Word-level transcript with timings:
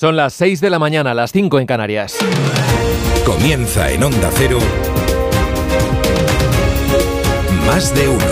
Son 0.00 0.16
las 0.16 0.32
6 0.32 0.62
de 0.62 0.70
la 0.70 0.78
mañana, 0.78 1.12
las 1.12 1.30
5 1.30 1.60
en 1.60 1.66
Canarias. 1.66 2.16
Comienza 3.26 3.90
en 3.90 4.02
Onda 4.02 4.30
Cero. 4.32 4.58
Más 7.66 7.94
de 7.94 8.08
uno. 8.08 8.24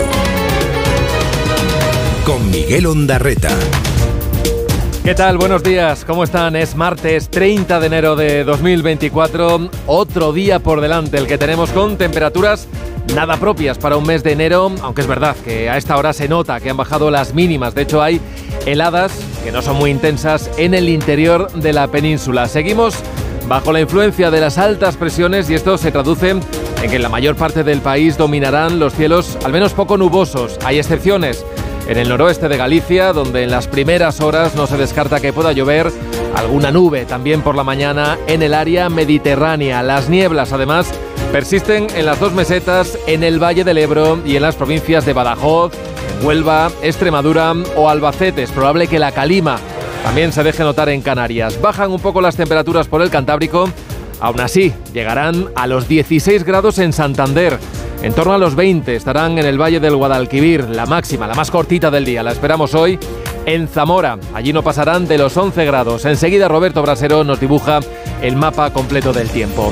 Con 2.25 2.49
Miguel 2.49 2.87
Ondarreta. 2.87 3.55
¿Qué 5.03 5.13
tal? 5.13 5.37
Buenos 5.37 5.61
días, 5.61 6.05
¿cómo 6.05 6.23
están? 6.23 6.55
Es 6.55 6.75
martes 6.75 7.29
30 7.29 7.79
de 7.79 7.85
enero 7.85 8.15
de 8.15 8.43
2024, 8.45 9.69
otro 9.85 10.33
día 10.33 10.57
por 10.57 10.81
delante, 10.81 11.17
el 11.19 11.27
que 11.27 11.37
tenemos 11.37 11.69
con 11.69 11.99
temperaturas 11.99 12.67
nada 13.13 13.37
propias 13.37 13.77
para 13.77 13.95
un 13.95 14.07
mes 14.07 14.23
de 14.23 14.31
enero, 14.31 14.71
aunque 14.81 15.01
es 15.01 15.07
verdad 15.07 15.35
que 15.45 15.69
a 15.69 15.77
esta 15.77 15.97
hora 15.97 16.13
se 16.13 16.27
nota 16.27 16.59
que 16.59 16.71
han 16.71 16.77
bajado 16.77 17.11
las 17.11 17.35
mínimas, 17.35 17.75
de 17.75 17.83
hecho 17.83 18.01
hay 18.01 18.19
heladas 18.65 19.11
que 19.43 19.51
no 19.51 19.61
son 19.61 19.77
muy 19.77 19.91
intensas 19.91 20.49
en 20.57 20.73
el 20.73 20.89
interior 20.89 21.51
de 21.53 21.73
la 21.73 21.87
península. 21.87 22.47
Seguimos 22.47 22.95
bajo 23.47 23.71
la 23.71 23.81
influencia 23.81 24.29
de 24.31 24.41
las 24.41 24.57
altas 24.57 24.95
presiones 24.95 25.49
y 25.49 25.55
esto 25.55 25.77
se 25.77 25.91
traduce 25.91 26.29
en 26.29 26.41
que 26.89 26.95
en 26.95 27.01
la 27.01 27.09
mayor 27.09 27.35
parte 27.35 27.63
del 27.63 27.81
país 27.81 28.17
dominarán 28.17 28.79
los 28.79 28.93
cielos 28.93 29.37
al 29.43 29.51
menos 29.51 29.73
poco 29.73 29.97
nubosos. 29.97 30.57
Hay 30.63 30.77
excepciones 30.77 31.45
en 31.87 31.97
el 31.97 32.09
noroeste 32.09 32.47
de 32.47 32.57
Galicia, 32.57 33.13
donde 33.13 33.43
en 33.43 33.51
las 33.51 33.67
primeras 33.67 34.21
horas 34.21 34.55
no 34.55 34.67
se 34.67 34.77
descarta 34.77 35.19
que 35.19 35.33
pueda 35.33 35.51
llover 35.51 35.91
alguna 36.35 36.71
nube 36.71 37.05
también 37.05 37.41
por 37.41 37.55
la 37.55 37.63
mañana 37.63 38.17
en 38.27 38.43
el 38.43 38.53
área 38.53 38.89
mediterránea. 38.89 39.81
Las 39.81 40.09
nieblas, 40.09 40.53
además, 40.53 40.87
persisten 41.31 41.87
en 41.95 42.05
las 42.05 42.19
dos 42.19 42.33
mesetas, 42.33 42.97
en 43.07 43.23
el 43.23 43.41
Valle 43.41 43.63
del 43.63 43.79
Ebro 43.79 44.19
y 44.23 44.35
en 44.35 44.43
las 44.43 44.55
provincias 44.55 45.05
de 45.05 45.13
Badajoz, 45.13 45.73
Huelva, 46.21 46.71
Extremadura 46.81 47.53
o 47.75 47.89
Albacete. 47.89 48.43
Es 48.43 48.51
probable 48.51 48.87
que 48.87 48.99
la 48.99 49.11
calima 49.11 49.57
también 50.03 50.31
se 50.31 50.43
deje 50.43 50.63
notar 50.63 50.89
en 50.89 51.01
Canarias. 51.01 51.59
Bajan 51.61 51.91
un 51.91 51.99
poco 51.99 52.21
las 52.21 52.35
temperaturas 52.35 52.87
por 52.87 53.01
el 53.01 53.09
Cantábrico. 53.09 53.69
Aún 54.19 54.41
así, 54.41 54.73
llegarán 54.93 55.47
a 55.55 55.67
los 55.67 55.87
16 55.87 56.43
grados 56.43 56.79
en 56.79 56.93
Santander. 56.93 57.57
En 58.01 58.13
torno 58.13 58.33
a 58.33 58.37
los 58.37 58.55
20 58.55 58.95
estarán 58.95 59.37
en 59.37 59.45
el 59.45 59.61
Valle 59.61 59.79
del 59.79 59.95
Guadalquivir, 59.95 60.69
la 60.69 60.85
máxima, 60.85 61.27
la 61.27 61.35
más 61.35 61.51
cortita 61.51 61.91
del 61.91 62.05
día. 62.05 62.23
La 62.23 62.31
esperamos 62.31 62.73
hoy 62.73 62.97
en 63.45 63.67
Zamora. 63.67 64.17
Allí 64.33 64.53
no 64.53 64.63
pasarán 64.63 65.07
de 65.07 65.17
los 65.17 65.35
11 65.35 65.65
grados. 65.65 66.05
Enseguida 66.05 66.47
Roberto 66.47 66.81
Brasero 66.81 67.23
nos 67.23 67.39
dibuja 67.39 67.79
el 68.21 68.35
mapa 68.35 68.71
completo 68.71 69.11
del 69.11 69.29
tiempo. 69.29 69.71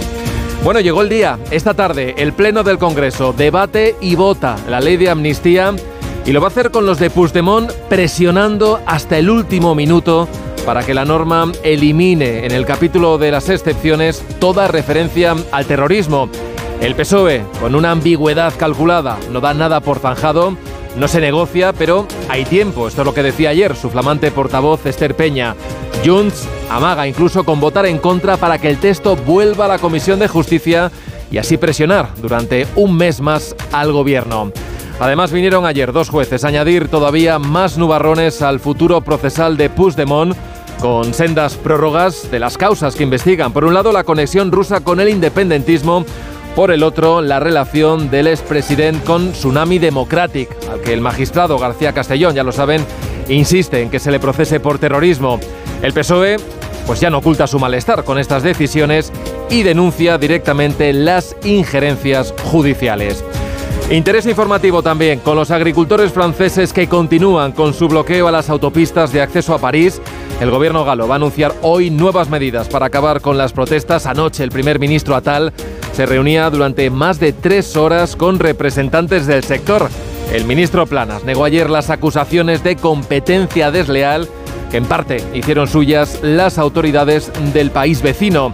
Bueno, 0.64 0.80
llegó 0.81 1.02
el 1.02 1.09
día. 1.09 1.40
Esta 1.52 1.73
tarde, 1.73 2.16
el 2.17 2.34
Pleno 2.34 2.64
del 2.64 2.78
Congreso 2.78 3.34
debate 3.34 3.95
y 4.02 4.16
vota 4.16 4.58
la 4.67 4.81
ley 4.81 4.97
de 4.97 5.09
amnistía 5.09 5.73
y 6.28 6.33
lo 6.33 6.42
va 6.42 6.47
a 6.47 6.50
hacer 6.50 6.72
con 6.72 6.86
los 6.86 7.00
de 7.00 7.09
Puigdemont 7.09 7.72
presionando 7.89 8.81
hasta 8.86 9.17
el 9.17 9.30
último 9.30 9.73
minuto 9.73 10.28
para 10.66 10.84
que 10.86 10.94
la 10.94 11.06
norma 11.06 11.50
elimine 11.64 12.45
en 12.45 12.52
el 12.52 12.66
capítulo 12.66 13.17
de 13.17 13.31
las 13.31 13.47
excepciones 13.47 14.22
toda 14.38 14.67
referencia 14.67 15.38
al 15.53 15.66
terrorismo. 15.66 16.30
El 16.81 16.95
PSOE, 16.95 17.44
con 17.61 17.75
una 17.75 17.92
ambigüedad 17.92 18.53
calculada, 18.58 19.17
no 19.31 19.39
da 19.39 19.53
nada 19.53 19.80
por 19.80 20.00
zanjado, 20.00 20.58
no 20.97 21.08
se 21.08 21.22
negocia, 21.22 21.72
pero 21.72 22.06
hay 22.28 22.44
tiempo. 22.44 22.89
Esto 22.89 23.03
es 23.03 23.06
lo 23.06 23.14
que 23.14 23.23
decía 23.23 23.52
ayer 23.52 23.78
su 23.78 23.89
flamante 23.89 24.30
portavoz 24.30 24.86
Esther 24.86 25.16
Peña. 25.16 25.56
Junts 26.06 26.45
amaga 26.69 27.08
incluso 27.08 27.45
con 27.45 27.62
votar 27.62 27.86
en 27.86 28.00
contra 28.00 28.36
para 28.36 28.58
que 28.58 28.69
el 28.69 28.80
texto 28.80 29.16
vuelva 29.16 29.64
a 29.66 29.69
la 29.69 29.80
Comisión 29.80 30.19
de 30.19 30.28
Justicia 30.28 30.91
y 31.31 31.38
así 31.38 31.56
presionar 31.56 32.09
durante 32.22 32.67
un 32.75 32.97
mes 32.97 33.22
más 33.22 33.56
al 33.72 33.94
gobierno. 33.94 34.52
Además 35.00 35.31
vinieron 35.31 35.66
ayer 35.66 35.92
dos 35.92 36.09
jueces 36.09 36.44
a 36.44 36.48
añadir 36.48 36.88
todavía 36.88 37.38
más 37.38 37.78
nubarrones 37.78 38.42
al 38.42 38.59
futuro 38.59 39.02
procesal 39.02 39.56
de 39.56 39.70
Puigdemont 39.70 40.36
con 40.80 41.14
sendas 41.14 41.56
prórrogas 41.56 42.30
de 42.31 42.40
las 42.40 42.58
causas 42.58 42.95
que 42.95 43.03
investigan. 43.03 43.53
Por 43.53 43.66
un 43.66 43.73
lado, 43.73 43.92
la 43.92 44.03
conexión 44.03 44.52
rusa 44.52 44.80
con 44.80 45.00
el 45.00 45.09
independentismo 45.09 46.03
por 46.56 46.72
el 46.72 46.81
otro, 46.81 47.22
la 47.22 47.40
relación 47.40 48.09
del 48.09 48.25
expresidente 48.28 49.03
con 49.06 49.31
Tsunami 49.31 49.78
Democratic, 49.78 50.50
al 50.72 50.81
que 50.81 50.94
el 50.94 51.02
magistrado 51.02 51.59
García 51.59 51.94
Castellón, 51.94 52.34
ya 52.34 52.44
lo 52.44 52.52
saben, 52.52 52.84
insiste 53.29 53.84
en 53.84 53.91
que 53.91 54.00
se 54.00 54.09
le 54.09 54.19
procese 54.19 54.59
por 54.59 54.79
terrorismo. 54.79 55.40
El 55.84 55.94
PSOE 55.94 56.38
pues 56.88 57.02
ya 57.02 57.09
no 57.09 57.18
oculta 57.19 57.46
su 57.46 57.59
malestar 57.59 58.03
con 58.03 58.18
estas 58.18 58.41
decisiones 58.44 59.12
y 59.52 59.62
denuncia 59.62 60.18
directamente 60.18 60.94
las 60.94 61.35
injerencias 61.44 62.34
judiciales. 62.46 63.24
Interés 63.90 64.25
informativo 64.25 64.84
también 64.84 65.20
con 65.20 65.38
los 65.38 65.50
agricultores 65.50 66.12
franceses 66.12 66.74
que 66.74 66.90
continúan 66.90 67.53
con 67.53 67.74
su 67.74 67.88
bloqueo 67.88 68.28
a 68.28 68.31
las 68.34 68.50
autopistas 68.50 69.14
de 69.14 69.22
acceso 69.22 69.53
a 69.53 69.59
París. 69.59 70.02
El 70.42 70.52
gobierno 70.52 70.84
galo 70.84 71.08
va 71.08 71.16
a 71.16 71.18
anunciar 71.18 71.53
hoy 71.62 71.90
nuevas 71.90 72.30
medidas 72.30 72.68
para 72.68 72.88
acabar 72.88 73.22
con 73.22 73.38
las 73.38 73.53
protestas. 73.53 74.06
Anoche 74.06 74.44
el 74.44 74.52
primer 74.52 74.78
ministro 74.78 75.16
Atal 75.16 75.53
se 75.94 76.06
reunía 76.06 76.50
durante 76.50 76.90
más 76.90 77.22
de 77.22 77.31
tres 77.31 77.78
horas 77.78 78.18
con 78.18 78.40
representantes 78.40 79.26
del 79.26 79.46
sector. 79.46 79.90
El 80.34 80.44
ministro 80.44 80.86
Planas 80.86 81.24
negó 81.24 81.46
ayer 81.46 81.70
las 81.70 81.90
acusaciones 81.90 82.66
de 82.66 82.76
competencia 82.76 83.72
desleal 83.72 84.28
que 84.70 84.78
en 84.78 84.86
parte 84.86 85.24
hicieron 85.34 85.66
suyas 85.66 86.20
las 86.22 86.58
autoridades 86.58 87.31
del 87.53 87.72
país 87.72 88.02
vecino. 88.02 88.52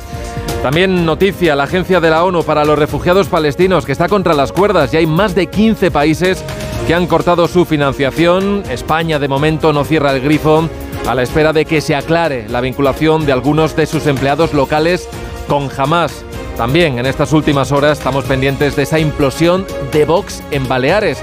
También 0.64 1.06
noticia, 1.06 1.58
la 1.58 1.66
Agencia 1.66 2.00
de 2.00 2.10
la 2.10 2.24
ONU 2.24 2.44
para 2.44 2.64
los 2.64 2.80
Refugiados 2.80 3.28
Palestinos, 3.28 3.86
que 3.86 3.92
está 3.92 4.08
contra 4.08 4.34
las 4.34 4.54
cuerdas 4.54 4.94
y 4.94 4.98
hay 4.98 5.06
más 5.06 5.36
de 5.36 5.48
15 5.48 5.92
países 5.92 6.42
que 6.88 6.96
han 6.96 7.06
cortado 7.06 7.50
su 7.50 7.66
financiación. 7.66 8.64
España 8.70 9.20
de 9.20 9.28
momento 9.28 9.74
no 9.74 9.84
cierra 9.84 10.14
el 10.14 10.22
grifo 10.22 10.70
a 11.06 11.16
la 11.16 11.22
espera 11.22 11.52
de 11.52 11.66
que 11.66 11.82
se 11.82 11.96
aclare 11.96 12.48
la 12.48 12.62
vinculación 12.62 13.26
de 13.26 13.34
algunos 13.34 13.76
de 13.76 13.86
sus 13.86 14.08
empleados 14.08 14.54
locales 14.54 15.10
con 15.50 15.70
Hamas. 15.78 16.24
También 16.56 16.98
en 16.98 17.08
estas 17.08 17.34
últimas 17.34 17.74
horas 17.74 17.98
estamos 17.98 18.24
pendientes 18.24 18.78
de 18.78 18.84
esa 18.84 19.00
implosión 19.00 19.66
de 19.92 20.06
Vox 20.06 20.42
en 20.52 20.66
Baleares 20.70 21.22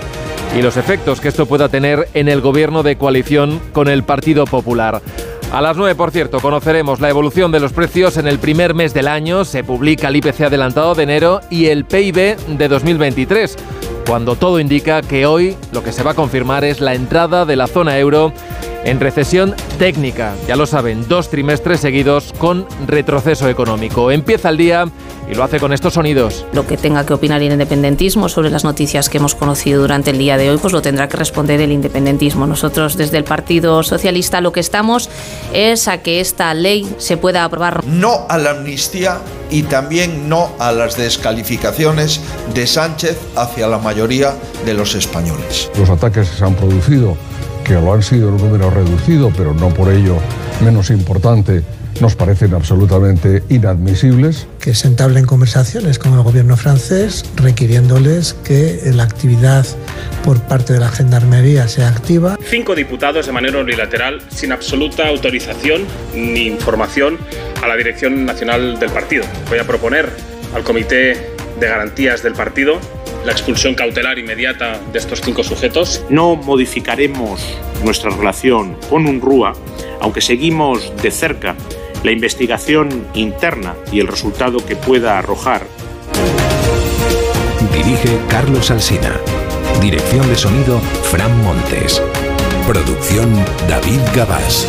y 0.54 0.60
los 0.60 0.76
efectos 0.76 1.18
que 1.18 1.28
esto 1.28 1.46
pueda 1.46 1.70
tener 1.70 2.08
en 2.12 2.28
el 2.28 2.42
gobierno 2.42 2.82
de 2.82 2.96
coalición 2.96 3.58
con 3.72 3.88
el 3.88 4.02
Partido 4.02 4.44
Popular. 4.44 5.00
A 5.52 5.60
las 5.60 5.76
9, 5.76 5.96
por 5.96 6.12
cierto, 6.12 6.38
conoceremos 6.38 7.00
la 7.00 7.08
evolución 7.08 7.50
de 7.50 7.58
los 7.58 7.72
precios 7.72 8.16
en 8.16 8.28
el 8.28 8.38
primer 8.38 8.72
mes 8.72 8.94
del 8.94 9.08
año, 9.08 9.44
se 9.44 9.64
publica 9.64 10.06
el 10.06 10.14
IPC 10.14 10.42
adelantado 10.42 10.94
de 10.94 11.02
enero 11.02 11.40
y 11.50 11.66
el 11.66 11.84
PIB 11.84 12.36
de 12.56 12.68
2023, 12.68 13.56
cuando 14.06 14.36
todo 14.36 14.60
indica 14.60 15.02
que 15.02 15.26
hoy 15.26 15.56
lo 15.72 15.82
que 15.82 15.90
se 15.90 16.04
va 16.04 16.12
a 16.12 16.14
confirmar 16.14 16.64
es 16.64 16.80
la 16.80 16.94
entrada 16.94 17.44
de 17.46 17.56
la 17.56 17.66
zona 17.66 17.98
euro 17.98 18.32
en 18.84 19.00
recesión 19.00 19.56
técnica. 19.76 20.36
Ya 20.46 20.54
lo 20.54 20.66
saben, 20.66 21.08
dos 21.08 21.30
trimestres 21.30 21.80
seguidos 21.80 22.32
con 22.38 22.64
retroceso 22.86 23.48
económico. 23.48 24.12
Empieza 24.12 24.50
el 24.50 24.56
día 24.56 24.86
y 25.30 25.34
lo 25.34 25.44
hace 25.44 25.60
con 25.60 25.72
estos 25.72 25.94
sonidos. 25.94 26.44
Lo 26.52 26.66
que 26.66 26.76
tenga 26.76 27.06
que 27.06 27.14
opinar 27.14 27.40
el 27.42 27.52
independentismo 27.52 28.28
sobre 28.28 28.50
las 28.50 28.64
noticias 28.64 29.08
que 29.08 29.18
hemos 29.18 29.34
conocido 29.34 29.80
durante 29.80 30.10
el 30.10 30.18
día 30.18 30.36
de 30.36 30.50
hoy, 30.50 30.58
pues 30.58 30.72
lo 30.72 30.82
tendrá 30.82 31.08
que 31.08 31.16
responder 31.16 31.60
el 31.60 31.72
independentismo. 31.72 32.46
Nosotros 32.46 32.96
desde 32.96 33.18
el 33.18 33.24
Partido 33.24 33.82
Socialista 33.82 34.40
lo 34.40 34.52
que 34.52 34.60
estamos 34.60 35.08
es 35.52 35.88
a 35.88 35.98
que 35.98 36.20
esta 36.20 36.52
ley 36.54 36.88
se 36.98 37.16
pueda 37.16 37.44
aprobar. 37.44 37.84
No 37.86 38.26
a 38.28 38.38
la 38.38 38.50
amnistía 38.50 39.18
y 39.50 39.62
también 39.62 40.28
no 40.28 40.50
a 40.58 40.72
las 40.72 40.96
descalificaciones 40.96 42.20
de 42.54 42.66
Sánchez 42.66 43.18
hacia 43.36 43.66
la 43.66 43.78
mayoría 43.78 44.34
de 44.64 44.74
los 44.74 44.94
españoles. 44.94 45.70
Los 45.78 45.90
ataques 45.90 46.28
que 46.30 46.36
se 46.36 46.44
han 46.44 46.54
producido 46.54 47.16
que 47.64 47.74
lo 47.74 47.92
han 47.92 48.02
sido 48.02 48.28
en 48.28 48.34
un 48.34 48.40
número 48.40 48.70
reducido, 48.70 49.30
pero 49.36 49.54
no 49.54 49.68
por 49.68 49.92
ello 49.92 50.16
menos 50.60 50.90
importante, 50.90 51.62
nos 52.00 52.16
parecen 52.16 52.54
absolutamente 52.54 53.42
inadmisibles. 53.48 54.46
Que 54.60 54.74
se 54.74 54.88
entablen 54.88 55.26
conversaciones 55.26 55.98
con 55.98 56.14
el 56.14 56.22
gobierno 56.22 56.56
francés 56.56 57.24
requiriéndoles 57.36 58.34
que 58.44 58.80
la 58.94 59.04
actividad 59.04 59.66
por 60.24 60.40
parte 60.42 60.72
de 60.72 60.80
la 60.80 60.88
Gendarmería 60.88 61.68
sea 61.68 61.88
activa. 61.88 62.36
Cinco 62.44 62.74
diputados 62.74 63.26
de 63.26 63.32
manera 63.32 63.58
unilateral, 63.58 64.22
sin 64.30 64.52
absoluta 64.52 65.08
autorización 65.08 65.82
ni 66.14 66.46
información 66.46 67.18
a 67.62 67.68
la 67.68 67.76
Dirección 67.76 68.24
Nacional 68.24 68.78
del 68.78 68.90
Partido. 68.90 69.24
Voy 69.48 69.58
a 69.58 69.64
proponer 69.64 70.08
al 70.54 70.62
Comité 70.62 71.34
de 71.58 71.66
Garantías 71.68 72.22
del 72.22 72.32
Partido 72.32 72.78
la 73.24 73.32
expulsión 73.32 73.74
cautelar 73.74 74.18
inmediata 74.18 74.80
de 74.92 74.98
estos 74.98 75.20
cinco 75.20 75.44
sujetos. 75.44 76.02
No 76.08 76.36
modificaremos 76.36 77.42
nuestra 77.84 78.10
relación 78.10 78.76
con 78.88 79.06
UNRUA, 79.06 79.52
aunque 80.00 80.20
seguimos 80.20 80.92
de 81.02 81.10
cerca 81.10 81.54
la 82.02 82.12
investigación 82.12 83.06
interna 83.14 83.74
y 83.92 84.00
el 84.00 84.08
resultado 84.08 84.64
que 84.64 84.76
pueda 84.76 85.18
arrojar. 85.18 85.66
Dirige 87.72 88.18
Carlos 88.28 88.70
Alsina. 88.70 89.18
Dirección 89.80 90.28
de 90.28 90.36
sonido 90.36 90.78
Fran 91.10 91.42
Montes. 91.42 92.02
Producción 92.66 93.32
David 93.68 94.00
Gabás. 94.14 94.66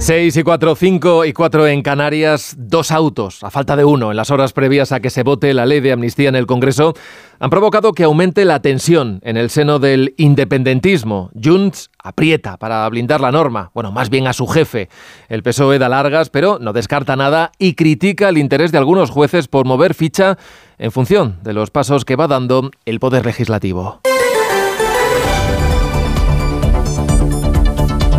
6 0.00 0.34
y 0.34 0.42
4, 0.42 0.74
5 0.76 1.24
y 1.26 1.32
4 1.34 1.66
en 1.68 1.82
Canarias, 1.82 2.54
dos 2.56 2.90
autos, 2.90 3.44
a 3.44 3.50
falta 3.50 3.76
de 3.76 3.84
uno, 3.84 4.10
en 4.10 4.16
las 4.16 4.30
horas 4.30 4.54
previas 4.54 4.92
a 4.92 5.00
que 5.00 5.10
se 5.10 5.22
vote 5.22 5.52
la 5.52 5.66
ley 5.66 5.80
de 5.80 5.92
amnistía 5.92 6.30
en 6.30 6.36
el 6.36 6.46
Congreso, 6.46 6.94
han 7.38 7.50
provocado 7.50 7.92
que 7.92 8.04
aumente 8.04 8.46
la 8.46 8.62
tensión 8.62 9.20
en 9.22 9.36
el 9.36 9.50
seno 9.50 9.78
del 9.78 10.14
independentismo. 10.16 11.30
Junts 11.40 11.90
aprieta 12.02 12.56
para 12.56 12.88
blindar 12.88 13.20
la 13.20 13.30
norma, 13.30 13.70
bueno, 13.74 13.92
más 13.92 14.08
bien 14.08 14.26
a 14.26 14.32
su 14.32 14.46
jefe. 14.46 14.88
El 15.28 15.42
PSOE 15.42 15.78
da 15.78 15.90
largas, 15.90 16.30
pero 16.30 16.58
no 16.58 16.72
descarta 16.72 17.14
nada 17.14 17.52
y 17.58 17.74
critica 17.74 18.30
el 18.30 18.38
interés 18.38 18.72
de 18.72 18.78
algunos 18.78 19.10
jueces 19.10 19.48
por 19.48 19.66
mover 19.66 19.92
ficha 19.92 20.38
en 20.78 20.92
función 20.92 21.38
de 21.42 21.52
los 21.52 21.70
pasos 21.70 22.06
que 22.06 22.16
va 22.16 22.26
dando 22.26 22.70
el 22.86 23.00
Poder 23.00 23.26
Legislativo. 23.26 24.00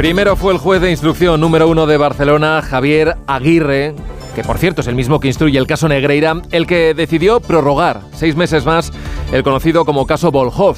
Primero 0.02 0.36
fue 0.36 0.52
el 0.52 0.58
juez 0.58 0.82
de 0.82 0.90
instrucción 0.90 1.40
número 1.40 1.70
uno 1.70 1.86
de 1.86 1.96
Barcelona, 1.96 2.64
Javier 2.64 3.18
Aguirre, 3.28 3.94
que 4.34 4.44
por 4.44 4.58
cierto 4.58 4.82
es 4.82 4.88
el 4.88 4.96
mismo 4.96 5.20
que 5.20 5.28
instruye 5.28 5.60
el 5.60 5.68
caso 5.68 5.88
Negreira, 5.88 6.42
el 6.50 6.66
que 6.66 6.96
decidió 6.96 7.40
prorrogar 7.40 8.02
seis 8.12 8.36
meses 8.36 8.66
más 8.66 8.92
el 9.32 9.44
conocido 9.44 9.86
como 9.86 10.08
caso 10.08 10.32
Volhov. 10.32 10.78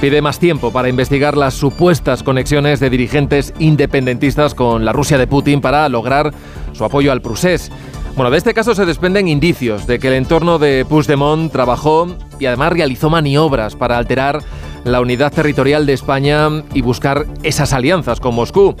Pide 0.00 0.20
más 0.20 0.40
tiempo 0.40 0.72
para 0.72 0.88
investigar 0.88 1.36
las 1.36 1.54
supuestas 1.54 2.24
conexiones 2.24 2.80
de 2.80 2.90
dirigentes 2.90 3.54
independentistas 3.60 4.56
con 4.56 4.84
la 4.84 4.92
Rusia 4.92 5.18
de 5.18 5.28
Putin 5.28 5.60
para 5.60 5.88
lograr 5.88 6.34
su 6.72 6.84
apoyo 6.84 7.12
al 7.12 7.22
Prusés. 7.22 7.70
Bueno, 8.16 8.32
de 8.32 8.38
este 8.38 8.54
caso 8.54 8.74
se 8.74 8.86
desprenden 8.86 9.28
indicios 9.28 9.86
de 9.86 10.00
que 10.00 10.08
el 10.08 10.14
entorno 10.14 10.58
de 10.58 10.84
Puigdemont 10.84 11.52
trabajó 11.52 12.08
y 12.40 12.46
además 12.46 12.72
realizó 12.72 13.08
maniobras 13.08 13.76
para 13.76 13.98
alterar 13.98 14.42
la 14.84 15.00
unidad 15.00 15.32
territorial 15.32 15.86
de 15.86 15.92
España 15.92 16.48
y 16.72 16.82
buscar 16.82 17.26
esas 17.42 17.72
alianzas 17.72 18.20
con 18.20 18.34
Moscú. 18.34 18.76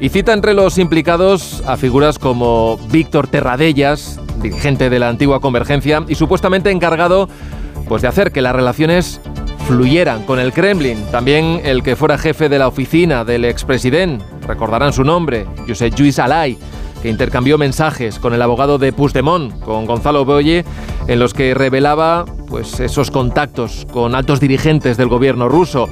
Y 0.00 0.08
cita 0.08 0.32
entre 0.32 0.54
los 0.54 0.78
implicados 0.78 1.62
a 1.66 1.76
figuras 1.76 2.18
como 2.18 2.78
Víctor 2.90 3.26
Terradellas, 3.26 4.18
dirigente 4.40 4.88
de 4.88 4.98
la 4.98 5.08
antigua 5.08 5.40
Convergencia 5.40 6.02
y 6.08 6.14
supuestamente 6.14 6.70
encargado 6.70 7.28
pues, 7.88 8.02
de 8.02 8.08
hacer 8.08 8.32
que 8.32 8.40
las 8.40 8.54
relaciones 8.54 9.20
fluyeran 9.66 10.24
con 10.24 10.38
el 10.38 10.52
Kremlin. 10.52 10.98
También 11.12 11.60
el 11.64 11.82
que 11.82 11.96
fuera 11.96 12.16
jefe 12.16 12.48
de 12.48 12.58
la 12.58 12.68
oficina 12.68 13.24
del 13.24 13.44
expresidente, 13.44 14.24
recordarán 14.46 14.92
su 14.92 15.04
nombre, 15.04 15.46
Josep 15.68 15.94
Lluís 15.94 16.18
Alay, 16.18 16.58
que 17.02 17.08
intercambió 17.08 17.58
mensajes 17.58 18.18
con 18.18 18.34
el 18.34 18.42
abogado 18.42 18.78
de 18.78 18.92
Puigdemont, 18.92 19.58
con 19.60 19.86
Gonzalo 19.86 20.24
Boye, 20.24 20.64
en 21.06 21.18
los 21.18 21.34
que 21.34 21.54
revelaba 21.54 22.24
pues, 22.48 22.80
esos 22.80 23.10
contactos 23.10 23.86
con 23.92 24.14
altos 24.14 24.40
dirigentes 24.40 24.96
del 24.96 25.08
gobierno 25.08 25.48
ruso. 25.48 25.88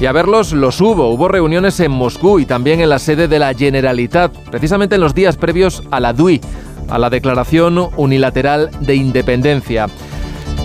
Y 0.00 0.06
a 0.06 0.12
verlos 0.12 0.52
los 0.52 0.80
hubo. 0.80 1.08
Hubo 1.10 1.28
reuniones 1.28 1.78
en 1.80 1.92
Moscú 1.92 2.40
y 2.40 2.46
también 2.46 2.80
en 2.80 2.88
la 2.88 2.98
sede 2.98 3.28
de 3.28 3.38
la 3.38 3.54
Generalitat, 3.54 4.32
precisamente 4.50 4.96
en 4.96 5.00
los 5.00 5.14
días 5.14 5.36
previos 5.36 5.82
a 5.90 6.00
la 6.00 6.12
DUI, 6.12 6.40
a 6.88 6.98
la 6.98 7.10
Declaración 7.10 7.90
Unilateral 7.96 8.70
de 8.80 8.96
Independencia. 8.96 9.86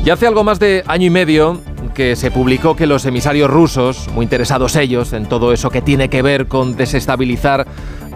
Y 0.03 0.09
hace 0.09 0.27
algo 0.27 0.43
más 0.43 0.59
de 0.59 0.83
año 0.87 1.07
y 1.07 1.09
medio 1.09 1.61
que 1.93 2.15
se 2.15 2.31
publicó 2.31 2.75
que 2.75 2.87
los 2.87 3.05
emisarios 3.05 3.49
rusos, 3.49 4.07
muy 4.13 4.23
interesados 4.23 4.75
ellos 4.75 5.13
en 5.13 5.25
todo 5.25 5.51
eso 5.51 5.69
que 5.69 5.81
tiene 5.81 6.09
que 6.09 6.21
ver 6.21 6.47
con 6.47 6.75
desestabilizar 6.75 7.67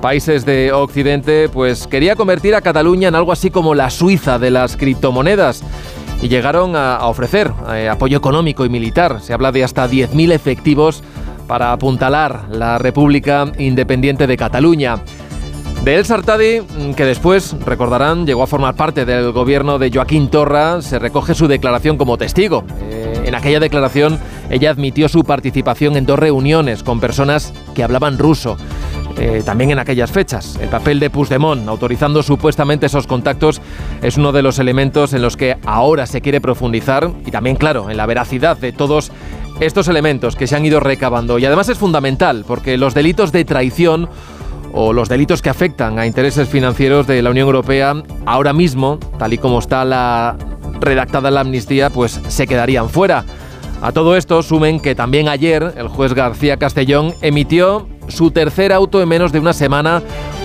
países 0.03 0.45
de 0.45 0.73
Occidente, 0.73 1.47
pues 1.47 1.87
quería 1.87 2.17
convertir 2.17 2.55
a 2.55 2.61
Cataluña 2.61 3.07
en 3.07 3.15
algo 3.15 3.31
así 3.31 3.49
como 3.49 3.73
la 3.73 3.89
Suiza 3.89 4.37
de 4.37 4.51
las 4.51 4.75
criptomonedas. 4.75 5.63
Y 6.21 6.27
llegaron 6.27 6.75
a, 6.75 7.07
ofrecer 7.07 7.53
eh, 7.73 7.87
apoyo 7.87 8.17
económico 8.17 8.65
y 8.65 8.69
militar. 8.69 9.21
Se 9.21 9.31
habla 9.31 9.53
de 9.53 9.63
hasta 9.63 9.89
10.000 9.89 10.33
efectivos 10.33 11.01
para 11.47 11.71
apuntalar 11.71 12.47
la 12.51 12.77
República 12.79 13.49
Independiente 13.57 14.27
de 14.27 14.35
Cataluña. 14.35 14.97
De 15.85 15.95
El 15.95 16.03
Sartadi, 16.03 16.59
mm, 16.59 16.95
que 16.95 17.05
después, 17.05 17.55
recordarán, 17.65 18.25
llegó 18.25 18.43
a 18.43 18.47
formar 18.47 18.75
parte 18.75 19.05
del 19.05 19.31
gobierno 19.31 19.79
de 19.79 19.89
Joaquín 19.89 20.27
Torra, 20.29 20.81
se 20.81 20.99
recoge 20.99 21.33
su 21.33 21.47
declaración 21.47 21.97
como 21.97 22.17
testigo. 22.17 22.65
Eh, 22.81 23.23
en 23.25 23.35
aquella 23.35 23.61
declaración, 23.61 24.19
ella 24.49 24.69
admitió 24.69 25.07
su 25.07 25.23
participación 25.23 25.95
en 25.95 26.05
dos 26.05 26.19
reuniones 26.19 26.83
con 26.83 26.99
personas 26.99 27.53
que 27.73 27.83
hablaban 27.83 28.17
ruso. 28.17 28.57
Eh, 29.17 29.43
también 29.45 29.71
en 29.71 29.79
aquellas 29.79 30.11
fechas. 30.11 30.57
El 30.59 30.69
papel 30.69 30.99
de 30.99 31.09
Puigdemont, 31.09 31.67
autorizando 31.67 32.23
supuestamente 32.23 32.87
esos 32.87 33.05
contactos, 33.05 33.61
es 34.01 34.17
uno 34.17 34.31
de 34.31 34.41
los 34.41 34.57
elementos 34.57 35.13
en 35.13 35.21
los 35.21 35.37
que 35.37 35.57
ahora 35.65 36.07
se 36.07 36.21
quiere 36.21 36.41
profundizar 36.41 37.11
y 37.25 37.31
también, 37.31 37.55
claro, 37.55 37.89
en 37.89 37.97
la 37.97 38.05
veracidad 38.05 38.57
de 38.57 38.71
todos 38.71 39.11
estos 39.59 39.87
elementos 39.87 40.35
que 40.35 40.47
se 40.47 40.55
han 40.55 40.65
ido 40.65 40.79
recabando. 40.79 41.37
Y 41.37 41.45
además 41.45 41.69
es 41.69 41.77
fundamental 41.77 42.43
porque 42.47 42.77
los 42.77 42.93
delitos 42.93 43.31
de 43.31 43.45
traición 43.45 44.09
o 44.73 44.91
los 44.91 45.09
delitos 45.09 45.43
que 45.43 45.49
afectan 45.49 45.99
a 45.99 46.07
intereses 46.07 46.49
financieros 46.49 47.05
de 47.05 47.21
la 47.21 47.29
Unión 47.29 47.45
Europea 47.45 47.93
ahora 48.25 48.53
mismo, 48.53 48.97
tal 49.19 49.33
y 49.33 49.37
como 49.37 49.59
está 49.59 49.85
la 49.85 50.35
redactada 50.79 51.29
la 51.29 51.41
amnistía, 51.41 51.91
pues 51.91 52.19
se 52.27 52.47
quedarían 52.47 52.89
fuera. 52.89 53.23
A 53.83 53.91
todo 53.91 54.15
esto 54.15 54.41
sumen 54.41 54.79
que 54.79 54.95
también 54.95 55.27
ayer 55.27 55.73
el 55.77 55.87
juez 55.87 56.13
García 56.13 56.57
Castellón 56.57 57.13
emitió 57.21 57.87
su 58.07 58.31
tercer 58.31 58.73
auto 58.73 59.01
en 59.01 59.09
menos 59.09 59.31
de 59.31 59.39
una 59.39 59.53
semana, 59.53 60.01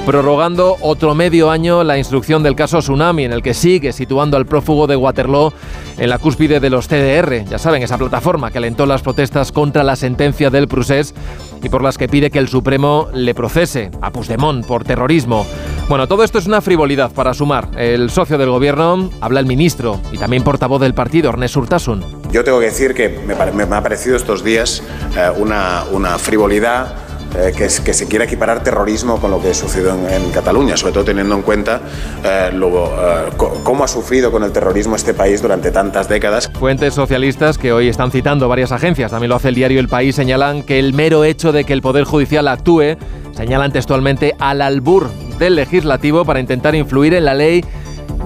prorrogando 0.07 0.77
otro 0.81 1.15
medio 1.15 1.51
año 1.51 1.85
la 1.85 1.99
instrucción 1.99 2.43
del 2.43 2.57
caso 2.57 2.79
Tsunami, 2.79 3.25
en 3.25 3.33
el 3.33 3.43
que 3.43 3.55
sigue 3.55 3.93
situando 3.93 4.37
al 4.37 4.47
prófugo 4.47 4.87
de 4.87 4.97
Waterloo 4.97 5.53
en 5.99 6.09
la 6.09 6.19
cúspide 6.19 6.61
de 6.61 6.71
los 6.71 6.89
TDR, 6.89 7.45
ya 7.45 7.59
saben, 7.59 7.83
esa 7.83 7.99
plataforma 7.99 8.51
que 8.51 8.59
alentó 8.59 8.87
las 8.87 9.03
protestas 9.03 9.53
contra 9.53 9.83
la 9.83 9.97
sentencia 9.97 10.51
del 10.51 10.69
Prusés 10.69 11.15
y 11.63 11.69
por 11.69 11.83
las 11.83 11.99
que 11.99 12.09
pide 12.09 12.31
que 12.31 12.39
el 12.39 12.49
Supremo 12.49 13.09
le 13.13 13.35
procese 13.35 13.91
a 14.01 14.11
Puigdemont 14.11 14.65
por 14.65 14.85
terrorismo. 14.85 15.47
Bueno, 15.89 16.07
todo 16.07 16.23
esto 16.23 16.39
es 16.39 16.47
una 16.47 16.61
frivolidad 16.61 17.11
para 17.13 17.35
sumar. 17.35 17.69
El 17.77 18.11
socio 18.11 18.39
del 18.39 18.51
gobierno 18.51 19.11
habla 19.21 19.41
el 19.41 19.47
ministro 19.47 20.01
y 20.13 20.19
también 20.19 20.45
portavoz 20.45 20.81
del 20.81 20.95
partido, 20.95 21.31
Ernest 21.31 21.57
Urtasun. 21.57 22.05
Yo 22.31 22.45
tengo 22.45 22.61
que 22.61 22.67
decir 22.67 22.95
que 22.95 23.09
me, 23.09 23.35
ha 23.35 23.83
parecido 23.83 24.17
estos 24.17 24.45
días 24.45 24.83
eh, 25.17 25.31
una, 25.37 25.85
una 25.91 26.19
frivolidad 26.19 27.08
eh, 27.37 27.53
que, 27.57 27.69
se 27.69 28.09
quiera 28.09 28.25
equiparar 28.25 28.63
terrorismo 28.63 29.21
con 29.21 29.31
lo 29.31 29.41
que 29.41 29.53
sucedió 29.53 29.95
en, 29.95 30.09
en 30.09 30.31
Cataluña, 30.31 30.77
sobre 30.77 30.95
todo 30.95 31.05
teniendo 31.05 31.35
en 31.35 31.43
cuenta 31.43 31.81
eh, 32.25 32.51
eh, 32.53 33.31
cómo 33.63 33.85
ha 33.85 33.89
sufrido 33.89 34.33
con 34.33 34.45
el 34.45 34.53
terrorismo 34.53 34.97
este 34.97 35.13
país 35.13 35.43
durante 35.43 35.71
tantas 35.71 36.09
décadas. 36.09 36.51
Fuentes 36.59 36.95
socialistas 36.95 37.59
que 37.59 37.73
hoy 37.73 37.89
están 37.89 38.11
citando 38.11 38.49
varias 38.49 38.73
agencias, 38.73 39.11
también 39.11 39.29
lo 39.29 39.37
hace 39.37 39.49
el 39.49 39.55
diario 39.55 39.79
El 39.79 39.89
País, 39.89 40.17
señalan 40.17 40.63
que 40.63 40.79
el 40.79 40.95
mero 40.95 41.25
hecho 41.25 41.53
de 41.53 41.65
que 41.65 41.75
el 41.75 41.83
Poder 41.83 42.05
Judicial 42.05 42.49
actúe, 42.49 42.97
señalan 43.33 43.73
textualmente 43.73 44.35
al 44.39 44.63
albur 44.63 45.11
del 45.39 45.55
legislativo 45.55 46.25
para 46.25 46.41
intentar 46.41 46.75
influir 46.75 47.15
en 47.15 47.27
la 47.27 47.35
ley, 47.35 47.65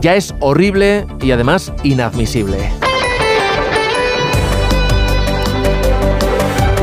ya 0.01 0.15
es 0.15 0.35
horrible 0.41 1.07
y 1.21 1.33
además 1.33 1.73
inadmisible. 1.83 2.71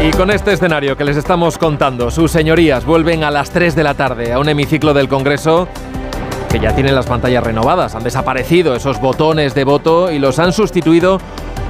Y 0.02 0.12
con 0.12 0.32
este 0.32 0.54
escenario 0.54 0.96
que 0.96 1.04
les 1.04 1.18
estamos 1.18 1.58
contando, 1.58 2.10
sus 2.10 2.32
señorías 2.32 2.86
vuelven 2.86 3.26
a 3.26 3.32
las 3.32 3.50
3 3.50 3.76
de 3.76 3.84
la 3.84 3.96
tarde 3.96 4.32
a 4.32 4.40
un 4.40 4.48
hemiciclo 4.48 4.94
del 4.94 5.10
Congreso 5.10 5.68
que 6.50 6.58
ya 6.58 6.74
tiene 6.74 6.94
las 6.94 7.06
pantallas 7.06 7.44
renovadas. 7.44 7.96
Han 7.96 8.04
desaparecido 8.04 8.76
esos 8.76 9.02
botones 9.02 9.54
de 9.54 9.66
voto 9.66 10.10
y 10.10 10.18
los 10.18 10.40
han 10.40 10.54
sustituido 10.54 11.20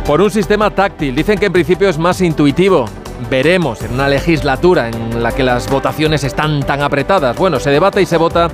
por 0.05 0.21
un 0.21 0.29
sistema 0.29 0.69
táctil. 0.69 1.15
Dicen 1.15 1.39
que 1.39 1.47
en 1.47 1.53
principio 1.53 1.89
es 1.89 1.97
más 1.97 2.21
intuitivo. 2.21 2.85
Veremos 3.31 3.81
en 3.81 3.95
una 3.95 4.07
legislatura 4.07 4.89
en 4.89 5.23
la 5.23 5.31
que 5.31 5.43
las 5.43 5.67
votaciones 5.67 6.23
están 6.23 6.61
tan 6.61 6.83
apretadas. 6.83 7.35
Bueno, 7.35 7.59
se 7.59 7.71
debate 7.71 7.99
y 7.99 8.05
se 8.05 8.17
vota 8.17 8.49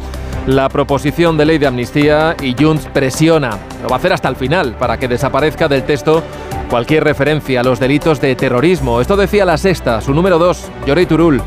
la 0.47 0.69
proposición 0.69 1.37
de 1.37 1.45
ley 1.45 1.57
de 1.57 1.67
amnistía 1.67 2.35
y 2.41 2.55
Junts 2.57 2.87
presiona, 2.93 3.57
lo 3.81 3.89
va 3.89 3.95
a 3.95 3.99
hacer 3.99 4.13
hasta 4.13 4.29
el 4.29 4.35
final, 4.35 4.75
para 4.77 4.97
que 4.97 5.07
desaparezca 5.07 5.67
del 5.67 5.83
texto 5.83 6.21
cualquier 6.69 7.03
referencia 7.03 7.61
a 7.61 7.63
los 7.63 7.79
delitos 7.79 8.21
de 8.21 8.35
terrorismo. 8.35 9.01
Esto 9.01 9.15
decía 9.15 9.45
la 9.45 9.57
sexta, 9.57 10.01
su 10.01 10.13
número 10.13 10.37
dos, 10.37 10.65
Llorey 10.85 11.05
Turul. 11.05 11.41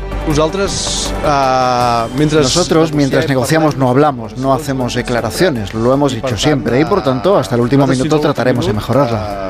Nosotros, 2.43 2.93
mientras 2.93 3.27
negociamos, 3.27 3.77
no 3.77 3.89
hablamos, 3.89 4.37
no 4.37 4.53
hacemos 4.53 4.95
declaraciones, 4.95 5.73
lo 5.73 5.93
hemos 5.93 6.13
dicho 6.13 6.37
siempre 6.37 6.79
y 6.79 6.85
por 6.85 7.03
tanto, 7.03 7.37
hasta 7.37 7.55
el 7.55 7.61
último 7.61 7.87
minuto 7.87 8.19
trataremos 8.19 8.65
de 8.65 8.73
mejorarla 8.73 9.49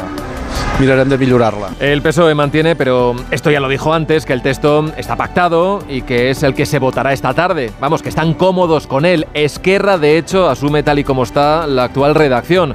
mirarán 0.80 1.10
de 1.10 1.18
mejorarla. 1.18 1.70
El 1.80 2.01
PSOE 2.01 2.36
mantiene, 2.36 2.75
pero 2.75 3.16
esto 3.32 3.51
ya 3.51 3.60
lo 3.60 3.68
dijo 3.68 3.94
antes, 3.94 4.25
que 4.25 4.34
el 4.34 4.42
texto 4.42 4.86
está 4.98 5.16
pactado 5.16 5.84
y 5.89 6.01
que 6.01 6.30
es 6.30 6.44
el 6.44 6.54
que 6.54 6.66
se 6.66 6.80
votará 6.80 7.13
esta 7.13 7.34
tarde. 7.34 7.72
Vamos, 7.80 8.01
que 8.01 8.10
están 8.10 8.34
cómodos 8.34 8.88
con 8.88 9.06
él. 9.06 9.28
Esquerra, 9.34 9.98
de 9.98 10.18
hecho, 10.18 10.50
asume 10.50 10.84
tal 10.84 11.00
y 11.00 11.04
como 11.04 11.24
está 11.24 11.68
la 11.68 11.86
actual 11.86 12.16
redacción. 12.16 12.74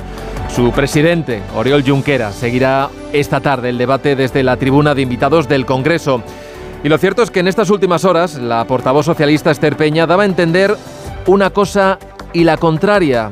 Su 0.55 0.71
presidente, 0.71 1.43
Oriol 1.57 1.83
Junqueras, 1.85 2.35
seguirá 2.35 2.89
esta 3.13 3.41
tarde 3.41 3.71
el 3.71 3.79
debate 3.79 4.15
desde 4.15 4.43
la 4.43 4.57
tribuna 4.57 4.95
de 4.95 5.03
invitados 5.03 5.49
del 5.49 5.67
Congreso. 5.67 6.23
Y 6.85 6.89
lo 6.89 6.99
cierto 6.99 7.23
es 7.23 7.31
que 7.31 7.41
en 7.41 7.49
estas 7.49 7.71
últimas 7.71 8.05
horas 8.05 8.35
la 8.35 8.65
portavoz 8.67 9.07
socialista 9.07 9.51
Esther 9.51 9.77
Peña 9.77 10.07
daba 10.07 10.23
a 10.23 10.27
entender 10.27 10.77
una 11.27 11.51
cosa 11.51 11.99
y 12.33 12.45
la 12.45 12.57
contraria. 12.59 13.31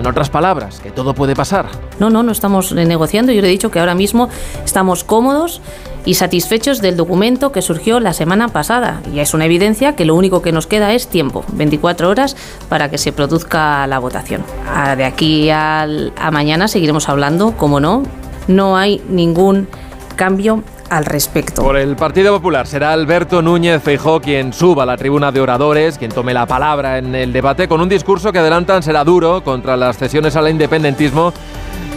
En 0.00 0.06
otras 0.06 0.30
palabras, 0.30 0.80
que 0.80 0.90
todo 0.90 1.12
puede 1.12 1.36
pasar. 1.36 1.66
No, 1.98 2.08
no, 2.08 2.22
no 2.22 2.32
estamos 2.32 2.72
negociando. 2.72 3.32
Yo 3.32 3.42
le 3.42 3.48
he 3.48 3.50
dicho 3.50 3.70
que 3.70 3.80
ahora 3.80 3.94
mismo 3.94 4.30
estamos 4.64 5.04
cómodos 5.04 5.60
y 6.06 6.14
satisfechos 6.14 6.80
del 6.80 6.96
documento 6.96 7.52
que 7.52 7.60
surgió 7.60 8.00
la 8.00 8.14
semana 8.14 8.48
pasada. 8.48 9.02
Y 9.12 9.18
es 9.18 9.34
una 9.34 9.44
evidencia 9.44 9.96
que 9.96 10.06
lo 10.06 10.14
único 10.14 10.40
que 10.40 10.52
nos 10.52 10.66
queda 10.66 10.94
es 10.94 11.08
tiempo, 11.08 11.44
24 11.52 12.08
horas, 12.08 12.34
para 12.70 12.90
que 12.90 12.96
se 12.96 13.12
produzca 13.12 13.86
la 13.86 13.98
votación. 13.98 14.42
Ah, 14.66 14.96
de 14.96 15.04
aquí 15.04 15.50
a 15.50 15.86
mañana 16.32 16.66
seguiremos 16.66 17.10
hablando, 17.10 17.52
como 17.58 17.78
no, 17.78 18.02
no 18.48 18.78
hay 18.78 19.02
ningún 19.10 19.68
cambio 20.16 20.64
al 20.90 21.04
respecto. 21.06 21.62
Por 21.62 21.76
el 21.76 21.96
Partido 21.96 22.34
Popular 22.34 22.66
será 22.66 22.92
Alberto 22.92 23.40
Núñez 23.40 23.82
Feijó 23.82 24.20
quien 24.20 24.52
suba 24.52 24.82
a 24.82 24.86
la 24.86 24.96
tribuna 24.96 25.32
de 25.32 25.40
oradores, 25.40 25.96
quien 25.96 26.10
tome 26.10 26.34
la 26.34 26.46
palabra 26.46 26.98
en 26.98 27.14
el 27.14 27.32
debate 27.32 27.68
con 27.68 27.80
un 27.80 27.88
discurso 27.88 28.32
que 28.32 28.40
adelantan 28.40 28.82
será 28.82 29.04
duro 29.04 29.42
contra 29.42 29.76
las 29.76 29.96
cesiones 29.96 30.36
al 30.36 30.50
independentismo 30.50 31.32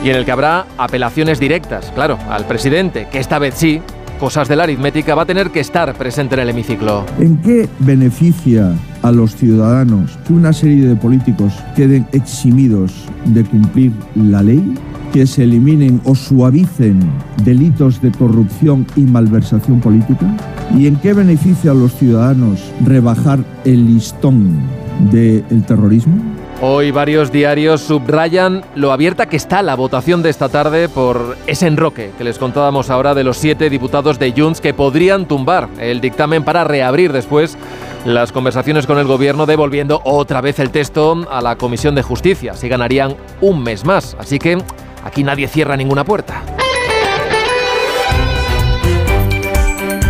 y 0.03 0.09
en 0.09 0.15
el 0.17 0.25
que 0.25 0.31
habrá 0.31 0.65
apelaciones 0.77 1.39
directas, 1.39 1.91
claro, 1.95 2.17
al 2.29 2.45
presidente, 2.45 3.07
que 3.11 3.19
esta 3.19 3.39
vez 3.39 3.55
sí, 3.55 3.81
cosas 4.23 4.47
de 4.47 4.55
la 4.55 4.63
aritmética, 4.63 5.15
va 5.15 5.23
a 5.23 5.25
tener 5.25 5.49
que 5.49 5.59
estar 5.59 5.93
presente 5.95 6.35
en 6.35 6.39
el 6.39 6.49
hemiciclo. 6.51 7.05
¿En 7.19 7.35
qué 7.41 7.67
beneficia 7.79 8.73
a 9.01 9.11
los 9.11 9.35
ciudadanos 9.35 10.17
que 10.25 10.31
una 10.31 10.53
serie 10.53 10.87
de 10.87 10.95
políticos 10.95 11.51
queden 11.75 12.07
eximidos 12.13 12.93
de 13.25 13.43
cumplir 13.43 13.91
la 14.15 14.41
ley? 14.41 14.75
que 15.11 15.27
se 15.27 15.43
eliminen 15.43 16.01
o 16.05 16.15
suavicen 16.15 16.99
delitos 17.43 18.01
de 18.01 18.11
corrupción 18.13 18.87
y 18.95 19.01
malversación 19.01 19.81
política? 19.81 20.25
¿Y 20.75 20.87
en 20.87 20.95
qué 20.95 21.13
beneficia 21.13 21.71
a 21.71 21.75
los 21.75 21.93
ciudadanos 21.93 22.61
rebajar 22.83 23.43
el 23.65 23.85
listón 23.85 24.57
del 25.11 25.43
terrorismo? 25.67 26.32
Hoy 26.65 26.91
varios 26.91 27.29
diarios 27.29 27.81
subrayan 27.81 28.63
lo 28.75 28.93
abierta 28.93 29.25
que 29.25 29.35
está 29.35 29.61
la 29.61 29.75
votación 29.75 30.23
de 30.23 30.29
esta 30.29 30.47
tarde 30.47 30.87
por 30.87 31.35
ese 31.45 31.67
enroque 31.67 32.11
que 32.17 32.23
les 32.23 32.39
contábamos 32.39 32.89
ahora 32.89 33.13
de 33.13 33.25
los 33.25 33.35
siete 33.35 33.69
diputados 33.69 34.17
de 34.17 34.31
Junts 34.31 34.61
que 34.61 34.73
podrían 34.73 35.27
tumbar 35.27 35.67
el 35.77 35.99
dictamen 35.99 36.45
para 36.45 36.63
reabrir 36.63 37.11
después 37.11 37.57
las 38.05 38.31
conversaciones 38.31 38.87
con 38.87 38.97
el 38.97 39.07
gobierno 39.07 39.45
devolviendo 39.45 40.01
otra 40.05 40.39
vez 40.39 40.57
el 40.59 40.69
texto 40.69 41.27
a 41.29 41.41
la 41.41 41.57
Comisión 41.57 41.95
de 41.95 42.01
Justicia. 42.01 42.53
Si 42.53 42.69
ganarían 42.69 43.17
un 43.41 43.61
mes 43.61 43.83
más. 43.83 44.15
Así 44.17 44.39
que 44.39 44.57
Aquí 45.03 45.23
nadie 45.23 45.47
cierra 45.47 45.75
ninguna 45.75 46.03
puerta. 46.03 46.41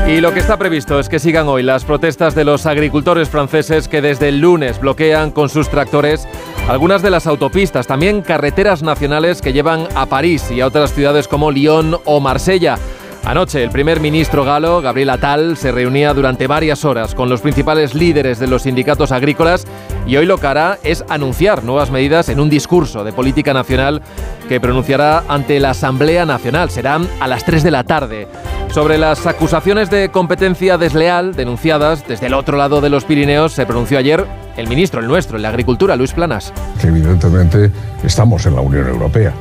Y 0.07 0.19
lo 0.19 0.33
que 0.33 0.41
está 0.41 0.57
previsto 0.57 0.99
es 0.99 1.07
que 1.07 1.17
sigan 1.17 1.47
hoy 1.47 1.63
las 1.63 1.85
protestas 1.85 2.35
de 2.35 2.43
los 2.43 2.65
agricultores 2.65 3.29
franceses 3.29 3.87
que 3.87 4.01
desde 4.01 4.27
el 4.29 4.39
lunes 4.39 4.79
bloquean 4.79 5.31
con 5.31 5.47
sus 5.47 5.69
tractores 5.69 6.27
algunas 6.67 7.01
de 7.01 7.09
las 7.09 7.25
autopistas, 7.25 7.87
también 7.87 8.21
carreteras 8.21 8.83
nacionales 8.83 9.41
que 9.41 9.53
llevan 9.53 9.87
a 9.95 10.05
París 10.05 10.51
y 10.51 10.59
a 10.59 10.67
otras 10.67 10.93
ciudades 10.93 11.27
como 11.27 11.51
Lyon 11.51 11.97
o 12.03 12.19
Marsella. 12.19 12.77
Anoche 13.25 13.63
el 13.63 13.69
primer 13.69 14.01
ministro 14.01 14.43
galo, 14.43 14.81
Gabriel 14.81 15.09
Attal, 15.09 15.55
se 15.55 15.71
reunía 15.71 16.13
durante 16.13 16.45
varias 16.45 16.83
horas 16.83 17.15
con 17.15 17.29
los 17.29 17.39
principales 17.39 17.95
líderes 17.95 18.37
de 18.37 18.47
los 18.47 18.63
sindicatos 18.63 19.13
agrícolas 19.13 19.65
y 20.05 20.17
hoy 20.17 20.25
lo 20.25 20.37
que 20.37 20.47
hará 20.47 20.77
es 20.83 21.05
anunciar 21.07 21.63
nuevas 21.63 21.89
medidas 21.89 22.27
en 22.27 22.41
un 22.41 22.49
discurso 22.49 23.05
de 23.05 23.13
política 23.13 23.53
nacional 23.53 24.01
que 24.49 24.59
pronunciará 24.59 25.23
ante 25.29 25.61
la 25.61 25.69
Asamblea 25.69 26.25
Nacional. 26.25 26.69
Serán 26.69 27.07
a 27.21 27.29
las 27.29 27.45
3 27.45 27.63
de 27.63 27.71
la 27.71 27.85
tarde. 27.85 28.27
Sobre 28.73 28.97
las 28.97 29.25
acusaciones 29.25 29.89
de 29.89 30.09
competencia 30.09 30.77
desleal 30.77 31.33
denunciadas 31.33 32.05
desde 32.05 32.25
el 32.25 32.33
otro 32.33 32.57
lado 32.57 32.81
de 32.81 32.89
los 32.89 33.05
Pirineos 33.05 33.53
se 33.53 33.65
pronunció 33.65 33.99
ayer 33.99 34.25
el 34.57 34.67
ministro, 34.67 34.99
el 34.99 35.07
nuestro, 35.07 35.37
en 35.37 35.43
la 35.43 35.49
Agricultura, 35.49 35.95
Luis 35.95 36.11
Planas. 36.11 36.51
Evidentemente 36.83 37.71
estamos 38.03 38.45
en 38.45 38.55
la 38.55 38.61
Unión 38.61 38.87
Europea 38.89 39.33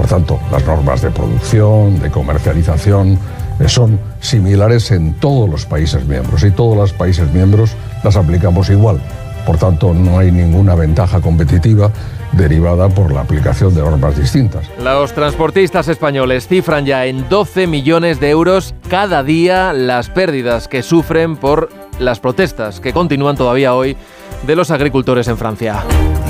por 0.00 0.08
tanto, 0.08 0.40
las 0.50 0.64
normas 0.64 1.02
de 1.02 1.10
producción, 1.10 2.00
de 2.00 2.10
comercialización, 2.10 3.18
eh, 3.58 3.68
son 3.68 4.00
similares 4.20 4.92
en 4.92 5.12
todos 5.12 5.46
los 5.46 5.66
países 5.66 6.06
miembros 6.06 6.42
y 6.42 6.50
todos 6.50 6.74
los 6.74 6.94
países 6.94 7.30
miembros 7.34 7.72
las 8.02 8.16
aplicamos 8.16 8.70
igual. 8.70 8.98
Por 9.44 9.58
tanto, 9.58 9.92
no 9.92 10.18
hay 10.18 10.32
ninguna 10.32 10.74
ventaja 10.74 11.20
competitiva 11.20 11.90
derivada 12.32 12.88
por 12.88 13.12
la 13.12 13.20
aplicación 13.20 13.74
de 13.74 13.82
normas 13.82 14.16
distintas. 14.16 14.70
Los 14.82 15.12
transportistas 15.12 15.86
españoles 15.88 16.48
cifran 16.48 16.86
ya 16.86 17.04
en 17.04 17.28
12 17.28 17.66
millones 17.66 18.20
de 18.20 18.30
euros 18.30 18.74
cada 18.88 19.22
día 19.22 19.74
las 19.74 20.08
pérdidas 20.08 20.66
que 20.66 20.82
sufren 20.82 21.36
por 21.36 21.68
las 21.98 22.20
protestas 22.20 22.80
que 22.80 22.94
continúan 22.94 23.36
todavía 23.36 23.74
hoy 23.74 23.98
de 24.46 24.56
los 24.56 24.70
agricultores 24.70 25.28
en 25.28 25.36
Francia. 25.36 25.84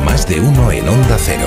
Más 0.05 0.27
de 0.27 0.41
uno 0.41 0.73
en 0.73 0.89
Onda 0.89 1.17
Cero. 1.21 1.47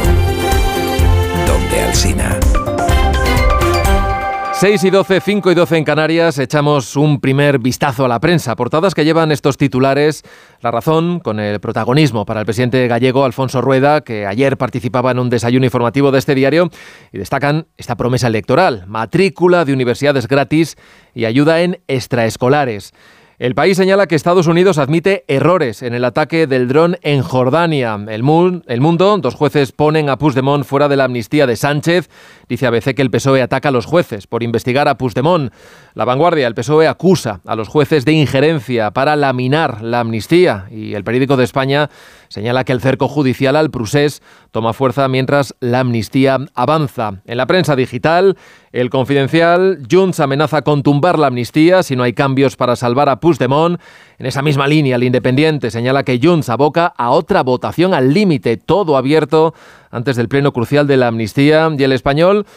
6 4.64 4.84
y 4.86 4.90
12, 4.92 5.20
5 5.20 5.52
y 5.52 5.56
12 5.56 5.78
en 5.78 5.84
Canarias, 5.84 6.40
echamos 6.40 6.96
un 6.96 7.20
primer 7.20 7.60
vistazo 7.60 8.06
a 8.06 8.08
la 8.08 8.22
prensa. 8.22 8.56
Portadas 8.56 8.96
que 8.96 9.04
llevan 9.04 9.34
estos 9.34 9.58
titulares. 9.58 10.24
La 10.62 10.72
razón, 10.72 11.20
con 11.20 11.42
el 11.42 11.60
protagonismo 11.60 12.26
para 12.26 12.40
el 12.40 12.46
presidente 12.46 12.88
gallego 12.88 13.26
Alfonso 13.26 13.60
Rueda, 13.60 14.00
que 14.02 14.26
ayer 14.26 14.56
participaba 14.56 15.12
en 15.12 15.20
un 15.20 15.30
desayuno 15.30 15.66
informativo 15.66 16.12
de 16.12 16.20
este 16.20 16.34
diario, 16.34 16.70
y 17.12 17.18
destacan 17.18 17.68
esta 17.76 17.98
promesa 17.98 18.28
electoral: 18.28 18.86
matrícula 18.88 19.66
de 19.66 19.74
universidades 19.74 20.30
gratis 20.30 20.78
y 21.14 21.26
ayuda 21.26 21.60
en 21.60 21.82
extraescolares. 21.90 22.94
El 23.40 23.56
país 23.56 23.78
señala 23.78 24.06
que 24.06 24.16
Estados 24.16 24.46
Unidos 24.46 24.78
admite 24.78 25.26
errores 25.28 25.82
en 25.82 25.96
el 25.96 26.06
ataque 26.06 26.46
del 26.46 26.68
dron 26.68 26.98
en 27.02 27.24
Jordania. 27.24 28.00
El, 28.08 28.22
mundo, 28.22 29.18
dos 29.18 29.34
jueces 29.34 29.72
ponen 29.72 30.08
a 30.10 30.18
Puigdemont 30.18 30.64
fuera 30.64 30.88
de 30.88 30.96
la 30.98 31.06
amnistía 31.06 31.48
de 31.48 31.56
Sánchez. 31.56 32.10
Dice 32.48 32.68
ABC 32.68 32.94
que 32.94 33.02
el 33.02 33.10
PSOE 33.10 33.42
ataca 33.42 33.70
a 33.70 33.72
los 33.72 33.88
jueces 33.88 34.28
por 34.28 34.44
investigar 34.44 34.88
a 34.88 35.00
Puigdemont. 35.00 35.52
La 35.96 36.06
vanguardia, 36.06 36.46
el 36.46 36.54
PSOE 36.54 36.88
acusa 36.88 37.42
a 37.46 37.56
los 37.56 37.70
jueces 37.70 38.06
de 38.06 38.12
injerencia 38.12 38.92
para 38.92 39.16
laminar 39.16 39.82
la 39.82 40.02
amnistía. 40.02 40.68
Y 40.70 40.94
el 40.94 41.04
periódico 41.04 41.36
de 41.36 41.46
España 41.46 41.90
señala 42.34 42.64
que 42.64 42.72
el 42.72 42.82
cerco 42.82 43.08
judicial 43.08 43.56
al 43.56 43.70
Prusés 43.70 44.24
toma 44.50 44.74
fuerza 44.74 45.08
mientras 45.08 45.54
la 45.60 45.82
amnistía 45.82 46.40
avanza. 46.56 47.22
En 47.26 47.38
la 47.38 47.46
prensa 47.46 47.76
digital, 47.76 48.38
el 48.72 48.90
confidencial, 48.90 49.78
Junts 49.90 50.20
amenaza 50.20 50.64
con 50.64 50.82
tumbar 50.82 51.20
la 51.20 51.28
amnistía 51.28 51.84
si 51.84 51.96
no 51.96 52.02
hay 52.02 52.14
cambios 52.14 52.56
para 52.56 52.76
salvar 52.76 53.08
a 53.08 53.20
Puigdemont. 53.20 53.80
En 54.18 54.26
esa 54.26 54.42
misma 54.42 54.66
línea, 54.66 54.96
el 54.96 55.04
Independiente 55.04 55.70
señala 55.70 56.02
que 56.02 56.20
Junts 56.22 56.50
aboca 56.50 56.88
a 56.98 57.12
otra 57.12 57.44
votación 57.44 57.94
al 57.94 58.16
límite, 58.16 58.58
todo 58.58 58.98
abierto 58.98 59.54
antes 59.92 60.16
del 60.16 60.28
pleno 60.28 60.54
crucial 60.54 60.88
de 60.88 60.98
la 60.98 61.10
amnistía. 61.10 61.70
Y 61.78 61.84
el 61.84 61.92
español 61.92 62.48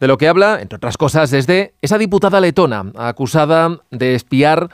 de 0.00 0.08
lo 0.08 0.16
que 0.16 0.28
habla, 0.28 0.62
entre 0.62 0.76
otras 0.76 0.96
cosas, 0.96 1.30
desde 1.30 1.74
esa 1.82 1.98
diputada 1.98 2.40
letona 2.40 2.86
acusada 2.96 3.80
de 3.90 4.14
espiar 4.14 4.70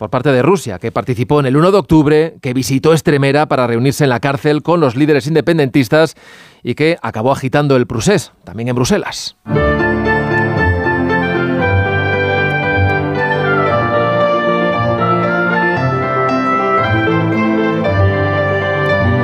por 0.00 0.08
parte 0.08 0.32
de 0.32 0.40
Rusia, 0.40 0.78
que 0.78 0.90
participó 0.90 1.40
en 1.40 1.46
el 1.46 1.58
1 1.58 1.72
de 1.72 1.78
octubre, 1.78 2.36
que 2.40 2.54
visitó 2.54 2.94
Estremera 2.94 3.44
para 3.48 3.66
reunirse 3.66 4.04
en 4.04 4.08
la 4.08 4.18
cárcel 4.18 4.62
con 4.62 4.80
los 4.80 4.96
líderes 4.96 5.26
independentistas 5.26 6.16
y 6.62 6.74
que 6.74 6.96
acabó 7.02 7.32
agitando 7.32 7.76
el 7.76 7.86
Prusés, 7.86 8.32
también 8.42 8.70
en 8.70 8.76
Bruselas. 8.76 9.36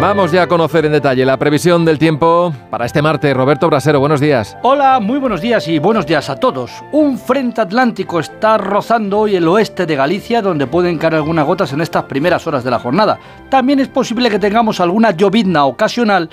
Vamos 0.01 0.31
ya 0.31 0.43
a 0.43 0.47
conocer 0.47 0.85
en 0.85 0.93
detalle 0.93 1.25
la 1.25 1.39
previsión 1.39 1.87
del 1.87 1.99
tiempo 1.99 2.53
para 2.71 2.85
este 2.85 3.01
martes. 3.01 3.35
Roberto 3.35 3.67
Brasero, 3.67 3.99
buenos 3.99 4.21
días. 4.21 4.55
Hola, 4.63 5.01
muy 5.01 5.19
buenos 5.19 5.41
días 5.41 5.67
y 5.69 5.79
buenos 5.79 6.05
días 6.07 6.29
a 6.29 6.37
todos. 6.37 6.71
Un 6.93 7.19
frente 7.19 7.63
atlántico 7.63 8.21
está 8.21 8.59
rozando 8.59 9.21
hoy 9.21 9.37
el 9.37 9.49
oeste 9.49 9.87
de 9.87 9.97
Galicia, 9.97 10.43
donde 10.43 10.67
pueden 10.67 10.99
caer 10.99 11.15
algunas 11.15 11.47
gotas 11.47 11.73
en 11.73 11.81
estas 11.81 12.05
primeras 12.05 12.47
horas 12.47 12.63
de 12.63 12.71
la 12.71 12.79
jornada. 12.79 13.19
También 13.49 13.81
es 13.81 13.89
posible 13.89 14.29
que 14.29 14.39
tengamos 14.39 14.81
alguna 14.81 15.13
llovizna 15.13 15.65
ocasional 15.65 16.29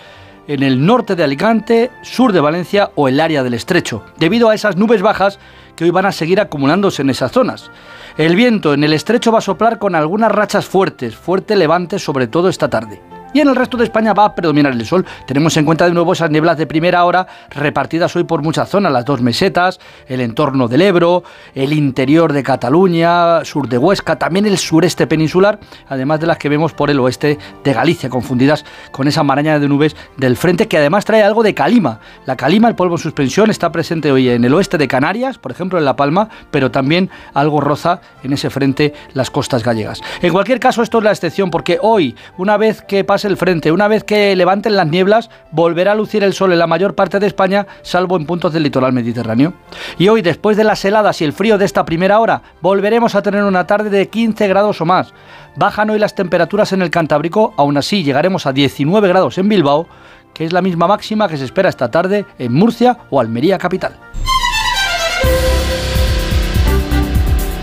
en 0.45 0.61
el 0.61 0.85
norte 0.85 1.15
de 1.15 1.23
Alicante, 1.23 1.89
sur 2.01 2.33
de 2.33 2.41
Valencia 2.41 2.91
o 2.95 3.07
el 3.07 3.21
área 3.21 3.43
del 3.43 3.53
estrecho, 3.53 4.03
debido 4.17 4.49
a 4.49 4.55
esas 4.55 4.75
nubes 4.75 5.01
bajas 5.01 5.39
que 5.77 5.85
hoy 5.85 5.89
van 5.89 6.05
a 6.05 6.11
seguir 6.11 6.41
acumulándose 6.41 7.01
en 7.01 7.11
esas 7.11 7.31
zonas. 7.31 7.71
El 8.17 8.35
viento 8.35 8.73
en 8.73 8.83
el 8.83 8.91
estrecho 8.91 9.31
va 9.31 9.37
a 9.37 9.41
soplar 9.41 9.79
con 9.79 9.95
algunas 9.95 10.33
rachas 10.33 10.65
fuertes, 10.65 11.15
fuerte 11.15 11.55
levante 11.55 11.97
sobre 11.97 12.27
todo 12.27 12.49
esta 12.49 12.69
tarde 12.69 13.01
y 13.33 13.39
en 13.39 13.47
el 13.49 13.55
resto 13.55 13.77
de 13.77 13.83
España 13.83 14.13
va 14.13 14.25
a 14.25 14.35
predominar 14.35 14.73
el 14.73 14.85
sol. 14.85 15.05
Tenemos 15.25 15.57
en 15.57 15.65
cuenta 15.65 15.85
de 15.85 15.93
nuevo 15.93 16.13
esas 16.13 16.29
nieblas 16.29 16.57
de 16.57 16.67
primera 16.67 17.03
hora 17.03 17.27
repartidas 17.49 18.15
hoy 18.15 18.23
por 18.23 18.41
muchas 18.41 18.69
zonas, 18.69 18.91
las 18.91 19.05
dos 19.05 19.21
mesetas, 19.21 19.79
el 20.07 20.21
entorno 20.21 20.67
del 20.67 20.83
Ebro, 20.83 21.23
el 21.55 21.73
interior 21.73 22.31
de 22.31 22.43
Cataluña, 22.43 23.43
sur 23.43 23.67
de 23.67 23.77
Huesca, 23.77 24.17
también 24.17 24.45
el 24.45 24.57
sureste 24.57 25.07
peninsular, 25.07 25.59
además 25.87 26.19
de 26.19 26.27
las 26.27 26.37
que 26.37 26.49
vemos 26.49 26.73
por 26.73 26.89
el 26.89 26.99
oeste 26.99 27.37
de 27.63 27.73
Galicia, 27.73 28.09
confundidas 28.09 28.65
con 28.91 29.07
esa 29.07 29.23
maraña 29.23 29.59
de 29.59 29.67
nubes 29.67 29.95
del 30.17 30.37
frente 30.37 30.67
que 30.67 30.77
además 30.77 31.05
trae 31.05 31.23
algo 31.23 31.43
de 31.43 31.53
calima. 31.53 31.99
La 32.25 32.35
calima, 32.35 32.67
el 32.67 32.75
polvo 32.75 32.95
en 32.95 32.99
suspensión, 32.99 33.49
está 33.49 33.71
presente 33.71 34.11
hoy 34.11 34.29
en 34.29 34.45
el 34.45 34.53
oeste 34.53 34.77
de 34.77 34.87
Canarias, 34.87 35.37
por 35.37 35.51
ejemplo 35.51 35.79
en 35.79 35.85
La 35.85 35.95
Palma, 35.95 36.29
pero 36.51 36.71
también 36.71 37.09
algo 37.33 37.61
roza 37.61 38.01
en 38.23 38.33
ese 38.33 38.49
frente 38.49 38.93
las 39.13 39.31
costas 39.31 39.63
gallegas. 39.63 40.01
En 40.21 40.31
cualquier 40.31 40.59
caso, 40.59 40.83
esto 40.83 40.99
es 40.99 41.03
la 41.03 41.11
excepción 41.11 41.49
porque 41.49 41.79
hoy, 41.81 42.15
una 42.37 42.57
vez 42.57 42.81
que 42.81 43.03
pasa 43.03 43.22
el 43.25 43.37
frente. 43.37 43.71
Una 43.71 43.87
vez 43.87 44.03
que 44.03 44.35
levanten 44.35 44.75
las 44.75 44.87
nieblas, 44.87 45.29
volverá 45.51 45.93
a 45.93 45.95
lucir 45.95 46.23
el 46.23 46.33
sol 46.33 46.51
en 46.51 46.59
la 46.59 46.67
mayor 46.67 46.95
parte 46.95 47.19
de 47.19 47.27
España, 47.27 47.67
salvo 47.81 48.17
en 48.17 48.25
puntos 48.25 48.53
del 48.53 48.63
litoral 48.63 48.93
mediterráneo. 48.93 49.53
Y 49.97 50.07
hoy, 50.09 50.21
después 50.21 50.57
de 50.57 50.63
las 50.63 50.83
heladas 50.85 51.21
y 51.21 51.25
el 51.25 51.33
frío 51.33 51.57
de 51.57 51.65
esta 51.65 51.85
primera 51.85 52.19
hora, 52.19 52.41
volveremos 52.61 53.15
a 53.15 53.21
tener 53.21 53.43
una 53.43 53.67
tarde 53.67 53.89
de 53.89 54.09
15 54.09 54.47
grados 54.47 54.81
o 54.81 54.85
más. 54.85 55.13
Bajan 55.55 55.89
hoy 55.89 55.99
las 55.99 56.15
temperaturas 56.15 56.73
en 56.73 56.81
el 56.81 56.89
Cantábrico, 56.89 57.53
aún 57.57 57.77
así 57.77 58.03
llegaremos 58.03 58.45
a 58.45 58.53
19 58.53 59.07
grados 59.07 59.37
en 59.37 59.49
Bilbao, 59.49 59.87
que 60.33 60.45
es 60.45 60.53
la 60.53 60.61
misma 60.61 60.87
máxima 60.87 61.27
que 61.27 61.37
se 61.37 61.45
espera 61.45 61.69
esta 61.69 61.91
tarde 61.91 62.25
en 62.39 62.53
Murcia 62.53 62.97
o 63.09 63.19
Almería 63.19 63.57
capital. 63.57 63.97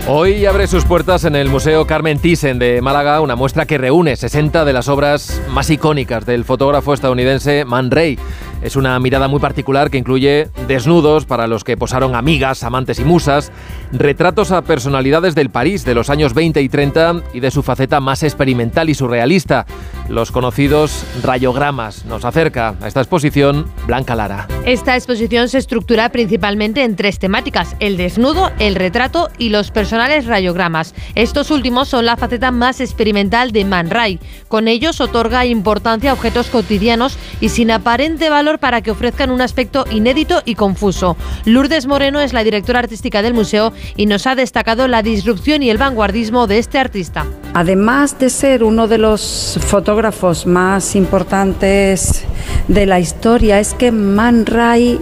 Hoy 0.07 0.47
abre 0.47 0.65
sus 0.65 0.83
puertas 0.83 1.25
en 1.25 1.35
el 1.35 1.47
Museo 1.47 1.85
Carmen 1.85 2.17
Thyssen 2.17 2.57
de 2.57 2.81
Málaga 2.81 3.21
una 3.21 3.35
muestra 3.35 3.67
que 3.67 3.77
reúne 3.77 4.15
60 4.15 4.65
de 4.65 4.73
las 4.73 4.89
obras 4.89 5.39
más 5.49 5.69
icónicas 5.69 6.25
del 6.25 6.43
fotógrafo 6.43 6.95
estadounidense 6.95 7.65
Man 7.65 7.91
Ray. 7.91 8.17
Es 8.61 8.75
una 8.75 8.99
mirada 8.99 9.27
muy 9.27 9.39
particular 9.39 9.89
que 9.89 9.97
incluye 9.97 10.49
desnudos 10.67 11.25
para 11.25 11.47
los 11.47 11.63
que 11.63 11.77
posaron 11.77 12.15
amigas, 12.15 12.63
amantes 12.63 12.99
y 12.99 13.03
musas, 13.03 13.51
retratos 13.91 14.51
a 14.51 14.61
personalidades 14.61 15.33
del 15.33 15.49
París 15.49 15.83
de 15.83 15.95
los 15.95 16.09
años 16.09 16.33
20 16.33 16.61
y 16.61 16.69
30 16.69 17.21
y 17.33 17.39
de 17.39 17.51
su 17.51 17.63
faceta 17.63 17.99
más 17.99 18.23
experimental 18.23 18.89
y 18.89 18.93
surrealista, 18.93 19.65
los 20.09 20.31
conocidos 20.31 21.03
rayogramas. 21.23 22.05
Nos 22.05 22.23
acerca 22.23 22.75
a 22.81 22.87
esta 22.87 23.01
exposición 23.01 23.65
Blanca 23.87 24.15
Lara. 24.15 24.47
Esta 24.65 24.95
exposición 24.95 25.49
se 25.49 25.57
estructura 25.57 26.09
principalmente 26.09 26.83
en 26.83 26.95
tres 26.95 27.17
temáticas, 27.17 27.75
el 27.79 27.97
desnudo, 27.97 28.51
el 28.59 28.75
retrato 28.75 29.29
y 29.37 29.49
los 29.49 29.71
personales 29.71 30.25
rayogramas. 30.25 30.93
Estos 31.15 31.49
últimos 31.49 31.87
son 31.87 32.05
la 32.05 32.17
faceta 32.17 32.51
más 32.51 32.79
experimental 32.79 33.51
de 33.51 33.65
Man 33.65 33.89
Ray. 33.89 34.19
Con 34.47 34.67
ellos 34.67 35.01
otorga 35.01 35.45
importancia 35.45 36.11
a 36.11 36.13
objetos 36.13 36.47
cotidianos 36.47 37.17
y 37.39 37.49
sin 37.49 37.71
aparente 37.71 38.29
valor 38.29 38.50
para 38.59 38.81
que 38.81 38.91
ofrezcan 38.91 39.31
un 39.31 39.41
aspecto 39.41 39.85
inédito 39.91 40.41
y 40.45 40.55
confuso. 40.55 41.17
Lourdes 41.45 41.87
Moreno 41.87 42.21
es 42.21 42.33
la 42.33 42.43
directora 42.43 42.79
artística 42.79 43.21
del 43.21 43.33
museo 43.33 43.73
y 43.95 44.05
nos 44.05 44.27
ha 44.27 44.35
destacado 44.35 44.87
la 44.87 45.03
disrupción 45.03 45.63
y 45.63 45.69
el 45.69 45.77
vanguardismo 45.77 46.47
de 46.47 46.59
este 46.59 46.79
artista. 46.79 47.25
Además 47.53 48.17
de 48.19 48.29
ser 48.29 48.63
uno 48.63 48.87
de 48.87 48.97
los 48.97 49.59
fotógrafos 49.61 50.45
más 50.45 50.95
importantes 50.95 52.23
de 52.67 52.85
la 52.85 52.99
historia, 52.99 53.59
es 53.59 53.73
que 53.73 53.91
Man 53.91 54.45
Ray 54.45 54.99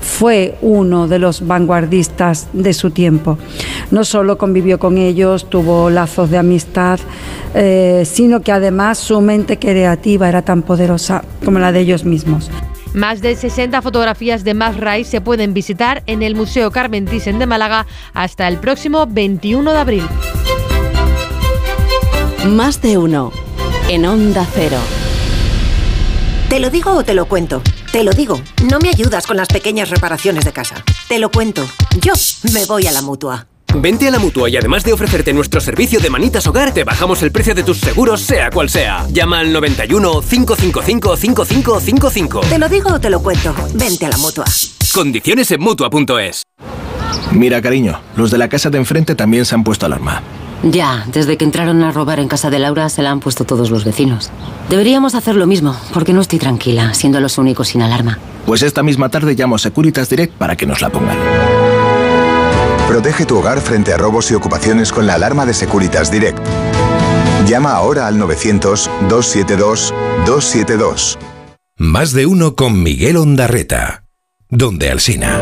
fue 0.00 0.56
uno 0.60 1.08
de 1.08 1.18
los 1.18 1.46
vanguardistas 1.46 2.48
de 2.52 2.72
su 2.74 2.90
tiempo. 2.90 3.38
No 3.90 4.04
solo 4.04 4.38
convivió 4.38 4.78
con 4.78 4.98
ellos, 4.98 5.48
tuvo 5.48 5.90
lazos 5.90 6.30
de 6.30 6.38
amistad, 6.38 7.00
eh, 7.54 8.02
sino 8.04 8.40
que 8.42 8.52
además 8.52 8.98
su 8.98 9.20
mente 9.20 9.58
creativa 9.58 10.28
era 10.28 10.42
tan 10.42 10.62
poderosa 10.62 11.24
como 11.44 11.58
la 11.58 11.72
de 11.72 11.80
ellos 11.80 12.04
mismos. 12.04 12.50
Más 12.94 13.20
de 13.20 13.34
60 13.34 13.82
fotografías 13.82 14.44
de 14.44 14.54
Max 14.54 14.78
Ray 14.78 15.04
se 15.04 15.20
pueden 15.20 15.52
visitar 15.52 16.04
en 16.06 16.22
el 16.22 16.36
Museo 16.36 16.70
Carmen 16.70 17.06
Thyssen 17.06 17.40
de 17.40 17.46
Málaga 17.46 17.86
hasta 18.14 18.46
el 18.46 18.58
próximo 18.58 19.06
21 19.08 19.72
de 19.72 19.78
abril. 19.78 20.08
Más 22.46 22.80
de 22.80 22.96
uno 22.96 23.32
en 23.88 24.06
Onda 24.06 24.46
Cero. 24.54 24.78
¿Te 26.48 26.60
lo 26.60 26.70
digo 26.70 26.92
o 26.92 27.02
te 27.02 27.14
lo 27.14 27.26
cuento? 27.26 27.62
Te 27.90 28.04
lo 28.04 28.12
digo, 28.12 28.40
no 28.70 28.78
me 28.78 28.90
ayudas 28.90 29.26
con 29.26 29.36
las 29.36 29.48
pequeñas 29.48 29.90
reparaciones 29.90 30.44
de 30.44 30.52
casa. 30.52 30.76
Te 31.08 31.18
lo 31.18 31.32
cuento, 31.32 31.66
yo 32.00 32.12
me 32.52 32.64
voy 32.64 32.86
a 32.86 32.92
la 32.92 33.02
mutua. 33.02 33.48
Vente 33.74 34.08
a 34.08 34.10
la 34.10 34.18
mutua 34.18 34.48
y 34.48 34.56
además 34.56 34.84
de 34.84 34.92
ofrecerte 34.92 35.32
nuestro 35.32 35.60
servicio 35.60 36.00
de 36.00 36.10
manitas 36.10 36.46
hogar, 36.46 36.72
te 36.72 36.84
bajamos 36.84 37.22
el 37.22 37.32
precio 37.32 37.54
de 37.54 37.62
tus 37.62 37.78
seguros, 37.78 38.20
sea 38.20 38.50
cual 38.50 38.70
sea. 38.70 39.06
Llama 39.10 39.40
al 39.40 39.52
91 39.52 40.20
555 40.20 41.16
5555. 41.16 42.40
Te 42.40 42.58
lo 42.58 42.68
digo 42.68 42.90
o 42.92 43.00
te 43.00 43.10
lo 43.10 43.20
cuento. 43.22 43.54
Vente 43.74 44.06
a 44.06 44.10
la 44.10 44.16
mutua. 44.16 44.44
Condiciones 44.92 45.50
en 45.50 45.60
mutua.es. 45.60 46.42
Mira, 47.32 47.60
cariño, 47.60 48.00
los 48.16 48.30
de 48.30 48.38
la 48.38 48.48
casa 48.48 48.70
de 48.70 48.78
enfrente 48.78 49.14
también 49.14 49.44
se 49.44 49.54
han 49.54 49.64
puesto 49.64 49.86
alarma. 49.86 50.22
Ya, 50.62 51.04
desde 51.12 51.36
que 51.36 51.44
entraron 51.44 51.82
a 51.82 51.92
robar 51.92 52.20
en 52.20 52.28
casa 52.28 52.48
de 52.48 52.58
Laura 52.58 52.88
se 52.88 53.02
la 53.02 53.10
han 53.10 53.20
puesto 53.20 53.44
todos 53.44 53.70
los 53.70 53.84
vecinos. 53.84 54.30
Deberíamos 54.70 55.14
hacer 55.14 55.34
lo 55.34 55.46
mismo, 55.46 55.76
porque 55.92 56.12
no 56.14 56.22
estoy 56.22 56.38
tranquila, 56.38 56.94
siendo 56.94 57.20
los 57.20 57.36
únicos 57.36 57.68
sin 57.68 57.82
alarma. 57.82 58.18
Pues 58.46 58.62
esta 58.62 58.82
misma 58.82 59.10
tarde 59.10 59.34
llamo 59.34 59.56
a 59.56 59.58
Securitas 59.58 60.08
Direct 60.08 60.32
para 60.34 60.56
que 60.56 60.66
nos 60.66 60.80
la 60.80 60.90
pongan. 60.90 61.16
Protege 62.88 63.26
tu 63.26 63.38
hogar 63.38 63.60
frente 63.60 63.92
a 63.92 63.96
robos 63.96 64.30
y 64.30 64.34
ocupaciones 64.34 64.92
con 64.92 65.06
la 65.06 65.14
alarma 65.14 65.46
de 65.46 65.54
Securitas 65.54 66.10
Direct. 66.10 66.38
Llama 67.46 67.72
ahora 67.72 68.06
al 68.06 68.18
900-272-272. 68.18 71.16
Más 71.76 72.12
de 72.12 72.26
uno 72.26 72.54
con 72.54 72.82
Miguel 72.82 73.16
Ondarreta. 73.16 74.04
Donde 74.48 74.90
Alsina. 74.90 75.40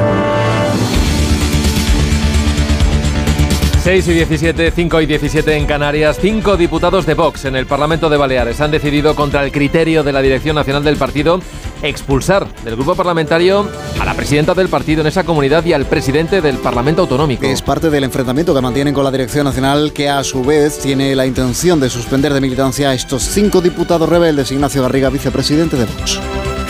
6 3.83 4.07
y 4.07 4.12
17, 4.12 4.71
5 4.71 5.01
y 5.01 5.07
17 5.07 5.57
en 5.57 5.66
Canarias. 5.66 6.16
Cinco 6.21 6.57
diputados 6.57 7.05
de 7.05 7.14
Vox 7.14 7.47
en 7.47 7.57
el 7.57 7.66
Parlamento 7.66 8.09
de 8.09 8.16
Baleares 8.16 8.61
han 8.61 8.71
decidido, 8.71 9.16
contra 9.16 9.45
el 9.45 9.51
criterio 9.51 10.05
de 10.05 10.12
la 10.12 10.23
Dirección 10.23 10.55
Nacional 10.55 10.85
del 10.85 10.97
Partido, 10.97 11.40
expulsar 11.83 12.47
del 12.62 12.77
grupo 12.77 12.95
parlamentario 12.95 13.68
a 13.99 14.05
la 14.05 14.14
presidenta 14.14 14.55
del 14.55 14.68
partido 14.68 15.01
en 15.01 15.09
esa 15.09 15.25
comunidad 15.25 15.64
y 15.64 15.73
al 15.73 15.87
presidente 15.87 16.40
del 16.40 16.59
Parlamento 16.59 17.03
Autonómico. 17.03 17.45
Es 17.45 17.61
parte 17.61 17.90
del 17.90 18.05
enfrentamiento 18.05 18.55
que 18.55 18.61
mantienen 18.61 18.95
con 18.95 19.03
la 19.03 19.11
Dirección 19.11 19.47
Nacional, 19.47 19.92
que 19.92 20.09
a 20.09 20.23
su 20.23 20.45
vez 20.45 20.79
tiene 20.79 21.16
la 21.16 21.27
intención 21.27 21.81
de 21.81 21.90
suspender 21.90 22.33
de 22.33 22.40
militancia 22.40 22.90
a 22.90 22.95
estos 22.95 23.25
cinco 23.25 23.61
diputados 23.61 24.09
rebeldes. 24.09 24.53
Ignacio 24.53 24.83
Garriga, 24.83 25.11
vicepresidente 25.11 25.77
de 25.77 25.87
Vox. 25.87 26.21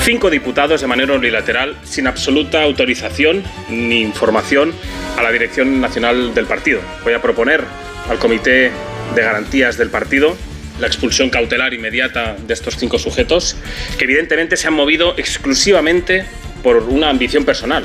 Cinco 0.01 0.31
diputados 0.31 0.81
de 0.81 0.87
manera 0.87 1.13
unilateral, 1.13 1.77
sin 1.85 2.07
absoluta 2.07 2.63
autorización 2.63 3.45
ni 3.69 4.01
información 4.01 4.73
a 5.17 5.23
la 5.23 5.31
Dirección 5.31 5.81
Nacional 5.81 6.35
del 6.35 6.47
Partido. 6.47 6.81
Voy 7.05 7.15
a 7.15 7.23
proponer 7.23 7.63
al 8.09 8.19
Comité 8.19 8.71
de 9.15 9.23
Garantías 9.23 9.77
del 9.77 9.91
Partido 9.91 10.37
la 10.81 10.87
expulsión 10.87 11.31
cautelar 11.31 11.75
inmediata 11.75 12.37
de 12.47 12.55
estos 12.55 12.77
cinco 12.77 12.99
sujetos, 12.99 13.57
que 13.99 14.05
evidentemente 14.05 14.57
se 14.57 14.69
han 14.69 14.75
movido 14.75 15.15
exclusivamente 15.17 16.25
por 16.63 16.79
una 16.79 17.11
ambición 17.11 17.45
personal, 17.45 17.85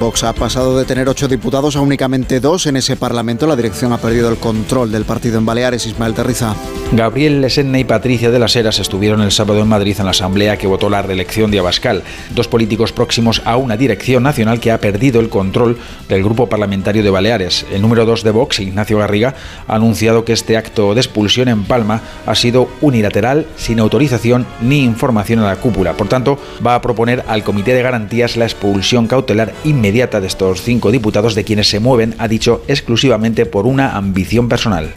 Vox 0.00 0.24
ha 0.24 0.32
pasado 0.32 0.76
de 0.78 0.84
tener 0.84 1.08
ocho 1.08 1.28
diputados 1.28 1.76
a 1.76 1.80
únicamente 1.80 2.40
dos 2.40 2.66
en 2.66 2.76
ese 2.76 2.96
Parlamento. 2.96 3.46
La 3.46 3.54
dirección 3.54 3.92
ha 3.92 3.98
perdido 3.98 4.28
el 4.28 4.36
control 4.36 4.90
del 4.90 5.04
partido 5.04 5.38
en 5.38 5.46
Baleares. 5.46 5.86
Ismael 5.86 6.14
Terriza. 6.14 6.56
Gabriel 6.90 7.40
Lesenne 7.40 7.80
y 7.80 7.84
Patricia 7.84 8.30
de 8.30 8.38
las 8.38 8.56
Heras 8.56 8.80
estuvieron 8.80 9.22
el 9.22 9.30
sábado 9.30 9.60
en 9.60 9.68
Madrid 9.68 9.96
en 9.98 10.04
la 10.06 10.10
asamblea 10.10 10.56
que 10.56 10.66
votó 10.66 10.90
la 10.90 11.02
reelección 11.02 11.50
de 11.50 11.60
Abascal, 11.60 12.02
dos 12.34 12.48
políticos 12.48 12.92
próximos 12.92 13.42
a 13.44 13.56
una 13.56 13.76
dirección 13.76 14.24
nacional 14.24 14.60
que 14.60 14.72
ha 14.72 14.80
perdido 14.80 15.20
el 15.20 15.28
control 15.28 15.78
del 16.08 16.24
grupo 16.24 16.48
parlamentario 16.48 17.02
de 17.02 17.10
Baleares. 17.10 17.64
El 17.72 17.80
número 17.80 18.04
dos 18.04 18.24
de 18.24 18.32
Vox, 18.32 18.58
Ignacio 18.58 18.98
Garriga, 18.98 19.34
ha 19.68 19.76
anunciado 19.76 20.24
que 20.24 20.32
este 20.32 20.56
acto 20.56 20.94
de 20.94 21.00
expulsión 21.00 21.48
en 21.48 21.64
Palma 21.64 22.02
ha 22.26 22.34
sido 22.34 22.68
unilateral, 22.80 23.46
sin 23.56 23.78
autorización 23.78 24.46
ni 24.60 24.82
información 24.82 25.38
a 25.38 25.46
la 25.46 25.56
cúpula. 25.56 25.94
Por 25.94 26.08
tanto, 26.08 26.38
va 26.66 26.74
a 26.74 26.82
proponer 26.82 27.24
al 27.28 27.44
Comité 27.44 27.72
de 27.72 27.82
Garantías 27.82 28.36
la 28.36 28.44
expulsión 28.44 29.06
cautelar 29.06 29.54
inmediata 29.64 29.81
de 30.20 30.26
estos 30.28 30.62
cinco 30.62 30.92
diputados 30.92 31.34
de 31.34 31.42
quienes 31.42 31.68
se 31.68 31.80
mueven, 31.80 32.14
ha 32.18 32.28
dicho, 32.28 32.62
exclusivamente 32.68 33.46
por 33.46 33.66
una 33.66 33.96
ambición 33.96 34.48
personal. 34.48 34.94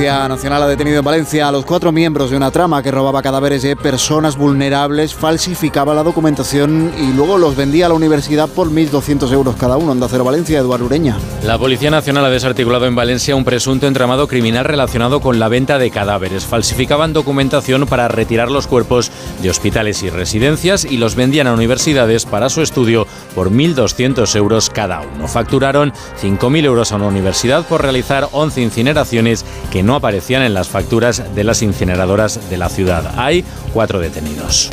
Policía 0.00 0.28
Nacional 0.28 0.62
ha 0.62 0.66
detenido 0.66 1.00
en 1.00 1.04
Valencia 1.04 1.46
a 1.46 1.52
los 1.52 1.66
cuatro 1.66 1.92
miembros 1.92 2.30
de 2.30 2.36
una 2.38 2.50
trama 2.50 2.82
que 2.82 2.90
robaba 2.90 3.20
cadáveres 3.20 3.60
de 3.60 3.76
personas 3.76 4.34
vulnerables, 4.34 5.12
falsificaba 5.12 5.94
la 5.94 6.02
documentación 6.02 6.90
y 6.96 7.12
luego 7.12 7.36
los 7.36 7.54
vendía 7.54 7.84
a 7.84 7.90
la 7.90 7.96
universidad 7.96 8.48
por 8.48 8.70
1.200 8.70 9.30
euros 9.30 9.56
cada 9.56 9.76
uno. 9.76 9.92
Onda 9.92 10.08
Cero 10.08 10.24
Valencia, 10.24 10.58
Eduardo 10.58 10.86
Ureña. 10.86 11.18
La 11.44 11.58
Policía 11.58 11.90
Nacional 11.90 12.24
ha 12.24 12.30
desarticulado 12.30 12.86
en 12.86 12.94
Valencia 12.94 13.36
un 13.36 13.44
presunto 13.44 13.86
entramado 13.86 14.26
criminal 14.26 14.64
relacionado 14.64 15.20
con 15.20 15.38
la 15.38 15.48
venta 15.48 15.76
de 15.76 15.90
cadáveres. 15.90 16.46
Falsificaban 16.46 17.12
documentación 17.12 17.86
para 17.86 18.08
retirar 18.08 18.50
los 18.50 18.66
cuerpos 18.66 19.10
de 19.42 19.50
hospitales 19.50 20.02
y 20.02 20.08
residencias 20.08 20.86
y 20.86 20.96
los 20.96 21.14
vendían 21.14 21.46
a 21.46 21.52
universidades 21.52 22.24
para 22.24 22.48
su 22.48 22.62
estudio 22.62 23.06
por 23.34 23.50
1.200 23.50 24.34
euros 24.36 24.70
cada 24.70 25.02
uno. 25.02 25.28
Facturaron 25.28 25.92
5.000 26.22 26.64
euros 26.64 26.90
a 26.90 26.96
una 26.96 27.08
universidad 27.08 27.66
por 27.66 27.82
realizar 27.82 28.30
11 28.32 28.62
incineraciones 28.62 29.44
que 29.70 29.82
no 29.82 29.89
aparecían 29.94 30.42
en 30.42 30.54
las 30.54 30.68
facturas 30.68 31.34
de 31.34 31.44
las 31.44 31.62
incineradoras 31.62 32.50
de 32.50 32.56
la 32.56 32.68
ciudad. 32.68 33.14
Hay 33.16 33.44
cuatro 33.72 33.98
detenidos. 33.98 34.70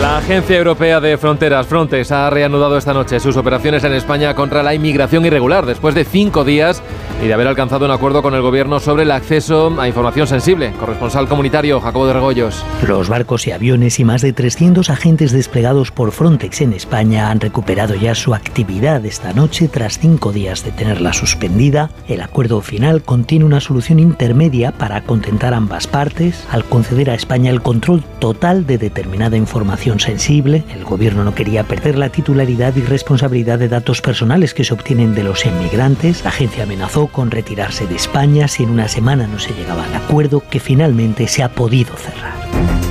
La 0.00 0.18
Agencia 0.18 0.56
Europea 0.56 1.00
de 1.00 1.18
Fronteras, 1.18 1.66
Frontex, 1.66 2.10
ha 2.12 2.30
reanudado 2.30 2.78
esta 2.78 2.94
noche 2.94 3.20
sus 3.20 3.36
operaciones 3.36 3.84
en 3.84 3.92
España 3.92 4.34
contra 4.34 4.62
la 4.62 4.74
inmigración 4.74 5.26
irregular 5.26 5.66
después 5.66 5.94
de 5.94 6.04
cinco 6.04 6.44
días 6.44 6.82
y 7.22 7.26
de 7.26 7.34
haber 7.34 7.46
alcanzado 7.46 7.84
un 7.84 7.90
acuerdo 7.90 8.22
con 8.22 8.34
el 8.34 8.42
gobierno 8.42 8.80
sobre 8.80 9.04
el 9.04 9.10
acceso 9.10 9.74
a 9.80 9.88
información 9.88 10.26
sensible. 10.26 10.72
Corresponsal 10.78 11.28
comunitario 11.28 11.80
Jacobo 11.80 12.06
de 12.06 12.12
Regoyos. 12.12 12.64
Los 12.86 13.08
barcos 13.08 13.46
y 13.46 13.52
aviones 13.52 13.98
y 13.98 14.04
más 14.04 14.22
de 14.22 14.32
300 14.32 14.90
agentes 14.90 15.32
desplegados 15.32 15.90
por 15.90 16.12
Frontex 16.12 16.60
en 16.60 16.72
España 16.72 17.30
han 17.30 17.40
recuperado 17.40 17.94
ya 17.94 18.14
su 18.14 18.34
actividad 18.34 19.04
esta 19.04 19.32
noche 19.32 19.68
tras 19.68 19.98
cinco 19.98 20.32
días 20.32 20.64
de 20.64 20.72
tenerla 20.72 21.12
suspendida. 21.12 21.90
El 22.08 22.20
acuerdo 22.20 22.60
final 22.60 23.02
contiene 23.02 23.44
una 23.44 23.60
solución 23.60 23.98
intermedia 23.98 24.72
para 24.72 25.02
contentar 25.02 25.54
ambas 25.54 25.86
partes 25.86 26.46
al 26.50 26.64
conceder 26.64 27.10
a 27.10 27.14
España 27.14 27.50
el 27.50 27.62
control 27.62 28.02
total 28.18 28.66
de 28.66 28.78
determinada 28.78 29.36
información 29.36 30.00
sensible. 30.00 30.64
El 30.74 30.84
gobierno 30.84 31.24
no 31.24 31.34
quería 31.34 31.64
perder 31.64 31.98
la 31.98 32.10
titularidad 32.10 32.74
y 32.76 32.82
responsabilidad 32.82 33.58
de 33.58 33.68
datos 33.68 34.02
personales 34.02 34.54
que 34.54 34.64
se 34.64 34.74
obtienen 34.74 35.14
de 35.14 35.22
los 35.22 35.46
inmigrantes. 35.46 36.22
La 36.22 36.30
agencia 36.30 36.64
amenazó 36.64 37.05
con 37.08 37.30
retirarse 37.30 37.86
de 37.86 37.96
España 37.96 38.48
si 38.48 38.62
en 38.62 38.70
una 38.70 38.88
semana 38.88 39.26
no 39.26 39.38
se 39.38 39.52
llegaba 39.52 39.84
al 39.84 39.94
acuerdo 39.94 40.42
que 40.48 40.60
finalmente 40.60 41.28
se 41.28 41.42
ha 41.42 41.48
podido 41.48 41.96
cerrar. 41.96 42.85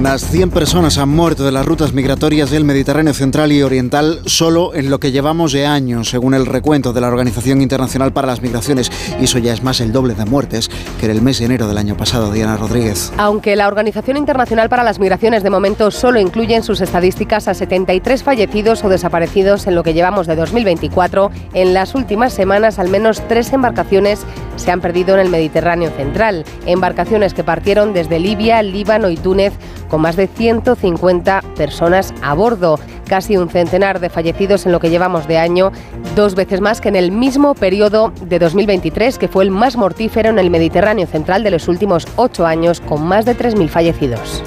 Unas 0.00 0.24
100 0.30 0.48
personas 0.48 0.96
han 0.96 1.10
muerto 1.10 1.44
de 1.44 1.52
las 1.52 1.66
rutas 1.66 1.92
migratorias 1.92 2.50
del 2.50 2.64
Mediterráneo 2.64 3.12
central 3.12 3.52
y 3.52 3.62
oriental 3.62 4.22
solo 4.24 4.74
en 4.74 4.88
lo 4.88 4.98
que 4.98 5.12
llevamos 5.12 5.52
de 5.52 5.66
año, 5.66 6.04
según 6.04 6.32
el 6.32 6.46
recuento 6.46 6.94
de 6.94 7.02
la 7.02 7.08
Organización 7.08 7.60
Internacional 7.60 8.10
para 8.10 8.26
las 8.26 8.40
Migraciones. 8.40 8.90
Y 9.20 9.24
eso 9.24 9.38
ya 9.38 9.52
es 9.52 9.62
más 9.62 9.78
el 9.82 9.92
doble 9.92 10.14
de 10.14 10.24
muertes 10.24 10.70
que 10.98 11.04
en 11.04 11.12
el 11.12 11.20
mes 11.20 11.38
de 11.38 11.44
enero 11.44 11.68
del 11.68 11.76
año 11.76 11.98
pasado, 11.98 12.32
Diana 12.32 12.56
Rodríguez. 12.56 13.12
Aunque 13.18 13.56
la 13.56 13.68
Organización 13.68 14.16
Internacional 14.16 14.70
para 14.70 14.84
las 14.84 14.98
Migraciones 14.98 15.42
de 15.42 15.50
momento 15.50 15.90
solo 15.90 16.18
incluye 16.18 16.56
en 16.56 16.62
sus 16.62 16.80
estadísticas 16.80 17.46
a 17.46 17.52
73 17.52 18.22
fallecidos 18.22 18.82
o 18.82 18.88
desaparecidos 18.88 19.66
en 19.66 19.74
lo 19.74 19.82
que 19.82 19.92
llevamos 19.92 20.26
de 20.26 20.34
2024, 20.34 21.30
en 21.52 21.74
las 21.74 21.94
últimas 21.94 22.32
semanas 22.32 22.78
al 22.78 22.88
menos 22.88 23.20
tres 23.28 23.52
embarcaciones 23.52 24.20
se 24.56 24.70
han 24.70 24.80
perdido 24.80 25.14
en 25.14 25.20
el 25.20 25.28
Mediterráneo 25.28 25.90
central. 25.90 26.46
Embarcaciones 26.64 27.34
que 27.34 27.44
partieron 27.44 27.92
desde 27.92 28.18
Libia, 28.18 28.62
Líbano 28.62 29.10
y 29.10 29.18
Túnez 29.18 29.52
con 29.90 30.00
más 30.00 30.16
de 30.16 30.28
150 30.28 31.42
personas 31.56 32.14
a 32.22 32.32
bordo, 32.32 32.78
casi 33.06 33.36
un 33.36 33.50
centenar 33.50 34.00
de 34.00 34.08
fallecidos 34.08 34.64
en 34.64 34.72
lo 34.72 34.80
que 34.80 34.88
llevamos 34.88 35.26
de 35.26 35.36
año, 35.36 35.72
dos 36.14 36.34
veces 36.34 36.60
más 36.60 36.80
que 36.80 36.88
en 36.88 36.96
el 36.96 37.10
mismo 37.10 37.54
periodo 37.54 38.12
de 38.22 38.38
2023, 38.38 39.18
que 39.18 39.28
fue 39.28 39.44
el 39.44 39.50
más 39.50 39.76
mortífero 39.76 40.30
en 40.30 40.38
el 40.38 40.50
Mediterráneo 40.50 41.06
central 41.06 41.42
de 41.42 41.50
los 41.50 41.68
últimos 41.68 42.06
ocho 42.16 42.46
años, 42.46 42.80
con 42.80 43.02
más 43.02 43.24
de 43.24 43.36
3.000 43.36 43.68
fallecidos. 43.68 44.42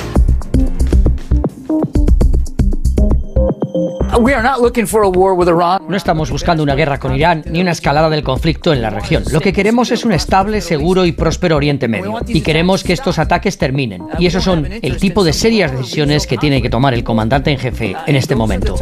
No 5.89 5.97
estamos 5.97 6.29
buscando 6.29 6.61
una 6.61 6.75
guerra 6.75 6.99
con 6.99 7.15
Irán 7.15 7.43
ni 7.49 7.61
una 7.61 7.71
escalada 7.71 8.11
del 8.11 8.23
conflicto 8.23 8.71
en 8.71 8.79
la 8.81 8.91
región. 8.91 9.23
Lo 9.31 9.41
que 9.41 9.51
queremos 9.51 9.89
es 9.91 10.05
un 10.05 10.11
estable, 10.11 10.61
seguro 10.61 11.05
y 11.05 11.13
próspero 11.13 11.55
Oriente 11.55 11.87
Medio. 11.87 12.19
Y 12.27 12.41
queremos 12.41 12.83
que 12.83 12.93
estos 12.93 13.17
ataques 13.17 13.57
terminen. 13.57 14.03
Y 14.19 14.27
esos 14.27 14.43
son 14.43 14.67
el 14.81 14.97
tipo 14.97 15.23
de 15.23 15.33
serias 15.33 15.71
decisiones 15.71 16.27
que 16.27 16.37
tiene 16.37 16.61
que 16.61 16.69
tomar 16.69 16.93
el 16.93 17.03
comandante 17.03 17.49
en 17.49 17.57
jefe 17.57 17.95
en 18.05 18.15
este 18.15 18.35
momento. 18.35 18.75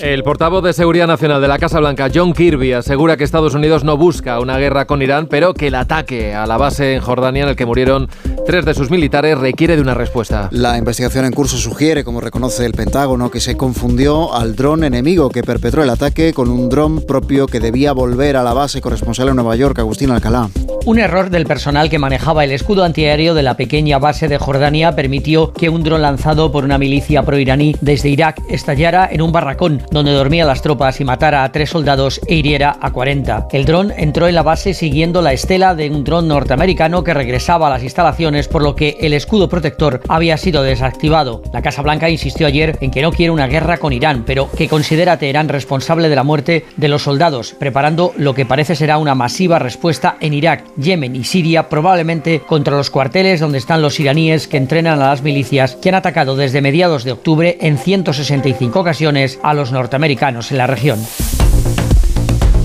El 0.00 0.22
portavoz 0.22 0.64
de 0.64 0.72
Seguridad 0.72 1.06
Nacional 1.06 1.42
de 1.42 1.48
la 1.48 1.58
Casa 1.58 1.80
Blanca, 1.80 2.08
John 2.12 2.32
Kirby, 2.32 2.72
asegura 2.72 3.18
que 3.18 3.24
Estados 3.24 3.54
Unidos 3.54 3.84
no 3.84 3.98
busca 3.98 4.40
una 4.40 4.56
guerra 4.56 4.86
con 4.86 5.02
Irán, 5.02 5.26
pero 5.26 5.52
que 5.52 5.66
el 5.66 5.74
ataque 5.74 6.34
a 6.34 6.46
la 6.46 6.56
base 6.56 6.94
en 6.94 7.02
Jordania 7.02 7.42
en 7.42 7.50
el 7.50 7.56
que 7.56 7.66
murieron 7.66 8.08
tres 8.46 8.64
de 8.64 8.72
sus 8.72 8.90
militares 8.90 9.36
requiere 9.36 9.76
de 9.76 9.82
una 9.82 9.92
respuesta. 9.92 10.48
La 10.50 10.78
investigación 10.78 11.26
en 11.26 11.32
curso 11.32 11.58
sugiere, 11.58 12.04
como 12.04 12.22
reconoce 12.22 12.64
el 12.64 12.72
Pentágono, 12.72 13.01
que 13.32 13.40
se 13.40 13.56
confundió 13.56 14.32
al 14.32 14.54
dron 14.54 14.84
enemigo 14.84 15.28
que 15.28 15.42
perpetró 15.42 15.82
el 15.82 15.90
ataque 15.90 16.32
con 16.32 16.48
un 16.48 16.68
dron 16.68 17.04
propio 17.04 17.46
que 17.48 17.58
debía 17.58 17.92
volver 17.92 18.36
a 18.36 18.44
la 18.44 18.52
base 18.52 18.80
corresponsal 18.80 19.28
en 19.28 19.34
Nueva 19.34 19.56
York, 19.56 19.76
Agustín 19.80 20.12
Alcalá. 20.12 20.48
Un 20.84 20.98
error 20.98 21.30
del 21.30 21.46
personal 21.46 21.88
que 21.88 22.00
manejaba 22.00 22.42
el 22.42 22.50
escudo 22.50 22.82
antiaéreo 22.82 23.34
de 23.34 23.44
la 23.44 23.56
pequeña 23.56 24.00
base 24.00 24.26
de 24.26 24.36
Jordania 24.36 24.96
permitió 24.96 25.52
que 25.52 25.68
un 25.68 25.84
dron 25.84 26.02
lanzado 26.02 26.50
por 26.50 26.64
una 26.64 26.76
milicia 26.76 27.22
proiraní 27.22 27.76
desde 27.80 28.08
Irak 28.08 28.42
estallara 28.48 29.08
en 29.08 29.22
un 29.22 29.30
barracón 29.30 29.80
donde 29.92 30.10
dormían 30.10 30.48
las 30.48 30.60
tropas 30.60 31.00
y 31.00 31.04
matara 31.04 31.44
a 31.44 31.52
tres 31.52 31.70
soldados 31.70 32.20
e 32.26 32.34
hiriera 32.34 32.76
a 32.80 32.90
40. 32.90 33.46
El 33.52 33.64
dron 33.64 33.92
entró 33.96 34.26
en 34.26 34.34
la 34.34 34.42
base 34.42 34.74
siguiendo 34.74 35.22
la 35.22 35.32
estela 35.32 35.76
de 35.76 35.88
un 35.88 36.02
dron 36.02 36.26
norteamericano 36.26 37.04
que 37.04 37.14
regresaba 37.14 37.68
a 37.68 37.70
las 37.70 37.84
instalaciones 37.84 38.48
por 38.48 38.64
lo 38.64 38.74
que 38.74 38.96
el 39.00 39.12
escudo 39.12 39.48
protector 39.48 40.00
había 40.08 40.36
sido 40.36 40.64
desactivado. 40.64 41.42
La 41.52 41.62
Casa 41.62 41.82
Blanca 41.82 42.10
insistió 42.10 42.48
ayer 42.48 42.76
en 42.80 42.90
que 42.90 43.02
no 43.02 43.12
quiere 43.12 43.30
una 43.30 43.46
guerra 43.46 43.78
con 43.78 43.92
Irán, 43.92 44.24
pero 44.26 44.50
que 44.50 44.68
considera 44.68 45.12
a 45.12 45.18
Teherán 45.18 45.48
responsable 45.48 46.08
de 46.08 46.16
la 46.16 46.24
muerte 46.24 46.64
de 46.76 46.88
los 46.88 47.04
soldados, 47.04 47.54
preparando 47.56 48.12
lo 48.16 48.34
que 48.34 48.46
parece 48.46 48.74
será 48.74 48.98
una 48.98 49.14
masiva 49.14 49.60
respuesta 49.60 50.16
en 50.18 50.34
Irak, 50.34 50.71
Yemen 50.76 51.16
y 51.16 51.24
Siria, 51.24 51.68
probablemente 51.68 52.40
contra 52.40 52.76
los 52.76 52.90
cuarteles 52.90 53.40
donde 53.40 53.58
están 53.58 53.82
los 53.82 53.98
iraníes 54.00 54.48
que 54.48 54.56
entrenan 54.56 55.00
a 55.00 55.08
las 55.08 55.22
milicias 55.22 55.76
que 55.76 55.88
han 55.88 55.94
atacado 55.94 56.36
desde 56.36 56.62
mediados 56.62 57.04
de 57.04 57.12
octubre 57.12 57.58
en 57.60 57.78
165 57.78 58.78
ocasiones 58.78 59.38
a 59.42 59.54
los 59.54 59.72
norteamericanos 59.72 60.50
en 60.50 60.58
la 60.58 60.66
región. 60.66 60.98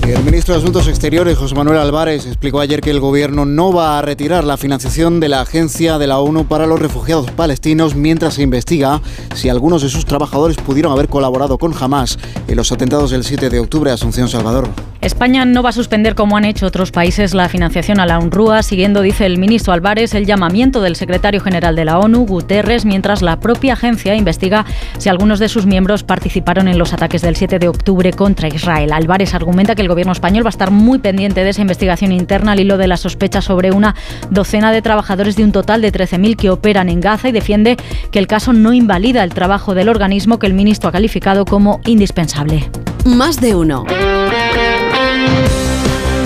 El 0.08 0.24
ministro 0.24 0.54
de 0.54 0.60
Asuntos 0.60 0.88
Exteriores, 0.88 1.36
José 1.36 1.54
Manuel 1.54 1.76
Álvarez, 1.76 2.24
explicó 2.24 2.60
ayer 2.60 2.80
que 2.80 2.88
el 2.88 2.98
gobierno 2.98 3.44
no 3.44 3.74
va 3.74 3.98
a 3.98 4.02
retirar 4.02 4.42
la 4.42 4.56
financiación 4.56 5.20
de 5.20 5.28
la 5.28 5.42
Agencia 5.42 5.98
de 5.98 6.06
la 6.06 6.18
ONU 6.18 6.46
para 6.46 6.66
los 6.66 6.80
Refugiados 6.80 7.30
Palestinos 7.30 7.94
mientras 7.94 8.32
se 8.34 8.42
investiga 8.42 9.02
si 9.34 9.50
algunos 9.50 9.82
de 9.82 9.90
sus 9.90 10.06
trabajadores 10.06 10.56
pudieron 10.56 10.92
haber 10.92 11.08
colaborado 11.08 11.58
con 11.58 11.74
Hamas 11.78 12.18
en 12.46 12.56
los 12.56 12.72
atentados 12.72 13.10
del 13.10 13.22
7 13.22 13.50
de 13.50 13.60
octubre 13.60 13.90
a 13.90 13.94
Asunción 13.94 14.30
Salvador. 14.30 14.70
España 15.02 15.44
no 15.44 15.62
va 15.62 15.68
a 15.68 15.72
suspender, 15.72 16.14
como 16.14 16.36
han 16.36 16.44
hecho 16.44 16.66
otros 16.66 16.90
países, 16.90 17.34
la 17.34 17.48
financiación 17.48 18.00
a 18.00 18.06
la 18.06 18.18
UNRWA, 18.18 18.62
siguiendo, 18.62 19.02
dice 19.02 19.26
el 19.26 19.38
ministro 19.38 19.72
Álvarez, 19.72 20.14
el 20.14 20.26
llamamiento 20.26 20.80
del 20.80 20.96
secretario 20.96 21.40
general 21.40 21.76
de 21.76 21.84
la 21.84 21.98
ONU, 21.98 22.26
Guterres, 22.26 22.84
mientras 22.84 23.22
la 23.22 23.38
propia 23.38 23.74
agencia 23.74 24.16
investiga 24.16 24.64
si 24.96 25.08
algunos 25.08 25.38
de 25.38 25.48
sus 25.48 25.66
miembros 25.66 26.02
participaron 26.02 26.66
en 26.66 26.78
los 26.78 26.92
ataques 26.92 27.22
del 27.22 27.36
7 27.36 27.58
de 27.58 27.68
octubre 27.68 28.12
contra 28.12 28.48
Israel. 28.48 28.92
Álvarez 28.92 29.34
argumenta 29.34 29.76
que 29.76 29.82
el 29.82 29.88
gobierno 29.88 29.97
español 30.12 30.44
va 30.44 30.48
a 30.48 30.50
estar 30.50 30.70
muy 30.70 30.98
pendiente 30.98 31.44
de 31.44 31.50
esa 31.50 31.60
investigación 31.60 32.12
interna 32.12 32.52
al 32.52 32.60
hilo 32.60 32.78
de 32.78 32.86
la 32.86 32.96
sospecha 32.96 33.40
sobre 33.40 33.72
una 33.72 33.94
docena 34.30 34.72
de 34.72 34.82
trabajadores 34.82 35.36
de 35.36 35.44
un 35.44 35.52
total 35.52 35.82
de 35.82 35.92
13.000 35.92 36.36
que 36.36 36.50
operan 36.50 36.88
en 36.88 37.00
Gaza 37.00 37.28
y 37.28 37.32
defiende 37.32 37.76
que 38.10 38.18
el 38.18 38.26
caso 38.26 38.52
no 38.52 38.72
invalida 38.72 39.24
el 39.24 39.34
trabajo 39.34 39.74
del 39.74 39.88
organismo 39.88 40.38
que 40.38 40.46
el 40.46 40.54
ministro 40.54 40.88
ha 40.88 40.92
calificado 40.92 41.44
como 41.44 41.80
indispensable. 41.84 42.70
Más 43.04 43.40
de 43.40 43.54
uno. 43.54 43.84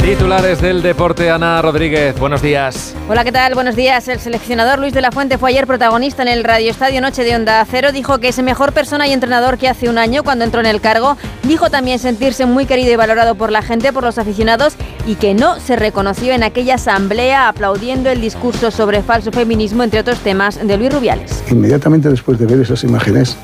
Titulares 0.02 0.60
del 0.60 0.82
deporte, 0.82 1.30
Ana 1.30 1.62
Rodríguez. 1.62 2.18
Buenos 2.18 2.42
días. 2.42 2.92
Hola, 3.08 3.22
¿qué 3.22 3.30
tal? 3.30 3.54
Buenos 3.54 3.76
días. 3.76 4.08
El 4.08 4.18
seleccionador 4.18 4.80
Luis 4.80 4.92
de 4.92 5.00
la 5.00 5.12
Fuente 5.12 5.38
fue 5.38 5.50
ayer 5.50 5.64
protagonista 5.64 6.22
en 6.22 6.28
el 6.28 6.42
Radio 6.42 6.72
Estadio 6.72 7.00
Noche 7.00 7.22
de 7.22 7.36
Onda 7.36 7.64
Cero. 7.70 7.92
Dijo 7.92 8.18
que 8.18 8.26
es 8.26 8.42
mejor 8.42 8.72
persona 8.72 9.06
y 9.06 9.12
entrenador 9.12 9.58
que 9.58 9.68
hace 9.68 9.88
un 9.88 9.98
año 9.98 10.24
cuando 10.24 10.44
entró 10.44 10.58
en 10.58 10.66
el 10.66 10.80
cargo. 10.80 11.16
Dijo 11.44 11.70
también 11.70 12.00
sentirse 12.00 12.46
muy 12.46 12.66
querido 12.66 12.92
y 12.92 12.96
valorado 12.96 13.36
por 13.36 13.52
la 13.52 13.62
gente, 13.62 13.92
por 13.92 14.02
los 14.02 14.18
aficionados 14.18 14.74
y 15.06 15.14
que 15.14 15.34
no 15.34 15.60
se 15.60 15.76
reconoció 15.76 16.32
en 16.32 16.42
aquella 16.42 16.74
asamblea 16.74 17.46
aplaudiendo 17.46 18.10
el 18.10 18.20
discurso 18.20 18.72
sobre 18.72 19.04
falso 19.04 19.30
feminismo, 19.30 19.84
entre 19.84 20.00
otros 20.00 20.18
temas, 20.18 20.58
de 20.66 20.76
Luis 20.78 20.92
Rubiales. 20.92 21.44
Inmediatamente 21.48 22.08
después 22.08 22.40
de 22.40 22.46
ver 22.46 22.58
esas 22.58 22.82
imágenes 22.82 23.36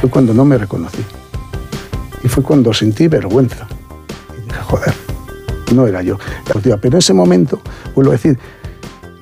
fue 0.00 0.10
cuando 0.10 0.34
no 0.34 0.44
me 0.44 0.58
reconocí. 0.58 1.04
Y 2.24 2.26
fue 2.26 2.42
cuando 2.42 2.74
sentí 2.74 3.06
vergüenza. 3.06 3.68
Y 4.36 4.48
dije, 4.48 4.60
joder 4.60 5.09
no 5.74 5.86
era 5.86 6.02
yo. 6.02 6.18
Pero 6.62 6.78
en 6.82 6.96
ese 6.96 7.12
momento, 7.12 7.60
vuelvo 7.94 8.12
a 8.12 8.14
decir, 8.14 8.38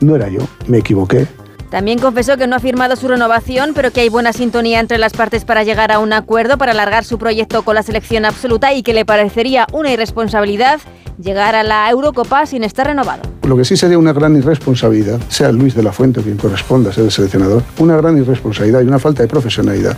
no 0.00 0.16
era 0.16 0.28
yo, 0.28 0.40
me 0.66 0.78
equivoqué. 0.78 1.26
También 1.70 1.98
confesó 1.98 2.38
que 2.38 2.46
no 2.46 2.56
ha 2.56 2.60
firmado 2.60 2.96
su 2.96 3.08
renovación, 3.08 3.72
pero 3.74 3.90
que 3.90 4.00
hay 4.00 4.08
buena 4.08 4.32
sintonía 4.32 4.80
entre 4.80 4.96
las 4.96 5.12
partes 5.12 5.44
para 5.44 5.64
llegar 5.64 5.92
a 5.92 5.98
un 5.98 6.14
acuerdo 6.14 6.56
para 6.56 6.72
alargar 6.72 7.04
su 7.04 7.18
proyecto 7.18 7.62
con 7.62 7.74
la 7.74 7.82
selección 7.82 8.24
absoluta 8.24 8.72
y 8.72 8.82
que 8.82 8.94
le 8.94 9.04
parecería 9.04 9.66
una 9.72 9.92
irresponsabilidad 9.92 10.80
llegar 11.22 11.54
a 11.54 11.62
la 11.62 11.90
Eurocopa 11.90 12.46
sin 12.46 12.64
estar 12.64 12.86
renovado. 12.86 13.22
Lo 13.42 13.56
que 13.56 13.66
sí 13.66 13.76
sería 13.76 13.98
una 13.98 14.14
gran 14.14 14.34
irresponsabilidad, 14.36 15.20
sea 15.28 15.52
Luis 15.52 15.74
de 15.74 15.82
la 15.82 15.92
Fuente 15.92 16.22
quien 16.22 16.38
corresponda 16.38 16.90
a 16.90 16.92
ser 16.94 17.04
el 17.04 17.10
seleccionador, 17.10 17.62
una 17.78 17.96
gran 17.98 18.16
irresponsabilidad 18.16 18.80
y 18.80 18.84
una 18.84 18.98
falta 18.98 19.22
de 19.22 19.28
profesionalidad 19.28 19.96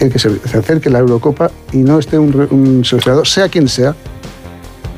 el 0.00 0.10
que 0.10 0.18
se, 0.18 0.28
acerque 0.28 0.90
la 0.90 0.98
Eurocopa 0.98 1.50
y 1.72 1.78
no 1.78 1.98
esté 1.98 2.18
un, 2.18 2.34
un 2.50 2.84
seleccionador, 2.84 3.26
sea 3.26 3.48
quien 3.48 3.68
sea, 3.68 3.94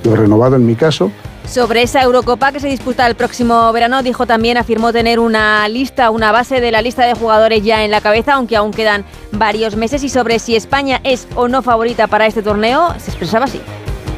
lo 0.07 0.16
renovado 0.16 0.57
en 0.57 0.66
mi 0.66 0.75
caso. 0.75 1.11
Sobre 1.47 1.83
esa 1.83 2.03
Eurocopa 2.03 2.51
que 2.51 2.59
se 2.59 2.66
disputa 2.66 3.07
el 3.07 3.14
próximo 3.14 3.73
verano, 3.73 4.03
dijo 4.03 4.27
también, 4.27 4.57
afirmó 4.57 4.92
tener 4.92 5.21
una 5.21 5.69
lista, 5.69 6.11
una 6.11 6.33
base 6.33 6.61
de 6.61 6.73
la 6.73 6.83
lista 6.83 7.05
de 7.07 7.14
jugadores 7.14 7.62
ya 7.62 7.85
en 7.85 7.92
la 7.92 8.01
cabeza, 8.01 8.35
aunque 8.35 8.57
aún 8.57 8.73
quedan 8.73 9.05
varios 9.31 9.77
meses. 9.77 10.03
Y 10.03 10.09
sobre 10.09 10.40
si 10.40 10.57
España 10.57 11.01
es 11.05 11.29
o 11.37 11.47
no 11.47 11.62
favorita 11.62 12.09
para 12.09 12.27
este 12.27 12.42
torneo, 12.42 12.95
se 12.99 13.11
expresaba 13.11 13.45
así. 13.45 13.61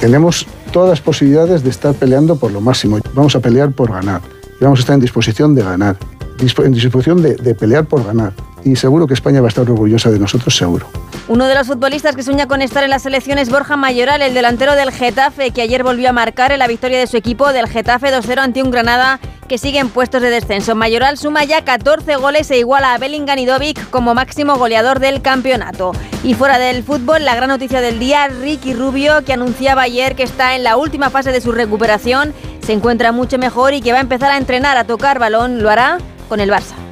Tenemos 0.01 0.47
todas 0.73 0.89
las 0.89 1.01
posibilidades 1.01 1.63
de 1.63 1.71
estar 1.71 1.95
peleando 1.95 2.37
por 2.37 2.51
lo 2.51 2.61
máximo. 2.61 2.99
Vamos 3.13 3.37
a 3.37 3.41
pelear 3.41 3.73
por 3.73 3.93
ganar. 3.93 4.23
Vamos 4.61 4.79
a 4.79 4.81
estar 4.81 4.95
en 4.95 5.01
disposición 5.01 5.55
de 5.55 5.63
ganar. 5.63 5.97
En 6.59 6.73
disposición 6.73 7.21
de, 7.21 7.35
de 7.35 7.55
pelear 7.55 7.85
por 7.85 8.05
ganar. 8.05 8.33
Y 8.73 8.77
seguro 8.77 9.07
que 9.07 9.15
España 9.15 9.41
va 9.41 9.47
a 9.47 9.49
estar 9.49 9.69
orgullosa 9.69 10.11
de 10.11 10.19
nosotros, 10.19 10.57
seguro. 10.57 10.87
Uno 11.29 11.47
de 11.47 11.55
los 11.55 11.67
futbolistas 11.67 12.15
que 12.17 12.23
sueña 12.23 12.47
con 12.47 12.63
estar 12.63 12.85
en 12.85 12.91
la 12.91 12.99
selección 12.99 13.39
es 13.39 13.51
Borja 13.51 13.77
Mayoral, 13.77 14.23
el 14.23 14.35
delantero 14.35 14.75
del 14.75 14.93
Getafe, 14.93 15.51
que 15.51 15.63
ayer 15.63 15.83
volvió 15.83 16.11
a 16.11 16.13
marcar 16.13 16.53
en 16.53 16.59
la 16.59 16.67
victoria 16.67 16.99
de 16.99 17.07
su 17.07 17.17
equipo 17.17 17.53
del 17.53 17.69
Getafe 17.69 18.09
2-0 18.09 18.39
ante 18.39 18.63
un 18.63 18.71
Granada 18.71 19.21
que 19.49 19.59
sigue 19.59 19.79
en 19.79 19.89
puestos 19.89 20.23
de 20.23 20.31
descenso. 20.31 20.75
Mayoral 20.75 21.17
suma 21.17 21.45
ya 21.45 21.65
14 21.65 22.17
goles 22.17 22.51
e 22.51 22.59
iguala 22.59 22.95
a 22.95 22.99
Bellingham 22.99 23.39
y 23.39 23.47
Dovic 23.47 23.91
como 23.91 24.15
máximo 24.15 24.57
goleador 24.57 25.01
del 25.01 25.23
campeonato. 25.23 25.93
Y 26.23 26.35
fuera 26.35 26.59
del 26.59 26.83
fútbol, 26.83 27.25
la 27.25 27.35
gran 27.35 27.49
noticia 27.49 27.81
del 27.81 27.99
día, 27.99 28.29
Ricky 28.29 28.75
Rubio, 28.75 29.25
que 29.25 29.33
anunciaba 29.33 29.83
ayer 29.83 30.15
que 30.15 30.23
está 30.23 30.55
en 30.55 30.65
la 30.65 30.77
última 30.77 31.11
fase 31.11 31.33
de 31.33 31.41
su 31.41 31.53
recuperación, 31.53 32.35
se 32.61 32.75
encuentra 32.75 33.13
mucho 33.13 33.39
mejor 33.39 33.73
y 33.73 33.81
que 33.81 33.93
va 33.93 33.99
a 33.99 34.03
empezar 34.03 34.31
a 34.31 34.37
entrenar 34.37 34.77
a 34.77 34.85
tocar 34.85 35.19
balón, 35.19 35.63
lo 35.63 35.71
hará 35.71 35.99
con 36.29 36.41
el 36.41 36.51
Barça. 36.51 36.88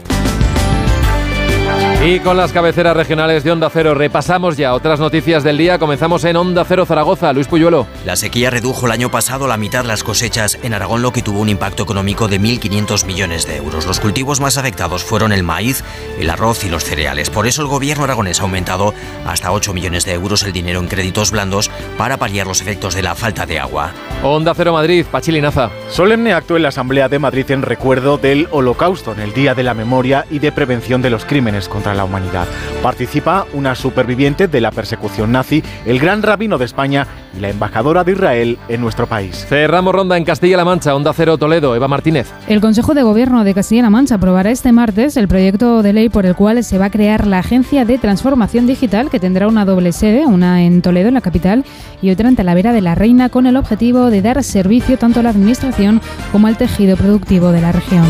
Y 2.06 2.20
con 2.20 2.36
las 2.36 2.52
cabeceras 2.52 2.96
regionales 2.96 3.42
de 3.42 3.50
Onda 3.50 3.68
Cero 3.68 3.92
repasamos 3.92 4.56
ya 4.56 4.74
otras 4.74 5.00
noticias 5.00 5.42
del 5.42 5.58
día. 5.58 5.80
Comenzamos 5.80 6.22
en 6.24 6.36
Onda 6.36 6.64
Cero 6.64 6.86
Zaragoza. 6.86 7.32
Luis 7.32 7.48
Puyuelo. 7.48 7.88
La 8.04 8.14
sequía 8.14 8.48
redujo 8.48 8.86
el 8.86 8.92
año 8.92 9.10
pasado 9.10 9.48
la 9.48 9.56
mitad 9.56 9.84
las 9.84 10.04
cosechas 10.04 10.56
en 10.62 10.72
Aragón, 10.72 11.02
lo 11.02 11.12
que 11.12 11.22
tuvo 11.22 11.40
un 11.40 11.48
impacto 11.48 11.82
económico 11.82 12.28
de 12.28 12.40
1.500 12.40 13.06
millones 13.06 13.48
de 13.48 13.56
euros. 13.56 13.86
Los 13.86 13.98
cultivos 13.98 14.38
más 14.38 14.56
afectados 14.56 15.02
fueron 15.02 15.32
el 15.32 15.42
maíz, 15.42 15.82
el 16.20 16.30
arroz 16.30 16.64
y 16.64 16.68
los 16.68 16.84
cereales. 16.84 17.28
Por 17.28 17.48
eso 17.48 17.62
el 17.62 17.68
gobierno 17.68 18.04
aragonés 18.04 18.38
ha 18.38 18.44
aumentado 18.44 18.94
hasta 19.26 19.50
8 19.50 19.74
millones 19.74 20.04
de 20.04 20.12
euros 20.12 20.44
el 20.44 20.52
dinero 20.52 20.78
en 20.78 20.86
créditos 20.86 21.32
blandos 21.32 21.72
para 21.98 22.18
paliar 22.18 22.46
los 22.46 22.60
efectos 22.60 22.94
de 22.94 23.02
la 23.02 23.16
falta 23.16 23.46
de 23.46 23.58
agua. 23.58 23.90
Onda 24.22 24.54
Cero 24.54 24.72
Madrid, 24.72 25.06
Pachilinaza. 25.10 25.70
Solemne 25.90 26.34
acto 26.34 26.54
en 26.54 26.62
la 26.62 26.68
Asamblea 26.68 27.08
de 27.08 27.18
Madrid 27.18 27.50
en 27.50 27.62
recuerdo 27.62 28.16
del 28.16 28.46
Holocausto, 28.52 29.12
en 29.12 29.18
el 29.18 29.32
Día 29.32 29.56
de 29.56 29.64
la 29.64 29.74
Memoria 29.74 30.24
y 30.30 30.38
de 30.38 30.52
Prevención 30.52 31.02
de 31.02 31.10
los 31.10 31.24
Crímenes 31.66 31.68
contra 31.68 31.94
la 31.94 32.04
Humanidad. 32.04 32.46
Participa 32.82 33.46
una 33.52 33.74
superviviente 33.74 34.48
de 34.48 34.60
la 34.60 34.70
persecución 34.70 35.32
nazi, 35.32 35.62
el 35.84 35.98
gran 35.98 36.22
rabino 36.22 36.58
de 36.58 36.64
España 36.64 37.06
y 37.36 37.40
la 37.40 37.50
embajadora 37.50 38.04
de 38.04 38.12
Israel 38.12 38.58
en 38.68 38.80
nuestro 38.80 39.06
país. 39.06 39.46
Cerramos 39.48 39.94
ronda 39.94 40.16
en 40.16 40.24
Castilla-La 40.24 40.64
Mancha, 40.64 40.94
Onda 40.94 41.12
Cero 41.12 41.36
Toledo, 41.38 41.74
Eva 41.74 41.88
Martínez. 41.88 42.28
El 42.48 42.60
Consejo 42.60 42.94
de 42.94 43.02
Gobierno 43.02 43.44
de 43.44 43.54
Castilla-La 43.54 43.90
Mancha 43.90 44.16
aprobará 44.16 44.50
este 44.50 44.72
martes 44.72 45.16
el 45.16 45.28
proyecto 45.28 45.82
de 45.82 45.92
ley 45.92 46.08
por 46.08 46.26
el 46.26 46.34
cual 46.34 46.62
se 46.64 46.78
va 46.78 46.86
a 46.86 46.90
crear 46.90 47.26
la 47.26 47.40
Agencia 47.40 47.84
de 47.84 47.98
Transformación 47.98 48.66
Digital, 48.66 49.10
que 49.10 49.20
tendrá 49.20 49.48
una 49.48 49.64
doble 49.64 49.92
sede, 49.92 50.26
una 50.26 50.62
en 50.62 50.82
Toledo, 50.82 51.08
en 51.08 51.14
la 51.14 51.20
capital, 51.20 51.64
y 52.02 52.10
otra 52.10 52.28
en 52.28 52.36
Talavera 52.36 52.72
de 52.72 52.80
la 52.80 52.94
Reina, 52.94 53.28
con 53.28 53.46
el 53.46 53.56
objetivo 53.56 54.10
de 54.10 54.22
dar 54.22 54.42
servicio 54.42 54.98
tanto 54.98 55.20
a 55.20 55.22
la 55.22 55.30
Administración 55.30 56.00
como 56.32 56.46
al 56.46 56.56
tejido 56.56 56.96
productivo 56.96 57.52
de 57.52 57.60
la 57.60 57.72
región. 57.72 58.06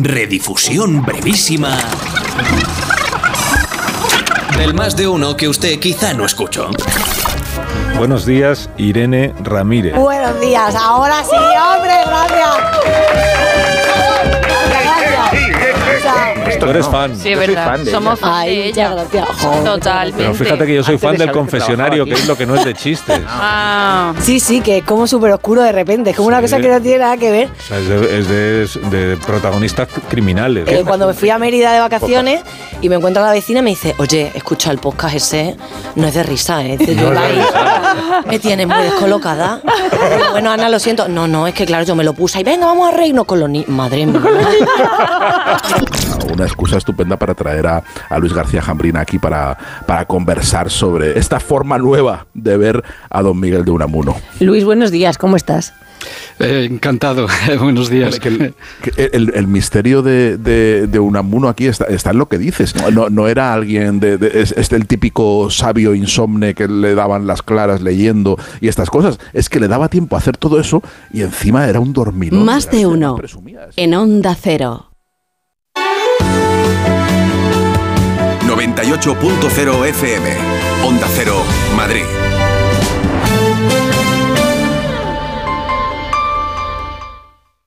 Redifusión 0.00 1.04
brevísima 1.04 1.76
del 4.56 4.72
más 4.72 4.96
de 4.96 5.06
uno 5.06 5.36
que 5.36 5.48
usted 5.48 5.78
quizá 5.78 6.14
no 6.14 6.24
escuchó. 6.24 6.70
Buenos 7.98 8.24
días, 8.24 8.70
Irene 8.78 9.34
Ramírez. 9.42 9.94
Buenos 9.94 10.40
días, 10.40 10.74
ahora 10.74 11.22
sí, 11.22 11.36
hombre, 11.36 11.92
gracias. 12.06 13.11
Tú 16.64 16.70
eres 16.70 16.86
fan. 16.86 17.16
Sí, 17.16 17.32
es 17.32 17.38
verdad. 17.38 17.80
Somos 17.90 18.18
fan 18.20 18.44
de 18.46 18.66
ella. 18.66 18.94
Totalmente. 19.64 20.16
Pero 20.22 20.34
fíjate 20.34 20.66
que 20.66 20.74
yo 20.76 20.84
soy 20.84 20.98
fan 20.98 21.16
del 21.16 21.30
confesionario, 21.32 22.04
que 22.04 22.12
es 22.12 22.26
lo 22.28 22.36
que 22.36 22.46
no 22.46 22.54
es 22.54 22.64
de 22.64 22.74
chistes. 22.74 23.20
Ah. 23.44 24.12
Sí, 24.20 24.38
sí, 24.40 24.60
que 24.60 24.78
es 24.78 24.84
como 24.84 25.06
súper 25.06 25.32
oscuro 25.32 25.62
de 25.62 25.72
repente. 25.72 26.10
Es 26.10 26.16
como 26.16 26.28
una 26.28 26.40
cosa 26.40 26.58
que 26.60 26.68
no 26.68 26.80
tiene 26.80 26.98
nada 26.98 27.16
que 27.16 27.30
ver. 27.30 27.48
O 27.48 27.62
sea, 27.62 27.78
es 27.78 27.88
de, 27.88 28.18
es 28.18 28.28
de- 28.28 28.62
es 28.62 28.90
de 28.90 29.16
protagonistas 29.26 29.88
criminales. 30.08 30.66
Eh, 30.68 30.82
cuando 30.86 31.06
me 31.06 31.14
fui 31.14 31.30
a 31.30 31.38
Mérida 31.38 31.72
de 31.72 31.80
vacaciones 31.80 32.40
y 32.80 32.88
me 32.88 32.96
encuentro 32.96 33.22
a 33.22 33.26
la 33.26 33.32
vecina 33.32 33.60
y 33.60 33.62
me 33.62 33.70
dice, 33.70 33.94
oye, 33.98 34.30
escucha 34.34 34.70
el 34.70 34.78
podcast 34.78 35.14
ese, 35.16 35.56
no 35.96 36.06
es 36.06 36.14
de 36.14 36.22
risa, 36.22 36.62
¿eh? 36.64 36.76
Dice, 36.76 36.94
yo 36.94 37.10
No 37.12 37.20
es 37.22 37.34
de 37.36 37.40
ahí, 37.42 38.22
me 38.26 38.38
tienes 38.38 38.66
muy 38.66 38.82
descolocada. 38.82 39.60
Bueno, 40.30 40.50
Ana, 40.50 40.68
lo 40.68 40.78
siento. 40.78 41.08
No, 41.08 41.26
no, 41.26 41.46
es 41.46 41.54
que 41.54 41.64
claro, 41.66 41.84
yo 41.84 41.94
me 41.94 42.04
lo 42.04 42.12
puse 42.12 42.40
y 42.40 42.44
venga, 42.44 42.66
vamos 42.66 42.88
a 42.92 42.96
reírnos 42.96 43.24
con 43.26 43.40
los 43.40 43.48
niños. 43.50 43.68
Madre 43.68 44.06
mía. 44.06 44.20
Una 46.32 46.44
excusa 46.44 46.78
estupenda 46.78 47.16
para 47.16 47.34
traer 47.34 47.66
a, 47.66 47.82
a 48.08 48.18
Luis 48.18 48.32
García 48.32 48.62
Jambrina 48.62 49.00
aquí 49.00 49.18
para, 49.18 49.56
para 49.86 50.04
conversar 50.06 50.70
sobre 50.70 51.18
esta 51.18 51.38
forma 51.40 51.78
nueva 51.78 52.26
de 52.34 52.56
ver 52.56 52.82
a 53.10 53.22
don 53.22 53.38
Miguel 53.38 53.64
de 53.64 53.70
Unamuno. 53.70 54.16
Luis, 54.40 54.64
buenos 54.64 54.90
días, 54.90 55.18
¿cómo 55.18 55.36
estás? 55.36 55.74
Eh, 56.40 56.66
encantado, 56.68 57.28
buenos 57.60 57.88
días. 57.88 58.14
el, 58.24 58.54
que 58.82 59.08
el- 59.12 59.32
el 59.34 59.46
misterio 59.46 60.02
de, 60.02 60.36
de- 60.36 60.88
de 60.88 60.98
Unamuno 60.98 61.48
aquí 61.48 61.66
está, 61.66 61.84
está 61.84 62.10
en 62.10 62.18
lo 62.18 62.26
que 62.28 62.38
dices. 62.38 62.74
No, 62.92 63.08
no- 63.08 63.28
era 63.28 63.52
alguien, 63.54 64.00
de, 64.00 64.18
de- 64.18 64.40
es, 64.42 64.50
es 64.52 64.72
el 64.72 64.86
típico 64.88 65.48
sabio 65.50 65.94
insomne 65.94 66.54
que 66.54 66.66
le 66.66 66.94
daban 66.96 67.26
las 67.28 67.42
claras 67.42 67.82
leyendo 67.82 68.36
y 68.60 68.66
estas 68.68 68.90
cosas. 68.90 69.20
Es 69.32 69.48
que 69.48 69.60
le 69.60 69.68
daba 69.68 69.88
tiempo 69.88 70.16
a 70.16 70.18
hacer 70.18 70.36
todo 70.36 70.58
eso 70.58 70.82
y 71.12 71.22
encima 71.22 71.68
era 71.68 71.78
un 71.78 71.92
dormidor. 71.92 72.40
Más 72.42 72.68
de 72.70 72.86
uno. 72.86 73.16
En 73.76 73.94
Onda 73.94 74.34
Cero. 74.34 74.88
98.0 78.52 79.86
FM. 79.86 80.28
Onda 80.84 81.08
Cero, 81.14 81.42
Madrid. 81.74 82.02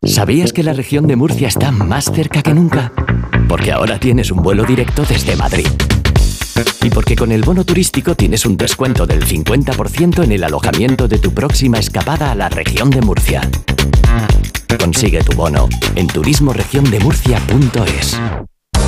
¿Sabías 0.04 0.54
que 0.54 0.62
la 0.62 0.74
región 0.74 1.08
de 1.08 1.15
Murcia 1.15 1.48
está 1.48 1.71
más 1.71 2.12
cerca 2.13 2.43
que 2.43 2.54
nunca? 2.54 2.91
Porque 3.50 3.71
ahora 3.71 4.00
tienes 4.00 4.30
un 4.30 4.43
vuelo 4.43 4.63
directo 4.63 5.04
desde 5.10 5.36
Madrid. 5.36 5.65
Y 6.84 6.91
porque 6.91 7.15
con 7.15 7.32
el 7.32 7.41
bono 7.41 7.63
turístico 7.63 8.13
tienes 8.13 8.45
un 8.45 8.56
descuento 8.56 9.08
del 9.08 9.26
50% 9.26 10.24
en 10.24 10.34
el 10.34 10.43
alojamiento 10.43 11.08
de 11.08 11.17
tu 11.17 11.34
próxima 11.34 11.80
escapada 11.80 12.32
a 12.32 12.36
la 12.36 12.50
región 12.50 12.91
de 12.91 13.02
Murcia. 13.02 13.41
Consigue 14.80 15.24
tu 15.24 15.36
bono 15.36 15.67
en 15.95 16.06
turismoregiondemurcia.es. 16.06 18.19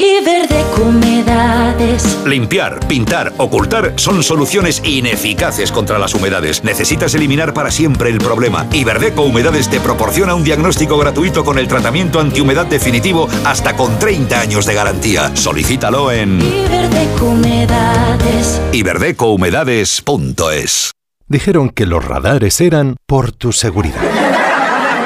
Y 0.00 0.24
verde 0.24 0.64
humedades. 0.80 2.18
Limpiar, 2.24 2.80
pintar, 2.88 3.34
ocultar 3.36 3.92
son 3.96 4.22
soluciones 4.22 4.80
ineficaces 4.82 5.70
contra 5.70 5.98
las 5.98 6.14
humedades. 6.14 6.64
Necesitas 6.64 7.14
eliminar 7.14 7.52
para 7.52 7.70
siempre 7.70 8.08
el 8.08 8.16
problema. 8.16 8.66
Iberdeco 8.72 9.24
Humedades 9.24 9.68
te 9.68 9.78
proporciona 9.78 10.34
un 10.34 10.42
diagnóstico 10.42 10.96
gratuito 10.96 11.44
con 11.44 11.58
el 11.58 11.68
tratamiento 11.68 12.18
antihumedad 12.18 12.64
definitivo 12.64 13.28
hasta 13.44 13.76
con 13.76 13.98
30 13.98 14.40
años 14.40 14.64
de 14.64 14.72
garantía. 14.72 15.36
Solicítalo 15.36 16.10
en 16.10 16.40
Y 16.40 16.66
verde 16.66 17.06
humedades. 17.20 18.58
iberdecohumedades.es. 18.72 20.92
Dijeron 21.28 21.68
que 21.68 21.84
los 21.84 22.02
radares 22.02 22.58
eran 22.62 22.96
por 23.06 23.32
tu 23.32 23.52
seguridad. 23.52 24.00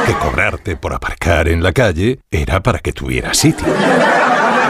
Que 0.06 0.14
cobrarte 0.14 0.76
por 0.76 0.92
aparcar 0.92 1.48
en 1.48 1.64
la 1.64 1.72
calle 1.72 2.20
era 2.30 2.62
para 2.62 2.78
que 2.78 2.92
tuvieras 2.92 3.38
sitio. 3.38 3.66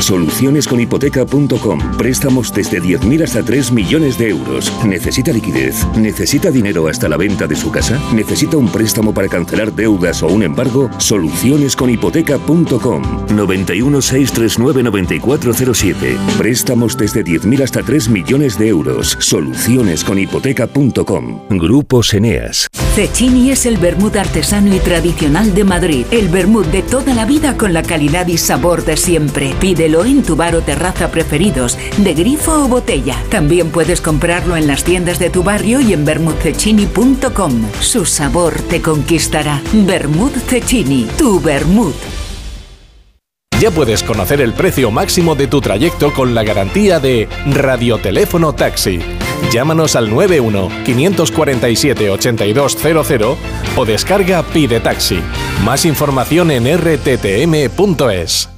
Solucionesconhipoteca.com. 0.00 1.96
Préstamos 1.96 2.52
desde 2.52 2.80
10.000 2.80 3.24
hasta 3.24 3.42
3 3.42 3.72
millones 3.72 4.18
de 4.18 4.28
euros. 4.28 4.72
¿Necesita 4.84 5.32
liquidez? 5.32 5.86
¿Necesita 5.96 6.50
dinero 6.50 6.86
hasta 6.88 7.08
la 7.08 7.16
venta 7.16 7.46
de 7.46 7.56
su 7.56 7.70
casa? 7.70 8.00
¿Necesita 8.14 8.56
un 8.56 8.68
préstamo 8.68 9.12
para 9.12 9.28
cancelar 9.28 9.72
deudas 9.72 10.22
o 10.22 10.28
un 10.28 10.42
embargo? 10.42 10.90
Solucionesconhipoteca.com. 10.98 13.02
91 13.34 14.00
639 14.00 14.82
9407. 14.84 16.16
Préstamos 16.38 16.96
desde 16.96 17.24
10.000 17.24 17.62
hasta 17.62 17.82
3 17.82 18.08
millones 18.08 18.58
de 18.58 18.68
euros. 18.68 19.16
Solucionesconhipoteca.com. 19.20 21.40
Grupos 21.50 22.14
Eneas. 22.14 22.68
Cecchini 22.94 23.50
es 23.50 23.66
el 23.66 23.76
vermut 23.76 24.16
artesano 24.16 24.74
y 24.74 24.78
tradicional 24.78 25.54
de 25.54 25.64
Madrid. 25.64 26.06
El 26.10 26.28
vermut 26.28 26.66
de 26.66 26.82
toda 26.82 27.14
la 27.14 27.24
vida 27.24 27.56
con 27.56 27.72
la 27.72 27.82
calidad 27.82 28.26
y 28.26 28.38
sabor 28.38 28.84
de 28.84 28.96
siempre. 28.96 29.54
Pídelo 29.60 29.87
hielo 29.88 30.04
en 30.04 30.22
tu 30.22 30.36
bar 30.36 30.54
o 30.54 30.60
terraza 30.60 31.10
preferidos, 31.10 31.78
de 31.96 32.14
grifo 32.14 32.64
o 32.64 32.68
botella. 32.68 33.16
También 33.30 33.70
puedes 33.70 34.00
comprarlo 34.00 34.56
en 34.56 34.66
las 34.66 34.84
tiendas 34.84 35.18
de 35.18 35.30
tu 35.30 35.42
barrio 35.42 35.80
y 35.80 35.92
en 35.94 36.04
bermudcecchini.com. 36.04 37.52
Su 37.80 38.04
sabor 38.04 38.54
te 38.68 38.82
conquistará. 38.82 39.62
Cecchini, 40.48 41.06
tu 41.16 41.40
Bermud. 41.40 41.94
Ya 43.60 43.70
puedes 43.70 44.02
conocer 44.02 44.40
el 44.40 44.52
precio 44.52 44.90
máximo 44.90 45.34
de 45.34 45.46
tu 45.48 45.60
trayecto 45.60 46.12
con 46.12 46.34
la 46.34 46.44
garantía 46.44 47.00
de 47.00 47.28
Radioteléfono 47.46 48.52
Taxi. 48.52 49.00
Llámanos 49.50 49.96
al 49.96 50.10
91 50.10 50.68
547 50.84 52.10
8200 52.10 53.38
o 53.76 53.84
descarga 53.84 54.42
Pide 54.42 54.80
Taxi. 54.80 55.20
Más 55.64 55.84
información 55.84 56.50
en 56.50 56.66
rttm.es. 56.78 58.57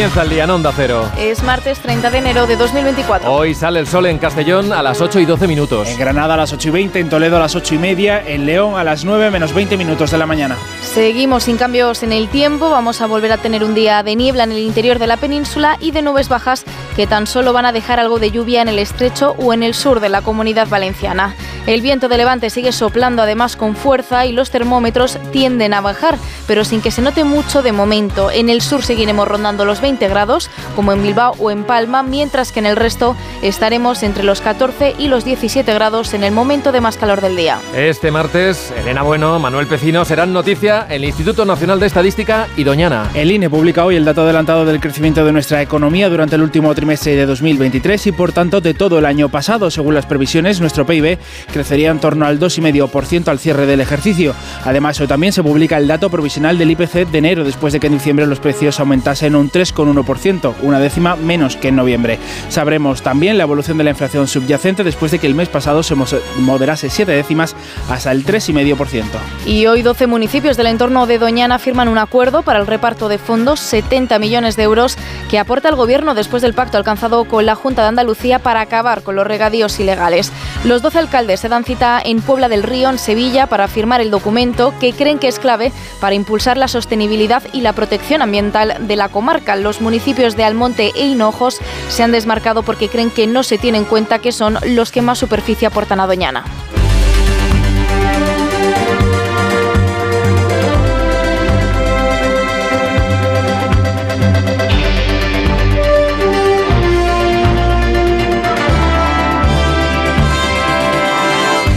Comienza 0.00 0.22
el 0.22 0.30
día 0.30 0.44
en 0.44 0.50
Onda 0.50 0.72
Cero. 0.74 1.10
Es 1.18 1.42
martes 1.42 1.78
30 1.80 2.10
de 2.10 2.16
enero 2.16 2.46
de 2.46 2.56
2024. 2.56 3.30
Hoy 3.30 3.54
sale 3.54 3.80
el 3.80 3.86
sol 3.86 4.06
en 4.06 4.16
Castellón 4.16 4.72
a 4.72 4.82
las 4.82 5.02
8 5.02 5.20
y 5.20 5.26
12 5.26 5.46
minutos. 5.46 5.88
En 5.88 5.98
Granada 5.98 6.32
a 6.32 6.36
las 6.38 6.54
8 6.54 6.68
y 6.68 6.70
20, 6.70 7.00
en 7.00 7.10
Toledo 7.10 7.36
a 7.36 7.40
las 7.40 7.54
8 7.54 7.74
y 7.74 7.78
media, 7.78 8.26
en 8.26 8.46
León 8.46 8.78
a 8.78 8.82
las 8.82 9.04
9 9.04 9.30
menos 9.30 9.52
20 9.52 9.76
minutos 9.76 10.10
de 10.10 10.16
la 10.16 10.24
mañana. 10.24 10.56
Seguimos 10.80 11.42
sin 11.42 11.58
cambios 11.58 12.02
en 12.02 12.14
el 12.14 12.30
tiempo. 12.30 12.70
Vamos 12.70 13.02
a 13.02 13.06
volver 13.06 13.30
a 13.30 13.36
tener 13.36 13.62
un 13.62 13.74
día 13.74 14.02
de 14.02 14.16
niebla 14.16 14.44
en 14.44 14.52
el 14.52 14.60
interior 14.60 14.98
de 14.98 15.06
la 15.06 15.18
península 15.18 15.76
y 15.80 15.90
de 15.90 16.00
nubes 16.00 16.30
bajas 16.30 16.64
que 16.96 17.06
tan 17.06 17.26
solo 17.26 17.52
van 17.52 17.66
a 17.66 17.72
dejar 17.72 18.00
algo 18.00 18.18
de 18.18 18.30
lluvia 18.30 18.62
en 18.62 18.68
el 18.68 18.78
estrecho 18.78 19.34
o 19.36 19.52
en 19.52 19.62
el 19.62 19.74
sur 19.74 20.00
de 20.00 20.08
la 20.08 20.22
comunidad 20.22 20.66
valenciana. 20.66 21.34
El 21.66 21.82
viento 21.82 22.08
de 22.08 22.16
levante 22.16 22.48
sigue 22.48 22.72
soplando 22.72 23.20
además 23.20 23.54
con 23.54 23.76
fuerza 23.76 24.24
y 24.24 24.32
los 24.32 24.50
termómetros 24.50 25.18
tienden 25.30 25.74
a 25.74 25.82
bajar, 25.82 26.16
pero 26.46 26.64
sin 26.64 26.80
que 26.80 26.90
se 26.90 27.02
note 27.02 27.22
mucho 27.22 27.62
de 27.62 27.72
momento. 27.72 28.30
En 28.30 28.48
el 28.48 28.62
sur 28.62 28.82
seguiremos 28.82 29.28
rondando 29.28 29.66
los 29.66 29.82
20 29.82 29.89
grados, 29.98 30.50
como 30.76 30.92
en 30.92 31.02
Bilbao 31.02 31.34
o 31.38 31.50
en 31.50 31.64
Palma, 31.64 32.02
mientras 32.02 32.52
que 32.52 32.60
en 32.60 32.66
el 32.66 32.76
resto 32.76 33.16
estaremos 33.42 34.02
entre 34.02 34.24
los 34.24 34.40
14 34.40 34.94
y 34.98 35.08
los 35.08 35.24
17 35.24 35.72
grados 35.74 36.14
en 36.14 36.24
el 36.24 36.32
momento 36.32 36.72
de 36.72 36.80
más 36.80 36.96
calor 36.96 37.20
del 37.20 37.36
día. 37.36 37.58
Este 37.74 38.10
martes, 38.10 38.72
Elena 38.78 39.02
Bueno, 39.02 39.38
Manuel 39.38 39.66
Pecino 39.66 40.04
serán 40.04 40.32
noticia 40.32 40.86
el 40.88 41.04
Instituto 41.04 41.44
Nacional 41.44 41.80
de 41.80 41.86
Estadística 41.86 42.48
y 42.56 42.64
Doñana. 42.64 43.10
El 43.14 43.30
INE 43.30 43.50
publica 43.50 43.84
hoy 43.84 43.96
el 43.96 44.04
dato 44.04 44.22
adelantado 44.22 44.64
del 44.64 44.80
crecimiento 44.80 45.24
de 45.24 45.32
nuestra 45.32 45.62
economía 45.62 46.08
durante 46.08 46.36
el 46.36 46.42
último 46.42 46.74
trimestre 46.74 47.16
de 47.16 47.26
2023 47.26 48.06
y 48.06 48.12
por 48.12 48.32
tanto 48.32 48.60
de 48.60 48.74
todo 48.74 48.98
el 48.98 49.06
año 49.06 49.28
pasado. 49.28 49.70
Según 49.70 49.94
las 49.94 50.06
previsiones, 50.06 50.60
nuestro 50.60 50.86
PIB 50.86 51.18
crecería 51.52 51.90
en 51.90 52.00
torno 52.00 52.26
al 52.26 52.38
2,5% 52.38 53.28
al 53.28 53.38
cierre 53.38 53.66
del 53.66 53.80
ejercicio. 53.80 54.34
Además, 54.64 55.00
hoy 55.00 55.06
también 55.06 55.32
se 55.32 55.42
publica 55.42 55.76
el 55.76 55.88
dato 55.88 56.10
provisional 56.10 56.58
del 56.58 56.70
IPC 56.70 57.10
de 57.10 57.18
enero, 57.18 57.44
después 57.44 57.72
de 57.72 57.80
que 57.80 57.86
en 57.86 57.94
diciembre 57.94 58.26
los 58.26 58.40
precios 58.40 58.78
aumentasen 58.80 59.34
un 59.34 59.48
3,1%, 59.84 60.54
una 60.62 60.78
décima 60.78 61.16
menos 61.16 61.56
que 61.56 61.68
en 61.68 61.76
noviembre. 61.76 62.18
Sabremos 62.48 63.02
también 63.02 63.38
la 63.38 63.44
evolución 63.44 63.78
de 63.78 63.84
la 63.84 63.90
inflación 63.90 64.28
subyacente 64.28 64.84
después 64.84 65.12
de 65.12 65.18
que 65.18 65.26
el 65.26 65.34
mes 65.34 65.48
pasado 65.48 65.82
se 65.82 65.94
moderase 66.38 66.90
7 66.90 67.10
décimas 67.12 67.54
hasta 67.88 68.12
el 68.12 68.24
3,5%. 68.24 69.04
Y 69.46 69.66
hoy 69.66 69.82
12 69.82 70.06
municipios 70.06 70.56
del 70.56 70.66
entorno 70.66 71.06
de 71.06 71.18
Doñana 71.18 71.58
firman 71.58 71.88
un 71.88 71.98
acuerdo 71.98 72.42
para 72.42 72.58
el 72.58 72.66
reparto 72.66 73.08
de 73.08 73.18
fondos, 73.18 73.60
70 73.60 74.18
millones 74.18 74.56
de 74.56 74.64
euros, 74.64 74.96
que 75.28 75.38
aporta 75.38 75.68
el 75.68 75.76
Gobierno 75.76 76.14
después 76.14 76.42
del 76.42 76.54
pacto 76.54 76.76
alcanzado 76.76 77.24
con 77.24 77.46
la 77.46 77.54
Junta 77.54 77.82
de 77.82 77.88
Andalucía 77.88 78.38
para 78.38 78.60
acabar 78.60 79.02
con 79.02 79.16
los 79.16 79.26
regadíos 79.26 79.78
ilegales. 79.80 80.32
Los 80.64 80.82
12 80.82 80.98
alcaldes 80.98 81.40
se 81.40 81.48
dan 81.48 81.64
cita 81.64 82.00
en 82.04 82.20
Puebla 82.20 82.48
del 82.48 82.62
Río, 82.62 82.90
en 82.90 82.98
Sevilla, 82.98 83.46
para 83.46 83.68
firmar 83.68 84.00
el 84.00 84.10
documento 84.10 84.74
que 84.80 84.92
creen 84.92 85.18
que 85.18 85.28
es 85.28 85.38
clave 85.38 85.72
para 86.00 86.14
impulsar 86.14 86.56
la 86.56 86.68
sostenibilidad 86.68 87.42
y 87.52 87.60
la 87.60 87.72
protección 87.72 88.22
ambiental 88.22 88.76
de 88.80 88.96
la 88.96 89.08
comarca. 89.08 89.56
Los 89.56 89.69
municipios 89.78 90.36
de 90.36 90.44
Almonte 90.44 90.92
e 90.94 91.06
Hinojos 91.06 91.58
se 91.88 92.02
han 92.02 92.12
desmarcado 92.12 92.62
porque 92.62 92.88
creen 92.88 93.10
que 93.10 93.26
no 93.26 93.42
se 93.42 93.58
tiene 93.58 93.78
en 93.78 93.84
cuenta 93.84 94.18
que 94.18 94.32
son 94.32 94.58
los 94.64 94.90
que 94.90 95.02
más 95.02 95.18
superficie 95.18 95.68
aportan 95.68 96.00
a 96.00 96.06
Doñana. 96.06 96.44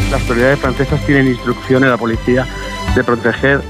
Las 0.09 0.21
autoridades 0.21 0.59
francesas 0.59 1.05
tienen 1.05 1.27
instrucción 1.27 1.83
en 1.83 1.89
la 1.89 1.97
policía 1.97 2.47
de 2.95 3.03
proteger 3.03 3.61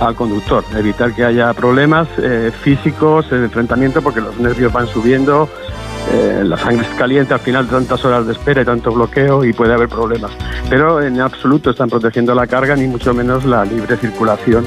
al 0.00 0.14
conductor, 0.14 0.64
evitar 0.76 1.14
que 1.14 1.24
haya 1.24 1.52
problemas 1.54 2.08
eh, 2.18 2.50
físicos, 2.62 3.26
el 3.32 3.44
enfrentamiento, 3.44 4.02
porque 4.02 4.20
los 4.20 4.38
nervios 4.38 4.72
van 4.72 4.86
subiendo, 4.86 5.48
eh, 6.12 6.42
la 6.44 6.56
sangre 6.56 6.86
es 6.86 6.94
caliente 6.94 7.34
al 7.34 7.40
final 7.40 7.66
de 7.66 7.72
tantas 7.72 8.04
horas 8.04 8.26
de 8.26 8.32
espera 8.32 8.62
y 8.62 8.64
tanto 8.64 8.92
bloqueo 8.92 9.44
y 9.44 9.52
puede 9.52 9.74
haber 9.74 9.88
problemas. 9.88 10.30
Pero 10.70 11.02
en 11.02 11.20
absoluto 11.20 11.70
están 11.70 11.90
protegiendo 11.90 12.34
la 12.34 12.46
carga, 12.46 12.76
ni 12.76 12.86
mucho 12.86 13.12
menos 13.12 13.44
la 13.44 13.64
libre 13.64 13.96
circulación 13.96 14.64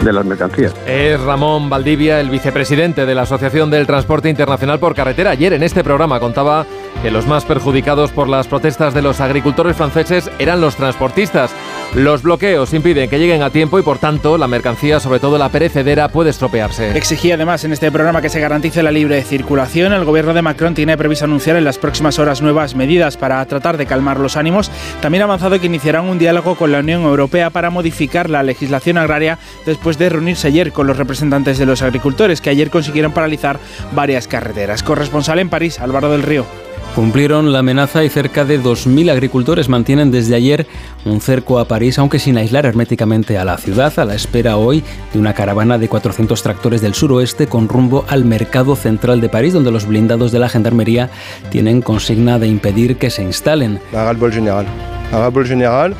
de 0.00 0.12
las 0.12 0.24
mercancías. 0.24 0.74
Es 0.86 1.20
Ramón 1.20 1.70
Valdivia, 1.70 2.20
el 2.20 2.30
vicepresidente 2.30 3.06
de 3.06 3.14
la 3.14 3.22
Asociación 3.22 3.70
del 3.70 3.86
Transporte 3.86 4.28
Internacional 4.28 4.80
por 4.80 4.94
Carretera. 4.94 5.30
Ayer 5.30 5.52
en 5.52 5.62
este 5.62 5.84
programa 5.84 6.18
contaba 6.18 6.66
que 7.02 7.10
los 7.10 7.26
más 7.26 7.44
perjudicados 7.44 8.10
por 8.10 8.28
las 8.28 8.48
protestas 8.48 8.94
de 8.94 9.02
los 9.02 9.20
agricultores 9.20 9.76
franceses 9.76 10.30
eran 10.38 10.60
los 10.60 10.76
transportistas. 10.76 11.54
Los 11.94 12.22
bloqueos 12.22 12.72
impiden 12.72 13.10
que 13.10 13.18
lleguen 13.18 13.42
a 13.42 13.50
tiempo 13.50 13.78
y 13.78 13.82
por 13.82 13.98
tanto 13.98 14.38
la 14.38 14.48
mercancía, 14.48 14.98
sobre 14.98 15.20
todo 15.20 15.36
la 15.36 15.50
perecedera, 15.50 16.08
puede 16.08 16.30
estropearse. 16.30 16.96
Exigía 16.96 17.34
además 17.34 17.64
en 17.64 17.72
este 17.72 17.92
programa 17.92 18.22
que 18.22 18.30
se 18.30 18.40
garantice 18.40 18.82
la 18.82 18.90
libre 18.90 19.22
circulación. 19.22 19.92
El 19.92 20.06
gobierno 20.06 20.32
de 20.32 20.40
Macron 20.40 20.74
tiene 20.74 20.96
previsto 20.96 21.26
anunciar 21.26 21.56
en 21.56 21.64
las 21.64 21.76
próximas 21.76 22.18
horas 22.18 22.40
nuevas 22.40 22.74
medidas 22.74 23.18
para 23.18 23.44
tratar 23.44 23.76
de 23.76 23.84
calmar 23.84 24.18
los 24.20 24.38
ánimos. 24.38 24.70
También 25.02 25.20
ha 25.20 25.26
avanzado 25.26 25.60
que 25.60 25.66
iniciarán 25.66 26.06
un 26.06 26.18
diálogo 26.18 26.54
con 26.54 26.72
la 26.72 26.78
Unión 26.78 27.02
Europea 27.02 27.50
para 27.50 27.68
modificar 27.68 28.30
la 28.30 28.42
legislación 28.42 28.96
agraria 28.96 29.38
después 29.66 29.98
de 29.98 30.08
reunirse 30.08 30.48
ayer 30.48 30.72
con 30.72 30.86
los 30.86 30.96
representantes 30.96 31.58
de 31.58 31.66
los 31.66 31.82
agricultores 31.82 32.40
que 32.40 32.48
ayer 32.48 32.70
consiguieron 32.70 33.12
paralizar 33.12 33.58
varias 33.94 34.26
carreteras. 34.28 34.82
Corresponsal 34.82 35.40
en 35.40 35.50
París, 35.50 35.78
Álvaro 35.78 36.10
del 36.10 36.22
Río. 36.22 36.71
Cumplieron 36.94 37.52
la 37.52 37.60
amenaza 37.60 38.04
y 38.04 38.10
cerca 38.10 38.44
de 38.44 38.60
2.000 38.60 39.10
agricultores 39.10 39.70
mantienen 39.70 40.10
desde 40.10 40.34
ayer 40.34 40.66
un 41.06 41.22
cerco 41.22 41.58
a 41.58 41.64
París, 41.66 41.98
aunque 41.98 42.18
sin 42.18 42.36
aislar 42.36 42.66
herméticamente 42.66 43.38
a 43.38 43.46
la 43.46 43.56
ciudad, 43.56 43.98
a 43.98 44.04
la 44.04 44.14
espera 44.14 44.58
hoy 44.58 44.84
de 45.14 45.18
una 45.18 45.32
caravana 45.32 45.78
de 45.78 45.88
400 45.88 46.42
tractores 46.42 46.82
del 46.82 46.92
suroeste 46.92 47.46
con 47.46 47.70
rumbo 47.70 48.04
al 48.08 48.26
mercado 48.26 48.76
central 48.76 49.22
de 49.22 49.30
París, 49.30 49.54
donde 49.54 49.72
los 49.72 49.86
blindados 49.86 50.32
de 50.32 50.38
la 50.38 50.50
gendarmería 50.50 51.08
tienen 51.50 51.80
consigna 51.80 52.38
de 52.38 52.48
impedir 52.48 52.96
que 52.96 53.08
se 53.08 53.22
instalen. 53.22 53.80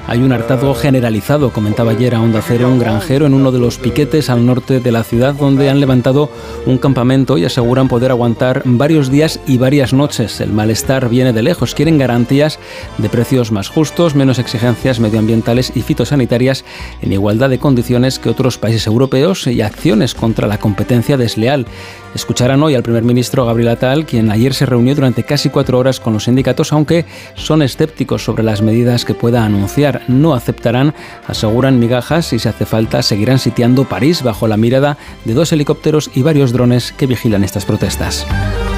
Hay 0.06 0.22
un 0.22 0.32
hartazgo 0.32 0.74
generalizado, 0.74 1.52
comentaba 1.52 1.90
ayer 1.90 2.14
a 2.14 2.20
Onda 2.22 2.40
Cero 2.40 2.68
un 2.68 2.78
granjero 2.78 3.26
en 3.26 3.34
uno 3.34 3.52
de 3.52 3.58
los 3.58 3.76
piquetes 3.76 4.30
al 4.30 4.46
norte 4.46 4.80
de 4.80 4.90
la 4.90 5.04
ciudad 5.04 5.34
donde 5.34 5.68
han 5.68 5.80
levantado 5.80 6.30
un 6.64 6.78
campamento 6.78 7.36
y 7.36 7.44
aseguran 7.44 7.88
poder 7.88 8.10
aguantar 8.10 8.62
varios 8.64 9.10
días 9.10 9.38
y 9.46 9.58
varias 9.58 9.92
noches. 9.92 10.40
El 10.40 10.54
malestar 10.54 11.10
viene 11.10 11.34
de 11.34 11.42
lejos, 11.42 11.74
quieren 11.74 11.98
garantías 11.98 12.58
de 12.96 13.10
precios 13.10 13.52
más 13.52 13.68
justos, 13.68 14.14
menos 14.14 14.38
exigencias 14.38 14.98
medioambientales 14.98 15.72
y 15.74 15.82
fitosanitarias 15.82 16.64
en 17.02 17.12
igualdad 17.12 17.50
de 17.50 17.58
condiciones 17.58 18.18
que 18.18 18.30
otros 18.30 18.56
países 18.56 18.86
europeos 18.86 19.46
y 19.46 19.60
acciones 19.60 20.14
contra 20.14 20.48
la 20.48 20.56
competencia 20.56 21.18
desleal. 21.18 21.66
Escucharán 22.14 22.62
hoy 22.62 22.74
al 22.74 22.82
primer 22.82 23.02
ministro 23.02 23.44
Gabriel 23.44 23.70
Attal, 23.70 24.06
quien 24.06 24.30
ayer 24.30 24.54
se 24.54 24.66
reunió 24.66 24.94
durante 24.94 25.22
casi 25.22 25.50
cuatro 25.50 25.78
horas 25.78 26.00
con 26.00 26.12
los 26.12 26.24
sindicatos, 26.24 26.72
aunque 26.72 27.04
son 27.34 27.62
escépticos 27.62 28.22
sobre 28.22 28.42
las 28.42 28.60
medidas 28.60 29.01
que 29.04 29.14
pueda 29.14 29.44
anunciar. 29.44 30.02
No 30.08 30.34
aceptarán, 30.34 30.94
aseguran 31.26 31.78
migajas 31.78 32.32
y 32.32 32.38
si 32.38 32.48
hace 32.48 32.66
falta 32.66 33.02
seguirán 33.02 33.38
sitiando 33.38 33.84
París 33.84 34.22
bajo 34.22 34.46
la 34.46 34.56
mirada 34.56 34.96
de 35.24 35.34
dos 35.34 35.52
helicópteros 35.52 36.10
y 36.14 36.22
varios 36.22 36.52
drones 36.52 36.92
que 36.92 37.06
vigilan 37.06 37.44
estas 37.44 37.64
protestas. 37.64 38.26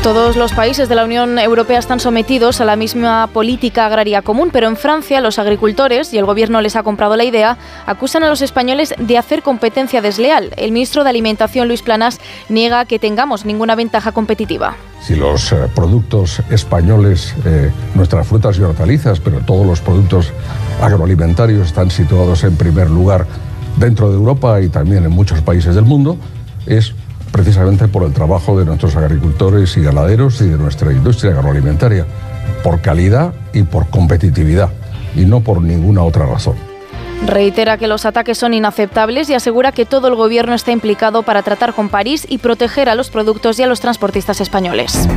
Todos 0.02 0.36
los 0.36 0.52
países 0.52 0.88
de 0.90 0.94
la 0.94 1.04
Unión 1.04 1.38
Europea 1.38 1.78
están 1.78 1.98
sometidos 1.98 2.60
a 2.60 2.66
la 2.66 2.76
misma 2.76 3.26
política 3.28 3.86
agraria 3.86 4.20
común, 4.20 4.50
pero 4.52 4.68
en 4.68 4.76
Francia 4.76 5.22
los 5.22 5.38
agricultores, 5.38 6.12
y 6.12 6.18
el 6.18 6.26
gobierno 6.26 6.60
les 6.60 6.76
ha 6.76 6.82
comprado 6.82 7.16
la 7.16 7.24
idea, 7.24 7.56
acusan 7.86 8.22
a 8.22 8.28
los 8.28 8.42
españoles 8.42 8.94
de 8.98 9.16
hacer 9.16 9.42
competencia 9.42 10.02
desleal. 10.02 10.52
El 10.56 10.72
ministro 10.72 11.04
de 11.04 11.10
Alimentación, 11.10 11.68
Luis 11.68 11.80
Planas, 11.80 12.20
niega 12.50 12.84
que 12.84 12.98
tengamos 12.98 13.46
ninguna 13.46 13.76
ventaja 13.76 14.12
competitiva. 14.12 14.76
Si 15.06 15.14
los 15.14 15.52
eh, 15.52 15.56
productos 15.74 16.40
españoles, 16.50 17.34
eh, 17.44 17.70
nuestras 17.94 18.26
frutas 18.26 18.56
y 18.58 18.62
hortalizas, 18.62 19.20
pero 19.20 19.40
todos 19.40 19.66
los 19.66 19.80
productos 19.80 20.32
agroalimentarios 20.80 21.66
están 21.66 21.90
situados 21.90 22.42
en 22.42 22.56
primer 22.56 22.88
lugar 22.88 23.26
dentro 23.76 24.08
de 24.08 24.16
Europa 24.16 24.62
y 24.62 24.68
también 24.68 25.04
en 25.04 25.10
muchos 25.10 25.42
países 25.42 25.74
del 25.74 25.84
mundo, 25.84 26.16
es 26.64 26.94
precisamente 27.32 27.86
por 27.86 28.04
el 28.04 28.14
trabajo 28.14 28.58
de 28.58 28.64
nuestros 28.64 28.96
agricultores 28.96 29.76
y 29.76 29.82
ganaderos 29.82 30.40
y 30.40 30.48
de 30.48 30.56
nuestra 30.56 30.90
industria 30.90 31.32
agroalimentaria, 31.32 32.06
por 32.62 32.80
calidad 32.80 33.34
y 33.52 33.64
por 33.64 33.90
competitividad, 33.90 34.70
y 35.14 35.26
no 35.26 35.40
por 35.40 35.60
ninguna 35.60 36.02
otra 36.02 36.24
razón. 36.24 36.73
Reitera 37.26 37.78
que 37.78 37.88
los 37.88 38.04
ataques 38.04 38.36
son 38.36 38.52
inaceptables 38.52 39.30
y 39.30 39.34
asegura 39.34 39.72
que 39.72 39.86
todo 39.86 40.08
el 40.08 40.14
gobierno 40.14 40.54
está 40.54 40.72
implicado 40.72 41.22
para 41.22 41.42
tratar 41.42 41.74
con 41.74 41.88
París 41.88 42.26
y 42.28 42.38
proteger 42.38 42.88
a 42.88 42.94
los 42.94 43.10
productos 43.10 43.58
y 43.58 43.62
a 43.62 43.66
los 43.66 43.80
transportistas 43.80 44.40
españoles. 44.40 45.08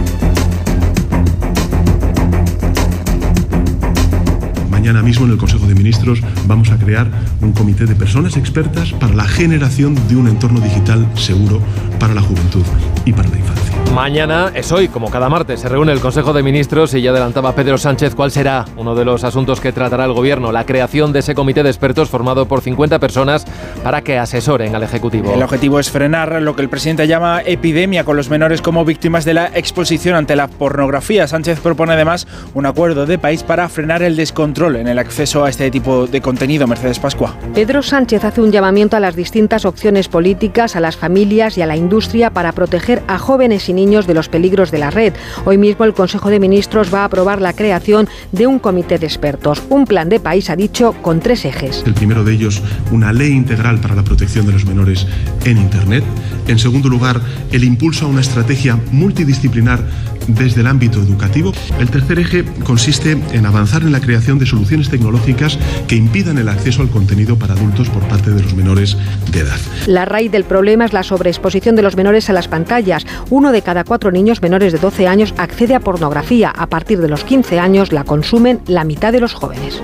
Mañana 4.70 5.03
mismo 5.03 5.26
en 5.26 5.34
el 5.34 5.38
Consejo 5.38 5.68
de 5.68 5.76
Ministros 5.76 6.22
vamos 6.45 6.72
a 6.72 6.78
crear 6.78 7.08
un 7.41 7.51
comité 7.51 7.86
de 7.86 7.95
personas 7.95 8.38
expertas 8.38 8.93
para 8.93 9.14
la 9.14 9.26
generación 9.26 9.95
de 10.08 10.16
un 10.16 10.30
entorno 10.30 10.62
digital 10.62 11.05
seguro 11.16 11.60
para 11.99 12.14
la 12.14 12.22
juventud 12.22 12.64
y 13.03 13.12
para 13.12 13.28
la 13.28 13.38
infancia. 13.38 13.86
Mañana 13.98 14.52
es 14.54 14.72
hoy, 14.72 14.89
como 14.89 15.10
cada 15.10 15.28
martes, 15.28 15.60
se 15.60 15.70
reúne 15.70 15.91
el 15.91 16.00
Consejo 16.00 16.32
de 16.32 16.43
Ministros 16.43 16.93
y 16.93 17.02
ya 17.02 17.10
adelantaba 17.10 17.56
Pedro 17.56 17.80
Sánchez 17.80 18.14
cuál 18.14 18.30
será 18.30 18.64
uno 18.78 18.93
de 18.93 19.04
los 19.04 19.24
asuntos 19.24 19.60
que 19.60 19.72
tratará 19.72 20.06
el 20.06 20.14
Gobierno, 20.14 20.52
la 20.52 20.68
creación 20.68 21.12
de 21.14 21.20
ese 21.20 21.34
comité 21.34 21.64
de 21.64 21.70
expertos 21.70 22.08
formado 22.08 22.48
por 22.48 22.62
50 22.62 23.00
personas 23.00 23.43
para 23.84 24.04
que 24.04 24.20
asesoren 24.20 24.76
al 24.76 24.84
Ejecutivo. 24.84 25.34
El 25.34 25.41
objetivo 25.41 25.80
es 25.80 25.89
frenar 25.89 26.39
lo 26.43 26.56
que 26.56 26.62
el 26.62 26.70
presidente 26.70 27.08
llama 27.08 27.41
epidemia 27.43 28.04
con 28.04 28.18
los 28.18 28.30
menores 28.30 28.62
como 28.62 28.86
víctimas 28.86 29.26
de 29.26 29.34
la 29.34 29.48
exposición 29.48 30.14
ante 30.14 30.36
la 30.36 30.48
pornografía. 30.48 31.28
Sánchez 31.28 31.60
propone 31.60 31.93
además 31.93 32.28
un 32.54 32.68
acuerdo 32.68 33.08
de 33.08 33.18
país 33.18 33.41
para 33.41 33.68
frenar 33.68 34.04
el 34.04 34.16
descontrol 34.16 34.76
en 34.76 34.88
el 34.88 35.00
acceso 35.00 35.43
a 35.43 35.50
este 35.50 35.72
tipo 35.72 36.06
de 36.06 36.22
contenido. 36.22 36.68
Mercedes 36.68 37.00
Pascua. 37.00 37.36
Pedro 37.56 37.82
Sánchez 37.82 38.24
hace 38.26 38.41
un 38.41 38.52
llamamiento 38.52 38.95
a 38.95 39.00
las 39.00 39.16
distintas 39.16 39.66
opciones 39.66 40.08
políticas, 40.08 40.76
a 40.76 40.82
las 40.82 40.95
familias 40.95 41.58
y 41.58 41.64
a 41.64 41.66
la 41.66 41.76
industria 41.76 42.30
para 42.30 42.52
proteger 42.52 43.02
a 43.08 43.18
jóvenes 43.18 43.68
y 43.70 43.74
niños 43.74 43.86
de 43.88 44.13
los 44.13 44.27
peligros 44.27 44.69
de 44.69 44.79
la 44.79 44.91
red. 44.91 45.13
Hoy 45.45 45.57
mismo 45.57 45.85
el 45.85 45.93
Consejo 45.93 46.29
de 46.29 46.41
Ministros 46.41 46.93
va 46.93 47.01
a 47.01 47.05
aprobar 47.05 47.41
la 47.41 47.53
creación 47.53 48.09
de 48.33 48.45
un 48.45 48.59
comité 48.59 48.97
de 48.99 49.05
expertos, 49.05 49.63
un 49.69 49.85
plan 49.85 50.09
de 50.09 50.19
país, 50.19 50.49
ha 50.49 50.57
dicho, 50.57 50.93
con 51.01 51.21
tres 51.21 51.45
ejes. 51.45 51.83
El 51.85 51.93
primero 51.93 52.25
de 52.25 52.33
ellos, 52.33 52.61
una 52.91 53.13
ley 53.13 53.31
integral 53.31 53.79
para 53.79 53.95
la 53.95 54.03
protección 54.03 54.45
de 54.45 54.51
los 54.51 54.65
menores 54.65 55.07
en 55.45 55.57
Internet. 55.57 56.03
En 56.48 56.60
segundo 56.60 56.89
lugar, 56.89 57.22
el 57.52 57.64
impulso 57.64 58.06
a 58.06 58.10
una 58.10 58.22
estrategia 58.22 58.80
multidisciplinar 58.91 59.84
desde 60.28 60.62
el 60.62 60.68
ámbito 60.68 61.00
educativo. 61.00 61.54
El 61.80 61.89
tercer 61.89 62.20
eje 62.20 62.45
consiste 62.64 63.18
en 63.32 63.45
avanzar 63.45 63.84
en 63.84 63.91
la 63.91 64.02
creación 64.02 64.39
de 64.39 64.45
soluciones 64.45 64.89
tecnológicas 64.89 65.58
que 65.88 65.95
impidan 65.95 66.38
el 66.38 66.50
acceso 66.50 66.82
al 66.82 66.89
contenido 66.89 67.38
para 67.38 67.54
adultos 67.54 67.89
por 67.89 68.04
parte 68.08 68.32
de 68.32 68.41
los 68.41 68.54
menores 68.54 68.98
de 69.32 69.39
edad. 69.39 69.58
La 69.88 70.06
raíz 70.06 70.32
del 70.32 70.43
problema 70.43 70.86
es 70.86 70.93
la 70.93 71.04
sobreexposición 71.04 71.76
de 71.76 71.82
los 71.82 71.95
menores 71.95 72.30
a 72.30 72.34
las 72.34 72.48
pantallas. 72.48 73.06
Uno 73.30 73.52
de 73.52 73.62
cada 73.62 73.84
cuatro 73.84 74.12
niños 74.12 74.41
menores 74.41 74.74
de 74.74 74.80
12 74.80 75.08
años 75.08 75.34
accede 75.38 75.76
a 75.76 75.80
pornografía. 75.80 76.50
A 76.50 76.68
partir 76.68 77.00
de 77.00 77.10
los 77.10 77.24
15 77.24 77.60
años 77.60 77.91
la 77.91 78.04
consumen 78.04 78.60
la 78.68 78.84
mitad 78.84 79.12
de 79.12 79.20
los 79.20 79.34
jóvenes. 79.34 79.82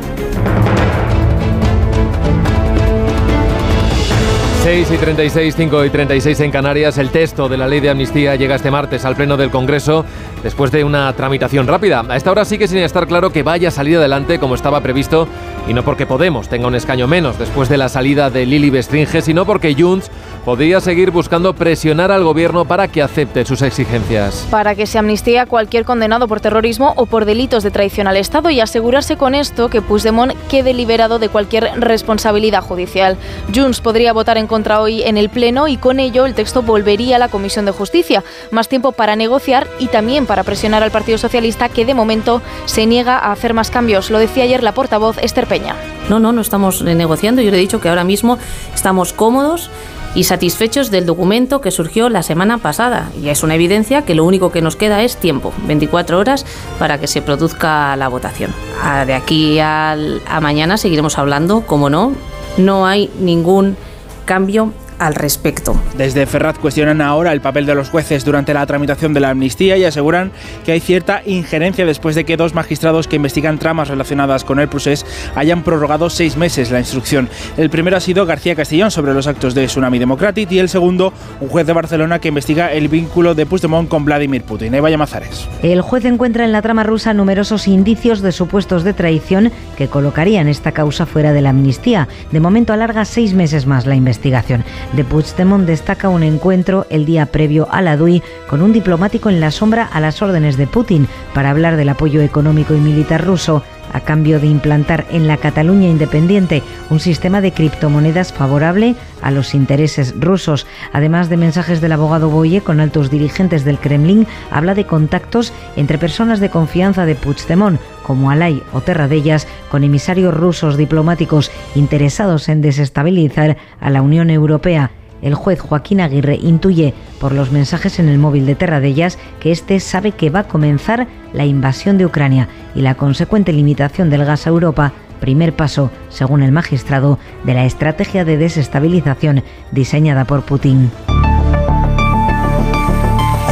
6 4.74 4.90
y 4.90 4.98
36, 4.98 5.56
5 5.56 5.86
y 5.86 5.90
36 5.92 6.40
en 6.40 6.50
Canarias. 6.50 6.98
El 6.98 7.12
texto 7.12 7.48
de 7.48 7.58
la 7.58 7.68
ley 7.68 7.80
de 7.80 7.92
amnistía 7.92 8.36
llega 8.36 8.56
este 8.56 8.72
martes 8.72 9.06
al 9.06 9.16
Pleno 9.16 9.38
del 9.38 9.52
Congreso 9.52 10.04
después 10.44 10.72
de 10.72 10.84
una 10.84 11.12
tramitación 11.14 11.68
rápida. 11.68 12.04
A 12.08 12.16
esta 12.16 12.32
hora 12.32 12.46
sigue 12.46 12.68
sin 12.68 12.80
estar 12.80 13.08
claro 13.08 13.32
que 13.32 13.44
vaya 13.44 13.70
a 13.70 13.72
salir 13.72 13.98
adelante 13.98 14.40
como 14.40 14.56
estaba 14.56 14.82
previsto 14.82 15.28
y 15.68 15.74
no 15.74 15.84
porque 15.84 16.06
Podemos 16.06 16.50
tenga 16.50 16.68
un 16.68 16.76
escaño 16.76 17.08
menos 17.08 17.40
después 17.40 17.70
de 17.70 17.78
la 17.78 17.90
salida 17.90 18.30
de 18.30 18.46
Lili 18.46 18.70
Bestringe, 18.70 19.22
sino 19.22 19.46
porque 19.46 19.74
Junts 19.74 20.12
podría 20.44 20.82
seguir 20.82 21.12
buscando 21.12 21.54
presionar 21.54 22.12
al 22.12 22.24
gobierno 22.24 22.66
para 22.66 22.88
que 22.88 23.02
acepte 23.02 23.46
sus 23.46 23.62
exigencias. 23.62 24.46
Para 24.52 24.76
que 24.76 24.86
se 24.86 25.00
amnistee 25.00 25.46
cualquier 25.48 25.86
condenado 25.86 26.28
por 26.28 26.42
terrorismo 26.42 26.94
o 26.98 27.06
por 27.06 27.26
delitos 27.26 27.64
de 27.64 27.72
traición 27.72 28.08
al 28.08 28.18
Estado 28.18 28.50
y 28.50 28.60
asegurarse 28.60 29.16
con 29.16 29.36
esto 29.36 29.70
que 29.70 29.82
Puigdemont 29.82 30.34
quede 30.50 30.74
liberado 30.74 31.20
de 31.20 31.30
cualquier 31.30 31.72
responsabilidad 31.78 32.62
judicial. 32.62 33.18
Junts 33.56 33.80
podría 33.80 34.14
votar 34.14 34.38
en 34.38 34.48
contra 34.48 34.82
hoy 34.82 35.04
en 35.04 35.18
el 35.18 35.30
Pleno 35.30 35.68
y 35.68 35.78
con 35.78 36.00
ello 36.00 36.26
el 36.26 36.34
texto 36.34 36.62
volvería 36.62 37.16
a 37.16 37.20
la 37.20 37.30
Comisión 37.30 37.66
de 37.66 37.72
Justicia. 37.72 38.24
Más 38.52 38.68
tiempo 38.68 38.92
para 38.92 39.16
negociar 39.16 39.68
y 39.80 39.88
también 39.88 40.26
para 40.26 40.33
presionar 40.42 40.82
al 40.82 40.90
Partido 40.90 41.20
Socialista 41.20 41.70
que 41.70 41.86
de 41.86 41.94
momento 41.94 42.42
se 42.66 42.88
niega 42.88 43.20
a 43.20 43.32
hacer 43.32 43.54
más 43.54 43.70
cambios. 43.70 44.10
Lo 44.10 44.18
decía 44.18 44.46
ayer 44.46 44.64
la 44.64 44.74
portavoz 44.74 45.20
Esther 45.20 45.46
Peña. 45.46 45.76
No, 46.10 46.20
no, 46.20 46.32
no 46.32 46.42
estamos 46.42 46.82
negociando. 46.82 47.44
Yo 47.44 47.52
le 47.52 47.58
he 47.58 47.60
dicho 47.60 47.80
que 47.80 47.90
ahora 47.90 48.04
mismo 48.04 48.40
estamos 48.74 49.14
cómodos 49.14 49.70
y 50.16 50.24
satisfechos 50.24 50.92
del 50.92 51.06
documento 51.06 51.62
que 51.62 51.70
surgió 51.70 52.10
la 52.10 52.24
semana 52.24 52.58
pasada. 52.58 53.12
Y 53.22 53.30
es 53.30 53.44
una 53.44 53.54
evidencia 53.54 54.04
que 54.04 54.16
lo 54.16 54.26
único 54.26 54.52
que 54.52 54.64
nos 54.64 54.76
queda 54.76 55.04
es 55.04 55.18
tiempo, 55.18 55.54
24 55.68 56.18
horas, 56.18 56.46
para 56.80 57.00
que 57.00 57.08
se 57.08 57.22
produzca 57.22 57.96
la 57.96 58.08
votación. 58.08 58.52
Ah, 58.82 59.06
de 59.06 59.14
aquí 59.14 59.60
a 59.60 59.96
mañana 60.42 60.78
seguiremos 60.78 61.20
hablando, 61.20 61.62
como 61.62 61.90
no, 61.90 62.14
no 62.58 62.86
hay 62.86 63.12
ningún 63.20 63.78
cambio 64.26 64.72
al 65.00 65.16
respecto. 65.16 65.76
Desde 65.98 66.26
Ferraz 66.26 66.58
cuestionan 66.58 67.02
ahora 67.02 67.34
el 67.34 67.42
papel 67.42 67.66
de 67.66 67.76
los 67.76 67.90
jueces 67.90 68.26
durante 68.26 68.54
la 68.54 68.66
tramitación 68.66 69.14
de 69.14 69.20
la 69.20 69.30
amnistía 69.30 69.78
y 69.78 69.86
aseguran 69.86 70.32
que 70.66 70.72
hay 70.72 70.80
cierta 70.80 71.22
injerencia 71.26 71.86
después 71.86 72.16
de 72.16 72.24
que 72.24 72.38
dos 72.38 72.54
magistrados 72.54 73.08
que 73.08 73.16
investigan 73.16 73.60
tramas 73.60 73.88
relacionadas 73.88 74.44
con 74.44 74.60
el 74.60 74.68
procés 74.68 75.06
hayan 75.36 75.64
prorrogado 75.64 76.10
seis 76.10 76.38
meses 76.38 76.72
la 76.72 76.80
instrucción. 76.80 77.30
El 77.58 77.70
primero 77.70 77.98
ha 77.98 78.00
sido 78.00 78.26
García 78.26 78.56
Castellón 78.56 78.92
sobre 78.92 79.14
los 79.14 79.28
actos 79.28 79.54
de 79.54 79.66
Tsunami 79.66 80.00
Democratic 80.00 80.52
y 80.52 80.60
el 80.60 80.70
segundo 80.70 81.14
un 81.40 81.50
juez 81.50 81.68
de 81.68 81.74
Barcelona 81.74 82.20
que 82.20 82.30
investiga 82.30 82.72
el 82.72 82.88
vínculo 82.88 83.36
de 83.36 83.46
Puigdemont 83.46 83.90
con 83.90 84.06
Vladimir 84.06 84.44
Putin. 84.44 84.74
Eva 84.74 84.96
Mazares. 84.98 85.48
El 85.62 85.82
juez 85.82 86.06
encuentra 86.06 86.46
en 86.46 86.52
la 86.52 86.62
trama 86.62 86.84
rusa 86.84 87.14
numerosos 87.14 87.68
indicios 87.68 88.22
de 88.22 88.32
supuestos 88.32 88.84
de 88.84 88.94
traición 88.94 89.52
que 89.78 89.88
colocarían 89.88 90.48
esta 90.48 90.72
causa 90.72 91.06
fuera 91.06 91.34
de 91.34 91.42
la 91.42 91.50
amnistía. 91.50 92.08
De 92.32 92.40
momento 92.40 92.74
alarga 92.74 93.06
seis 93.06 93.34
meses 93.34 93.66
más 93.66 93.86
la 93.86 93.96
investigación 93.96 94.64
de 94.92 95.04
Puigdemont 95.04 95.66
destaca 95.66 96.10
un 96.10 96.24
encuentro 96.24 96.86
el 96.90 97.06
día 97.06 97.26
previo 97.26 97.68
a 97.72 97.82
la 97.82 97.98
DUI 97.98 98.22
con 98.48 98.62
un 98.62 98.74
diplomático 98.74 99.30
en 99.30 99.40
la 99.40 99.52
sombra 99.52 99.86
a 99.86 100.00
las 100.00 100.22
órdenes 100.22 100.58
de 100.58 100.68
Putin 100.68 101.08
para 101.34 101.50
hablar 101.50 101.78
del 101.78 101.90
apoyo 101.90 102.22
económico 102.22 102.76
y 102.76 102.80
militar 102.80 103.26
ruso 103.26 103.64
a 103.94 104.02
cambio 104.02 104.40
de 104.40 104.48
implantar 104.48 105.06
en 105.12 105.28
la 105.28 105.38
Cataluña 105.38 105.88
independiente 105.88 106.64
un 106.90 107.00
sistema 107.00 107.42
de 107.42 107.52
criptomonedas 107.52 108.34
favorable 108.34 108.96
a 109.22 109.32
los 109.32 109.54
intereses 109.54 110.14
rusos. 110.20 110.68
Además 110.92 111.30
de 111.30 111.38
mensajes 111.38 111.80
del 111.80 111.94
abogado 111.94 112.30
Boye 112.30 112.62
con 112.62 112.80
altos 112.80 113.10
dirigentes 113.10 113.64
del 113.64 113.80
Kremlin, 113.80 114.28
habla 114.52 114.76
de 114.76 114.86
contactos 114.86 115.54
entre 115.76 115.98
personas 115.98 116.40
de 116.40 116.50
confianza 116.50 117.06
de 117.06 117.16
Puigdemont, 117.16 117.80
como 118.06 118.32
Alay 118.32 118.62
o 118.74 118.82
Terradellas, 118.82 119.48
con 119.72 119.84
emisarios 119.84 120.34
rusos 120.34 120.76
diplomáticos 120.76 121.52
interesados 121.76 122.50
en 122.50 122.62
desestabilizar 122.62 123.58
a 123.80 123.90
la 123.90 124.02
Unión 124.02 124.30
Europea. 124.30 124.92
El 125.24 125.36
juez 125.36 125.62
Joaquín 125.62 126.02
Aguirre 126.02 126.36
intuye 126.36 126.94
por 127.20 127.32
los 127.32 127.52
mensajes 127.52 127.98
en 127.98 128.10
el 128.10 128.20
móvil 128.20 128.46
de 128.46 128.56
Terradellas 128.56 129.18
que 129.40 129.52
éste 129.52 129.80
sabe 129.80 130.12
que 130.12 130.30
va 130.30 130.40
a 130.40 130.48
comenzar 130.48 131.08
la 131.32 131.46
invasión 131.46 131.98
de 131.98 132.06
Ucrania 132.06 132.50
y 132.76 132.82
la 132.82 132.96
consecuente 132.96 133.54
limitación 133.54 134.10
del 134.10 134.26
gas 134.26 134.46
a 134.46 134.50
Europa, 134.50 134.92
primer 135.22 135.56
paso, 135.56 135.90
según 136.10 136.44
el 136.44 136.52
magistrado, 136.52 137.18
de 137.46 137.54
la 137.54 137.66
estrategia 137.66 138.26
de 138.26 138.38
desestabilización 138.38 139.44
diseñada 139.72 140.26
por 140.26 140.44
Putin. 140.44 140.92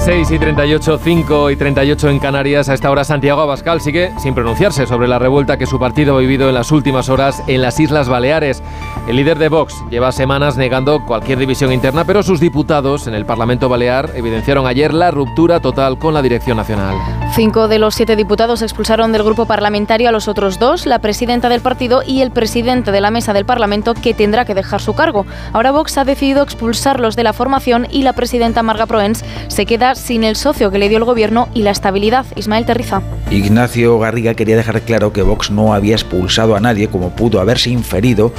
6 0.03 0.31
y 0.31 0.39
38, 0.39 0.99
5 1.03 1.51
y 1.51 1.55
38 1.55 2.09
en 2.09 2.17
Canarias. 2.17 2.69
A 2.69 2.73
esta 2.73 2.89
hora 2.89 3.03
Santiago 3.03 3.41
Abascal 3.41 3.81
sigue 3.81 4.11
sin 4.17 4.33
pronunciarse 4.33 4.87
sobre 4.87 5.07
la 5.07 5.19
revuelta 5.19 5.57
que 5.57 5.67
su 5.67 5.77
partido 5.77 6.15
ha 6.15 6.19
vivido 6.19 6.49
en 6.49 6.55
las 6.55 6.71
últimas 6.71 7.07
horas 7.07 7.43
en 7.45 7.61
las 7.61 7.79
Islas 7.79 8.09
Baleares. 8.09 8.63
El 9.07 9.17
líder 9.17 9.37
de 9.37 9.49
Vox 9.49 9.75
lleva 9.91 10.11
semanas 10.11 10.57
negando 10.57 11.05
cualquier 11.05 11.37
división 11.37 11.71
interna, 11.71 12.03
pero 12.03 12.23
sus 12.23 12.39
diputados 12.39 13.05
en 13.05 13.13
el 13.13 13.27
Parlamento 13.27 13.69
Balear 13.69 14.09
evidenciaron 14.15 14.65
ayer 14.65 14.91
la 14.91 15.11
ruptura 15.11 15.59
total 15.59 15.99
con 15.99 16.15
la 16.15 16.23
dirección 16.23 16.57
nacional. 16.57 16.95
Cinco 17.35 17.67
de 17.67 17.77
los 17.77 17.93
siete 17.93 18.15
diputados 18.15 18.63
expulsaron 18.63 19.11
del 19.11 19.23
grupo 19.23 19.45
parlamentario 19.45 20.09
a 20.09 20.11
los 20.11 20.27
otros 20.27 20.57
dos, 20.57 20.87
la 20.87 20.97
presidenta 20.97 21.47
del 21.47 21.61
partido 21.61 22.01
y 22.05 22.21
el 22.21 22.31
presidente 22.31 22.91
de 22.91 23.01
la 23.01 23.11
mesa 23.11 23.33
del 23.33 23.45
Parlamento, 23.45 23.93
que 23.93 24.15
tendrá 24.15 24.45
que 24.45 24.55
dejar 24.55 24.81
su 24.81 24.95
cargo. 24.95 25.27
Ahora 25.53 25.71
Vox 25.71 25.97
ha 25.99 26.05
decidido 26.05 26.41
expulsarlos 26.41 27.15
de 27.15 27.23
la 27.23 27.33
formación 27.33 27.87
y 27.91 28.01
la 28.01 28.13
presidenta 28.13 28.63
Marga 28.63 28.87
Proens 28.87 29.23
se 29.47 29.65
queda 29.67 29.90
sin 29.95 30.23
el 30.23 30.35
socio 30.35 30.71
que 30.71 30.77
le 30.77 30.89
dio 30.89 30.97
el 30.97 31.03
gobierno 31.03 31.49
y 31.53 31.63
la 31.63 31.71
estabilidad. 31.71 32.25
Ismael 32.35 32.65
Terriza. 32.65 33.01
Ignacio 33.29 33.97
Garriga 33.99 34.33
quería 34.33 34.57
dejar 34.57 34.81
claro 34.81 35.13
que 35.13 35.21
Vox 35.21 35.51
no 35.51 35.73
había 35.73 35.95
expulsado 35.95 36.55
a 36.55 36.59
nadie, 36.59 36.87
como 36.89 37.11
pudo 37.11 37.39
haberse 37.39 37.69
inferido 37.69 38.33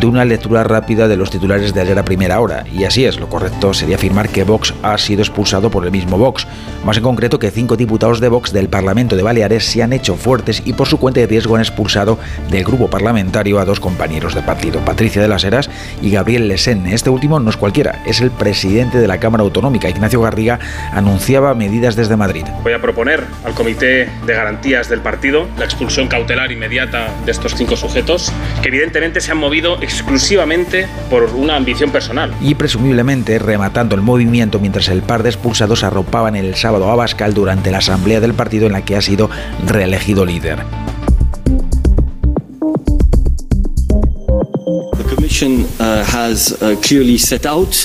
de 0.00 0.06
una 0.06 0.24
lectura 0.24 0.64
rápida 0.64 1.08
de 1.08 1.16
los 1.16 1.30
titulares 1.30 1.74
de 1.74 1.80
ayer 1.80 1.98
a 1.98 2.04
primera 2.04 2.40
hora. 2.40 2.64
Y 2.72 2.84
así 2.84 3.04
es, 3.04 3.20
lo 3.20 3.28
correcto 3.28 3.74
sería 3.74 3.96
afirmar 3.96 4.28
que 4.28 4.44
Vox 4.44 4.74
ha 4.82 4.96
sido 4.98 5.22
expulsado 5.22 5.70
por 5.70 5.84
el 5.84 5.92
mismo 5.92 6.18
Vox. 6.18 6.46
Más 6.84 6.96
en 6.96 7.02
concreto 7.02 7.38
que 7.38 7.50
cinco 7.50 7.76
diputados 7.76 8.20
de 8.20 8.28
Vox 8.28 8.52
del 8.52 8.68
Parlamento 8.68 9.16
de 9.16 9.22
Baleares 9.22 9.64
se 9.64 9.82
han 9.82 9.92
hecho 9.92 10.16
fuertes 10.16 10.62
y 10.64 10.72
por 10.72 10.88
su 10.88 10.98
cuenta 10.98 11.20
de 11.20 11.26
riesgo 11.26 11.54
han 11.54 11.62
expulsado 11.62 12.18
del 12.50 12.64
grupo 12.64 12.88
parlamentario 12.88 13.60
a 13.60 13.64
dos 13.64 13.80
compañeros 13.80 14.34
de 14.34 14.42
partido, 14.42 14.80
Patricia 14.84 15.22
de 15.22 15.28
las 15.28 15.44
Heras 15.44 15.70
y 16.00 16.10
Gabriel 16.10 16.48
Lesen. 16.48 16.86
Este 16.86 17.10
último 17.10 17.38
no 17.38 17.50
es 17.50 17.56
cualquiera, 17.56 18.02
es 18.06 18.20
el 18.20 18.30
presidente 18.30 18.98
de 18.98 19.06
la 19.06 19.18
Cámara 19.18 19.44
Autonómica. 19.44 19.88
Ignacio 19.88 20.20
Garriga 20.20 20.58
anunciaba 20.92 21.54
medidas 21.54 21.96
desde 21.96 22.16
Madrid. 22.16 22.44
Voy 22.62 22.72
a 22.72 22.80
proponer 22.80 23.24
al 23.44 23.54
Comité 23.54 24.08
de 24.26 24.34
Garantías 24.34 24.88
del 24.88 25.00
partido 25.00 25.48
la 25.58 25.64
expulsión 25.64 26.08
cautelar 26.08 26.52
inmediata 26.52 27.08
de 27.24 27.32
estos 27.32 27.54
cinco 27.54 27.76
sujetos, 27.76 28.32
que 28.62 28.68
evidentemente 28.68 29.20
se 29.20 29.32
han 29.32 29.38
movido 29.38 29.82
exclusivamente 29.82 30.86
por 31.10 31.24
una 31.34 31.56
ambición 31.56 31.90
personal. 31.90 32.32
Y 32.40 32.54
presumiblemente 32.54 33.38
rematando 33.38 33.94
el 33.94 34.02
movimiento 34.02 34.60
mientras 34.60 34.88
el 34.88 35.02
par 35.02 35.22
de 35.22 35.30
expulsados 35.30 35.82
arropaban 35.82 36.36
el 36.36 36.54
sábado 36.54 36.90
a 36.90 36.96
Bascal 36.96 37.34
durante 37.34 37.70
la 37.70 37.78
asamblea 37.78 38.20
del 38.20 38.34
partido 38.34 38.66
en 38.66 38.72
la 38.72 38.82
que 38.82 38.96
ha 38.96 39.00
sido 39.00 39.30
reelegido 39.66 40.24
líder. 40.24 40.58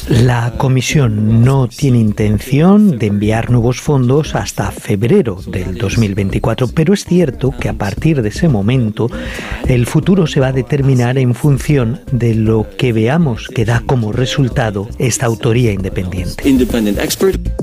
La 0.10 0.54
Comisión 0.58 1.44
no 1.44 1.68
tiene 1.68 1.98
intención 1.98 3.00
de 3.00 3.08
enviar 3.08 3.50
nuevos 3.50 3.82
fondos 3.82 4.36
hasta 4.36 4.70
febrero 4.70 5.40
del 5.48 5.76
2024, 5.76 6.68
pero 6.76 6.94
es 6.94 7.04
cierto 7.06 7.52
que 7.60 7.68
a 7.68 7.74
partir 7.74 8.22
de 8.22 8.30
ese 8.30 8.48
momento 8.48 9.10
el 9.68 9.88
futuro 9.88 10.28
se 10.28 10.40
va 10.40 10.50
a 10.50 10.52
determinar 10.52 11.18
en 11.18 11.34
función 11.34 12.02
de 12.12 12.36
lo 12.36 12.68
que 12.78 12.94
veamos 12.94 13.48
que 13.48 13.66
da 13.66 13.82
como 13.84 14.12
resultado 14.12 14.88
esta 15.00 15.26
autoría 15.26 15.72
independiente. 15.72 16.48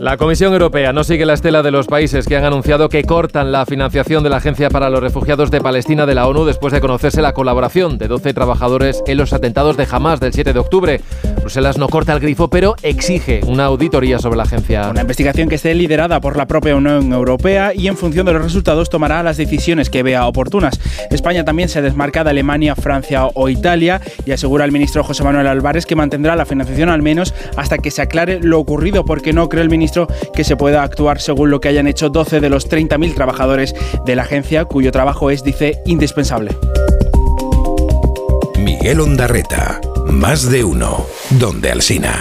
La 0.01 0.16
Comisión 0.16 0.53
Europea 0.53 0.92
no 0.92 1.05
sigue 1.05 1.24
la 1.24 1.34
estela 1.34 1.62
de 1.62 1.70
los 1.70 1.86
países 1.86 2.26
que 2.26 2.36
han 2.36 2.45
anunciado 2.45 2.88
que 2.88 3.05
cortan 3.05 3.53
la 3.53 3.64
financiación 3.64 4.24
de 4.24 4.30
la 4.30 4.38
Agencia 4.38 4.70
para 4.70 4.90
los 4.90 5.01
Refugiados 5.01 5.53
de 5.53 5.61
Palestina 5.61 6.05
de 6.05 6.16
la 6.16 6.26
ONU 6.26 6.47
después 6.47 6.72
de 6.72 6.80
conocerse 6.80 7.22
la 7.22 7.32
colaboración 7.32 7.97
de 7.97 8.09
12 8.09 8.34
trabajadores 8.34 9.01
en 9.07 9.18
los 9.18 9.32
atentados 9.32 9.76
de 9.76 9.84
Hamas 9.91 10.20
del 10.20 10.32
7 10.32 10.53
de 10.53 10.59
octubre. 10.59 11.01
Bruselas 11.41 11.76
no 11.76 11.89
corta 11.89 12.12
el 12.12 12.20
grifo, 12.20 12.49
pero 12.49 12.74
exige 12.82 13.41
una 13.47 13.66
auditoría 13.66 14.18
sobre 14.18 14.37
la 14.37 14.45
agencia. 14.45 14.89
Una 14.91 15.03
investigación 15.03 15.49
que 15.49 15.57
esté 15.57 15.74
liderada 15.74 16.20
por 16.20 16.37
la 16.37 16.47
propia 16.47 16.74
Unión 16.74 17.12
Europea 17.12 17.72
y 17.74 17.89
en 17.89 17.97
función 17.97 18.26
de 18.26 18.32
los 18.32 18.43
resultados 18.43 18.89
tomará 18.89 19.22
las 19.22 19.37
decisiones 19.37 19.91
que 19.91 20.03
vea 20.03 20.26
oportunas. 20.26 20.80
España 21.11 21.45
también 21.45 21.68
se 21.68 21.82
desmarca 21.82 22.24
de 22.24 22.30
Alemania, 22.30 22.74
Francia 22.74 23.26
o 23.35 23.49
Italia 23.49 24.01
y 24.24 24.32
asegura 24.32 24.64
el 24.64 24.72
ministro 24.72 25.05
José 25.05 25.22
Manuel 25.22 25.47
Álvarez 25.47 25.87
que 25.87 25.97
mantendrá 25.97 26.37
la 26.37 26.47
financiación 26.47 26.89
al 26.89 27.03
menos 27.03 27.35
hasta 27.57 27.78
que 27.78 27.91
se 27.91 28.03
aclare 28.03 28.41
lo 28.41 28.59
ocurrido, 28.59 29.05
porque 29.05 29.32
no 29.32 29.49
cree 29.49 29.62
el 29.62 29.70
ministro 29.70 30.09
que 30.35 30.45
se 30.45 30.57
pueda 30.57 30.82
actuar 30.82 31.20
según 31.20 31.51
lo 31.51 31.61
que 31.61 31.68
hayan 31.68 31.87
hecho 31.87 32.09
12 32.09 32.41
de 32.41 32.51
los 32.51 32.70
30.000 32.70 33.14
trabajadores 33.14 33.74
de 34.07 34.16
la 34.16 34.22
agencia, 34.22 34.64
cuyo 34.64 34.93
trabajo 34.93 35.30
es, 35.30 35.45
dice, 35.45 35.80
indispensable. 35.87 36.57
Miguel 38.85 39.01
Ondarreta, 39.01 39.80
más 40.09 40.51
de 40.51 40.62
uno, 40.62 41.07
donde 41.30 41.70
Alsina. 41.70 42.20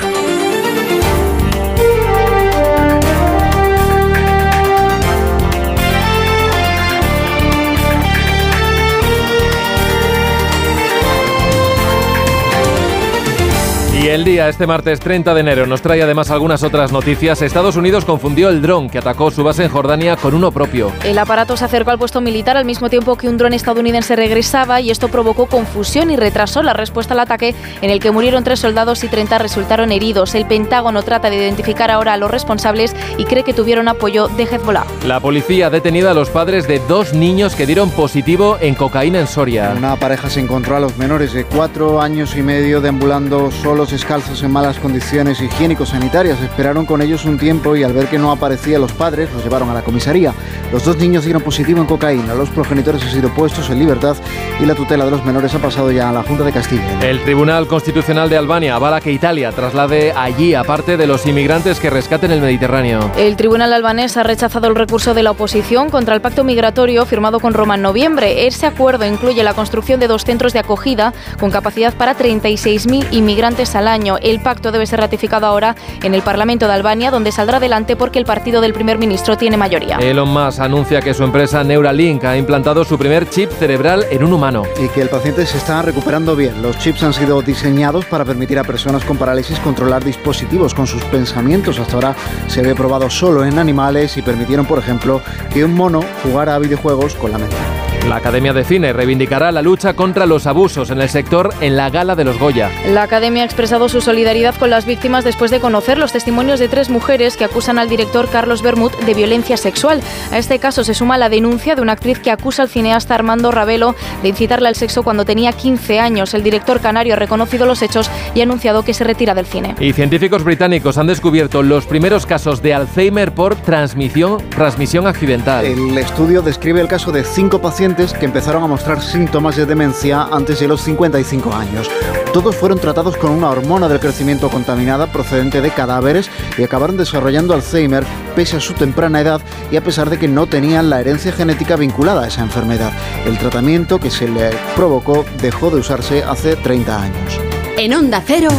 Y 14.03 14.09
el 14.09 14.25
día, 14.25 14.49
este 14.49 14.67
martes 14.67 14.99
30 14.99 15.33
de 15.33 15.39
enero, 15.39 15.65
nos 15.65 15.81
trae 15.81 16.03
además 16.03 16.29
algunas 16.29 16.61
otras 16.61 16.91
noticias. 16.91 17.41
Estados 17.41 17.77
Unidos 17.77 18.03
confundió 18.03 18.49
el 18.49 18.61
dron 18.61 18.89
que 18.89 18.97
atacó 18.97 19.31
su 19.31 19.45
base 19.45 19.63
en 19.63 19.69
Jordania 19.69 20.17
con 20.17 20.33
uno 20.33 20.51
propio. 20.51 20.91
El 21.05 21.17
aparato 21.17 21.55
se 21.55 21.63
acercó 21.63 21.91
al 21.91 21.97
puesto 21.97 22.19
militar 22.19 22.57
al 22.57 22.65
mismo 22.65 22.89
tiempo 22.89 23.15
que 23.15 23.29
un 23.29 23.37
dron 23.37 23.53
estadounidense 23.53 24.17
regresaba 24.17 24.81
y 24.81 24.91
esto 24.91 25.07
provocó 25.07 25.45
confusión 25.45 26.11
y 26.11 26.17
retrasó 26.17 26.63
la 26.63 26.73
respuesta 26.73 27.13
al 27.13 27.21
ataque 27.21 27.55
en 27.81 27.91
el 27.91 28.01
que 28.01 28.11
murieron 28.11 28.43
tres 28.43 28.59
soldados 28.59 29.05
y 29.05 29.07
30 29.07 29.37
resultaron 29.37 29.89
heridos. 29.93 30.35
El 30.35 30.47
Pentágono 30.47 31.01
trata 31.03 31.29
de 31.29 31.37
identificar 31.37 31.89
ahora 31.89 32.11
a 32.11 32.17
los 32.17 32.29
responsables 32.29 32.93
y 33.17 33.23
cree 33.23 33.45
que 33.45 33.53
tuvieron 33.53 33.87
apoyo 33.87 34.27
de 34.27 34.43
Hezbollah. 34.43 34.83
La 35.07 35.21
policía 35.21 35.67
ha 35.67 35.69
detenido 35.69 36.09
a 36.09 36.13
los 36.13 36.29
padres 36.29 36.67
de 36.67 36.79
dos 36.89 37.13
niños 37.13 37.55
que 37.55 37.65
dieron 37.65 37.89
positivo 37.89 38.57
en 38.59 38.75
cocaína 38.75 39.21
en 39.21 39.27
Soria. 39.27 39.73
Una 39.77 39.95
pareja 39.95 40.29
se 40.29 40.41
encontró 40.41 40.75
a 40.75 40.81
los 40.81 40.97
menores 40.97 41.31
de 41.31 41.45
cuatro 41.45 42.01
años 42.01 42.35
y 42.35 42.41
medio 42.41 42.81
deambulando 42.81 43.49
solos 43.49 43.92
descalzos 43.93 44.43
en 44.43 44.51
malas 44.51 44.79
condiciones 44.79 45.39
higiénico-sanitarias. 45.39 46.41
Esperaron 46.41 46.85
con 46.85 47.01
ellos 47.01 47.23
un 47.25 47.37
tiempo 47.37 47.75
y 47.75 47.83
al 47.83 47.93
ver 47.93 48.07
que 48.07 48.19
no 48.19 48.31
aparecían 48.31 48.81
los 48.81 48.91
padres, 48.91 49.31
los 49.31 49.43
llevaron 49.43 49.69
a 49.69 49.73
la 49.73 49.83
comisaría. 49.83 50.33
Los 50.71 50.83
dos 50.83 50.97
niños 50.97 51.23
dieron 51.23 51.43
positivo 51.43 51.79
en 51.79 51.85
cocaína. 51.85 52.33
Los 52.33 52.49
progenitores 52.49 53.03
han 53.03 53.11
sido 53.11 53.29
puestos 53.29 53.69
en 53.69 53.79
libertad 53.79 54.17
y 54.59 54.65
la 54.65 54.75
tutela 54.75 55.05
de 55.05 55.11
los 55.11 55.23
menores 55.23 55.53
ha 55.53 55.59
pasado 55.59 55.91
ya 55.91 56.09
a 56.09 56.11
la 56.11 56.23
Junta 56.23 56.43
de 56.43 56.51
Castilla. 56.51 56.99
El 57.01 57.23
Tribunal 57.23 57.67
Constitucional 57.67 58.29
de 58.29 58.37
Albania 58.37 58.75
avala 58.75 58.99
que 58.99 59.11
Italia 59.11 59.51
traslade 59.51 60.11
allí 60.11 60.55
a 60.55 60.63
parte 60.63 60.97
de 60.97 61.07
los 61.07 61.25
inmigrantes 61.27 61.79
que 61.79 61.91
rescaten 61.91 62.31
el 62.31 62.41
Mediterráneo. 62.41 63.11
El 63.15 63.35
Tribunal 63.35 63.71
albanés 63.71 64.17
ha 64.17 64.23
rechazado 64.23 64.67
el 64.67 64.75
recurso 64.75 65.13
de 65.13 65.21
la 65.21 65.31
oposición 65.31 65.91
contra 65.91 66.15
el 66.15 66.21
pacto 66.21 66.43
migratorio 66.43 67.05
firmado 67.05 67.39
con 67.39 67.53
Roma 67.53 67.75
en 67.75 67.83
noviembre. 67.83 68.47
Ese 68.47 68.65
acuerdo 68.65 69.05
incluye 69.05 69.43
la 69.43 69.53
construcción 69.53 69.99
de 69.99 70.07
dos 70.07 70.23
centros 70.25 70.53
de 70.53 70.59
acogida 70.59 71.13
con 71.39 71.51
capacidad 71.51 71.93
para 71.93 72.17
36.000 72.17 73.07
inmigrantes 73.11 73.75
al 73.75 73.82
año. 73.87 74.17
El 74.21 74.41
pacto 74.41 74.71
debe 74.71 74.85
ser 74.85 74.99
ratificado 74.99 75.45
ahora 75.45 75.75
en 76.01 76.13
el 76.13 76.21
Parlamento 76.21 76.67
de 76.67 76.73
Albania, 76.73 77.11
donde 77.11 77.31
saldrá 77.31 77.57
adelante 77.57 77.95
porque 77.95 78.19
el 78.19 78.25
partido 78.25 78.61
del 78.61 78.73
primer 78.73 78.97
ministro 78.97 79.37
tiene 79.37 79.57
mayoría. 79.57 79.97
Elon 79.97 80.29
Musk 80.29 80.59
anuncia 80.59 81.01
que 81.01 81.13
su 81.13 81.23
empresa 81.23 81.63
Neuralink 81.63 82.23
ha 82.23 82.37
implantado 82.37 82.83
su 82.85 82.97
primer 82.97 83.29
chip 83.29 83.51
cerebral 83.51 84.05
en 84.09 84.23
un 84.23 84.33
humano. 84.33 84.63
Y 84.83 84.87
que 84.89 85.01
el 85.01 85.09
paciente 85.09 85.45
se 85.45 85.57
está 85.57 85.81
recuperando 85.81 86.35
bien. 86.35 86.61
Los 86.61 86.77
chips 86.79 87.03
han 87.03 87.13
sido 87.13 87.41
diseñados 87.41 88.05
para 88.05 88.25
permitir 88.25 88.59
a 88.59 88.63
personas 88.63 89.03
con 89.03 89.17
parálisis 89.17 89.59
controlar 89.59 90.03
dispositivos 90.03 90.73
con 90.73 90.87
sus 90.87 91.03
pensamientos. 91.05 91.79
Hasta 91.79 91.95
ahora 91.95 92.15
se 92.47 92.61
ve 92.61 92.75
probado 92.75 93.09
solo 93.09 93.45
en 93.45 93.59
animales 93.59 94.17
y 94.17 94.21
permitieron, 94.21 94.65
por 94.65 94.79
ejemplo, 94.79 95.21
que 95.51 95.63
un 95.63 95.73
mono 95.73 96.01
jugara 96.23 96.55
a 96.55 96.59
videojuegos 96.59 97.15
con 97.15 97.31
la 97.31 97.37
mente. 97.37 97.92
La 98.07 98.17
Academia 98.17 98.51
de 98.51 98.65
Cine 98.65 98.91
reivindicará 98.91 99.49
la 99.53 99.61
lucha 99.61 99.93
contra 99.93 100.25
los 100.25 100.45
abusos 100.45 100.89
en 100.89 100.99
el 100.99 101.07
sector 101.07 101.53
en 101.61 101.77
la 101.77 101.89
gala 101.89 102.15
de 102.15 102.25
los 102.25 102.37
Goya. 102.37 102.69
La 102.89 103.03
Academia 103.03 103.43
ha 103.43 103.45
expresado 103.45 103.87
su 103.87 104.01
solidaridad 104.01 104.55
con 104.55 104.69
las 104.69 104.85
víctimas 104.85 105.23
después 105.23 105.51
de 105.51 105.61
conocer 105.61 105.97
los 105.97 106.11
testimonios 106.11 106.59
de 106.59 106.67
tres 106.67 106.89
mujeres 106.89 107.37
que 107.37 107.45
acusan 107.45 107.79
al 107.79 107.87
director 107.87 108.27
Carlos 108.29 108.61
Bermud 108.61 108.91
de 109.05 109.13
violencia 109.13 109.55
sexual. 109.55 110.01
A 110.31 110.37
este 110.37 110.59
caso 110.59 110.83
se 110.83 110.93
suma 110.93 111.17
la 111.17 111.29
denuncia 111.29 111.75
de 111.75 111.81
una 111.81 111.93
actriz 111.93 112.19
que 112.19 112.29
acusa 112.29 112.63
al 112.63 112.69
cineasta 112.69 113.15
Armando 113.15 113.51
Ravelo 113.51 113.95
de 114.21 114.29
incitarla 114.29 114.67
al 114.67 114.75
sexo 114.75 115.03
cuando 115.03 115.23
tenía 115.23 115.53
15 115.53 116.01
años. 116.01 116.33
El 116.33 116.43
director 116.43 116.81
canario 116.81 117.13
ha 117.13 117.17
reconocido 117.17 117.65
los 117.65 117.81
hechos 117.81 118.11
y 118.35 118.41
ha 118.41 118.43
anunciado 118.43 118.83
que 118.83 118.93
se 118.93 119.05
retira 119.05 119.33
del 119.33 119.45
cine. 119.45 119.75
Y 119.79 119.93
científicos 119.93 120.43
británicos 120.43 120.97
han 120.97 121.07
descubierto 121.07 121.63
los 121.63 121.85
primeros 121.85 122.25
casos 122.25 122.61
de 122.61 122.73
Alzheimer 122.73 123.31
por 123.31 123.55
transmisión, 123.55 124.39
transmisión 124.49 125.07
accidental. 125.07 125.63
El 125.63 125.97
estudio 125.97 126.41
describe 126.41 126.81
el 126.81 126.89
caso 126.89 127.13
de 127.13 127.23
cinco 127.23 127.61
pacientes 127.61 127.92
que 127.93 128.25
empezaron 128.25 128.63
a 128.63 128.67
mostrar 128.67 129.01
síntomas 129.01 129.55
de 129.55 129.67
demencia 129.67 130.23
antes 130.31 130.59
de 130.59 130.67
los 130.67 130.81
55 130.81 131.53
años. 131.53 131.89
Todos 132.33 132.55
fueron 132.55 132.79
tratados 132.79 133.17
con 133.17 133.29
una 133.29 133.51
hormona 133.51 133.87
del 133.87 133.99
crecimiento 133.99 134.49
contaminada 134.49 135.11
procedente 135.11 135.61
de 135.61 135.69
cadáveres 135.69 136.27
y 136.57 136.63
acabaron 136.63 136.97
desarrollando 136.97 137.53
Alzheimer 137.53 138.03
pese 138.35 138.57
a 138.57 138.59
su 138.59 138.73
temprana 138.73 139.21
edad 139.21 139.41
y 139.71 139.77
a 139.77 139.83
pesar 139.83 140.09
de 140.09 140.17
que 140.17 140.27
no 140.27 140.47
tenían 140.47 140.89
la 140.89 141.01
herencia 141.01 141.31
genética 141.31 141.75
vinculada 141.75 142.23
a 142.23 142.27
esa 142.27 142.41
enfermedad. 142.41 142.91
El 143.27 143.37
tratamiento 143.37 143.99
que 143.99 144.09
se 144.09 144.27
le 144.27 144.49
provocó 144.75 145.23
dejó 145.39 145.69
de 145.69 145.77
usarse 145.77 146.23
hace 146.23 146.55
30 146.55 146.99
años. 146.99 147.39
En 147.77 147.93
Onda 147.93 148.23
Cero, 148.25 148.49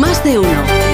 más 0.00 0.24
de 0.24 0.40
uno. 0.40 0.93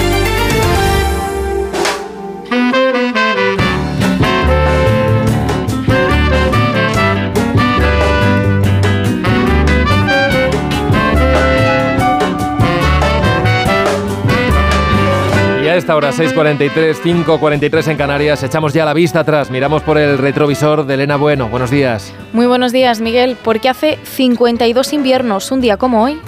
Esta 15.81 15.95
hora, 15.95 16.11
6.43, 16.11 17.01
5.43 17.01 17.87
en 17.87 17.97
Canarias, 17.97 18.43
echamos 18.43 18.71
ya 18.71 18.85
la 18.85 18.93
vista 18.93 19.21
atrás, 19.21 19.49
miramos 19.49 19.81
por 19.81 19.97
el 19.97 20.19
retrovisor 20.19 20.85
de 20.85 20.93
Elena 20.93 21.15
Bueno. 21.15 21.49
Buenos 21.49 21.71
días. 21.71 22.13
Muy 22.33 22.45
buenos 22.45 22.71
días, 22.71 23.01
Miguel, 23.01 23.35
porque 23.43 23.67
hace 23.67 23.97
52 24.03 24.93
inviernos, 24.93 25.51
un 25.51 25.59
día 25.59 25.77
como 25.77 26.03
hoy. 26.03 26.21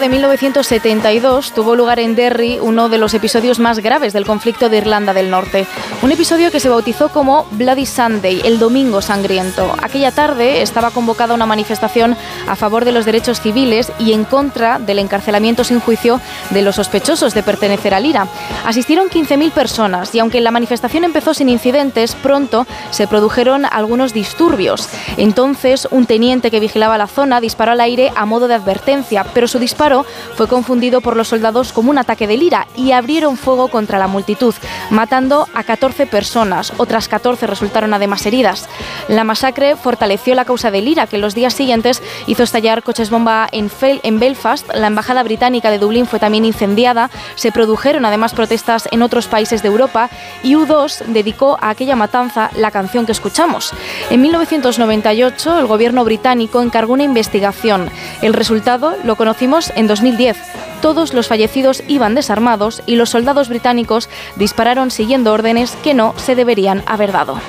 De 0.00 0.08
1972 0.08 1.52
tuvo 1.52 1.76
lugar 1.76 2.00
en 2.00 2.14
Derry 2.14 2.58
uno 2.58 2.88
de 2.88 2.96
los 2.96 3.12
episodios 3.12 3.58
más 3.58 3.80
graves 3.80 4.14
del 4.14 4.24
conflicto 4.24 4.70
de 4.70 4.78
Irlanda 4.78 5.12
del 5.12 5.30
Norte. 5.30 5.66
Un 6.00 6.10
episodio 6.10 6.50
que 6.50 6.58
se 6.58 6.70
bautizó 6.70 7.10
como 7.10 7.46
Bloody 7.50 7.84
Sunday, 7.84 8.40
el 8.44 8.58
Domingo 8.58 9.02
Sangriento. 9.02 9.74
Aquella 9.82 10.10
tarde 10.10 10.62
estaba 10.62 10.90
convocada 10.90 11.34
una 11.34 11.44
manifestación 11.44 12.16
a 12.48 12.56
favor 12.56 12.86
de 12.86 12.92
los 12.92 13.04
derechos 13.04 13.42
civiles 13.42 13.92
y 13.98 14.14
en 14.14 14.24
contra 14.24 14.78
del 14.78 15.00
encarcelamiento 15.00 15.64
sin 15.64 15.80
juicio 15.80 16.18
de 16.48 16.62
los 16.62 16.76
sospechosos 16.76 17.34
de 17.34 17.42
pertenecer 17.42 17.92
al 17.92 18.06
IRA. 18.06 18.26
Asistieron 18.64 19.10
15.000 19.10 19.50
personas 19.50 20.14
y 20.14 20.20
aunque 20.20 20.40
la 20.40 20.50
manifestación 20.50 21.04
empezó 21.04 21.34
sin 21.34 21.50
incidentes, 21.50 22.14
pronto 22.14 22.66
se 22.90 23.06
produjeron 23.06 23.66
algunos 23.66 24.14
disturbios. 24.14 24.88
Entonces, 25.18 25.86
un 25.90 26.06
teniente 26.06 26.50
que 26.50 26.60
vigilaba 26.60 26.96
la 26.96 27.06
zona 27.06 27.42
disparó 27.42 27.72
al 27.72 27.82
aire 27.82 28.12
a 28.16 28.24
modo 28.24 28.48
de 28.48 28.54
advertencia, 28.54 29.26
pero 29.34 29.46
su 29.46 29.58
disparo 29.58 29.89
fue 30.36 30.48
confundido 30.48 31.00
por 31.00 31.16
los 31.16 31.28
soldados 31.28 31.72
como 31.72 31.90
un 31.90 31.98
ataque 31.98 32.26
de 32.26 32.36
lira 32.36 32.66
y 32.76 32.92
abrieron 32.92 33.36
fuego 33.36 33.68
contra 33.68 33.98
la 33.98 34.06
multitud, 34.06 34.54
matando 34.90 35.48
a 35.54 35.64
14 35.64 36.06
personas. 36.06 36.72
Otras 36.76 37.08
14 37.08 37.46
resultaron 37.46 37.94
además 37.94 38.24
heridas. 38.26 38.68
La 39.08 39.24
masacre 39.24 39.76
fortaleció 39.76 40.34
la 40.34 40.44
causa 40.44 40.70
de 40.70 40.80
lira, 40.80 41.06
que 41.06 41.16
en 41.16 41.22
los 41.22 41.34
días 41.34 41.54
siguientes 41.54 42.02
hizo 42.26 42.42
estallar 42.42 42.82
coches 42.82 43.10
bomba 43.10 43.48
en, 43.52 43.70
en 43.82 44.18
Belfast. 44.18 44.68
La 44.74 44.86
embajada 44.86 45.22
británica 45.22 45.70
de 45.70 45.78
Dublín 45.78 46.06
fue 46.06 46.18
también 46.18 46.44
incendiada. 46.44 47.10
Se 47.34 47.52
produjeron 47.52 48.04
además 48.04 48.34
protestas 48.34 48.88
en 48.90 49.02
otros 49.02 49.26
países 49.26 49.62
de 49.62 49.68
Europa 49.68 50.10
y 50.42 50.54
U2 50.54 51.04
dedicó 51.06 51.58
a 51.60 51.70
aquella 51.70 51.96
matanza 51.96 52.50
la 52.56 52.70
canción 52.70 53.06
que 53.06 53.12
escuchamos. 53.12 53.72
En 54.10 54.20
1998, 54.22 55.58
el 55.58 55.66
gobierno 55.66 56.04
británico 56.04 56.62
encargó 56.62 56.92
una 56.92 57.04
investigación. 57.04 57.90
El 58.22 58.34
resultado 58.34 58.94
lo 59.04 59.16
conocimos 59.16 59.72
en 59.80 59.88
2010. 59.88 60.36
Todos 60.80 61.12
los 61.12 61.26
fallecidos 61.26 61.82
iban 61.88 62.14
desarmados 62.14 62.82
y 62.86 62.96
los 62.96 63.10
soldados 63.10 63.48
británicos 63.48 64.08
dispararon 64.36 64.90
siguiendo 64.90 65.32
órdenes 65.32 65.76
que 65.82 65.94
no 65.94 66.14
se 66.16 66.36
deberían 66.36 66.82
haber 66.86 67.12
dado. 67.12 67.40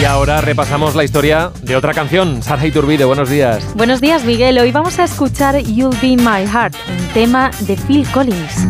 Y 0.00 0.06
ahora 0.06 0.42
repasamos 0.42 0.94
la 0.94 1.04
historia 1.04 1.50
de 1.62 1.76
otra 1.76 1.94
canción. 1.94 2.42
Sara 2.42 2.66
Iturbide, 2.66 3.04
buenos 3.04 3.30
días. 3.30 3.64
Buenos 3.74 4.02
días, 4.02 4.24
Miguel. 4.24 4.58
Hoy 4.58 4.70
vamos 4.70 4.98
a 4.98 5.04
escuchar 5.04 5.58
You'll 5.60 5.96
Be 6.02 6.16
My 6.16 6.46
Heart, 6.46 6.74
un 6.88 7.08
tema 7.14 7.50
de 7.60 7.76
Phil 7.76 8.06
Collins. 8.12 8.66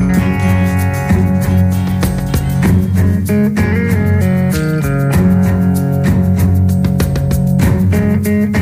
Come 8.25 8.57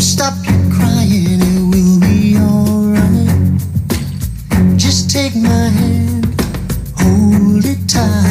stop 0.00 0.32
your 0.46 0.72
crying, 0.72 1.42
it 1.42 1.60
will 1.68 2.00
be 2.00 2.38
alright. 2.38 3.60
Just 4.78 5.10
take 5.10 5.36
my 5.36 5.68
hand, 5.68 6.24
hold 6.96 7.66
it 7.66 7.86
tight. 7.86 8.27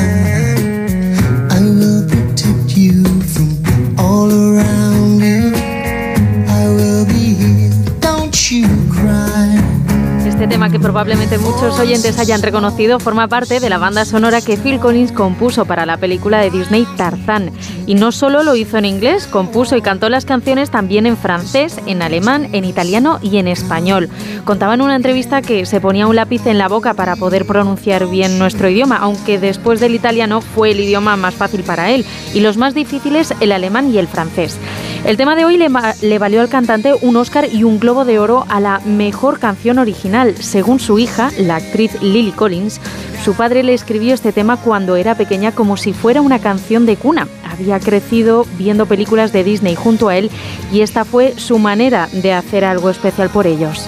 Este 10.47 10.55
tema 10.55 10.71
que 10.71 10.79
probablemente 10.79 11.37
muchos 11.39 11.77
oyentes 11.77 12.19
hayan 12.19 12.41
reconocido 12.41 13.01
forma 13.01 13.27
parte 13.27 13.59
de 13.59 13.69
la 13.69 13.79
banda 13.79 14.05
sonora 14.05 14.39
que 14.39 14.55
Phil 14.55 14.79
Collins 14.79 15.11
compuso 15.11 15.65
para 15.65 15.85
la 15.85 15.97
película 15.97 16.39
de 16.39 16.49
Disney 16.49 16.87
Tarzán. 16.95 17.51
Y 17.85 17.95
no 17.95 18.13
solo 18.13 18.43
lo 18.43 18.55
hizo 18.55 18.77
en 18.77 18.85
inglés, 18.85 19.27
compuso 19.27 19.75
y 19.75 19.81
cantó 19.81 20.07
las 20.07 20.23
canciones 20.23 20.71
también 20.71 21.05
en 21.05 21.17
francés, 21.17 21.81
en 21.85 22.01
alemán, 22.01 22.47
en 22.53 22.63
italiano 22.63 23.19
y 23.21 23.39
en 23.39 23.49
español. 23.49 24.07
Contaba 24.45 24.73
en 24.73 24.79
una 24.79 24.95
entrevista 24.95 25.41
que 25.41 25.65
se 25.65 25.81
ponía 25.81 26.07
un 26.07 26.15
lápiz 26.15 26.47
en 26.47 26.57
la 26.57 26.69
boca 26.69 26.93
para 26.93 27.17
poder 27.17 27.45
pronunciar 27.45 28.07
bien 28.07 28.39
nuestro 28.39 28.69
idioma, 28.69 28.95
aunque 28.95 29.39
después 29.39 29.81
del 29.81 29.95
italiano 29.95 30.39
fue 30.39 30.71
el 30.71 30.79
idioma 30.79 31.17
más 31.17 31.35
fácil 31.35 31.63
para 31.63 31.91
él 31.91 32.05
y 32.33 32.39
los 32.39 32.55
más 32.55 32.73
difíciles 32.73 33.33
el 33.41 33.51
alemán 33.51 33.93
y 33.93 33.97
el 33.97 34.07
francés. 34.07 34.57
El 35.05 35.15
tema 35.15 35.35
de 35.35 35.45
hoy 35.45 35.57
le, 35.57 36.19
valió 36.19 36.41
al 36.41 36.49
cantante 36.49 36.93
un 37.01 37.15
Oscar 37.15 37.47
y 37.51 37.63
un 37.63 37.79
Globo 37.79 38.03
de 38.05 38.19
Oro 38.19 38.45
a 38.49 38.59
la 38.59 38.79
mejor 38.79 39.39
canción 39.39 39.79
original. 39.79 40.35
Según 40.37 40.79
su 40.79 40.99
hija, 40.99 41.31
la 41.37 41.57
actriz 41.57 42.01
Lily 42.01 42.31
Collins, 42.31 42.81
su 43.23 43.33
padre 43.33 43.63
le 43.63 43.73
escribió 43.73 44.13
este 44.13 44.31
tema 44.31 44.57
cuando 44.57 44.95
era 44.95 45.15
pequeña 45.15 45.51
como 45.51 45.77
si 45.77 45.93
fuera 45.93 46.21
una 46.21 46.39
canción 46.39 46.85
de 46.85 46.97
cuna. 46.97 47.27
Había 47.49 47.79
crecido 47.79 48.45
viendo 48.57 48.85
películas 48.85 49.31
de 49.31 49.43
Disney 49.43 49.75
junto 49.75 50.09
a 50.09 50.17
él 50.17 50.29
y 50.71 50.81
esta 50.81 51.05
fue 51.05 51.33
su 51.37 51.57
manera 51.57 52.09
de 52.11 52.33
hacer 52.33 52.65
algo 52.65 52.89
especial 52.89 53.29
por 53.29 53.47
ellos. 53.47 53.87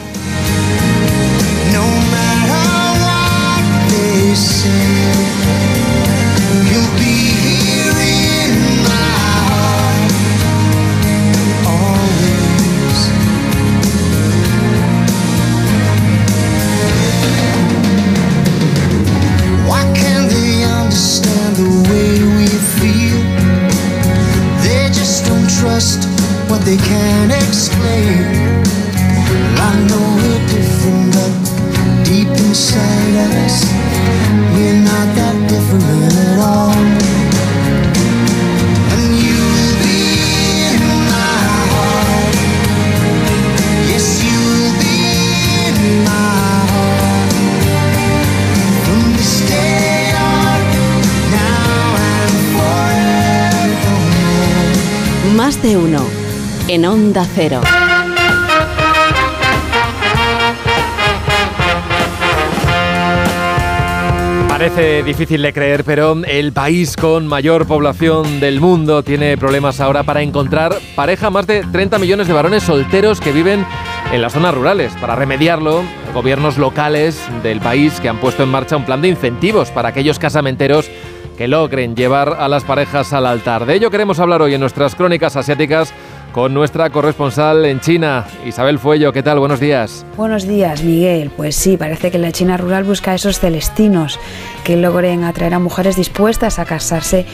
Parece 64.49 65.03
difícil 65.03 65.41
de 65.41 65.53
creer, 65.53 65.85
pero 65.85 66.17
el 66.27 66.51
país 66.51 66.97
con 66.97 67.25
mayor 67.27 67.65
población 67.65 68.41
del 68.41 68.59
mundo 68.59 69.03
tiene 69.03 69.37
problemas 69.37 69.79
ahora 69.79 70.03
para 70.03 70.21
encontrar 70.21 70.75
pareja. 70.95 71.29
Más 71.29 71.47
de 71.47 71.63
30 71.63 71.97
millones 71.97 72.27
de 72.27 72.33
varones 72.33 72.63
solteros 72.63 73.21
que 73.21 73.31
viven 73.31 73.65
en 74.11 74.21
las 74.21 74.33
zonas 74.33 74.53
rurales. 74.53 74.91
Para 74.99 75.15
remediarlo, 75.15 75.83
gobiernos 76.13 76.57
locales 76.57 77.21
del 77.41 77.61
país 77.61 78.01
que 78.01 78.09
han 78.09 78.19
puesto 78.19 78.43
en 78.43 78.49
marcha 78.49 78.75
un 78.75 78.85
plan 78.85 79.01
de 79.01 79.07
incentivos 79.07 79.71
para 79.71 79.89
aquellos 79.89 80.19
casamenteros 80.19 80.91
que 81.37 81.47
logren 81.47 81.95
llevar 81.95 82.35
a 82.37 82.49
las 82.49 82.65
parejas 82.65 83.13
al 83.13 83.25
altar. 83.25 83.65
De 83.65 83.75
ello 83.75 83.89
queremos 83.89 84.19
hablar 84.19 84.41
hoy 84.41 84.55
en 84.55 84.59
nuestras 84.59 84.93
crónicas 84.93 85.37
asiáticas 85.37 85.93
con 86.31 86.53
nuestra 86.53 86.89
corresponsal 86.89 87.65
en 87.65 87.79
China, 87.79 88.25
Isabel 88.45 88.79
Fuello. 88.79 89.11
¿Qué 89.11 89.23
tal? 89.23 89.39
Buenos 89.39 89.59
días. 89.59 90.05
Buenos 90.15 90.47
días, 90.47 90.83
Miguel. 90.83 91.31
Pues 91.35 91.55
sí, 91.55 91.77
parece 91.77 92.11
que 92.11 92.17
la 92.17 92.31
China 92.31 92.57
rural 92.57 92.83
busca 92.83 93.13
esos 93.13 93.39
celestinos 93.39 94.19
que 94.63 94.75
logren 94.75 95.23
atraer 95.23 95.53
a 95.53 95.59
mujeres 95.59 95.95
dispuestas 95.95 96.59
a 96.59 96.65
casarse 96.65 97.25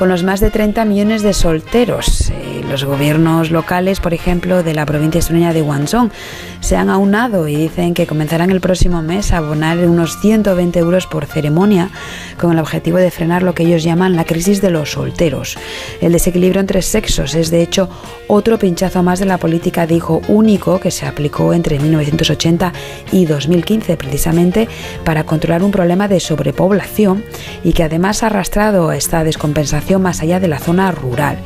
con 0.00 0.08
los 0.08 0.24
más 0.24 0.40
de 0.40 0.50
30 0.50 0.86
millones 0.86 1.22
de 1.22 1.34
solteros. 1.34 2.30
Eh, 2.30 2.62
los 2.66 2.84
gobiernos 2.84 3.50
locales, 3.50 4.00
por 4.00 4.14
ejemplo, 4.14 4.62
de 4.62 4.72
la 4.72 4.86
provincia 4.86 5.18
extremeña 5.18 5.52
de 5.52 5.60
Guangdong, 5.60 6.10
se 6.60 6.74
han 6.76 6.88
aunado 6.88 7.48
y 7.48 7.56
dicen 7.56 7.92
que 7.92 8.06
comenzarán 8.06 8.48
el 8.50 8.62
próximo 8.62 9.02
mes 9.02 9.30
a 9.30 9.36
abonar 9.36 9.76
unos 9.76 10.18
120 10.20 10.78
euros 10.78 11.06
por 11.06 11.26
ceremonia 11.26 11.90
con 12.38 12.52
el 12.52 12.60
objetivo 12.60 12.96
de 12.96 13.10
frenar 13.10 13.42
lo 13.42 13.54
que 13.54 13.64
ellos 13.64 13.82
llaman 13.82 14.16
la 14.16 14.24
crisis 14.24 14.62
de 14.62 14.70
los 14.70 14.92
solteros. 14.92 15.58
El 16.00 16.12
desequilibrio 16.12 16.62
entre 16.62 16.80
sexos 16.80 17.34
es, 17.34 17.50
de 17.50 17.60
hecho, 17.60 17.90
otro 18.26 18.58
pinchazo 18.58 19.02
más 19.02 19.18
de 19.18 19.26
la 19.26 19.36
política 19.36 19.86
de 19.86 19.96
hijo 19.96 20.22
único 20.28 20.80
que 20.80 20.90
se 20.90 21.04
aplicó 21.04 21.52
entre 21.52 21.78
1980 21.78 22.72
y 23.12 23.26
2015, 23.26 23.98
precisamente 23.98 24.66
para 25.04 25.24
controlar 25.24 25.62
un 25.62 25.72
problema 25.72 26.08
de 26.08 26.20
sobrepoblación 26.20 27.22
y 27.64 27.74
que 27.74 27.82
además 27.82 28.22
ha 28.22 28.28
arrastrado 28.28 28.92
esta 28.92 29.24
descompensación 29.24 29.89
más 29.98 30.22
allá 30.22 30.40
de 30.40 30.48
la 30.48 30.58
zona 30.58 30.90
rural. 30.92 31.38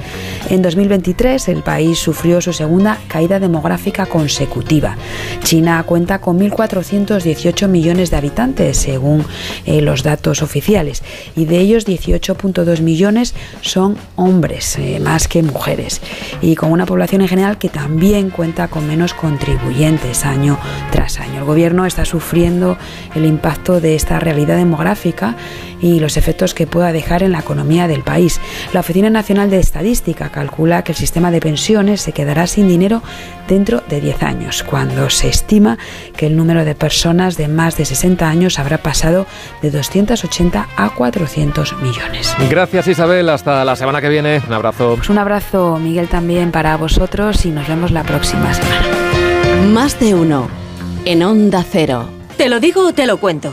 En 0.50 0.60
2023 0.60 1.48
el 1.48 1.62
país 1.62 1.98
sufrió 1.98 2.40
su 2.40 2.52
segunda 2.52 2.98
caída 3.08 3.40
demográfica 3.40 4.06
consecutiva. 4.06 4.96
China 5.42 5.82
cuenta 5.84 6.20
con 6.20 6.38
1.418 6.38 7.68
millones 7.68 8.10
de 8.10 8.16
habitantes 8.16 8.76
según 8.76 9.24
eh, 9.64 9.80
los 9.80 10.02
datos 10.02 10.42
oficiales 10.42 11.02
y 11.34 11.46
de 11.46 11.58
ellos 11.58 11.86
18.2 11.86 12.80
millones 12.80 13.34
son 13.62 13.96
hombres, 14.16 14.78
eh, 14.78 15.00
más 15.00 15.28
que 15.28 15.42
mujeres, 15.42 16.00
y 16.42 16.54
con 16.56 16.72
una 16.72 16.86
población 16.86 17.22
en 17.22 17.28
general 17.28 17.58
que 17.58 17.68
también 17.68 18.30
cuenta 18.30 18.68
con 18.68 18.86
menos 18.86 19.14
contribuyentes 19.14 20.24
año 20.24 20.58
tras 20.90 21.20
año. 21.20 21.38
El 21.38 21.44
gobierno 21.44 21.86
está 21.86 22.04
sufriendo 22.04 22.76
el 23.14 23.24
impacto 23.24 23.80
de 23.80 23.94
esta 23.94 24.18
realidad 24.20 24.56
demográfica 24.56 25.36
y 25.84 26.00
los 26.00 26.16
efectos 26.16 26.54
que 26.54 26.66
pueda 26.66 26.92
dejar 26.92 27.22
en 27.22 27.32
la 27.32 27.40
economía 27.40 27.86
del 27.86 28.02
país. 28.02 28.40
La 28.72 28.80
Oficina 28.80 29.10
Nacional 29.10 29.50
de 29.50 29.58
Estadística 29.58 30.30
calcula 30.30 30.82
que 30.82 30.92
el 30.92 30.96
sistema 30.96 31.30
de 31.30 31.40
pensiones 31.40 32.00
se 32.00 32.12
quedará 32.12 32.46
sin 32.46 32.68
dinero 32.68 33.02
dentro 33.46 33.82
de 33.86 34.00
10 34.00 34.22
años, 34.22 34.62
cuando 34.62 35.10
se 35.10 35.28
estima 35.28 35.76
que 36.16 36.26
el 36.26 36.36
número 36.38 36.64
de 36.64 36.74
personas 36.74 37.36
de 37.36 37.48
más 37.48 37.76
de 37.76 37.84
60 37.84 38.26
años 38.26 38.58
habrá 38.58 38.78
pasado 38.78 39.26
de 39.60 39.70
280 39.70 40.68
a 40.74 40.88
400 40.88 41.74
millones. 41.82 42.34
Gracias 42.48 42.88
Isabel, 42.88 43.28
hasta 43.28 43.62
la 43.66 43.76
semana 43.76 44.00
que 44.00 44.08
viene. 44.08 44.40
Un 44.46 44.54
abrazo. 44.54 44.94
Pues 44.96 45.10
un 45.10 45.18
abrazo, 45.18 45.78
Miguel, 45.78 46.08
también 46.08 46.50
para 46.50 46.78
vosotros 46.78 47.44
y 47.44 47.50
nos 47.50 47.68
vemos 47.68 47.90
la 47.90 48.04
próxima 48.04 48.54
semana. 48.54 48.86
Más 49.74 50.00
de 50.00 50.14
uno. 50.14 50.48
En 51.04 51.22
Onda 51.22 51.62
Cero. 51.70 52.08
¿Te 52.38 52.48
lo 52.48 52.58
digo 52.58 52.88
o 52.88 52.92
te 52.94 53.06
lo 53.06 53.18
cuento? 53.18 53.52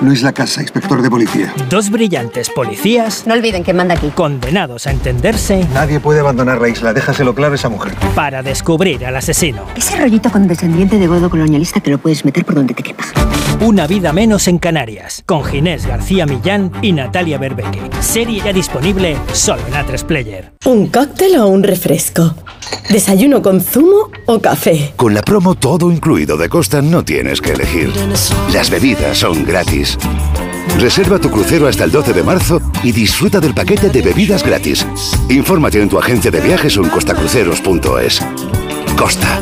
Luis 0.00 0.22
Lacasa, 0.22 0.62
inspector 0.62 1.02
de 1.02 1.10
policía. 1.10 1.52
Dos 1.68 1.90
brillantes 1.90 2.48
policías. 2.50 3.26
No 3.26 3.34
olviden 3.34 3.64
que 3.64 3.74
manda 3.74 3.94
aquí. 3.94 4.10
Condenados 4.10 4.86
a 4.86 4.92
entenderse. 4.92 5.66
Nadie 5.74 5.98
puede 5.98 6.20
abandonar 6.20 6.60
la 6.60 6.68
isla, 6.68 6.92
déjaselo 6.92 7.34
claro 7.34 7.52
a 7.52 7.56
esa 7.56 7.68
mujer. 7.68 7.94
Para 8.14 8.42
descubrir 8.42 9.04
al 9.04 9.16
asesino. 9.16 9.62
Ese 9.76 9.96
rollito 9.96 10.30
con 10.30 10.46
descendiente 10.46 10.98
de 10.98 11.06
godo 11.08 11.28
colonialista 11.28 11.80
que 11.80 11.90
lo 11.90 11.98
puedes 11.98 12.24
meter 12.24 12.44
por 12.44 12.54
donde 12.54 12.74
te 12.74 12.82
quepa. 12.82 13.04
Una 13.60 13.88
vida 13.88 14.12
menos 14.12 14.46
en 14.46 14.58
Canarias. 14.58 15.24
Con 15.26 15.44
Ginés 15.44 15.84
García 15.84 16.26
Millán 16.26 16.70
y 16.80 16.92
Natalia 16.92 17.38
Berbeque. 17.38 17.80
Serie 18.00 18.40
ya 18.44 18.52
disponible 18.52 19.16
solo 19.32 19.62
en 19.66 19.74
A3 19.74 20.04
Player. 20.04 20.52
¿Un 20.64 20.86
cóctel 20.88 21.36
o 21.38 21.48
un 21.48 21.64
refresco? 21.64 22.36
¿Desayuno 22.88 23.42
con 23.42 23.60
zumo 23.60 24.10
o 24.26 24.40
café? 24.40 24.92
Con 24.96 25.12
la 25.12 25.22
promo 25.22 25.54
todo 25.56 25.90
incluido 25.90 26.36
de 26.36 26.48
Costa 26.48 26.80
no 26.80 27.04
tienes 27.04 27.40
que 27.40 27.52
elegir. 27.52 27.92
Las 28.52 28.70
bebidas 28.70 29.18
son 29.18 29.44
gratis. 29.44 29.87
Reserva 30.78 31.18
tu 31.18 31.30
crucero 31.30 31.66
hasta 31.66 31.84
el 31.84 31.90
12 31.90 32.12
de 32.12 32.22
marzo 32.22 32.60
y 32.82 32.92
disfruta 32.92 33.40
del 33.40 33.54
paquete 33.54 33.88
de 33.88 34.02
bebidas 34.02 34.44
gratis. 34.44 34.86
Infórmate 35.28 35.80
en 35.80 35.88
tu 35.88 35.98
agencia 35.98 36.30
de 36.30 36.40
viajes 36.40 36.76
o 36.76 36.84
en 36.84 36.90
costacruceros.es. 36.90 38.20
Costa. 38.96 39.40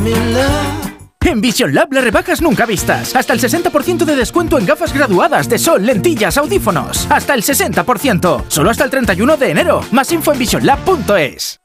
En 1.24 1.40
Vision 1.40 1.74
Lab 1.74 1.92
las 1.92 2.04
rebajas 2.04 2.40
nunca 2.40 2.66
vistas. 2.66 3.16
Hasta 3.16 3.32
el 3.32 3.40
60% 3.40 4.04
de 4.04 4.14
descuento 4.14 4.58
en 4.58 4.66
gafas 4.66 4.94
graduadas 4.94 5.48
de 5.48 5.58
sol, 5.58 5.84
lentillas, 5.84 6.38
audífonos. 6.38 7.06
Hasta 7.10 7.34
el 7.34 7.42
60%. 7.42 8.44
Solo 8.48 8.70
hasta 8.70 8.84
el 8.84 8.90
31 8.90 9.36
de 9.36 9.50
enero. 9.50 9.84
Más 9.90 10.12
info 10.12 10.32
en 10.32 10.38
visionlab.es. 10.38 11.60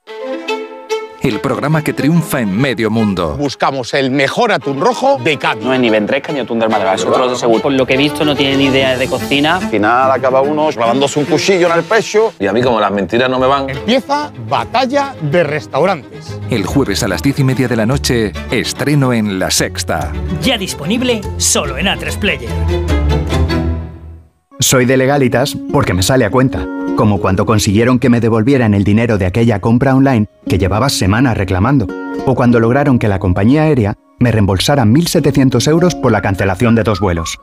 El 1.21 1.39
programa 1.39 1.83
que 1.83 1.93
triunfa 1.93 2.41
en 2.41 2.57
medio 2.57 2.89
mundo. 2.89 3.35
Buscamos 3.37 3.93
el 3.93 4.09
mejor 4.09 4.51
atún 4.51 4.81
rojo 4.81 5.19
de 5.23 5.37
Cádiz. 5.37 5.63
No 5.63 5.71
es 5.71 5.79
ni 5.79 5.91
ventresca 5.91 6.33
ni 6.33 6.39
atún 6.39 6.57
del 6.57 6.69
Málaga, 6.69 6.95
es 6.95 7.05
otro 7.05 7.29
de 7.29 7.35
seguro. 7.35 7.61
Por 7.61 7.73
lo 7.73 7.85
que 7.85 7.93
he 7.93 7.97
visto 7.97 8.25
no 8.25 8.35
tiene 8.35 8.57
ni 8.57 8.65
idea 8.65 8.97
de 8.97 9.07
cocina. 9.07 9.57
Al 9.57 9.69
final 9.69 10.09
acaba 10.11 10.41
uno 10.41 10.69
clavándose 10.69 11.19
un 11.19 11.25
cuchillo 11.25 11.67
en 11.67 11.77
el 11.77 11.83
pecho. 11.83 12.33
Y 12.39 12.47
a 12.47 12.53
mí 12.53 12.63
como 12.63 12.79
las 12.79 12.91
mentiras 12.91 13.29
no 13.29 13.37
me 13.37 13.45
van. 13.45 13.69
Empieza 13.69 14.31
Batalla 14.47 15.13
de 15.21 15.43
Restaurantes. 15.43 16.39
El 16.49 16.65
jueves 16.65 17.03
a 17.03 17.07
las 17.07 17.21
diez 17.21 17.37
y 17.37 17.43
media 17.43 17.67
de 17.67 17.75
la 17.75 17.85
noche, 17.85 18.31
estreno 18.49 19.13
en 19.13 19.37
La 19.37 19.51
Sexta. 19.51 20.11
Ya 20.41 20.57
disponible 20.57 21.21
solo 21.37 21.77
en 21.77 21.85
A3 21.85 22.17
Player. 22.17 22.49
Soy 24.61 24.85
de 24.85 24.95
legalitas 24.95 25.57
porque 25.71 25.95
me 25.95 26.03
sale 26.03 26.23
a 26.23 26.29
cuenta, 26.29 26.67
como 26.95 27.19
cuando 27.19 27.47
consiguieron 27.47 27.97
que 27.97 28.09
me 28.09 28.21
devolvieran 28.21 28.75
el 28.75 28.83
dinero 28.83 29.17
de 29.17 29.25
aquella 29.25 29.59
compra 29.59 29.95
online 29.95 30.27
que 30.47 30.59
llevaba 30.59 30.89
semanas 30.89 31.35
reclamando, 31.35 31.87
o 32.27 32.35
cuando 32.35 32.59
lograron 32.59 32.99
que 32.99 33.07
la 33.07 33.17
compañía 33.17 33.63
aérea 33.63 33.95
me 34.19 34.31
reembolsara 34.31 34.85
1.700 34.85 35.67
euros 35.67 35.95
por 35.95 36.11
la 36.11 36.21
cancelación 36.21 36.75
de 36.75 36.83
dos 36.83 36.99
vuelos. 36.99 37.39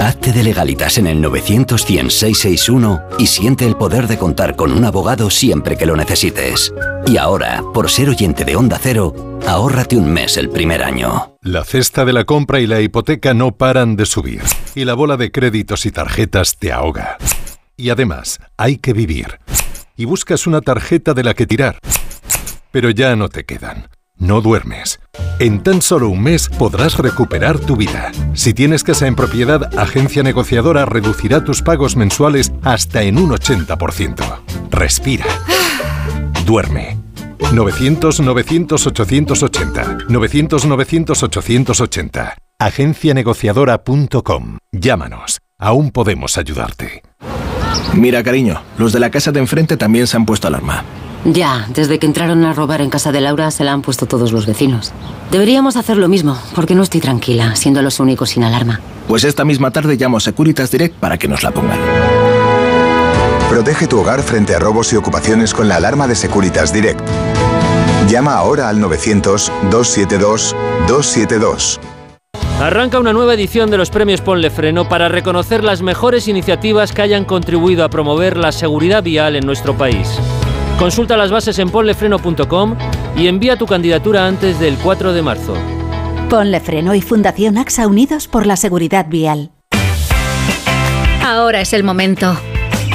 Hazte 0.00 0.32
de 0.32 0.44
legalitas 0.44 0.96
en 0.98 1.08
el 1.08 1.20
900 1.20 1.82
661 1.82 3.00
y 3.18 3.26
siente 3.26 3.66
el 3.66 3.76
poder 3.76 4.06
de 4.06 4.16
contar 4.16 4.54
con 4.54 4.72
un 4.72 4.84
abogado 4.84 5.28
siempre 5.28 5.76
que 5.76 5.86
lo 5.86 5.96
necesites. 5.96 6.72
Y 7.06 7.16
ahora, 7.16 7.64
por 7.74 7.90
ser 7.90 8.08
oyente 8.08 8.44
de 8.44 8.54
Onda 8.54 8.78
Cero, 8.80 9.40
ahórrate 9.46 9.96
un 9.96 10.12
mes 10.12 10.36
el 10.36 10.50
primer 10.50 10.84
año. 10.84 11.36
La 11.42 11.64
cesta 11.64 12.04
de 12.04 12.12
la 12.12 12.24
compra 12.24 12.60
y 12.60 12.68
la 12.68 12.80
hipoteca 12.80 13.34
no 13.34 13.56
paran 13.56 13.96
de 13.96 14.06
subir. 14.06 14.42
Y 14.76 14.84
la 14.84 14.94
bola 14.94 15.16
de 15.16 15.32
créditos 15.32 15.84
y 15.84 15.90
tarjetas 15.90 16.56
te 16.58 16.72
ahoga. 16.72 17.16
Y 17.76 17.90
además, 17.90 18.38
hay 18.56 18.76
que 18.78 18.92
vivir. 18.92 19.40
Y 19.96 20.04
buscas 20.04 20.46
una 20.46 20.60
tarjeta 20.60 21.12
de 21.12 21.24
la 21.24 21.34
que 21.34 21.46
tirar. 21.46 21.78
Pero 22.70 22.90
ya 22.90 23.16
no 23.16 23.28
te 23.28 23.44
quedan. 23.44 23.88
No 24.18 24.40
duermes. 24.40 24.98
En 25.38 25.62
tan 25.62 25.80
solo 25.80 26.08
un 26.08 26.20
mes 26.22 26.48
podrás 26.48 26.98
recuperar 26.98 27.60
tu 27.60 27.76
vida. 27.76 28.10
Si 28.34 28.52
tienes 28.52 28.82
casa 28.82 29.06
en 29.06 29.14
propiedad, 29.14 29.78
Agencia 29.78 30.24
Negociadora 30.24 30.84
reducirá 30.86 31.44
tus 31.44 31.62
pagos 31.62 31.94
mensuales 31.96 32.50
hasta 32.62 33.02
en 33.02 33.18
un 33.18 33.30
80%. 33.30 34.40
Respira. 34.70 35.26
Duerme. 36.44 36.98
900-900-880. 37.38 40.08
900-900-880. 40.08 42.34
Agencianegociadora.com. 42.58 44.58
Llámanos. 44.72 45.38
Aún 45.58 45.92
podemos 45.92 46.36
ayudarte. 46.38 47.02
Mira, 47.94 48.22
cariño, 48.22 48.62
los 48.78 48.92
de 48.92 49.00
la 49.00 49.10
casa 49.10 49.32
de 49.32 49.40
enfrente 49.40 49.76
también 49.76 50.06
se 50.06 50.16
han 50.16 50.24
puesto 50.26 50.46
alarma. 50.48 50.84
Ya, 51.24 51.66
desde 51.74 51.98
que 51.98 52.06
entraron 52.06 52.44
a 52.44 52.52
robar 52.52 52.80
en 52.80 52.90
casa 52.90 53.12
de 53.12 53.20
Laura 53.20 53.50
se 53.50 53.64
la 53.64 53.72
han 53.72 53.82
puesto 53.82 54.06
todos 54.06 54.32
los 54.32 54.46
vecinos. 54.46 54.92
Deberíamos 55.30 55.76
hacer 55.76 55.96
lo 55.96 56.08
mismo, 56.08 56.38
porque 56.54 56.74
no 56.74 56.82
estoy 56.82 57.00
tranquila, 57.00 57.56
siendo 57.56 57.82
los 57.82 58.00
únicos 58.00 58.30
sin 58.30 58.44
alarma. 58.44 58.80
Pues 59.08 59.24
esta 59.24 59.44
misma 59.44 59.70
tarde 59.70 59.96
llamo 59.96 60.18
a 60.18 60.20
Securitas 60.20 60.70
Direct 60.70 60.96
para 60.96 61.18
que 61.18 61.28
nos 61.28 61.42
la 61.42 61.50
pongan. 61.50 61.78
Protege 63.50 63.86
tu 63.86 64.00
hogar 64.00 64.22
frente 64.22 64.54
a 64.54 64.58
robos 64.58 64.92
y 64.92 64.96
ocupaciones 64.96 65.54
con 65.54 65.68
la 65.68 65.76
alarma 65.76 66.06
de 66.06 66.14
Securitas 66.14 66.72
Direct. 66.72 67.00
Llama 68.08 68.34
ahora 68.34 68.68
al 68.68 68.80
900-272-272. 68.80 71.78
Arranca 72.60 72.98
una 72.98 73.12
nueva 73.12 73.34
edición 73.34 73.70
de 73.70 73.78
los 73.78 73.90
premios 73.90 74.20
Ponle 74.20 74.50
Freno 74.50 74.88
para 74.88 75.08
reconocer 75.08 75.62
las 75.62 75.80
mejores 75.80 76.28
iniciativas 76.28 76.92
que 76.92 77.02
hayan 77.02 77.24
contribuido 77.24 77.84
a 77.84 77.90
promover 77.90 78.36
la 78.36 78.52
seguridad 78.52 79.02
vial 79.02 79.36
en 79.36 79.46
nuestro 79.46 79.76
país. 79.76 80.18
Consulta 80.78 81.16
las 81.16 81.32
bases 81.32 81.58
en 81.58 81.70
ponlefreno.com 81.70 82.76
y 83.16 83.26
envía 83.26 83.56
tu 83.56 83.66
candidatura 83.66 84.26
antes 84.26 84.60
del 84.60 84.76
4 84.76 85.12
de 85.12 85.22
marzo. 85.22 85.54
Ponle 86.30 86.60
Freno 86.60 86.94
y 86.94 87.00
Fundación 87.00 87.58
AXA 87.58 87.88
Unidos 87.88 88.28
por 88.28 88.46
la 88.46 88.56
Seguridad 88.56 89.06
Vial. 89.08 89.50
Ahora 91.24 91.60
es 91.60 91.72
el 91.72 91.82
momento. 91.82 92.38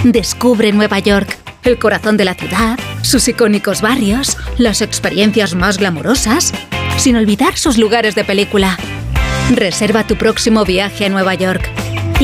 Descubre 0.05 0.71
Nueva 0.71 0.99
York, 0.99 1.37
el 1.63 1.77
corazón 1.77 2.15
de 2.15 2.23
la 2.23 2.35
ciudad, 2.35 2.79
sus 3.01 3.27
icónicos 3.27 3.81
barrios, 3.81 4.37
las 4.57 4.81
experiencias 4.81 5.53
más 5.53 5.77
glamorosas, 5.77 6.53
sin 6.95 7.17
olvidar 7.17 7.57
sus 7.57 7.77
lugares 7.77 8.15
de 8.15 8.23
película. 8.23 8.77
Reserva 9.51 10.07
tu 10.07 10.15
próximo 10.15 10.63
viaje 10.63 11.05
a 11.05 11.09
Nueva 11.09 11.33
York. 11.33 11.69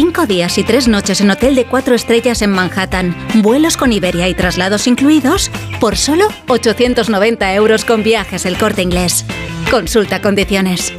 Cinco 0.01 0.25
días 0.25 0.57
y 0.57 0.63
tres 0.63 0.87
noches 0.87 1.19
en 1.19 1.29
hotel 1.29 1.55
de 1.55 1.65
cuatro 1.65 1.93
estrellas 1.93 2.41
en 2.41 2.51
Manhattan, 2.51 3.13
vuelos 3.41 3.75
con 3.75 3.91
Iberia 3.91 4.29
y 4.29 4.33
traslados 4.33 4.87
incluidos, 4.87 5.51
por 5.81 5.97
solo 5.97 6.29
890 6.47 7.53
euros 7.55 7.83
con 7.83 8.01
viajes 8.01 8.45
el 8.45 8.57
corte 8.57 8.81
inglés. 8.81 9.25
Consulta 9.69 10.21
condiciones. 10.21 10.93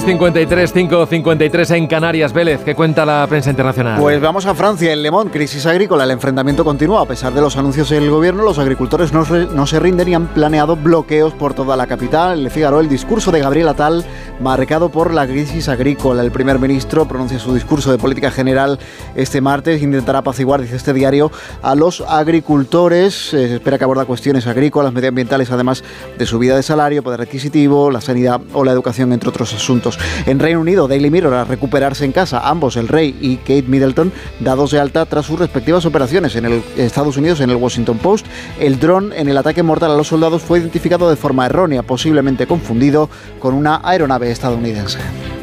6.53, 0.00 0.88
5.53 0.90 1.74
en 1.76 1.86
Canarias. 1.86 2.32
Vélez, 2.34 2.60
¿qué 2.64 2.74
cuenta 2.74 3.06
la 3.06 3.24
prensa 3.28 3.48
internacional? 3.48 3.98
Pues 3.98 4.20
vamos 4.20 4.44
a 4.44 4.54
Francia, 4.54 4.92
en 4.92 5.02
Le 5.02 5.10
Monde, 5.10 5.30
crisis 5.32 5.64
agrícola. 5.64 6.04
El 6.04 6.10
enfrentamiento 6.10 6.64
continúa. 6.64 7.00
A 7.00 7.06
pesar 7.06 7.32
de 7.32 7.40
los 7.40 7.56
anuncios 7.56 7.88
del 7.88 8.10
gobierno, 8.10 8.42
los 8.42 8.58
agricultores 8.58 9.12
no, 9.14 9.24
se- 9.24 9.80
rinden 9.80 10.08
y 10.08 10.14
han 10.14 10.26
planeado 10.28 10.76
bloqueos 10.76 11.32
por 11.32 11.54
toda 11.54 11.76
la 11.76 11.86
capital. 11.86 12.42
Le 12.44 12.50
Figaro, 12.50 12.80
el 12.80 12.88
discurso 12.90 13.30
de 13.32 13.40
Gabriel 13.40 13.68
Attal, 13.68 14.04
marcado 14.40 14.90
por 14.90 15.14
la 15.14 15.26
crisis 15.26 15.68
agrícola. 15.70 16.22
El 16.22 16.30
primer 16.30 16.58
ministro 16.58 17.06
pronuncia 17.08 17.38
su 17.38 17.54
discurso 17.54 17.90
de 17.90 17.96
política 17.98 18.30
general 18.30 18.78
este 19.14 19.40
martes. 19.40 19.80
Intentará 19.82 20.18
apaciguar, 20.18 20.60
dice 20.60 20.76
este 20.76 20.92
diario, 20.92 21.30
a 21.62 21.74
los 21.74 22.02
agricultores. 22.02 23.32
Eh, 23.32 23.46
Se 23.48 23.54
espera 23.54 23.78
que 23.78 23.84
aborda 23.84 24.04
cuestiones 24.04 24.46
agrícolas, 24.46 24.92
medioambientales, 24.92 25.50
además 25.50 25.82
de 26.18 26.26
subida 26.26 26.54
de 26.56 26.62
salario, 26.62 27.02
poder 27.02 27.22
adquisitivo, 27.22 27.90
la 27.90 28.00
sanidad 28.02 28.40
o 28.52 28.62
la 28.64 28.72
educación, 28.72 29.12
entre 29.14 29.30
otros 29.30 29.54
asuntos. 29.54 29.85
En 30.26 30.38
Reino 30.38 30.60
Unido, 30.60 30.88
Daily 30.88 31.10
Mirror 31.10 31.34
a 31.34 31.44
recuperarse 31.44 32.04
en 32.04 32.12
casa, 32.12 32.48
ambos, 32.48 32.76
el 32.76 32.88
rey 32.88 33.16
y 33.20 33.36
Kate 33.36 33.64
Middleton, 33.66 34.12
dados 34.40 34.70
de 34.72 34.80
alta 34.80 35.06
tras 35.06 35.26
sus 35.26 35.38
respectivas 35.38 35.86
operaciones 35.86 36.36
en 36.36 36.46
el 36.46 36.62
Estados 36.76 37.16
Unidos, 37.16 37.40
en 37.40 37.50
el 37.50 37.56
Washington 37.56 37.98
Post. 37.98 38.26
El 38.58 38.78
dron 38.78 39.12
en 39.12 39.28
el 39.28 39.38
ataque 39.38 39.62
mortal 39.62 39.92
a 39.92 39.96
los 39.96 40.08
soldados 40.08 40.42
fue 40.42 40.58
identificado 40.58 41.08
de 41.08 41.16
forma 41.16 41.46
errónea, 41.46 41.82
posiblemente 41.82 42.46
confundido 42.46 43.08
con 43.38 43.54
una 43.54 43.80
aeronave 43.84 44.30
estadounidense. 44.30 44.98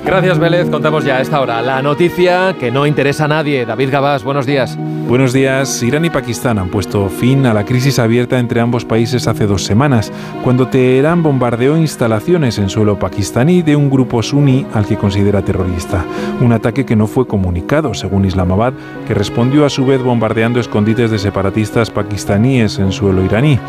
Gracias, 0.06 0.38
Vélez. 0.38 0.70
Contamos 0.70 1.06
ya 1.06 1.18
a 1.18 1.22
esta 1.22 1.40
hora 1.40 1.62
la 1.62 1.82
noticia 1.82 2.56
que 2.60 2.72
no 2.72 2.86
interesa 2.86 3.26
a 3.26 3.30
nadie. 3.30 3.66
David 3.66 3.90
Gabás, 3.90 4.24
buenos 4.24 4.46
días. 4.46 4.78
Buenos 5.08 5.34
días. 5.34 5.84
Irán 5.84 6.06
y 6.06 6.10
Pakistán 6.10 6.58
han 6.58 6.70
puesto 6.70 7.10
fin 7.10 7.46
a 7.46 7.54
la 7.54 7.66
crisis 7.66 8.00
abierta 8.00 8.40
entre 8.40 8.62
ambos 8.62 8.86
países 8.86 9.28
hace 9.28 9.46
dos 9.46 9.64
semanas, 9.64 10.12
cuando 10.44 10.70
Teherán 10.70 11.22
bombardeó 11.22 11.78
instalaciones 11.78 12.58
en 12.58 12.70
suelo 12.70 12.98
pakistaní 12.98 13.62
de 13.62 13.76
un 13.76 13.90
grupo 13.90 14.24
suní 14.24 14.66
al 14.74 14.86
que 14.86 14.98
considera 14.98 15.42
terrorista. 15.42 16.06
Un 16.42 16.54
ataque 16.54 16.86
que 16.86 16.96
no 16.96 17.08
fue 17.08 17.28
comunicado, 17.28 17.94
según 17.94 18.26
Islamabad, 18.26 18.74
que 19.06 19.14
respondió 19.14 19.66
a 19.66 19.70
su 19.70 19.86
vez 19.86 20.02
bombardeando 20.02 20.60
escondites 20.60 21.12
de 21.12 21.20
separatistas 21.20 21.92
pakistaníes 21.92 22.80
en 22.80 22.92
suelo 22.92 23.24
iraní. 23.24 23.60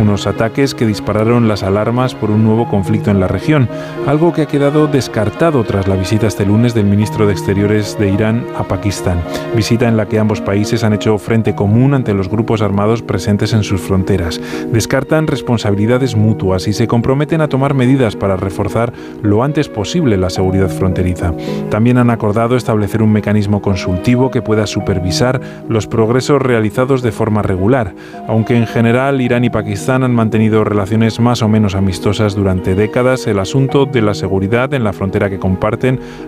Unos 0.00 0.26
ataques 0.26 0.74
que 0.74 0.86
dispararon 0.86 1.48
las 1.48 1.62
alarmas 1.62 2.14
por 2.14 2.30
un 2.30 2.44
nuevo 2.44 2.66
conflicto 2.66 3.10
en 3.10 3.20
la 3.20 3.28
región, 3.28 3.68
algo 4.06 4.32
que 4.32 4.42
ha 4.42 4.46
quedado 4.46 4.86
descartado 4.86 5.62
tras 5.64 5.77
la 5.86 5.96
visita 5.96 6.26
este 6.26 6.44
lunes 6.44 6.74
del 6.74 6.86
ministro 6.86 7.26
de 7.26 7.32
Exteriores 7.32 7.98
de 7.98 8.10
Irán 8.10 8.44
a 8.56 8.64
Pakistán, 8.64 9.22
visita 9.54 9.86
en 9.86 9.96
la 9.96 10.06
que 10.06 10.18
ambos 10.18 10.40
países 10.40 10.82
han 10.82 10.92
hecho 10.92 11.18
frente 11.18 11.54
común 11.54 11.94
ante 11.94 12.14
los 12.14 12.28
grupos 12.28 12.62
armados 12.62 13.02
presentes 13.02 13.52
en 13.52 13.62
sus 13.62 13.80
fronteras. 13.80 14.40
Descartan 14.72 15.26
responsabilidades 15.26 16.16
mutuas 16.16 16.66
y 16.66 16.72
se 16.72 16.88
comprometen 16.88 17.40
a 17.40 17.48
tomar 17.48 17.74
medidas 17.74 18.16
para 18.16 18.36
reforzar 18.36 18.92
lo 19.22 19.44
antes 19.44 19.68
posible 19.68 20.16
la 20.16 20.30
seguridad 20.30 20.68
fronteriza. 20.68 21.32
También 21.70 21.98
han 21.98 22.10
acordado 22.10 22.56
establecer 22.56 23.02
un 23.02 23.12
mecanismo 23.12 23.62
consultivo 23.62 24.30
que 24.30 24.42
pueda 24.42 24.66
supervisar 24.66 25.40
los 25.68 25.86
progresos 25.86 26.42
realizados 26.42 27.02
de 27.02 27.12
forma 27.12 27.42
regular, 27.42 27.94
aunque 28.26 28.56
en 28.56 28.66
general 28.66 29.20
Irán 29.20 29.44
y 29.44 29.50
Pakistán 29.50 30.02
han 30.02 30.14
mantenido 30.14 30.64
relaciones 30.64 31.20
más 31.20 31.42
o 31.42 31.48
menos 31.48 31.74
amistosas 31.74 32.34
durante 32.34 32.74
décadas, 32.74 33.26
el 33.26 33.38
asunto 33.38 33.84
de 33.84 34.02
la 34.02 34.14
seguridad 34.14 34.72
en 34.72 34.84
la 34.84 34.92
frontera 34.92 35.28
que 35.28 35.38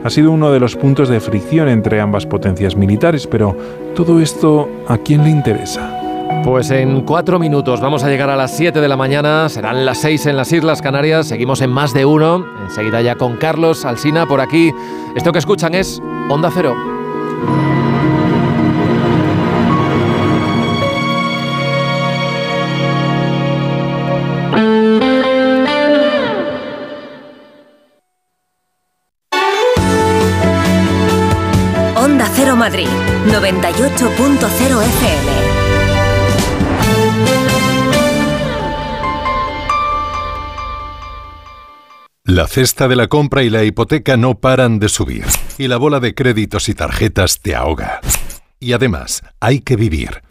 ha 0.05 0.11
sido 0.11 0.33
uno 0.33 0.51
de 0.53 0.61
los 0.61 0.77
puntos 0.77 1.09
de 1.09 1.21
fricción 1.21 1.69
entre 1.69 2.01
ambas 2.01 2.27
potencias 2.27 2.77
militares, 2.77 3.27
pero 3.27 3.57
todo 3.95 4.21
esto 4.21 4.69
¿a 4.89 4.99
quién 4.99 5.25
le 5.25 5.31
interesa? 5.31 5.97
Pues 6.45 6.71
en 6.71 7.03
cuatro 7.03 7.39
minutos 7.39 7.81
vamos 7.81 8.03
a 8.03 8.09
llegar 8.09 8.31
a 8.31 8.37
las 8.37 8.57
7 8.57 8.81
de 8.81 8.89
la 8.89 8.97
mañana, 8.97 9.49
serán 9.49 9.85
las 9.85 9.99
6 9.99 10.27
en 10.27 10.37
las 10.37 10.53
Islas 10.53 10.81
Canarias, 10.81 11.27
seguimos 11.27 11.61
en 11.61 11.71
más 11.71 11.93
de 11.93 12.05
uno, 12.05 12.47
enseguida 12.63 13.03
ya 13.03 13.17
con 13.17 13.37
Carlos 13.37 13.85
Alsina 13.85 14.27
por 14.27 14.41
aquí. 14.41 14.73
Esto 15.15 15.33
que 15.33 15.39
escuchan 15.39 15.75
es 15.75 16.01
Onda 16.31 16.51
Cero. 16.55 16.75
98.0 33.41 34.83
FM. 34.83 35.33
La 42.25 42.47
cesta 42.47 42.87
de 42.87 42.97
la 42.97 43.07
compra 43.09 43.43
y 43.43 43.49
la 43.49 43.65
hipoteca 43.65 44.19
no 44.19 44.41
paran 44.41 44.79
de 44.79 44.91
subir. 44.91 45.25
Y 45.57 45.69
la 45.69 45.79
bola 45.79 46.01
de 46.01 46.15
créditos 46.15 46.69
y 46.69 46.75
tarjetas 46.75 47.41
te 47.41 47.55
ahoga. 47.55 48.01
Y 48.59 48.75
además, 48.75 49.23
hay 49.41 49.61
que 49.61 49.77
vivir. 49.77 50.23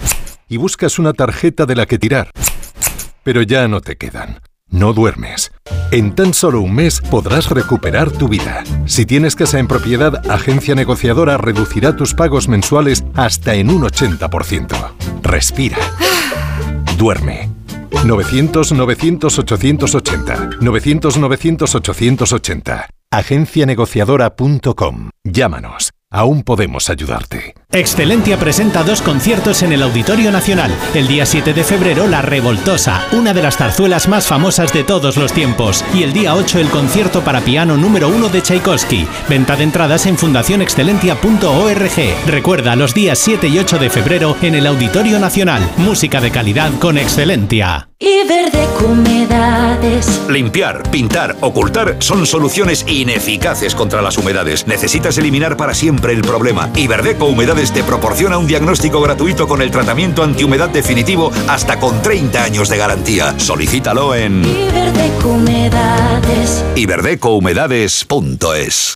Y 0.47 0.57
buscas 0.57 0.99
una 0.99 1.13
tarjeta 1.13 1.65
de 1.65 1.75
la 1.75 1.87
que 1.87 1.97
tirar. 1.97 2.29
Pero 3.23 3.41
ya 3.41 3.67
no 3.67 3.81
te 3.81 3.97
quedan. 3.97 4.39
No 4.71 4.93
duermes. 4.93 5.51
En 5.91 6.13
tan 6.13 6.33
solo 6.33 6.61
un 6.61 6.75
mes 6.75 7.01
podrás 7.01 7.49
recuperar 7.49 8.11
tu 8.11 8.27
vida. 8.27 8.63
Si 8.85 9.05
tienes 9.05 9.35
casa 9.35 9.59
en 9.59 9.67
propiedad, 9.67 10.29
Agencia 10.29 10.75
Negociadora 10.75 11.37
reducirá 11.37 11.95
tus 11.95 12.13
pagos 12.13 12.47
mensuales 12.47 13.03
hasta 13.15 13.55
en 13.55 13.71
un 13.71 13.81
80%. 13.83 14.91
Respira. 15.23 15.77
Duerme. 16.97 17.49
900-900-880. 17.91 20.59
900-900-880. 20.59 22.85
Agencianegociadora.com. 23.11 25.09
Llámanos. 25.23 25.91
Aún 26.11 26.43
podemos 26.43 26.89
ayudarte. 26.89 27.53
Excelentia 27.71 28.39
presenta 28.39 28.81
dos 28.81 29.03
conciertos 29.03 29.61
en 29.61 29.71
el 29.71 29.83
Auditorio 29.83 30.31
Nacional. 30.31 30.75
El 30.95 31.07
día 31.07 31.23
7 31.23 31.53
de 31.53 31.63
febrero, 31.63 32.07
La 32.07 32.23
Revoltosa, 32.23 33.05
una 33.11 33.31
de 33.31 33.43
las 33.43 33.57
zarzuelas 33.57 34.07
más 34.07 34.25
famosas 34.25 34.73
de 34.73 34.83
todos 34.83 35.17
los 35.17 35.33
tiempos. 35.33 35.85
Y 35.93 36.01
el 36.01 36.11
día 36.11 36.33
8, 36.33 36.57
el 36.57 36.69
concierto 36.69 37.21
para 37.21 37.41
piano 37.41 37.77
número 37.77 38.09
1 38.09 38.29
de 38.29 38.41
Tchaikovsky. 38.41 39.07
Venta 39.29 39.55
de 39.55 39.65
entradas 39.65 40.07
en 40.07 40.17
fundacionexcelentia.org. 40.17 42.25
Recuerda, 42.25 42.75
los 42.75 42.95
días 42.95 43.19
7 43.19 43.47
y 43.47 43.59
8 43.59 43.77
de 43.77 43.91
febrero 43.91 44.35
en 44.41 44.55
el 44.55 44.65
Auditorio 44.65 45.19
Nacional. 45.19 45.61
Música 45.77 46.21
de 46.21 46.31
calidad 46.31 46.71
con 46.79 46.97
Excelentia. 46.97 47.89
Iberdeco 47.99 48.85
Humedades. 48.85 50.21
Limpiar, 50.29 50.89
pintar, 50.89 51.35
ocultar 51.41 51.97
son 51.99 52.25
soluciones 52.25 52.85
ineficaces 52.87 53.75
contra 53.75 54.01
las 54.01 54.17
humedades. 54.17 54.67
Necesitas 54.67 55.17
eliminar 55.17 55.57
para 55.57 55.73
siempre 55.73 56.13
el 56.13 56.21
problema. 56.21 56.69
Iberdeco 56.77 57.25
Humedades 57.25 57.58
te 57.67 57.83
proporciona 57.83 58.37
un 58.37 58.47
diagnóstico 58.47 59.01
gratuito 59.01 59.45
con 59.45 59.61
el 59.61 59.69
tratamiento 59.69 60.23
antihumedad 60.23 60.69
definitivo 60.69 61.29
hasta 61.49 61.77
con 61.77 62.01
30 62.01 62.41
años 62.41 62.69
de 62.69 62.77
garantía. 62.77 63.37
Solicítalo 63.37 64.15
en 64.15 64.45
Iberdeco 64.45 65.31
Humedades. 65.31 66.63
iberdecohumedades.es. 66.75 68.95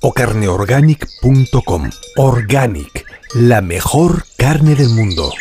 o 0.00 0.12
carneorganic.com. 0.12 1.90
Organic, 2.16 3.06
la 3.34 3.60
mejor 3.60 4.24
carne 4.36 4.74
del 4.74 4.90
mundo. 4.90 5.32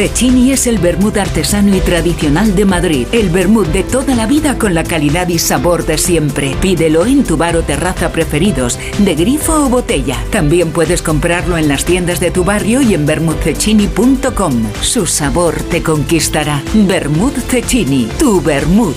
Cecchini 0.00 0.52
es 0.52 0.66
el 0.66 0.78
vermut 0.78 1.16
artesano 1.18 1.76
y 1.76 1.80
tradicional 1.80 2.54
de 2.54 2.64
Madrid. 2.64 3.06
El 3.12 3.28
vermut 3.28 3.66
de 3.68 3.82
toda 3.82 4.14
la 4.14 4.26
vida 4.26 4.56
con 4.56 4.72
la 4.72 4.84
calidad 4.84 5.28
y 5.28 5.38
sabor 5.38 5.84
de 5.84 5.98
siempre. 5.98 6.56
Pídelo 6.60 7.04
en 7.04 7.22
tu 7.24 7.36
bar 7.36 7.56
o 7.56 7.62
terraza 7.62 8.10
preferidos, 8.10 8.78
de 8.98 9.14
grifo 9.14 9.66
o 9.66 9.68
botella. 9.68 10.16
También 10.30 10.70
puedes 10.72 11.02
comprarlo 11.02 11.58
en 11.58 11.68
las 11.68 11.84
tiendas 11.84 12.18
de 12.18 12.30
tu 12.30 12.44
barrio 12.44 12.80
y 12.80 12.94
en 12.94 13.04
vermutcecchini.com. 13.04 14.72
Su 14.80 15.06
sabor 15.06 15.56
te 15.64 15.82
conquistará. 15.82 16.62
Vermut 16.72 17.36
Cecchini, 17.36 18.08
tu 18.18 18.40
vermut. 18.40 18.96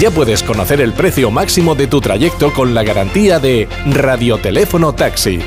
Ya 0.00 0.10
puedes 0.10 0.42
conocer 0.42 0.80
el 0.80 0.94
precio 0.94 1.30
máximo 1.30 1.74
de 1.74 1.86
tu 1.86 2.00
trayecto 2.00 2.54
con 2.54 2.72
la 2.72 2.82
garantía 2.82 3.38
de 3.38 3.68
Radioteléfono 3.84 4.94
Taxi. 4.94 5.40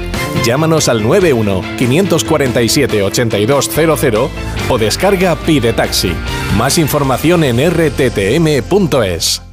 Llámanos 0.46 0.90
al 0.90 1.02
91 1.02 1.62
547 1.76 3.02
8200 3.02 4.30
o 4.70 4.78
descarga 4.78 5.36
Pide 5.36 5.74
Taxi. 5.74 6.14
Más 6.56 6.78
información 6.78 7.44
en 7.44 7.58
rttm.es. 7.68 9.53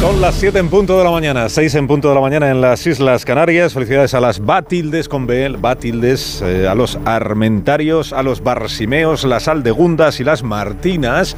Son 0.00 0.18
las 0.22 0.34
7 0.36 0.58
en 0.58 0.70
punto 0.70 0.96
de 0.96 1.04
la 1.04 1.10
mañana, 1.10 1.50
6 1.50 1.74
en 1.74 1.86
punto 1.86 2.08
de 2.08 2.14
la 2.14 2.22
mañana 2.22 2.50
en 2.50 2.62
las 2.62 2.86
Islas 2.86 3.26
Canarias. 3.26 3.74
Felicidades 3.74 4.14
a 4.14 4.20
las 4.20 4.40
Batildes 4.40 5.10
con 5.10 5.26
B, 5.26 5.56
Batildes, 5.58 6.40
eh, 6.40 6.66
a 6.66 6.74
los 6.74 6.98
Armentarios, 7.04 8.14
a 8.14 8.22
los 8.22 8.42
Barsimeos, 8.42 9.24
las 9.24 9.46
Aldegundas 9.46 10.18
y 10.18 10.24
las 10.24 10.42
Martinas 10.42 11.36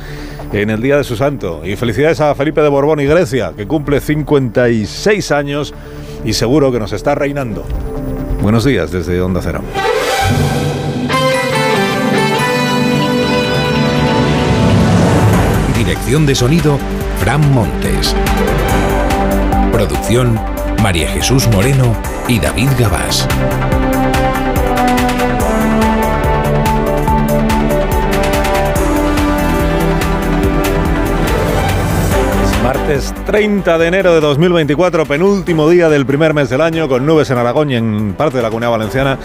en 0.53 0.71
el 0.71 0.81
día 0.81 0.97
de 0.97 1.03
su 1.03 1.17
santo. 1.17 1.63
Y 1.65 1.75
felicidades 1.75 2.21
a 2.21 2.37
Felipe 2.37 2.61
de 2.61 2.69
Borbón 2.69 3.01
y 3.01 3.07
Grecia, 3.07 3.53
que 3.57 3.67
cumple 3.67 4.01
56 4.01 5.33
años 5.33 5.75
y 6.25 6.33
seguro 6.33 6.71
que 6.71 6.79
nos 6.79 6.93
está 6.93 7.17
reinando. 7.17 7.65
Buenos 8.43 8.65
días 8.65 8.93
desde 8.93 9.21
Onda 9.21 9.41
Cero. 9.43 9.61
Dirección 15.77 16.27
de 16.27 16.35
sonido, 16.37 16.79
Fran 17.23 17.53
Montes. 17.53 18.17
Producción, 19.71 20.41
María 20.83 21.09
Jesús 21.09 21.47
Moreno 21.47 21.97
y 22.27 22.41
David 22.41 22.71
Gabás. 22.77 23.29
Martes 32.83 33.15
30 33.27 33.79
de 33.79 33.87
enero 33.87 34.13
de 34.13 34.21
2024, 34.21 35.07
penúltimo 35.07 35.71
día 35.71 35.89
del 35.89 36.05
primer 36.05 36.35
mes 36.35 36.51
del 36.51 36.61
año, 36.61 36.89
con 36.89 37.07
nubes 37.07 37.31
en 37.31 37.39
Aragón 37.39 37.71
y 37.71 37.77
en 37.77 38.15
parte 38.15 38.39
de 38.39 38.43
la 38.43 38.49
comunidad 38.49 38.73
valenciana. 38.73 39.19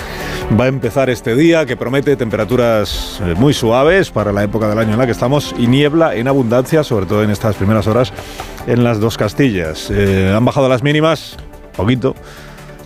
Va 0.59 0.65
a 0.65 0.67
empezar 0.67 1.09
este 1.09 1.35
día 1.35 1.65
que 1.65 1.75
promete 1.75 2.15
temperaturas 2.15 3.19
eh, 3.23 3.33
muy 3.35 3.55
suaves 3.55 4.11
para 4.11 4.31
la 4.31 4.43
época 4.43 4.69
del 4.69 4.77
año 4.77 4.91
en 4.91 4.99
la 4.99 5.07
que 5.07 5.11
estamos 5.11 5.55
y 5.57 5.65
niebla 5.65 6.13
en 6.13 6.27
abundancia, 6.27 6.83
sobre 6.83 7.07
todo 7.07 7.23
en 7.23 7.31
estas 7.31 7.55
primeras 7.55 7.87
horas, 7.87 8.13
en 8.67 8.83
las 8.83 8.99
dos 8.99 9.17
Castillas. 9.17 9.89
Eh, 9.89 10.31
han 10.37 10.45
bajado 10.45 10.69
las 10.69 10.83
mínimas, 10.83 11.35
poquito. 11.75 12.13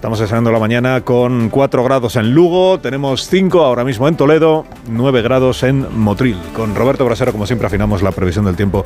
Estamos 0.02 0.20
estrenando 0.20 0.52
la 0.52 0.58
mañana 0.58 1.02
con 1.02 1.50
4 1.50 1.84
grados 1.84 2.16
en 2.16 2.34
Lugo, 2.34 2.80
tenemos 2.80 3.28
5 3.28 3.64
ahora 3.64 3.84
mismo 3.84 4.08
en 4.08 4.16
Toledo, 4.16 4.66
9 4.90 5.22
grados 5.22 5.62
en 5.62 5.86
Motril. 5.96 6.38
Con 6.56 6.74
Roberto 6.74 7.06
Brasero, 7.06 7.32
como 7.32 7.46
siempre, 7.46 7.68
afinamos 7.68 8.02
la 8.02 8.12
previsión 8.12 8.46
del 8.46 8.56
tiempo 8.56 8.84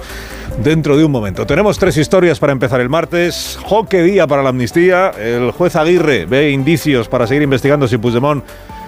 dentro 0.61 0.97
de 0.97 1.05
un 1.05 1.13
momento. 1.13 1.45
Tenemos 1.45 1.80
tres 1.80 1.95
historias 1.95 2.38
para 2.38 2.51
empezar 2.51 2.82
el 2.82 2.89
martes. 2.89 3.57
Joque 3.63 4.03
día 4.03 4.28
para 4.28 4.43
la 4.43 4.49
amnistía. 4.49 5.11
El 5.11 5.51
juez 5.51 5.78
Aguirre 5.78 6.26
ve 6.26 6.51
indicios 6.51 7.07
para 7.07 7.28
seguir 7.28 7.43
investigando 7.43 7.88
si 7.88 7.97
Puigdemont 7.97 8.43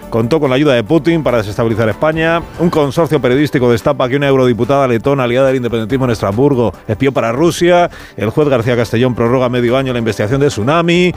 contó 0.09 0.41
con 0.41 0.49
la 0.49 0.57
ayuda 0.57 0.73
de 0.73 0.84
Putin 0.84 1.23
para 1.23 1.38
desestabilizar 1.38 1.88
España. 1.88 2.41
Un 2.59 2.69
consorcio 2.69 3.21
periodístico 3.21 3.71
destapa 3.71 4.09
que 4.09 4.17
una 4.17 4.28
eurodiputada 4.28 4.86
letona 4.86 5.23
aliada 5.23 5.47
del 5.47 5.55
independentismo 5.57 6.03
en 6.03 6.11
Estrasburgo 6.11 6.73
espió 6.89 7.13
para 7.13 7.32
Rusia. 7.32 7.89
El 8.17 8.32
juez 8.32 8.49
García 8.49 8.75
Castellón 8.75 9.15
prorroga 9.15 9.47
medio 9.47 9.78
año 9.78 9.93
la 9.93 9.99
investigación 9.99 10.41
de 10.41 10.47
Tsunami 10.47 11.13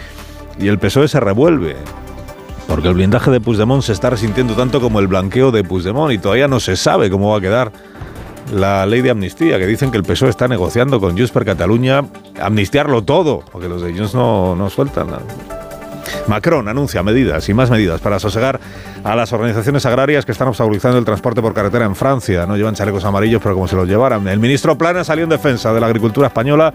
y 0.58 0.68
el 0.68 0.78
PSOE 0.78 1.08
se 1.08 1.20
revuelve. 1.20 1.76
Porque 2.66 2.88
el 2.88 2.94
blindaje 2.94 3.30
de 3.30 3.40
Puigdemont 3.40 3.82
se 3.82 3.92
está 3.92 4.10
resintiendo 4.10 4.54
tanto 4.54 4.80
como 4.80 5.00
el 5.00 5.08
blanqueo 5.08 5.50
de 5.50 5.64
Puigdemont 5.64 6.12
y 6.12 6.18
todavía 6.18 6.48
no 6.48 6.60
se 6.60 6.76
sabe 6.76 7.10
cómo 7.10 7.30
va 7.30 7.38
a 7.38 7.40
quedar 7.40 7.72
la 8.52 8.86
ley 8.86 9.00
de 9.02 9.10
amnistía, 9.10 9.58
que 9.58 9.66
dicen 9.66 9.90
que 9.90 9.96
el 9.96 10.04
PSOE 10.04 10.28
está 10.28 10.48
negociando 10.48 11.00
con 11.00 11.16
Junts 11.16 11.30
per 11.30 11.44
Cataluña 11.44 12.04
amnistiarlo 12.40 13.02
todo, 13.02 13.44
porque 13.52 13.68
los 13.68 13.82
de 13.82 13.92
Junts 13.92 14.14
no, 14.14 14.56
no 14.56 14.70
sueltan 14.70 15.08
nada. 15.08 15.22
Macron 16.26 16.68
anuncia 16.68 17.02
medidas 17.02 17.48
y 17.48 17.54
más 17.54 17.70
medidas 17.70 18.00
para 18.00 18.18
sosegar 18.18 18.60
a 19.04 19.16
las 19.16 19.32
organizaciones 19.32 19.86
agrarias 19.86 20.24
que 20.24 20.32
están 20.32 20.48
obstaculizando 20.48 20.98
el 20.98 21.04
transporte 21.04 21.40
por 21.40 21.54
carretera 21.54 21.84
en 21.84 21.94
Francia. 21.94 22.46
No 22.46 22.56
llevan 22.56 22.74
chalecos 22.74 23.04
amarillos, 23.04 23.40
pero 23.42 23.54
como 23.54 23.68
se 23.68 23.76
los 23.76 23.88
llevaran. 23.88 24.26
El 24.28 24.38
ministro 24.38 24.76
Plana 24.76 25.04
salió 25.04 25.24
en 25.24 25.30
defensa 25.30 25.72
de 25.72 25.80
la 25.80 25.86
agricultura 25.86 26.28
española 26.28 26.72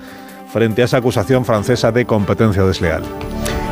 frente 0.52 0.82
a 0.82 0.86
esa 0.86 0.98
acusación 0.98 1.46
francesa 1.46 1.92
de 1.92 2.06
competencia 2.06 2.64
desleal. 2.64 3.04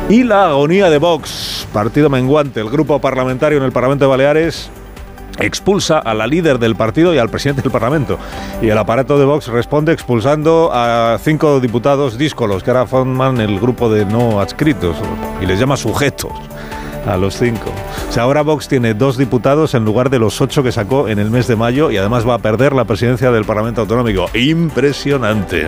Y 0.08 0.22
la 0.22 0.48
agonía 0.48 0.90
de 0.90 0.98
Vox, 0.98 1.66
partido 1.72 2.10
menguante, 2.10 2.60
el 2.60 2.68
grupo 2.68 3.00
parlamentario 3.00 3.56
en 3.56 3.64
el 3.64 3.72
Parlamento 3.72 4.04
de 4.04 4.10
Baleares 4.10 4.70
expulsa 5.38 5.98
a 5.98 6.12
la 6.14 6.26
líder 6.26 6.58
del 6.58 6.76
partido 6.76 7.14
y 7.14 7.18
al 7.18 7.30
presidente 7.30 7.62
del 7.62 7.72
Parlamento. 7.72 8.18
Y 8.60 8.68
el 8.68 8.76
aparato 8.76 9.18
de 9.18 9.24
Vox 9.24 9.48
responde 9.48 9.92
expulsando 9.92 10.70
a 10.72 11.18
cinco 11.22 11.58
diputados 11.58 12.18
díscolos 12.18 12.62
que 12.62 12.70
ahora 12.70 12.86
forman 12.86 13.40
el 13.40 13.58
grupo 13.58 13.90
de 13.90 14.04
no 14.04 14.40
adscritos 14.40 14.96
y 15.40 15.46
les 15.46 15.58
llama 15.58 15.76
sujetos 15.76 16.32
a 17.06 17.16
los 17.16 17.36
cinco. 17.36 17.72
O 18.08 18.12
sea, 18.12 18.24
ahora 18.24 18.42
Vox 18.42 18.68
tiene 18.68 18.92
dos 18.92 19.16
diputados 19.16 19.74
en 19.74 19.86
lugar 19.86 20.10
de 20.10 20.18
los 20.18 20.38
ocho 20.40 20.62
que 20.62 20.70
sacó 20.70 21.08
en 21.08 21.18
el 21.18 21.30
mes 21.30 21.46
de 21.48 21.56
mayo 21.56 21.90
y 21.90 21.96
además 21.96 22.28
va 22.28 22.34
a 22.34 22.38
perder 22.38 22.74
la 22.74 22.84
presidencia 22.84 23.30
del 23.30 23.46
Parlamento 23.46 23.80
Autonómico. 23.80 24.26
Impresionante. 24.34 25.66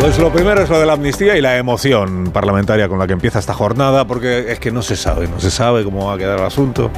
Pues 0.00 0.18
lo 0.18 0.32
primero 0.32 0.62
es 0.62 0.70
lo 0.70 0.80
de 0.80 0.86
la 0.86 0.94
amnistía 0.94 1.36
y 1.36 1.42
la 1.42 1.58
emoción 1.58 2.30
parlamentaria 2.32 2.88
con 2.88 2.98
la 2.98 3.06
que 3.06 3.12
empieza 3.12 3.38
esta 3.38 3.52
jornada, 3.52 4.06
porque 4.06 4.50
es 4.50 4.58
que 4.58 4.70
no 4.70 4.80
se 4.80 4.96
sabe, 4.96 5.28
no 5.28 5.38
se 5.38 5.50
sabe 5.50 5.84
cómo 5.84 6.06
va 6.06 6.14
a 6.14 6.18
quedar 6.18 6.38
el 6.38 6.46
asunto. 6.46 6.90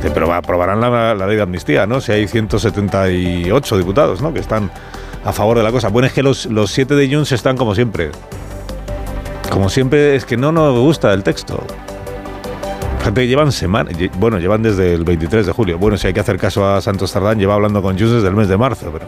Pero 0.00 0.32
aprobarán 0.32 0.80
la, 0.80 1.14
ley 1.26 1.36
de 1.36 1.42
amnistía, 1.42 1.86
¿no? 1.86 2.00
Si 2.00 2.12
hay 2.12 2.26
178 2.26 3.76
diputados, 3.76 4.22
¿no? 4.22 4.32
Que 4.32 4.40
están 4.40 4.70
a 5.22 5.34
favor 5.34 5.58
de 5.58 5.64
la 5.64 5.70
cosa. 5.70 5.88
Bueno, 5.88 6.06
es 6.06 6.14
que 6.14 6.22
los, 6.22 6.46
los 6.46 6.70
siete 6.70 6.94
de 6.94 7.14
Junts 7.14 7.32
están 7.32 7.58
como 7.58 7.74
siempre. 7.74 8.10
Como 9.50 9.68
siempre, 9.68 10.16
es 10.16 10.24
que 10.24 10.38
no 10.38 10.50
nos 10.50 10.78
gusta 10.78 11.12
el 11.12 11.22
texto. 11.22 11.62
Gente 13.04 13.20
que 13.20 13.28
llevan 13.28 13.52
semanas, 13.52 13.94
bueno, 14.18 14.38
llevan 14.38 14.62
desde 14.62 14.94
el 14.94 15.04
23 15.04 15.44
de 15.44 15.52
julio. 15.52 15.78
Bueno, 15.78 15.98
si 15.98 16.06
hay 16.06 16.14
que 16.14 16.20
hacer 16.20 16.38
caso 16.38 16.66
a 16.66 16.80
Santos 16.80 17.12
Tardán, 17.12 17.38
lleva 17.38 17.52
hablando 17.52 17.82
con 17.82 17.98
Junts 17.98 18.14
desde 18.14 18.28
el 18.28 18.34
mes 18.34 18.48
de 18.48 18.56
marzo, 18.56 18.90
pero 18.90 19.06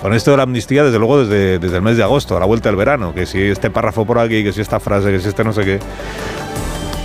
con 0.00 0.14
esto 0.14 0.30
de 0.30 0.38
la 0.38 0.44
amnistía, 0.44 0.82
desde 0.82 0.98
luego, 0.98 1.24
desde, 1.24 1.58
desde 1.58 1.76
el 1.76 1.82
mes 1.82 1.96
de 1.96 2.02
agosto, 2.02 2.36
a 2.36 2.40
la 2.40 2.46
vuelta 2.46 2.68
del 2.70 2.76
verano, 2.76 3.14
que 3.14 3.26
si 3.26 3.40
este 3.40 3.70
párrafo 3.70 4.06
por 4.06 4.18
aquí, 4.18 4.42
que 4.42 4.52
si 4.52 4.60
esta 4.60 4.80
frase, 4.80 5.10
que 5.10 5.20
si 5.20 5.28
este 5.28 5.44
no 5.44 5.52
sé 5.52 5.64
qué. 5.64 5.78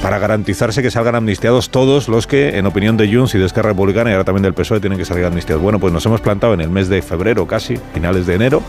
para 0.01 0.19
garantizarse 0.19 0.81
que 0.81 0.91
salgan 0.91 1.15
amnistiados 1.15 1.69
todos 1.71 2.07
los 2.07 2.27
que, 2.27 2.57
en 2.57 2.65
opinión 2.65 2.95
de 2.95 3.13
Junts 3.13 3.35
y 3.35 3.39
de 3.39 3.45
Esquerra 3.45 3.69
Republicana 3.69 4.11
y 4.11 4.13
ahora 4.13 4.23
también 4.23 4.43
del 4.43 4.53
PSOE, 4.53 4.79
tienen 4.79 4.97
que 4.97 5.05
salir 5.05 5.25
amnistiados. 5.25 5.61
Bueno, 5.61 5.79
pues 5.79 5.91
nos 5.91 6.05
hemos 6.05 6.21
plantado 6.21 6.53
en 6.53 6.61
el 6.61 6.69
mes 6.69 6.87
de 6.87 7.01
febrero 7.01 7.45
casi, 7.47 7.75
finales 7.93 8.25
de 8.27 8.35
enero, 8.35 8.61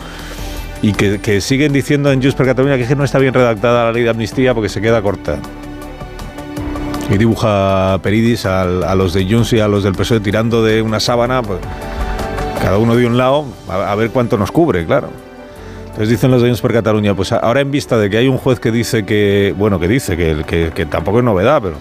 y 0.83 0.93
que, 0.93 1.41
siguen 1.41 1.73
diciendo 1.73 2.11
en 2.11 2.21
Junts 2.21 2.35
per 2.35 2.47
Cataluña 2.47 2.77
que 2.79 2.97
no 2.97 3.05
está 3.05 3.19
bien 3.19 3.35
redactada 3.35 3.85
la 3.85 3.93
ley 3.93 4.03
de 4.03 4.11
amnistía 4.11 4.55
porque 4.55 4.69
se 4.69 4.81
queda 4.81 5.01
corta. 5.03 5.39
Y 7.11 7.17
dibuja 7.19 8.01
Peridis 8.03 8.47
a, 8.47 8.95
los 8.97 9.13
de 9.13 9.25
Junts 9.25 9.53
y 9.53 9.61
a 9.61 9.69
los 9.69 9.85
del 9.85 9.95
PSOE 9.95 10.21
tirando 10.21 10.65
de 10.65 10.83
una 10.83 10.99
sábana, 10.99 11.43
pues, 11.43 11.61
cada 12.61 12.79
uno 12.79 12.97
de 12.97 13.07
un 13.07 13.17
lado, 13.17 13.45
a, 13.69 13.95
ver 13.95 14.11
cuánto 14.11 14.37
nos 14.37 14.51
cubre, 14.51 14.85
claro. 14.87 15.11
Entonces 15.87 16.09
dicen 16.09 16.31
los 16.31 16.43
de 16.43 16.55
per 16.55 16.73
Cataluña, 16.73 17.15
pues 17.15 17.33
ahora 17.33 17.61
en 17.61 17.71
vista 17.71 17.97
de 17.97 18.11
que 18.11 18.19
hay 18.19 18.29
un 18.29 18.37
juez 18.37 18.61
que 18.61 18.71
dice 18.71 19.05
que, 19.07 19.55
bueno, 19.57 19.81
que 19.81 19.89
dice 19.89 20.17
que, 20.17 20.45
que, 20.47 20.71
que 20.75 20.87
tampoco 20.87 21.19
es 21.19 21.25
novedad, 21.25 21.61
pero 21.63 21.77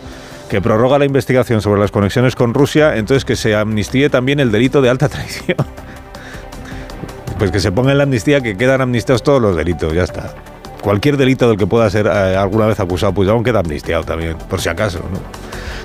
que 0.50 0.62
prorroga 0.62 1.00
la 1.00 1.06
investigación 1.06 1.62
sobre 1.62 1.82
las 1.82 1.92
conexiones 1.92 2.36
con 2.36 2.54
Rusia, 2.54 2.98
entonces 2.98 3.26
que 3.26 3.36
se 3.36 3.56
amnistíe 3.56 4.10
también 4.10 4.40
el 4.40 4.52
delito 4.52 4.82
de 4.82 4.90
alta 4.90 5.10
traición. 5.10 5.58
pues 7.38 7.52
que 7.52 7.60
se 7.60 7.72
ponga 7.72 7.92
en 7.92 7.98
la 7.98 8.04
amnistía 8.04 8.42
que 8.42 8.56
quedan 8.56 8.82
amnistiados 8.82 9.24
todos 9.24 9.42
los 9.42 9.56
delitos, 9.56 9.94
ya 9.94 10.04
está. 10.04 10.34
Cualquier 10.82 11.18
delito 11.18 11.50
del 11.50 11.58
que 11.58 11.66
pueda 11.66 11.90
ser 11.90 12.06
eh, 12.06 12.36
alguna 12.36 12.68
vez 12.68 12.80
acusado 12.80 13.12
Puigdemont 13.12 13.44
queda 13.44 13.60
amnistiado 13.60 14.04
también, 14.04 14.38
por 14.50 14.62
si 14.62 14.70
acaso. 14.70 15.00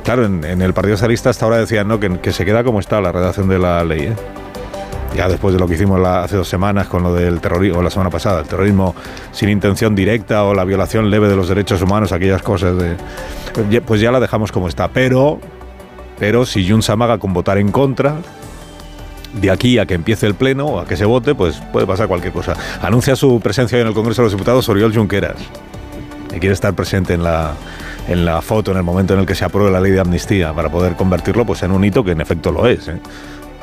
Claro, 0.04 0.24
en, 0.24 0.62
el 0.62 0.74
Partido 0.74 0.96
Socialista 0.96 1.30
hasta 1.30 1.46
ahora 1.46 1.58
decían 1.58 1.88
¿no? 1.88 1.98
que, 1.98 2.32
se 2.32 2.44
queda 2.44 2.64
como 2.64 2.80
está 2.80 3.00
la 3.00 3.10
redacción 3.10 3.48
de 3.48 3.58
la 3.58 3.82
ley. 3.84 4.00
¿eh? 4.00 4.14
Ya 5.14 5.28
después 5.28 5.52
de 5.54 5.60
lo 5.60 5.66
que 5.66 5.74
hicimos 5.74 6.00
hace 6.06 6.36
dos 6.36 6.48
semanas 6.48 6.86
con 6.86 7.02
lo 7.02 7.12
del 7.12 7.40
terrorismo, 7.40 7.80
o 7.80 7.82
la 7.82 7.90
semana 7.90 8.10
pasada, 8.10 8.40
el 8.40 8.46
terrorismo 8.46 8.94
sin 9.32 9.48
intención 9.48 9.94
directa 9.94 10.44
o 10.44 10.54
la 10.54 10.64
violación 10.64 11.10
leve 11.10 11.28
de 11.28 11.36
los 11.36 11.48
derechos 11.48 11.82
humanos, 11.82 12.12
aquellas 12.12 12.42
cosas 12.42 12.76
de... 12.78 12.96
Pues 13.80 14.00
ya 14.00 14.12
la 14.12 14.20
dejamos 14.20 14.52
como 14.52 14.68
está. 14.68 14.88
Pero, 14.88 15.40
pero 16.18 16.46
si 16.46 16.68
Jun 16.68 16.82
Samaga 16.82 17.18
con 17.18 17.32
votar 17.32 17.58
en 17.58 17.72
contra, 17.72 18.16
de 19.34 19.50
aquí 19.50 19.78
a 19.78 19.86
que 19.86 19.94
empiece 19.94 20.26
el 20.26 20.34
pleno 20.34 20.66
o 20.66 20.80
a 20.80 20.86
que 20.86 20.96
se 20.96 21.04
vote, 21.04 21.34
pues 21.34 21.60
puede 21.72 21.86
pasar 21.86 22.08
cualquier 22.08 22.32
cosa. 22.32 22.54
Anuncia 22.82 23.16
su 23.16 23.40
presencia 23.40 23.80
en 23.80 23.88
el 23.88 23.94
Congreso 23.94 24.22
de 24.22 24.26
los 24.26 24.32
Diputados 24.32 24.68
Oriol 24.68 24.94
Junqueras, 24.94 25.36
que 26.30 26.38
quiere 26.38 26.52
estar 26.52 26.74
presente 26.74 27.14
en 27.14 27.22
la, 27.22 27.54
en 28.08 28.24
la 28.24 28.42
foto 28.42 28.70
en 28.72 28.78
el 28.78 28.82
momento 28.82 29.14
en 29.14 29.20
el 29.20 29.26
que 29.26 29.34
se 29.34 29.44
apruebe 29.44 29.70
la 29.70 29.80
ley 29.80 29.92
de 29.92 30.00
amnistía 30.00 30.52
para 30.52 30.70
poder 30.70 30.96
convertirlo 30.96 31.44
pues, 31.44 31.62
en 31.62 31.72
un 31.72 31.84
hito 31.84 32.04
que 32.04 32.12
en 32.12 32.20
efecto 32.20 32.52
lo 32.52 32.66
es. 32.66 32.88
¿eh? 32.88 33.00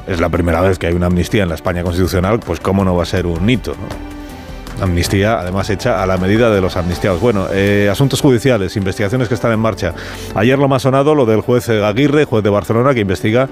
Es 0.07 0.21
la 0.21 0.29
primera 0.29 0.61
vez 0.61 0.79
que 0.79 0.87
hay 0.87 0.93
una 0.93 1.07
amnistía 1.07 1.43
en 1.43 1.49
la 1.49 1.55
España 1.55 1.83
constitucional, 1.83 2.39
pues 2.39 2.59
cómo 2.59 2.85
no 2.85 2.95
va 2.95 3.03
a 3.03 3.05
ser 3.05 3.27
un 3.27 3.49
hito. 3.49 3.71
¿no? 3.71 4.17
Amnistía, 4.83 5.39
además 5.39 5.69
hecha 5.69 6.03
a 6.03 6.05
la 6.05 6.17
medida 6.17 6.51
de 6.51 6.61
los 6.61 6.77
amnistiados. 6.77 7.19
Bueno, 7.19 7.47
eh, 7.51 7.89
asuntos 7.91 8.21
judiciales, 8.21 8.75
investigaciones 8.77 9.27
que 9.27 9.33
están 9.33 9.51
en 9.51 9.59
marcha. 9.59 9.93
Ayer 10.35 10.57
lo 10.59 10.67
más 10.67 10.83
sonado, 10.83 11.15
lo 11.15 11.25
del 11.25 11.41
juez 11.41 11.67
Aguirre, 11.69 12.25
juez 12.25 12.43
de 12.43 12.49
Barcelona, 12.49 12.93
que 12.93 12.99
investiga 12.99 13.49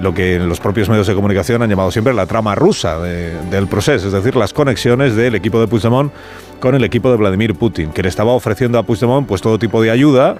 lo 0.00 0.14
que 0.14 0.38
los 0.38 0.60
propios 0.60 0.88
medios 0.88 1.08
de 1.08 1.14
comunicación 1.14 1.62
han 1.62 1.68
llamado 1.68 1.90
siempre 1.90 2.14
la 2.14 2.26
trama 2.26 2.54
rusa 2.54 3.00
del 3.00 3.66
proceso, 3.66 4.06
es 4.06 4.12
decir, 4.12 4.36
las 4.36 4.52
conexiones 4.52 5.16
del 5.16 5.34
equipo 5.34 5.60
de 5.60 5.66
Puigdemont 5.66 6.12
con 6.60 6.76
el 6.76 6.84
equipo 6.84 7.10
de 7.10 7.16
Vladimir 7.16 7.56
Putin, 7.56 7.90
que 7.90 8.02
le 8.02 8.08
estaba 8.08 8.32
ofreciendo 8.32 8.78
a 8.78 8.84
Puigdemont 8.84 9.26
pues 9.26 9.42
todo 9.42 9.58
tipo 9.58 9.82
de 9.82 9.90
ayuda 9.90 10.36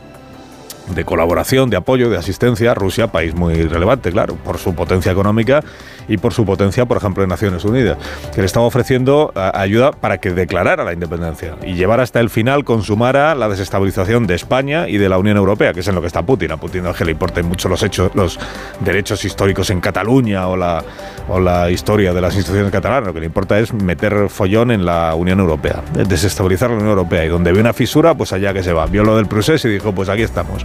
de 0.95 1.05
colaboración, 1.05 1.71
de 1.71 1.77
apoyo, 1.77 2.11
de 2.11 2.17
asistencia. 2.17 2.75
Rusia, 2.75 3.09
país 3.09 3.35
muy 3.35 3.63
relevante, 3.65 4.11
claro, 4.11 4.35
por 4.37 4.59
su 4.59 4.75
potencia 4.75 5.13
económica 5.13 5.63
y 6.09 6.17
por 6.17 6.33
su 6.33 6.45
potencia, 6.45 6.87
por 6.87 6.97
ejemplo, 6.97 7.23
en 7.23 7.29
Naciones 7.29 7.65
Unidas, 7.65 7.99
que 8.35 8.41
le 8.41 8.47
estaba 8.47 8.67
ofreciendo 8.67 9.33
ayuda 9.35 9.93
para 9.93 10.19
que 10.19 10.31
declarara 10.31 10.85
la 10.85 10.93
independencia 10.93 11.57
y 11.65 11.75
llevara 11.75 12.03
hasta 12.03 12.21
el 12.21 12.31
final, 12.31 12.65
consumara 12.65 13.35
la 13.35 13.49
desestabilización 13.49 14.27
de 14.27 14.35
España 14.35 14.89
y 14.89 14.97
de 14.97 15.09
la 15.09 15.19
Unión 15.19 15.37
Europea, 15.37 15.75
que 15.75 15.81
es 15.81 15.89
en 15.89 15.95
lo 15.95 16.01
que 16.01 16.07
está 16.07 16.23
Putin. 16.23 16.53
A 16.53 16.57
Putin 16.57 16.85
no 16.85 16.91
es 16.91 16.97
que 16.97 17.05
le 17.05 17.13
importen 17.13 17.47
mucho 17.47 17.69
los 17.69 17.83
hechos, 17.83 18.11
los 18.15 18.39
derechos 18.81 19.25
históricos 19.25 19.71
en 19.71 19.81
Cataluña 19.81 20.49
o 20.49 20.57
la, 20.57 20.83
o 21.29 21.41
la 21.41 21.71
historia 21.71 22.13
de 22.15 22.21
las 22.21 22.35
instituciones 22.35 22.73
catalanas. 22.73 23.09
Lo 23.09 23.15
que 23.15 23.21
le 23.21 23.27
importa 23.27 23.59
es 23.59 23.73
meter 23.75 24.29
follón 24.29 24.71
en 24.71 24.87
la 24.87 25.15
Unión 25.15 25.41
Europea, 25.41 25.83
desestabilizar 25.93 26.71
la 26.71 26.77
Unión 26.77 26.91
Europea. 26.91 27.25
Y 27.25 27.29
donde 27.29 27.53
ve 27.53 27.61
una 27.61 27.73
fisura, 27.73 28.15
pues 28.15 28.33
allá 28.33 28.53
que 28.53 28.63
se 28.63 28.73
va. 28.73 28.87
Vio 28.87 29.05
lo 29.05 29.17
del 29.17 29.27
proceso 29.27 29.69
y 29.69 29.73
dijo, 29.73 29.93
pues 29.93 30.09
aquí 30.09 30.23
estamos. 30.23 30.65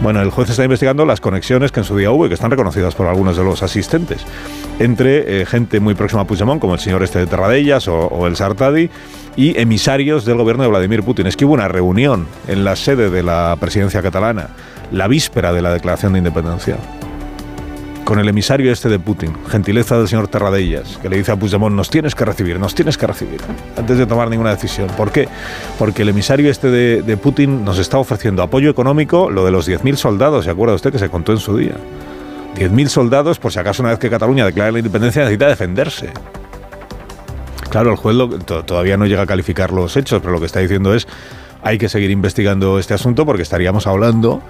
Bueno, 0.00 0.20
el 0.20 0.30
juez 0.30 0.50
está 0.50 0.64
investigando 0.64 1.04
las 1.04 1.20
conexiones 1.20 1.70
que 1.72 1.80
en 1.80 1.84
su 1.84 1.96
día 1.96 2.10
hubo 2.10 2.26
y 2.26 2.28
que 2.28 2.34
están 2.34 2.50
reconocidas 2.50 2.94
por 2.94 3.06
algunos 3.06 3.36
de 3.36 3.44
los 3.44 3.62
asistentes 3.62 4.24
entre 4.78 5.42
eh, 5.42 5.46
gente 5.46 5.80
muy 5.80 5.94
próxima 5.94 6.22
a 6.22 6.24
Puigdemont, 6.24 6.60
como 6.60 6.74
el 6.74 6.80
señor 6.80 7.02
este 7.02 7.20
de 7.20 7.26
Terradellas 7.26 7.86
o, 7.88 8.26
el 8.26 8.36
Sartadi, 8.36 8.90
y 9.36 9.58
emisarios 9.58 10.24
del 10.24 10.36
gobierno 10.36 10.64
de 10.64 10.70
Vladimir 10.70 11.02
Putin. 11.02 11.26
Es 11.26 11.36
que 11.36 11.44
hubo 11.44 11.54
una 11.54 11.68
reunión 11.68 12.26
en 12.48 12.64
la 12.64 12.76
sede 12.76 13.10
de 13.10 13.22
la 13.22 13.56
presidencia 13.60 14.02
catalana, 14.02 14.48
la 14.90 15.08
víspera 15.08 15.52
de 15.52 15.62
la 15.62 15.72
declaración 15.72 16.12
de 16.12 16.18
independencia, 16.18 16.76
con 18.04 18.18
el 18.18 18.28
emisario 18.28 18.72
este 18.72 18.88
de 18.88 18.98
Putin, 18.98 19.32
gentileza 19.48 19.96
del 19.98 20.08
señor 20.08 20.28
Terradellas, 20.28 20.98
que 20.98 21.08
le 21.08 21.16
dice 21.16 21.32
a 21.32 21.36
Puigdemont, 21.36 21.74
nos 21.74 21.90
tienes 21.90 22.14
que 22.14 22.24
recibir, 22.24 22.58
nos 22.58 22.74
tienes 22.74 22.98
que 22.98 23.06
recibir, 23.06 23.40
antes 23.76 23.98
de 23.98 24.06
tomar 24.06 24.28
ninguna 24.28 24.50
decisión. 24.50 24.88
¿Por 24.96 25.12
qué? 25.12 25.28
Porque 25.78 26.02
el 26.02 26.08
emisario 26.08 26.50
este 26.50 26.70
de, 26.70 27.16
Putin 27.16 27.64
nos 27.64 27.78
está 27.78 27.98
ofreciendo 27.98 28.42
apoyo 28.42 28.70
económico, 28.70 29.30
lo 29.30 29.44
de 29.44 29.50
los 29.50 29.68
10.000 29.68 29.96
soldados, 29.96 30.44
¿se 30.44 30.50
acuerda 30.50 30.74
usted 30.74 30.92
que 30.92 30.98
se 30.98 31.08
contó 31.08 31.32
en 31.32 31.38
su 31.38 31.56
día? 31.56 31.76
10.000 32.56 32.88
soldados, 32.88 33.38
por 33.38 33.52
si 33.52 33.58
acaso 33.58 33.82
una 33.82 33.90
vez 33.90 33.98
que 33.98 34.10
Cataluña 34.10 34.44
declare 34.44 34.72
la 34.72 34.78
independencia 34.78 35.22
necesita 35.22 35.48
defenderse. 35.48 36.10
Claro, 37.70 37.90
el 37.90 37.96
juez 37.96 38.16
todavía 38.44 38.96
no 38.96 39.06
llega 39.06 39.22
a 39.22 39.26
calificar 39.26 39.72
los 39.72 39.96
hechos, 39.96 40.20
pero 40.20 40.32
lo 40.32 40.40
que 40.40 40.46
está 40.46 40.60
diciendo 40.60 40.94
es 40.94 41.06
hay 41.62 41.78
que 41.78 41.88
seguir 41.88 42.10
investigando 42.10 42.78
este 42.78 42.94
asunto 42.94 43.24
porque 43.24 43.42
estaríamos 43.42 43.86
hablando 43.86 44.42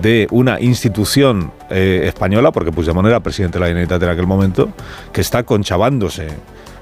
de 0.00 0.26
una 0.30 0.60
institución 0.60 1.52
eh, 1.70 2.02
española, 2.04 2.52
porque 2.52 2.72
Puigdemont 2.72 3.06
era 3.06 3.20
presidente 3.20 3.58
de 3.58 3.60
la 3.60 3.66
Generalitat 3.68 4.02
en 4.02 4.08
aquel 4.08 4.26
momento, 4.26 4.68
que 5.12 5.20
está 5.20 5.44
conchavándose 5.44 6.28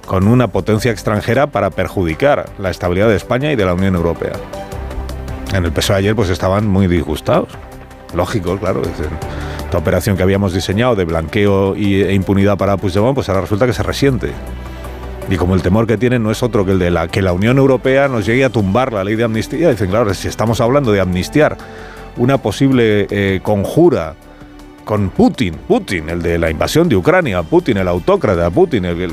con 0.06 0.26
una 0.26 0.48
potencia 0.48 0.90
extranjera 0.90 1.46
para 1.46 1.70
perjudicar 1.70 2.50
la 2.58 2.70
estabilidad 2.70 3.08
de 3.08 3.16
España 3.16 3.52
y 3.52 3.56
de 3.56 3.64
la 3.64 3.74
Unión 3.74 3.94
Europea. 3.94 4.34
En 5.52 5.64
el 5.64 5.72
PSOE 5.72 5.96
ayer 5.96 6.16
pues 6.16 6.30
estaban 6.30 6.66
muy 6.66 6.88
disgustados. 6.88 7.48
Lógico, 8.14 8.56
claro. 8.58 8.82
esta 8.82 9.78
operación 9.78 10.16
que 10.16 10.22
habíamos 10.22 10.52
diseñado 10.52 10.94
de 10.94 11.04
blanqueo 11.04 11.74
e 11.74 12.14
impunidad 12.14 12.56
para 12.56 12.76
Puigdemont, 12.76 13.14
pues 13.14 13.28
ahora 13.28 13.42
resulta 13.42 13.66
que 13.66 13.72
se 13.72 13.82
resiente. 13.82 14.30
Y 15.30 15.36
como 15.36 15.54
el 15.54 15.62
temor 15.62 15.86
que 15.86 15.96
tienen 15.96 16.22
no 16.22 16.30
es 16.30 16.42
otro 16.42 16.64
que 16.64 16.72
el 16.72 16.78
de 16.78 16.90
la, 16.90 17.08
que 17.08 17.22
la 17.22 17.32
Unión 17.32 17.58
Europea 17.58 18.08
nos 18.08 18.26
llegue 18.26 18.44
a 18.44 18.50
tumbar 18.50 18.92
la 18.92 19.04
ley 19.04 19.16
de 19.16 19.24
amnistía, 19.24 19.70
dicen, 19.70 19.88
claro, 19.88 20.12
si 20.12 20.28
estamos 20.28 20.60
hablando 20.60 20.92
de 20.92 21.00
amnistiar 21.00 21.56
una 22.16 22.38
posible 22.38 23.06
eh, 23.10 23.40
conjura 23.42 24.14
con 24.84 25.08
Putin, 25.10 25.54
Putin, 25.66 26.10
el 26.10 26.22
de 26.22 26.38
la 26.38 26.50
invasión 26.50 26.88
de 26.88 26.96
Ucrania, 26.96 27.42
Putin, 27.42 27.78
el 27.78 27.88
autócrata, 27.88 28.50
Putin, 28.50 28.84
el, 28.84 29.12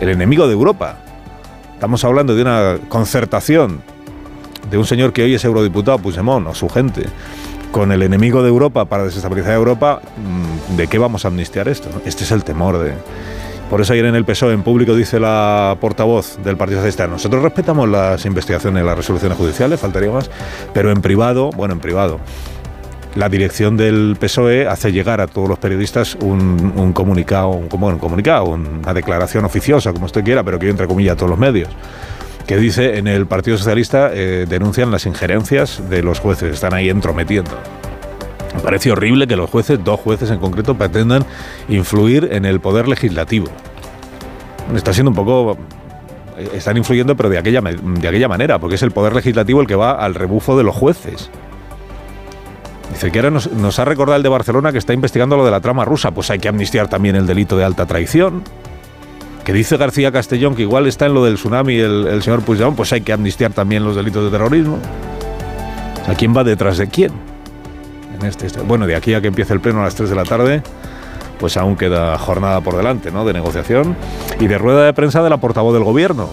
el 0.00 0.08
enemigo 0.08 0.46
de 0.46 0.52
Europa. 0.52 0.98
Estamos 1.74 2.04
hablando 2.04 2.34
de 2.34 2.42
una 2.42 2.78
concertación 2.88 3.82
de 4.70 4.78
un 4.78 4.86
señor 4.86 5.12
que 5.12 5.22
hoy 5.22 5.34
es 5.34 5.44
eurodiputado, 5.44 5.98
Puigdemont, 5.98 6.46
o 6.46 6.54
su 6.54 6.68
gente, 6.68 7.04
con 7.72 7.92
el 7.92 8.02
enemigo 8.02 8.42
de 8.42 8.48
Europa 8.48 8.84
para 8.84 9.04
desestabilizar 9.04 9.52
Europa, 9.54 10.00
mm, 10.16 10.76
¿de 10.76 10.86
qué 10.86 10.98
vamos 10.98 11.24
a 11.24 11.28
amnistiar 11.28 11.68
esto? 11.68 11.90
Este 12.04 12.24
es 12.24 12.30
el 12.30 12.44
temor 12.44 12.78
de... 12.78 12.94
Por 13.74 13.80
eso 13.80 13.92
ayer 13.92 14.04
en 14.04 14.14
el 14.14 14.24
PSOE 14.24 14.52
en 14.52 14.62
público 14.62 14.94
dice 14.94 15.18
la 15.18 15.76
portavoz 15.80 16.38
del 16.44 16.56
Partido 16.56 16.78
Socialista, 16.78 17.08
nosotros 17.08 17.42
respetamos 17.42 17.88
las 17.88 18.24
investigaciones, 18.24 18.84
las 18.84 18.96
resoluciones 18.96 19.36
judiciales, 19.36 19.80
faltaría 19.80 20.12
más, 20.12 20.30
pero 20.72 20.92
en 20.92 21.02
privado, 21.02 21.50
bueno, 21.50 21.74
en 21.74 21.80
privado, 21.80 22.20
la 23.16 23.28
dirección 23.28 23.76
del 23.76 24.16
PSOE 24.16 24.68
hace 24.68 24.92
llegar 24.92 25.20
a 25.20 25.26
todos 25.26 25.48
los 25.48 25.58
periodistas 25.58 26.14
un, 26.20 26.92
comunicado, 26.92 27.48
un, 27.48 27.68
un 27.68 27.98
comunicado, 27.98 28.44
una 28.44 28.94
declaración 28.94 29.44
oficiosa, 29.44 29.92
como 29.92 30.06
usted 30.06 30.22
quiera, 30.22 30.44
pero 30.44 30.60
que 30.60 30.68
entre 30.70 30.86
comillas 30.86 31.14
a 31.14 31.16
todos 31.16 31.30
los 31.30 31.38
medios 31.40 31.68
que 32.46 32.56
dice 32.58 32.98
en 32.98 33.08
el 33.08 33.26
Partido 33.26 33.58
Socialista 33.58 34.10
eh, 34.12 34.46
denuncian 34.48 34.92
las 34.92 35.04
injerencias 35.04 35.82
de 35.90 36.04
los 36.04 36.20
jueces, 36.20 36.54
están 36.54 36.74
ahí 36.74 36.90
entrometiendo. 36.90 37.58
Me 38.54 38.60
parece 38.60 38.92
horrible 38.92 39.26
que 39.26 39.36
los 39.36 39.50
jueces, 39.50 39.82
dos 39.82 40.00
jueces 40.00 40.30
en 40.30 40.38
concreto, 40.38 40.74
pretendan 40.74 41.24
influir 41.68 42.28
en 42.32 42.44
el 42.44 42.60
poder 42.60 42.88
legislativo. 42.88 43.48
Está 44.74 44.92
siendo 44.92 45.10
un 45.10 45.16
poco 45.16 45.58
eh, 46.36 46.50
están 46.54 46.76
influyendo, 46.76 47.16
pero 47.16 47.28
de 47.28 47.38
aquella, 47.38 47.60
de 47.60 48.08
aquella 48.08 48.28
manera, 48.28 48.58
porque 48.58 48.76
es 48.76 48.82
el 48.82 48.90
poder 48.90 49.14
legislativo 49.14 49.60
el 49.60 49.66
que 49.66 49.76
va 49.76 49.92
al 49.92 50.14
rebufo 50.14 50.56
de 50.56 50.64
los 50.64 50.74
jueces. 50.74 51.30
Dice 52.90 53.10
que 53.10 53.18
ahora 53.18 53.30
nos, 53.30 53.78
ha 53.78 53.84
recordado 53.84 54.16
el 54.16 54.22
de 54.22 54.28
Barcelona 54.28 54.70
que 54.70 54.78
está 54.78 54.92
investigando 54.92 55.36
lo 55.36 55.44
de 55.44 55.50
la 55.50 55.60
trama 55.60 55.84
rusa. 55.84 56.12
Pues 56.12 56.30
hay 56.30 56.38
que 56.38 56.48
amnistiar 56.48 56.88
también 56.88 57.16
el 57.16 57.26
delito 57.26 57.56
de 57.56 57.64
alta 57.64 57.86
traición 57.86 58.42
que 59.44 59.52
dice 59.52 59.76
García 59.76 60.10
Castellón 60.10 60.54
que 60.54 60.62
igual 60.62 60.86
está 60.86 61.04
en 61.04 61.12
lo 61.12 61.22
del 61.22 61.34
tsunami 61.34 61.74
el, 61.76 62.06
el 62.06 62.22
señor 62.22 62.42
Puigdemont, 62.42 62.76
pues 62.76 62.94
hay 62.94 63.02
que 63.02 63.12
amnistiar 63.12 63.52
también 63.52 63.84
los 63.84 63.94
delitos 63.94 64.24
de 64.24 64.30
terrorismo. 64.30 64.78
¿A 66.08 66.14
quién 66.14 66.34
va 66.34 66.44
detrás 66.44 66.78
de 66.78 66.86
quién? 66.86 67.12
Este, 68.24 68.48
bueno, 68.62 68.86
de 68.86 68.96
aquí 68.96 69.14
a 69.14 69.20
que 69.20 69.28
empiece 69.28 69.52
el 69.52 69.60
pleno 69.60 69.80
a 69.80 69.84
las 69.84 69.94
3 69.94 70.10
de 70.10 70.16
la 70.16 70.24
tarde, 70.24 70.62
pues 71.38 71.56
aún 71.56 71.76
queda 71.76 72.16
jornada 72.18 72.60
por 72.60 72.76
delante, 72.76 73.10
¿no? 73.10 73.24
De 73.24 73.32
negociación 73.32 73.96
y 74.40 74.46
de 74.46 74.58
rueda 74.58 74.84
de 74.84 74.92
prensa 74.92 75.22
de 75.22 75.30
la 75.30 75.38
portavoz 75.38 75.74
del 75.74 75.84
gobierno, 75.84 76.30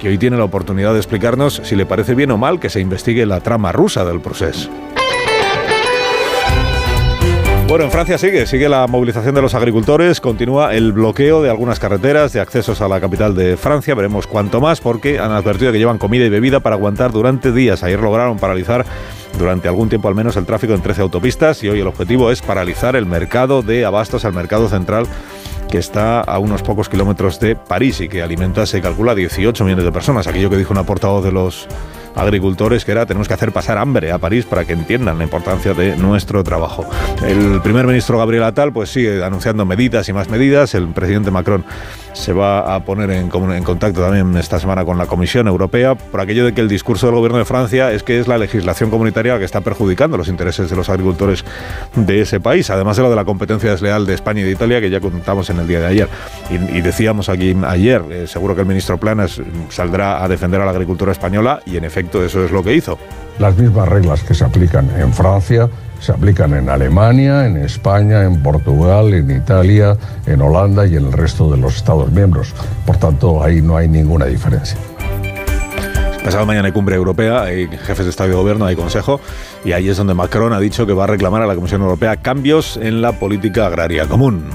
que 0.00 0.08
hoy 0.08 0.18
tiene 0.18 0.36
la 0.36 0.44
oportunidad 0.44 0.92
de 0.92 0.98
explicarnos 0.98 1.60
si 1.64 1.76
le 1.76 1.86
parece 1.86 2.14
bien 2.14 2.30
o 2.30 2.38
mal 2.38 2.58
que 2.58 2.70
se 2.70 2.80
investigue 2.80 3.26
la 3.26 3.40
trama 3.40 3.72
rusa 3.72 4.04
del 4.04 4.20
proceso. 4.20 4.70
Bueno, 7.70 7.84
en 7.84 7.92
Francia 7.92 8.18
sigue, 8.18 8.48
sigue 8.48 8.68
la 8.68 8.88
movilización 8.88 9.32
de 9.36 9.42
los 9.42 9.54
agricultores, 9.54 10.20
continúa 10.20 10.74
el 10.74 10.90
bloqueo 10.90 11.40
de 11.40 11.50
algunas 11.50 11.78
carreteras 11.78 12.32
de 12.32 12.40
accesos 12.40 12.80
a 12.80 12.88
la 12.88 13.00
capital 13.00 13.36
de 13.36 13.56
Francia, 13.56 13.94
veremos 13.94 14.26
cuánto 14.26 14.60
más 14.60 14.80
porque 14.80 15.20
han 15.20 15.30
advertido 15.30 15.70
que 15.70 15.78
llevan 15.78 15.96
comida 15.96 16.24
y 16.24 16.30
bebida 16.30 16.58
para 16.58 16.74
aguantar 16.74 17.12
durante 17.12 17.52
días. 17.52 17.84
Ayer 17.84 18.00
lograron 18.00 18.40
paralizar 18.40 18.84
durante 19.40 19.66
algún 19.66 19.88
tiempo 19.88 20.06
al 20.06 20.14
menos 20.14 20.36
el 20.36 20.46
tráfico 20.46 20.74
en 20.74 20.82
13 20.82 21.02
autopistas 21.02 21.64
y 21.64 21.68
hoy 21.68 21.80
el 21.80 21.86
objetivo 21.86 22.30
es 22.30 22.42
paralizar 22.42 22.94
el 22.94 23.06
mercado 23.06 23.62
de 23.62 23.84
abastos 23.84 24.24
al 24.24 24.34
mercado 24.34 24.68
central 24.68 25.06
que 25.70 25.78
está 25.78 26.20
a 26.20 26.38
unos 26.38 26.62
pocos 26.62 26.88
kilómetros 26.88 27.40
de 27.40 27.56
París 27.56 28.00
y 28.00 28.08
que 28.08 28.22
alimenta, 28.22 28.66
se 28.66 28.80
calcula, 28.80 29.14
18 29.14 29.64
millones 29.64 29.84
de 29.84 29.92
personas. 29.92 30.26
Aquello 30.26 30.50
que 30.50 30.56
dijo 30.56 30.72
una 30.72 30.82
portavoz 30.82 31.24
de 31.24 31.32
los 31.32 31.68
agricultores 32.14 32.84
que 32.84 32.92
era 32.92 33.06
tenemos 33.06 33.28
que 33.28 33.34
hacer 33.34 33.52
pasar 33.52 33.78
hambre 33.78 34.12
a 34.12 34.18
París 34.18 34.44
para 34.44 34.64
que 34.64 34.72
entiendan 34.72 35.18
la 35.18 35.24
importancia 35.24 35.74
de 35.74 35.96
nuestro 35.96 36.42
trabajo. 36.44 36.84
El 37.26 37.60
primer 37.62 37.86
ministro 37.86 38.18
Gabriel 38.18 38.44
Attal 38.44 38.72
pues 38.72 38.90
sigue 38.90 39.24
anunciando 39.24 39.64
medidas 39.64 40.08
y 40.08 40.12
más 40.12 40.28
medidas. 40.28 40.74
El 40.74 40.88
presidente 40.88 41.30
Macron 41.30 41.64
se 42.12 42.32
va 42.32 42.74
a 42.74 42.84
poner 42.84 43.10
en, 43.10 43.28
contacto 43.28 44.00
también 44.00 44.36
esta 44.36 44.58
semana 44.58 44.84
con 44.84 44.98
la 44.98 45.06
Comisión 45.06 45.46
Europea 45.46 45.94
por 45.94 46.20
aquello 46.20 46.44
de 46.44 46.52
que 46.52 46.60
el 46.60 46.68
discurso 46.68 47.06
del 47.06 47.14
gobierno 47.14 47.38
de 47.38 47.44
Francia 47.44 47.92
es 47.92 48.02
que 48.02 48.18
es 48.18 48.26
la 48.26 48.36
legislación 48.36 48.90
comunitaria 48.90 49.34
la 49.34 49.38
que 49.38 49.44
está 49.44 49.60
perjudicando 49.60 50.16
los 50.16 50.28
intereses 50.28 50.68
de 50.68 50.76
los 50.76 50.88
agricultores 50.88 51.44
de 51.94 52.20
ese 52.20 52.40
país, 52.40 52.68
además 52.70 52.96
de 52.96 53.04
lo 53.04 53.10
de 53.10 53.16
la 53.16 53.24
competencia 53.24 53.70
desleal 53.70 54.06
de 54.06 54.14
España 54.14 54.40
y 54.40 54.44
de 54.44 54.50
Italia 54.50 54.80
que 54.80 54.90
ya 54.90 55.00
contamos 55.00 55.50
en 55.50 55.60
el 55.60 55.68
día 55.68 55.80
de 55.80 55.86
ayer. 55.86 56.08
Y, 56.50 56.78
y 56.78 56.80
decíamos 56.80 57.28
aquí 57.28 57.56
ayer, 57.66 58.02
eh, 58.10 58.26
seguro 58.26 58.54
que 58.54 58.62
el 58.62 58.66
ministro 58.66 58.98
Planas 58.98 59.40
saldrá 59.68 60.24
a 60.24 60.28
defender 60.28 60.60
a 60.60 60.64
la 60.64 60.72
agricultura 60.72 61.12
española 61.12 61.60
y 61.64 61.76
en 61.76 61.84
efecto 61.84 62.09
eso 62.18 62.44
es 62.44 62.50
lo 62.50 62.62
que 62.62 62.74
hizo. 62.74 62.98
Las 63.38 63.56
mismas 63.56 63.88
reglas 63.88 64.22
que 64.22 64.34
se 64.34 64.44
aplican 64.44 64.90
en 64.98 65.12
Francia 65.12 65.68
se 66.00 66.12
aplican 66.12 66.54
en 66.54 66.68
Alemania, 66.68 67.46
en 67.46 67.58
España, 67.58 68.24
en 68.24 68.42
Portugal, 68.42 69.12
en 69.12 69.30
Italia, 69.30 69.96
en 70.26 70.40
Holanda 70.40 70.86
y 70.86 70.96
en 70.96 71.06
el 71.06 71.12
resto 71.12 71.50
de 71.50 71.58
los 71.58 71.76
Estados 71.76 72.10
miembros. 72.10 72.54
Por 72.86 72.96
tanto, 72.96 73.42
ahí 73.42 73.60
no 73.60 73.76
hay 73.76 73.86
ninguna 73.86 74.24
diferencia. 74.24 74.78
Pasado 76.24 76.44
mañana 76.44 76.66
hay 76.66 76.72
cumbre 76.72 76.96
europea, 76.96 77.42
hay 77.42 77.66
jefes 77.66 78.04
de 78.04 78.10
Estado 78.10 78.28
y 78.28 78.32
de 78.32 78.36
Gobierno, 78.36 78.66
hay 78.66 78.76
Consejo, 78.76 79.20
y 79.64 79.72
ahí 79.72 79.88
es 79.88 79.96
donde 79.96 80.12
Macron 80.14 80.52
ha 80.52 80.60
dicho 80.60 80.86
que 80.86 80.92
va 80.92 81.04
a 81.04 81.06
reclamar 81.06 81.42
a 81.42 81.46
la 81.46 81.54
Comisión 81.54 81.80
Europea 81.80 82.16
cambios 82.16 82.76
en 82.76 83.00
la 83.00 83.12
política 83.12 83.66
agraria 83.66 84.06
común. 84.06 84.50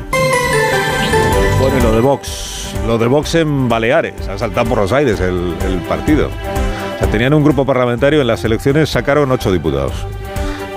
Bueno, 1.59 1.77
y 1.77 1.81
lo 1.81 1.91
de 1.91 2.01
Vox, 2.01 2.64
lo 2.85 2.97
de 2.97 3.07
Vox 3.07 3.35
en 3.35 3.67
Baleares, 3.67 4.27
ha 4.27 4.37
saltado 4.37 4.69
por 4.69 4.77
los 4.77 4.91
aires 4.91 5.19
el, 5.19 5.55
partido. 5.87 6.29
Tenían 7.11 7.33
un 7.33 7.43
grupo 7.43 7.65
parlamentario, 7.65 8.21
en 8.21 8.27
las 8.27 8.43
elecciones 8.43 8.89
sacaron 8.89 9.31
ocho 9.31 9.51
diputados. 9.51 9.93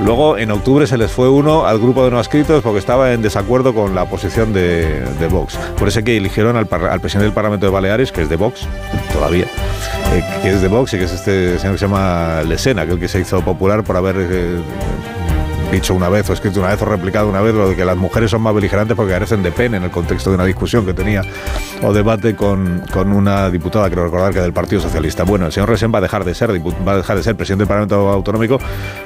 Luego, 0.00 0.38
en 0.38 0.50
octubre, 0.50 0.86
se 0.86 0.96
les 0.96 1.10
fue 1.10 1.28
uno 1.28 1.66
al 1.66 1.78
grupo 1.78 2.04
de 2.04 2.10
no 2.10 2.18
adscritos 2.18 2.62
porque 2.62 2.78
estaba 2.78 3.12
en 3.12 3.20
desacuerdo 3.20 3.74
con 3.74 3.94
la 3.94 4.04
posición 4.04 4.52
de, 4.52 5.00
de 5.18 5.26
Vox. 5.26 5.58
Por 5.76 5.88
eso 5.88 6.02
que 6.04 6.16
eligieron 6.16 6.56
al, 6.56 6.68
al, 6.70 7.00
presidente 7.00 7.24
del 7.24 7.32
Parlamento 7.32 7.66
de 7.66 7.72
Baleares, 7.72 8.12
que 8.12 8.22
es 8.22 8.28
de 8.28 8.36
Vox, 8.36 8.66
todavía, 9.12 9.46
eh, 10.12 10.22
que 10.42 10.50
es 10.50 10.62
de 10.62 10.68
Vox 10.68 10.94
y 10.94 10.98
que 10.98 11.04
es 11.04 11.12
este 11.12 11.58
señor 11.58 11.74
que 11.74 11.78
se 11.78 11.86
llama 11.86 12.42
Lesena, 12.46 12.82
que 12.82 12.90
es 12.90 12.94
el 12.94 13.00
que 13.00 13.08
se 13.08 13.20
hizo 13.20 13.40
popular 13.40 13.82
por 13.82 13.96
haber 13.96 14.16
eh, 14.18 14.58
dicho 15.70 15.94
una 15.94 16.08
vez 16.08 16.28
o 16.30 16.32
escrito 16.32 16.60
una 16.60 16.70
vez 16.70 16.80
o 16.80 16.86
replicado 16.86 17.28
una 17.28 17.42
vez 17.42 17.54
lo 17.54 17.68
de 17.68 17.76
que 17.76 17.84
las 17.84 17.96
mujeres 17.96 18.30
son 18.30 18.40
más 18.40 18.54
beligerantes 18.54 18.96
porque 18.96 19.12
carecen 19.12 19.42
de 19.42 19.52
pene 19.52 19.76
en 19.76 19.84
el 19.84 19.90
contexto 19.90 20.30
de 20.30 20.36
una 20.36 20.46
discusión 20.46 20.86
que 20.86 20.94
tenía 20.94 21.22
o 21.82 21.92
debate 21.92 22.34
con, 22.34 22.82
con 22.90 23.12
una 23.12 23.50
diputada, 23.50 23.90
creo 23.90 24.04
recordar 24.04 24.32
que 24.32 24.40
del 24.40 24.52
Partido 24.52 24.80
Socialista. 24.80 25.24
Bueno, 25.24 25.46
el 25.46 25.52
señor 25.52 25.68
Resen 25.68 25.92
va 25.92 25.98
a 25.98 26.00
dejar 26.00 26.24
de 26.24 26.34
ser 26.34 26.50
va 26.50 26.92
a 26.92 26.96
dejar 26.96 27.16
de 27.16 27.22
ser 27.22 27.36
presidente 27.36 27.62
del 27.62 27.68
Parlamento 27.68 28.08
Autonómico 28.08 28.58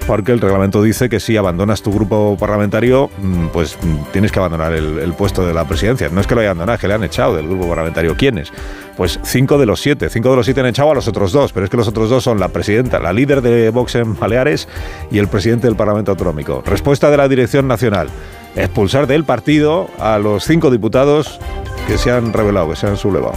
porque 0.07 0.33
el 0.33 0.41
reglamento 0.41 0.83
dice 0.83 1.09
que 1.09 1.21
si 1.21 1.37
abandonas 1.37 1.83
tu 1.83 1.93
grupo 1.93 2.37
parlamentario, 2.39 3.11
pues 3.53 3.77
tienes 4.13 4.31
que 4.31 4.39
abandonar 4.39 4.73
el, 4.73 4.99
el 5.01 5.13
puesto 5.15 5.45
de 5.45 5.53
la 5.55 5.65
presidencia. 5.65 6.09
No 6.11 6.21
es 6.21 6.27
que 6.27 6.35
lo 6.35 6.41
haya 6.43 6.51
abandonado, 6.51 6.75
es 6.77 6.81
que 6.81 6.89
le 6.89 6.95
han 6.95 7.05
echado 7.05 7.37
del 7.37 7.49
grupo 7.49 7.69
parlamentario. 7.69 8.17
¿Quiénes? 8.17 8.53
Pues 8.97 9.19
cinco 9.23 9.59
de 9.59 9.67
los 9.67 9.81
siete. 9.81 10.11
Cinco 10.11 10.31
de 10.31 10.37
los 10.37 10.45
siete 10.45 10.61
han 10.61 10.67
echado 10.67 10.91
a 10.91 10.95
los 10.95 11.09
otros 11.09 11.33
dos, 11.33 11.53
pero 11.53 11.65
es 11.65 11.71
que 11.71 11.77
los 11.77 11.89
otros 11.89 12.11
dos 12.11 12.23
son 12.25 12.39
la 12.39 12.49
presidenta, 12.49 12.99
la 12.99 13.13
líder 13.13 13.41
de 13.41 13.71
Vox 13.71 13.95
en 13.95 14.19
Baleares 14.19 14.69
y 15.11 15.19
el 15.19 15.29
presidente 15.29 15.67
del 15.67 15.77
Parlamento 15.77 16.11
Autonómico. 16.11 16.63
Respuesta 16.67 17.11
de 17.11 17.17
la 17.17 17.29
Dirección 17.29 17.67
Nacional. 17.67 18.09
Expulsar 18.55 19.07
del 19.07 19.25
partido 19.25 19.89
a 19.99 20.19
los 20.19 20.45
cinco 20.45 20.71
diputados 20.71 21.41
que 21.87 21.97
se 21.97 22.11
han 22.11 22.33
revelado, 22.33 22.69
que 22.69 22.77
se 22.77 22.87
han 22.87 22.97
sublevado. 22.99 23.35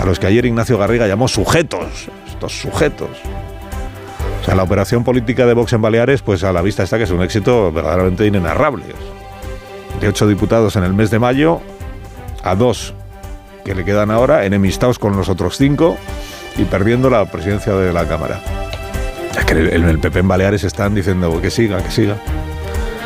A 0.00 0.04
los 0.04 0.18
que 0.18 0.28
ayer 0.28 0.46
Ignacio 0.46 0.78
Garriga 0.78 1.08
llamó 1.08 1.26
sujetos. 1.26 2.08
Estos 2.28 2.60
sujetos. 2.60 3.10
O 4.40 4.44
sea, 4.44 4.54
la 4.54 4.62
operación 4.62 5.04
política 5.04 5.46
de 5.46 5.54
Vox 5.54 5.72
en 5.72 5.82
Baleares, 5.82 6.22
pues 6.22 6.42
a 6.44 6.52
la 6.52 6.62
vista 6.62 6.82
está 6.82 6.98
que 6.98 7.04
es 7.04 7.10
un 7.10 7.22
éxito 7.22 7.70
verdaderamente 7.72 8.26
inenarrable. 8.26 8.84
De 10.00 10.08
ocho 10.08 10.26
diputados 10.26 10.74
en 10.76 10.84
el 10.84 10.94
mes 10.94 11.10
de 11.10 11.18
mayo, 11.18 11.60
a 12.42 12.54
dos 12.54 12.94
que 13.64 13.74
le 13.74 13.84
quedan 13.84 14.10
ahora, 14.10 14.44
enemistados 14.44 14.98
con 14.98 15.16
los 15.16 15.28
otros 15.28 15.56
cinco 15.56 15.96
y 16.56 16.64
perdiendo 16.64 17.10
la 17.10 17.24
presidencia 17.26 17.72
de 17.74 17.92
la 17.92 18.06
Cámara. 18.06 18.40
En 19.48 19.84
el 19.84 19.98
PP 19.98 20.20
en 20.20 20.28
Baleares 20.28 20.64
están 20.64 20.94
diciendo 20.94 21.40
que 21.40 21.50
siga, 21.50 21.82
que 21.82 21.90
siga. 21.90 22.16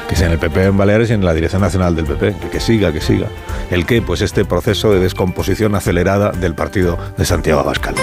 Que 0.09 0.15
sea 0.15 0.27
en 0.27 0.35
el 0.35 0.39
PP 0.39 0.65
en 0.65 0.77
Baleares 0.77 1.11
y 1.11 1.13
en 1.13 1.25
la 1.25 1.35
Dirección 1.35 1.63
Nacional 1.63 1.97
del 1.97 2.07
PP. 2.07 2.37
Que, 2.41 2.49
que 2.51 2.61
siga, 2.61 2.93
que 2.93 3.01
siga. 3.01 3.27
¿El 3.71 3.87
qué? 3.87 4.01
Pues 4.03 4.21
este 4.21 4.45
proceso 4.45 4.93
de 4.93 5.01
descomposición 5.01 5.75
acelerada 5.75 6.31
del 6.31 6.55
partido 6.55 6.99
de 7.17 7.25
Santiago 7.25 7.61
Abascal. 7.61 7.95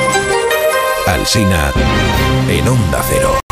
Alsina 1.07 1.71
en 2.49 2.67
Onda 2.67 3.01
Cero. 3.09 3.42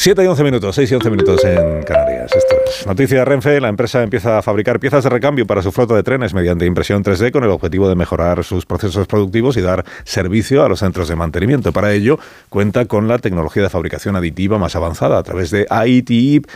7 0.00 0.24
y 0.24 0.26
11 0.26 0.44
minutos, 0.44 0.74
6 0.76 0.92
y 0.92 0.94
11 0.94 1.10
minutos 1.10 1.44
en 1.44 1.82
Canarias. 1.82 2.32
Esto 2.34 2.56
es. 2.64 2.86
Noticia 2.86 3.22
Renfe, 3.22 3.60
la 3.60 3.68
empresa 3.68 4.02
empieza 4.02 4.38
a 4.38 4.42
fabricar 4.42 4.80
piezas 4.80 5.04
de 5.04 5.10
recambio 5.10 5.46
para 5.46 5.60
su 5.60 5.72
flota 5.72 5.94
de 5.94 6.02
trenes 6.02 6.32
mediante 6.32 6.64
impresión 6.64 7.04
3D 7.04 7.30
con 7.30 7.44
el 7.44 7.50
objetivo 7.50 7.86
de 7.86 7.96
mejorar 7.96 8.42
sus 8.42 8.64
procesos 8.64 9.06
productivos 9.06 9.58
y 9.58 9.60
dar 9.60 9.84
servicio 10.04 10.64
a 10.64 10.70
los 10.70 10.78
centros 10.78 11.06
de 11.08 11.16
mantenimiento. 11.16 11.74
Para 11.74 11.92
ello, 11.92 12.18
cuenta 12.48 12.86
con 12.86 13.08
la 13.08 13.18
tecnología 13.18 13.62
de 13.62 13.68
fabricación 13.68 14.16
aditiva 14.16 14.56
más 14.56 14.74
avanzada 14.74 15.18
a 15.18 15.22
través 15.22 15.50
de 15.50 15.66
AITIP, 15.68 16.46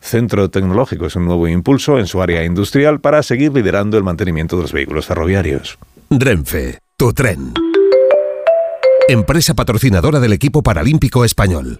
Centro 0.00 0.48
Tecnológico. 0.48 1.04
Es 1.04 1.16
un 1.16 1.26
nuevo 1.26 1.46
impulso 1.46 1.98
en 1.98 2.06
su 2.06 2.22
área 2.22 2.42
industrial 2.42 3.00
para 3.00 3.22
seguir 3.22 3.52
liderando 3.52 3.98
el 3.98 4.02
mantenimiento 4.02 4.56
de 4.56 4.62
los 4.62 4.72
vehículos 4.72 5.04
ferroviarios. 5.04 5.78
Renfe, 6.08 6.78
tu 6.96 7.12
tren. 7.12 7.52
Empresa 9.10 9.52
patrocinadora 9.52 10.20
del 10.20 10.32
equipo 10.32 10.62
paralímpico 10.62 11.26
español. 11.26 11.78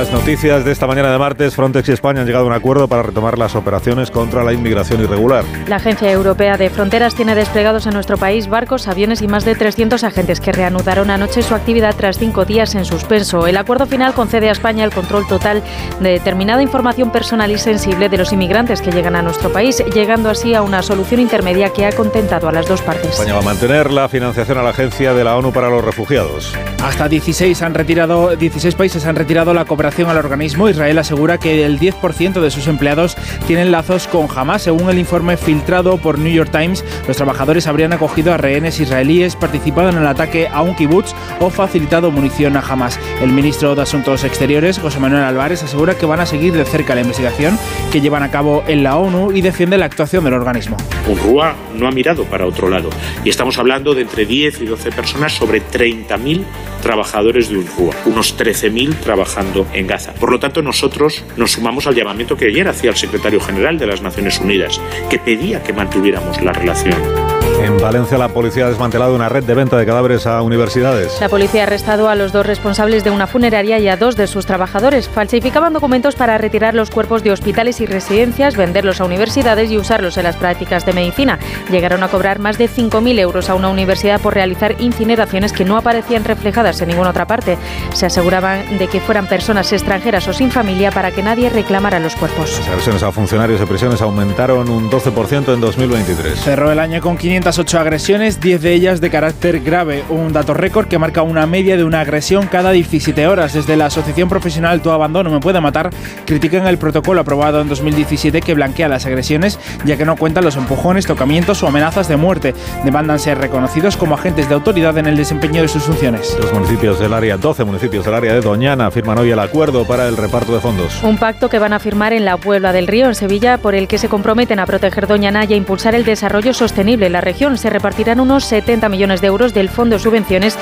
Las 0.00 0.12
noticias 0.12 0.64
de 0.64 0.72
esta 0.72 0.86
mañana 0.86 1.12
de 1.12 1.18
martes, 1.18 1.54
Frontex 1.54 1.86
y 1.90 1.92
España 1.92 2.22
han 2.22 2.26
llegado 2.26 2.46
a 2.46 2.46
un 2.46 2.54
acuerdo 2.54 2.88
para 2.88 3.02
retomar 3.02 3.36
las 3.36 3.54
operaciones 3.54 4.10
contra 4.10 4.42
la 4.42 4.54
inmigración 4.54 5.02
irregular. 5.02 5.44
La 5.68 5.76
Agencia 5.76 6.10
Europea 6.10 6.56
de 6.56 6.70
Fronteras 6.70 7.14
tiene 7.14 7.34
desplegados 7.34 7.86
en 7.86 7.92
nuestro 7.92 8.16
país 8.16 8.48
barcos, 8.48 8.88
aviones 8.88 9.20
y 9.20 9.28
más 9.28 9.44
de 9.44 9.54
300 9.54 10.02
agentes 10.02 10.40
que 10.40 10.52
reanudaron 10.52 11.10
anoche 11.10 11.42
su 11.42 11.54
actividad 11.54 11.94
tras 11.94 12.16
cinco 12.16 12.46
días 12.46 12.74
en 12.76 12.86
suspenso. 12.86 13.46
El 13.46 13.58
acuerdo 13.58 13.84
final 13.84 14.14
concede 14.14 14.48
a 14.48 14.52
España 14.52 14.84
el 14.84 14.90
control 14.90 15.28
total 15.28 15.62
de 16.00 16.12
determinada 16.12 16.62
información 16.62 17.12
personal 17.12 17.50
y 17.50 17.58
sensible 17.58 18.08
de 18.08 18.16
los 18.16 18.32
inmigrantes 18.32 18.80
que 18.80 18.92
llegan 18.92 19.16
a 19.16 19.22
nuestro 19.22 19.52
país, 19.52 19.84
llegando 19.92 20.30
así 20.30 20.54
a 20.54 20.62
una 20.62 20.80
solución 20.80 21.20
intermedia 21.20 21.74
que 21.74 21.84
ha 21.84 21.92
contentado 21.92 22.48
a 22.48 22.52
las 22.52 22.66
dos 22.66 22.80
partes. 22.80 23.10
España 23.10 23.34
va 23.34 23.40
a 23.40 23.42
mantener 23.42 23.90
la 23.90 24.08
financiación 24.08 24.56
a 24.56 24.62
la 24.62 24.70
Agencia 24.70 25.12
de 25.12 25.24
la 25.24 25.36
ONU 25.36 25.52
para 25.52 25.68
los 25.68 25.84
Refugiados. 25.84 26.54
Hasta 26.82 27.06
16, 27.06 27.60
han 27.60 27.74
retirado, 27.74 28.34
16 28.34 28.74
países 28.74 29.04
han 29.04 29.14
retirado 29.14 29.52
la 29.52 29.66
cooperación 29.66 29.89
al 29.90 30.16
organismo, 30.16 30.68
Israel 30.68 30.98
asegura 30.98 31.38
que 31.38 31.64
el 31.66 31.78
10% 31.78 32.40
de 32.40 32.50
sus 32.50 32.68
empleados 32.68 33.16
tienen 33.46 33.72
lazos 33.72 34.06
con 34.06 34.28
Hamas. 34.34 34.62
Según 34.62 34.88
el 34.88 34.98
informe 34.98 35.36
filtrado 35.36 35.98
por 35.98 36.18
New 36.18 36.32
York 36.32 36.50
Times, 36.50 36.84
los 37.08 37.16
trabajadores 37.16 37.66
habrían 37.66 37.92
acogido 37.92 38.32
a 38.32 38.36
rehenes 38.36 38.78
israelíes, 38.78 39.36
participado 39.36 39.90
en 39.90 39.98
el 39.98 40.06
ataque 40.06 40.48
a 40.48 40.62
un 40.62 40.76
kibutz 40.76 41.12
o 41.40 41.50
facilitado 41.50 42.10
munición 42.10 42.56
a 42.56 42.60
Hamas. 42.60 42.98
El 43.20 43.32
ministro 43.32 43.74
de 43.74 43.82
Asuntos 43.82 44.22
Exteriores, 44.24 44.78
José 44.78 45.00
Manuel 45.00 45.24
Álvarez, 45.24 45.62
asegura 45.62 45.98
que 45.98 46.06
van 46.06 46.20
a 46.20 46.26
seguir 46.26 46.52
de 46.52 46.64
cerca 46.64 46.94
la 46.94 47.00
investigación 47.00 47.58
que 47.92 48.00
llevan 48.00 48.22
a 48.22 48.30
cabo 48.30 48.62
en 48.68 48.84
la 48.84 48.96
ONU 48.96 49.32
y 49.32 49.40
defiende 49.42 49.76
la 49.76 49.86
actuación 49.86 50.24
del 50.24 50.34
organismo. 50.34 50.76
UNRWA 51.08 51.54
no 51.74 51.88
ha 51.88 51.90
mirado 51.90 52.24
para 52.24 52.46
otro 52.46 52.68
lado 52.68 52.90
y 53.24 53.28
estamos 53.28 53.58
hablando 53.58 53.94
de 53.94 54.02
entre 54.02 54.24
10 54.24 54.62
y 54.62 54.66
12 54.66 54.92
personas 54.92 55.32
sobre 55.32 55.60
30.000 55.62 56.44
trabajadores 56.80 57.48
de 57.48 57.58
UNRWA, 57.58 57.94
unos 58.06 58.38
13.000 58.38 58.94
trabajando 59.00 59.66
en 59.72 59.79
Por 60.18 60.30
lo 60.30 60.38
tanto, 60.38 60.62
nosotros 60.62 61.24
nos 61.36 61.52
sumamos 61.52 61.86
al 61.86 61.94
llamamiento 61.94 62.36
que 62.36 62.46
ayer 62.46 62.68
hacía 62.68 62.90
el 62.90 62.96
secretario 62.96 63.40
general 63.40 63.78
de 63.78 63.86
las 63.86 64.02
Naciones 64.02 64.38
Unidas, 64.40 64.80
que 65.08 65.18
pedía 65.18 65.62
que 65.62 65.72
mantuviéramos 65.72 66.40
la 66.42 66.52
relación. 66.52 67.29
En 67.58 67.76
Valencia 67.78 68.18
la 68.18 68.28
policía 68.28 68.66
ha 68.66 68.68
desmantelado 68.68 69.14
una 69.14 69.28
red 69.28 69.44
de 69.44 69.54
venta 69.54 69.76
de 69.76 69.86
cadáveres 69.86 70.26
a 70.26 70.42
universidades. 70.42 71.20
La 71.20 71.28
policía 71.28 71.62
ha 71.62 71.66
arrestado 71.66 72.08
a 72.08 72.14
los 72.14 72.32
dos 72.32 72.46
responsables 72.46 73.04
de 73.04 73.10
una 73.10 73.26
funeraria 73.26 73.78
y 73.78 73.88
a 73.88 73.96
dos 73.96 74.16
de 74.16 74.26
sus 74.26 74.46
trabajadores. 74.46 75.08
Falsificaban 75.08 75.72
documentos 75.72 76.14
para 76.14 76.38
retirar 76.38 76.74
los 76.74 76.90
cuerpos 76.90 77.22
de 77.22 77.32
hospitales 77.32 77.80
y 77.80 77.86
residencias, 77.86 78.56
venderlos 78.56 79.00
a 79.00 79.04
universidades 79.04 79.70
y 79.70 79.78
usarlos 79.78 80.16
en 80.16 80.24
las 80.24 80.36
prácticas 80.36 80.86
de 80.86 80.92
medicina. 80.92 81.38
Llegaron 81.70 82.02
a 82.02 82.08
cobrar 82.08 82.38
más 82.38 82.58
de 82.58 82.68
5.000 82.68 83.18
euros 83.18 83.50
a 83.50 83.54
una 83.54 83.68
universidad 83.68 84.20
por 84.20 84.34
realizar 84.34 84.76
incineraciones 84.80 85.52
que 85.52 85.64
no 85.64 85.76
aparecían 85.76 86.24
reflejadas 86.24 86.80
en 86.80 86.88
ninguna 86.88 87.10
otra 87.10 87.26
parte. 87.26 87.58
Se 87.92 88.06
aseguraban 88.06 88.78
de 88.78 88.88
que 88.88 89.00
fueran 89.00 89.26
personas 89.26 89.72
extranjeras 89.72 90.26
o 90.28 90.32
sin 90.32 90.50
familia 90.50 90.90
para 90.90 91.10
que 91.12 91.22
nadie 91.22 91.50
reclamara 91.50 92.00
los 92.00 92.16
cuerpos. 92.16 92.58
Las 92.58 92.68
agresiones 92.68 93.02
a 93.02 93.12
funcionarios 93.12 93.60
de 93.60 93.66
prisiones 93.66 94.02
aumentaron 94.02 94.68
un 94.68 94.90
12% 94.90 95.54
en 95.54 95.60
2023. 95.60 96.38
Cerró 96.40 96.72
el 96.72 96.78
año 96.78 97.00
con 97.00 97.16
508 97.40 97.78
agresiones, 97.78 98.38
10 98.38 98.60
de 98.60 98.74
ellas 98.74 99.00
de 99.00 99.08
carácter 99.08 99.60
grave, 99.60 100.04
un 100.10 100.30
dato 100.30 100.52
récord 100.52 100.88
que 100.88 100.98
marca 100.98 101.22
una 101.22 101.46
media 101.46 101.78
de 101.78 101.84
una 101.84 102.00
agresión 102.00 102.46
cada 102.46 102.70
17 102.70 103.26
horas. 103.26 103.54
Desde 103.54 103.78
la 103.78 103.86
Asociación 103.86 104.28
Profesional 104.28 104.82
Tu 104.82 104.90
Abandono 104.90 105.30
Me 105.30 105.40
Puede 105.40 105.58
Matar, 105.58 105.88
critican 106.26 106.66
el 106.66 106.76
protocolo 106.76 107.22
aprobado 107.22 107.62
en 107.62 107.68
2017 107.70 108.42
que 108.42 108.52
blanquea 108.52 108.88
las 108.88 109.06
agresiones, 109.06 109.58
ya 109.86 109.96
que 109.96 110.04
no 110.04 110.16
cuentan 110.16 110.44
los 110.44 110.56
empujones, 110.56 111.06
tocamientos 111.06 111.62
o 111.62 111.66
amenazas 111.66 112.08
de 112.08 112.18
muerte. 112.18 112.54
Demandan 112.84 113.18
ser 113.18 113.38
reconocidos 113.38 113.96
como 113.96 114.16
agentes 114.16 114.46
de 114.50 114.54
autoridad 114.54 114.98
en 114.98 115.06
el 115.06 115.16
desempeño 115.16 115.62
de 115.62 115.68
sus 115.68 115.84
funciones. 115.84 116.36
Los 116.38 116.52
municipios 116.52 117.00
del 117.00 117.14
área, 117.14 117.38
12 117.38 117.64
municipios 117.64 118.04
del 118.04 118.14
área 118.14 118.34
de 118.34 118.42
Doñana, 118.42 118.90
firman 118.90 119.16
hoy 119.16 119.30
el 119.30 119.38
acuerdo 119.38 119.86
para 119.86 120.06
el 120.08 120.18
reparto 120.18 120.52
de 120.52 120.60
fondos. 120.60 121.02
Un 121.02 121.16
pacto 121.16 121.48
que 121.48 121.58
van 121.58 121.72
a 121.72 121.78
firmar 121.78 122.12
en 122.12 122.26
la 122.26 122.36
Puebla 122.36 122.74
del 122.74 122.86
Río, 122.86 123.06
en 123.06 123.14
Sevilla, 123.14 123.56
por 123.56 123.74
el 123.74 123.88
que 123.88 123.96
se 123.96 124.10
comprometen 124.10 124.58
a 124.58 124.66
proteger 124.66 125.06
Doñana 125.06 125.46
y 125.46 125.54
a 125.54 125.56
impulsar 125.56 125.94
el 125.94 126.04
desarrollo 126.04 126.52
sostenible 126.52 127.06
en 127.06 127.14
la 127.14 127.22
región. 127.30 127.56
Se 127.58 127.70
repartirán 127.70 128.18
unos 128.18 128.44
70 128.44 128.88
millones 128.88 129.20
de 129.20 129.28
euros 129.28 129.54
del 129.54 129.68
Fondo 129.68 129.96
de 129.96 130.02
Subvenciones 130.02 130.56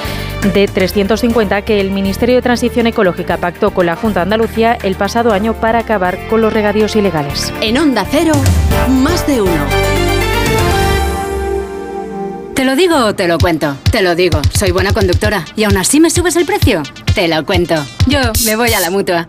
de 0.52 0.68
350 0.68 1.62
que 1.62 1.80
el 1.80 1.90
Ministerio 1.90 2.34
de 2.36 2.42
Transición 2.42 2.86
Ecológica 2.86 3.38
pactó 3.38 3.72
con 3.72 3.86
la 3.86 3.96
Junta 3.96 4.20
de 4.20 4.24
Andalucía 4.24 4.78
el 4.82 4.94
pasado 4.94 5.32
año 5.32 5.54
para 5.54 5.78
acabar 5.78 6.18
con 6.28 6.42
los 6.42 6.52
regadíos 6.52 6.94
ilegales. 6.94 7.52
En 7.62 7.78
Onda 7.78 8.04
Cero, 8.10 8.34
más 9.02 9.26
de 9.26 9.40
uno. 9.40 9.64
¿Te 12.54 12.64
lo 12.64 12.76
digo 12.76 12.96
o 12.96 13.14
te 13.14 13.28
lo 13.28 13.38
cuento? 13.38 13.76
Te 13.90 14.02
lo 14.02 14.14
digo, 14.14 14.42
soy 14.52 14.72
buena 14.72 14.92
conductora. 14.92 15.44
¿Y 15.56 15.64
aún 15.64 15.76
así 15.76 16.00
me 16.00 16.10
subes 16.10 16.36
el 16.36 16.44
precio? 16.44 16.82
Te 17.14 17.28
lo 17.28 17.46
cuento. 17.46 17.76
Yo 18.08 18.18
me 18.44 18.56
voy 18.56 18.72
a 18.72 18.80
la 18.80 18.90
mutua. 18.90 19.28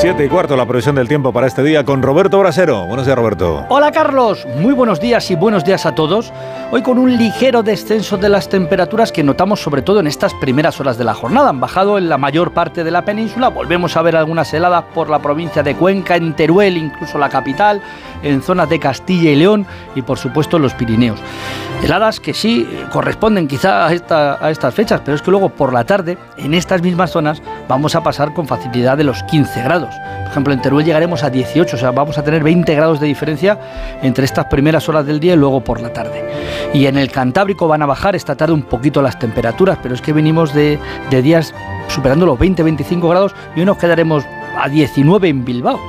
Siete 0.00 0.24
y 0.24 0.28
cuarto 0.28 0.56
la 0.56 0.64
previsión 0.64 0.94
del 0.94 1.08
tiempo 1.08 1.32
para 1.32 1.48
este 1.48 1.64
día 1.64 1.84
con 1.84 2.02
Roberto 2.02 2.38
Brasero. 2.38 2.86
Buenos 2.86 3.04
días, 3.04 3.18
Roberto. 3.18 3.66
Hola, 3.68 3.90
Carlos. 3.90 4.46
Muy 4.54 4.72
buenos 4.72 5.00
días 5.00 5.28
y 5.32 5.34
buenos 5.34 5.64
días 5.64 5.86
a 5.86 5.96
todos. 5.96 6.32
Hoy 6.70 6.82
con 6.82 6.98
un 6.98 7.16
ligero 7.16 7.64
descenso 7.64 8.16
de 8.16 8.28
las 8.28 8.48
temperaturas 8.48 9.10
que 9.10 9.24
notamos 9.24 9.60
sobre 9.60 9.82
todo 9.82 9.98
en 9.98 10.06
estas 10.06 10.34
primeras 10.34 10.78
horas 10.78 10.98
de 10.98 11.04
la 11.04 11.14
jornada. 11.14 11.48
Han 11.48 11.58
bajado 11.58 11.98
en 11.98 12.08
la 12.08 12.16
mayor 12.16 12.52
parte 12.52 12.84
de 12.84 12.92
la 12.92 13.04
península. 13.04 13.48
Volvemos 13.48 13.96
a 13.96 14.02
ver 14.02 14.14
algunas 14.14 14.54
heladas 14.54 14.84
por 14.94 15.10
la 15.10 15.18
provincia 15.18 15.64
de 15.64 15.74
Cuenca, 15.74 16.14
en 16.14 16.32
Teruel, 16.36 16.76
incluso 16.76 17.18
la 17.18 17.28
capital, 17.28 17.82
en 18.22 18.40
zonas 18.40 18.68
de 18.68 18.78
Castilla 18.78 19.32
y 19.32 19.34
León 19.34 19.66
y 19.96 20.02
por 20.02 20.16
supuesto 20.16 20.60
los 20.60 20.74
Pirineos. 20.74 21.18
Heladas 21.82 22.18
que 22.20 22.34
sí 22.34 22.68
corresponden 22.92 23.46
quizá 23.46 23.86
a, 23.86 23.92
esta- 23.92 24.44
a 24.44 24.50
estas 24.50 24.74
fechas, 24.74 25.00
pero 25.04 25.14
es 25.14 25.22
que 25.22 25.30
luego 25.30 25.48
por 25.48 25.72
la 25.72 25.84
tarde, 25.84 26.18
en 26.36 26.52
estas 26.52 26.82
mismas 26.82 27.10
zonas, 27.12 27.40
vamos 27.68 27.94
a 27.94 28.02
pasar 28.02 28.34
con 28.34 28.46
facilidad 28.48 28.96
de 28.98 29.04
los 29.04 29.22
15 29.22 29.62
grados. 29.62 29.94
Por 30.22 30.30
ejemplo, 30.32 30.52
en 30.52 30.60
Teruel 30.60 30.84
llegaremos 30.84 31.22
a 31.22 31.30
18, 31.30 31.76
o 31.76 31.78
sea, 31.78 31.92
vamos 31.92 32.18
a 32.18 32.24
tener 32.24 32.42
20 32.42 32.74
grados 32.74 33.00
de 33.00 33.06
diferencia 33.06 33.58
entre 34.02 34.24
estas 34.24 34.46
primeras 34.46 34.88
horas 34.88 35.06
del 35.06 35.20
día 35.20 35.34
y 35.34 35.36
luego 35.36 35.62
por 35.62 35.80
la 35.80 35.92
tarde. 35.92 36.22
Y 36.74 36.86
en 36.86 36.98
el 36.98 37.10
Cantábrico 37.10 37.68
van 37.68 37.80
a 37.82 37.86
bajar 37.86 38.14
esta 38.16 38.34
tarde 38.34 38.52
un 38.52 38.62
poquito 38.62 39.00
las 39.00 39.18
temperaturas, 39.18 39.78
pero 39.82 39.94
es 39.94 40.02
que 40.02 40.12
venimos 40.12 40.52
de, 40.52 40.78
de 41.10 41.22
días 41.22 41.54
superando 41.86 42.26
los 42.26 42.38
20-25 42.38 43.08
grados 43.08 43.34
y 43.56 43.60
hoy 43.60 43.66
nos 43.66 43.78
quedaremos 43.78 44.24
a 44.60 44.68
19 44.68 45.28
en 45.28 45.44
Bilbao. 45.44 45.80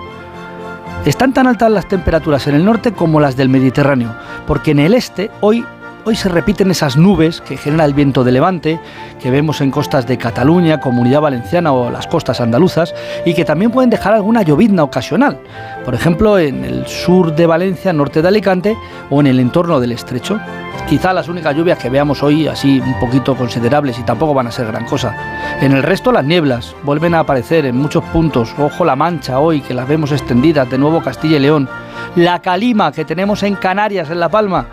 Están 1.06 1.34
tan 1.34 1.48
altas 1.48 1.72
las 1.72 1.88
temperaturas 1.88 2.46
en 2.48 2.56
el 2.56 2.64
norte 2.64 2.92
como 2.94 3.20
las 3.20 3.36
del 3.36 3.50
Mediterráneo, 3.50 4.14
porque 4.46 4.72
en 4.72 4.80
el 4.80 4.94
este 4.94 5.32
hoy, 5.42 5.66
hoy 6.06 6.16
se 6.16 6.30
repiten 6.30 6.72
esas 6.72 6.98
nubes 6.98 7.42
que 7.42 7.58
genera 7.58 7.86
el 7.86 7.94
viento 7.94 8.24
de 8.24 8.32
levante, 8.32 8.80
que 9.22 9.32
vemos 9.32 9.62
en 9.62 9.72
costas 9.72 10.08
de 10.08 10.18
Cataluña, 10.18 10.80
Comunidad 10.80 11.22
Valenciana 11.22 11.72
o 11.72 11.90
las 11.90 12.08
costas 12.08 12.42
andaluzas, 12.42 12.94
y 13.26 13.34
que 13.34 13.46
también 13.46 13.72
pueden 13.72 13.90
dejar 13.90 14.14
alguna 14.14 14.42
llovizna 14.42 14.84
ocasional, 14.84 15.40
por 15.86 15.96
ejemplo 15.96 16.40
en 16.40 16.64
el 16.64 16.88
sur 16.88 17.36
de 17.36 17.46
Valencia, 17.46 17.94
norte 17.94 18.22
de 18.22 18.28
Alicante 18.28 18.78
o 19.10 19.20
en 19.20 19.28
el 19.28 19.40
entorno 19.40 19.80
del 19.80 19.92
estrecho. 19.92 20.40
Quizá 20.88 21.14
las 21.14 21.28
únicas 21.28 21.56
lluvias 21.56 21.78
que 21.78 21.90
veamos 21.90 22.24
hoy 22.24 22.48
así 22.48 22.80
un 22.80 23.00
poquito 23.00 23.36
considerables 23.36 24.00
y 24.00 24.04
tampoco 24.04 24.34
van 24.34 24.48
a 24.48 24.52
ser 24.52 24.68
gran 24.68 24.86
cosa. 24.86 25.16
En 25.62 25.72
el 25.72 25.84
resto 25.84 26.12
las 26.12 26.26
nieblas 26.26 26.76
vuelven 26.84 27.14
a 27.14 27.20
aparecer 27.20 27.66
en 27.66 27.78
muchos 27.78 28.04
puntos. 28.06 28.56
Ojo 28.58 28.86
la 28.86 28.96
mancha 28.96 29.40
hoy 29.40 29.62
que 29.62 29.76
las 29.76 29.88
vemos 29.88 30.12
extendidas, 30.12 30.70
de 30.70 30.80
nuevo 30.80 31.02
Castilla 31.02 31.38
y 31.38 31.42
León. 31.42 31.70
La 32.16 32.40
calima 32.40 32.92
que 32.92 33.06
tenemos 33.06 33.44
en 33.44 33.56
Canarias, 33.56 34.10
en 34.10 34.20
La 34.20 34.30
Palma. 34.30 34.66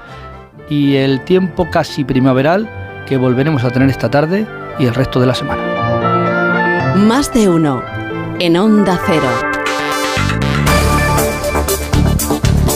Y 0.68 0.96
el 0.96 1.20
tiempo 1.22 1.70
casi 1.70 2.04
primaveral 2.04 2.68
que 3.06 3.16
volveremos 3.16 3.64
a 3.64 3.70
tener 3.70 3.88
esta 3.88 4.10
tarde 4.10 4.46
y 4.78 4.86
el 4.86 4.94
resto 4.94 5.20
de 5.20 5.26
la 5.26 5.34
semana. 5.34 6.94
Más 6.96 7.32
de 7.32 7.48
uno. 7.48 7.82
En 8.38 8.56
Onda 8.56 8.98
Cero. 9.06 9.45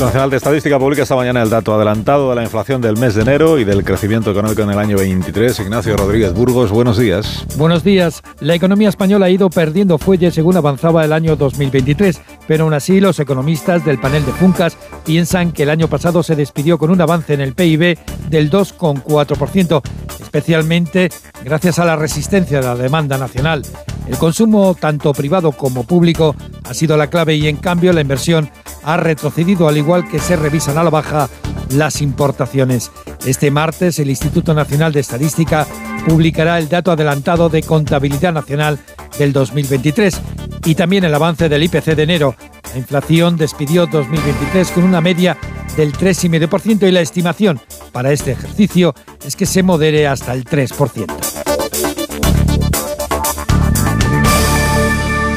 Nacional 0.00 0.30
de 0.30 0.38
Estadística 0.38 0.78
publica 0.78 1.02
esta 1.02 1.14
mañana 1.14 1.42
el 1.42 1.50
dato 1.50 1.74
adelantado 1.74 2.30
de 2.30 2.36
la 2.36 2.42
inflación 2.42 2.80
del 2.80 2.96
mes 2.96 3.14
de 3.14 3.22
enero 3.22 3.58
y 3.58 3.64
del 3.64 3.84
crecimiento 3.84 4.30
económico 4.30 4.62
en 4.62 4.70
el 4.70 4.78
año 4.78 4.96
23. 4.96 5.60
Ignacio 5.60 5.94
Rodríguez 5.94 6.32
Burgos, 6.32 6.70
buenos 6.70 6.96
días. 6.96 7.44
Buenos 7.56 7.84
días. 7.84 8.22
La 8.40 8.54
economía 8.54 8.88
española 8.88 9.26
ha 9.26 9.30
ido 9.30 9.50
perdiendo 9.50 9.98
fuelle 9.98 10.30
según 10.30 10.56
avanzaba 10.56 11.04
el 11.04 11.12
año 11.12 11.36
2023, 11.36 12.20
pero 12.48 12.64
aún 12.64 12.72
así 12.72 12.98
los 12.98 13.20
economistas 13.20 13.84
del 13.84 14.00
panel 14.00 14.24
de 14.24 14.32
Funcas 14.32 14.76
piensan 15.04 15.52
que 15.52 15.64
el 15.64 15.70
año 15.70 15.88
pasado 15.88 16.22
se 16.22 16.34
despidió 16.34 16.78
con 16.78 16.90
un 16.90 17.00
avance 17.00 17.34
en 17.34 17.42
el 17.42 17.52
PIB 17.52 17.98
del 18.30 18.50
2,4%, 18.50 19.82
especialmente 20.30 21.10
gracias 21.44 21.80
a 21.80 21.84
la 21.84 21.96
resistencia 21.96 22.60
de 22.60 22.64
la 22.64 22.76
demanda 22.76 23.18
nacional. 23.18 23.62
El 24.06 24.16
consumo, 24.16 24.76
tanto 24.78 25.12
privado 25.12 25.50
como 25.50 25.82
público, 25.82 26.36
ha 26.62 26.72
sido 26.72 26.96
la 26.96 27.08
clave 27.08 27.34
y 27.34 27.48
en 27.48 27.56
cambio 27.56 27.92
la 27.92 28.00
inversión 28.00 28.48
ha 28.84 28.96
retrocedido 28.96 29.66
al 29.66 29.76
igual 29.76 30.08
que 30.08 30.20
se 30.20 30.36
revisan 30.36 30.78
a 30.78 30.84
la 30.84 30.90
baja 30.90 31.28
las 31.70 32.00
importaciones. 32.00 32.92
Este 33.26 33.50
martes 33.50 33.98
el 33.98 34.08
Instituto 34.08 34.54
Nacional 34.54 34.92
de 34.92 35.00
Estadística 35.00 35.66
publicará 36.06 36.58
el 36.58 36.68
dato 36.68 36.92
adelantado 36.92 37.48
de 37.48 37.64
contabilidad 37.64 38.32
nacional 38.32 38.78
del 39.18 39.32
2023 39.32 40.20
y 40.64 40.76
también 40.76 41.02
el 41.02 41.14
avance 41.14 41.48
del 41.48 41.64
IPC 41.64 41.96
de 41.96 42.04
enero. 42.04 42.36
La 42.72 42.78
inflación 42.78 43.36
despidió 43.36 43.86
2023 43.86 44.70
con 44.70 44.84
una 44.84 45.00
media 45.00 45.36
del 45.76 45.92
3,5% 45.92 46.88
y 46.88 46.90
la 46.90 47.00
estimación 47.00 47.60
para 47.92 48.12
este 48.12 48.32
ejercicio 48.32 48.94
es 49.24 49.36
que 49.36 49.46
se 49.46 49.62
modere 49.62 50.06
hasta 50.06 50.32
el 50.32 50.44
3%. 50.44 51.06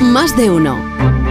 Más 0.01 0.37
de 0.37 0.49
uno. 0.49 1.22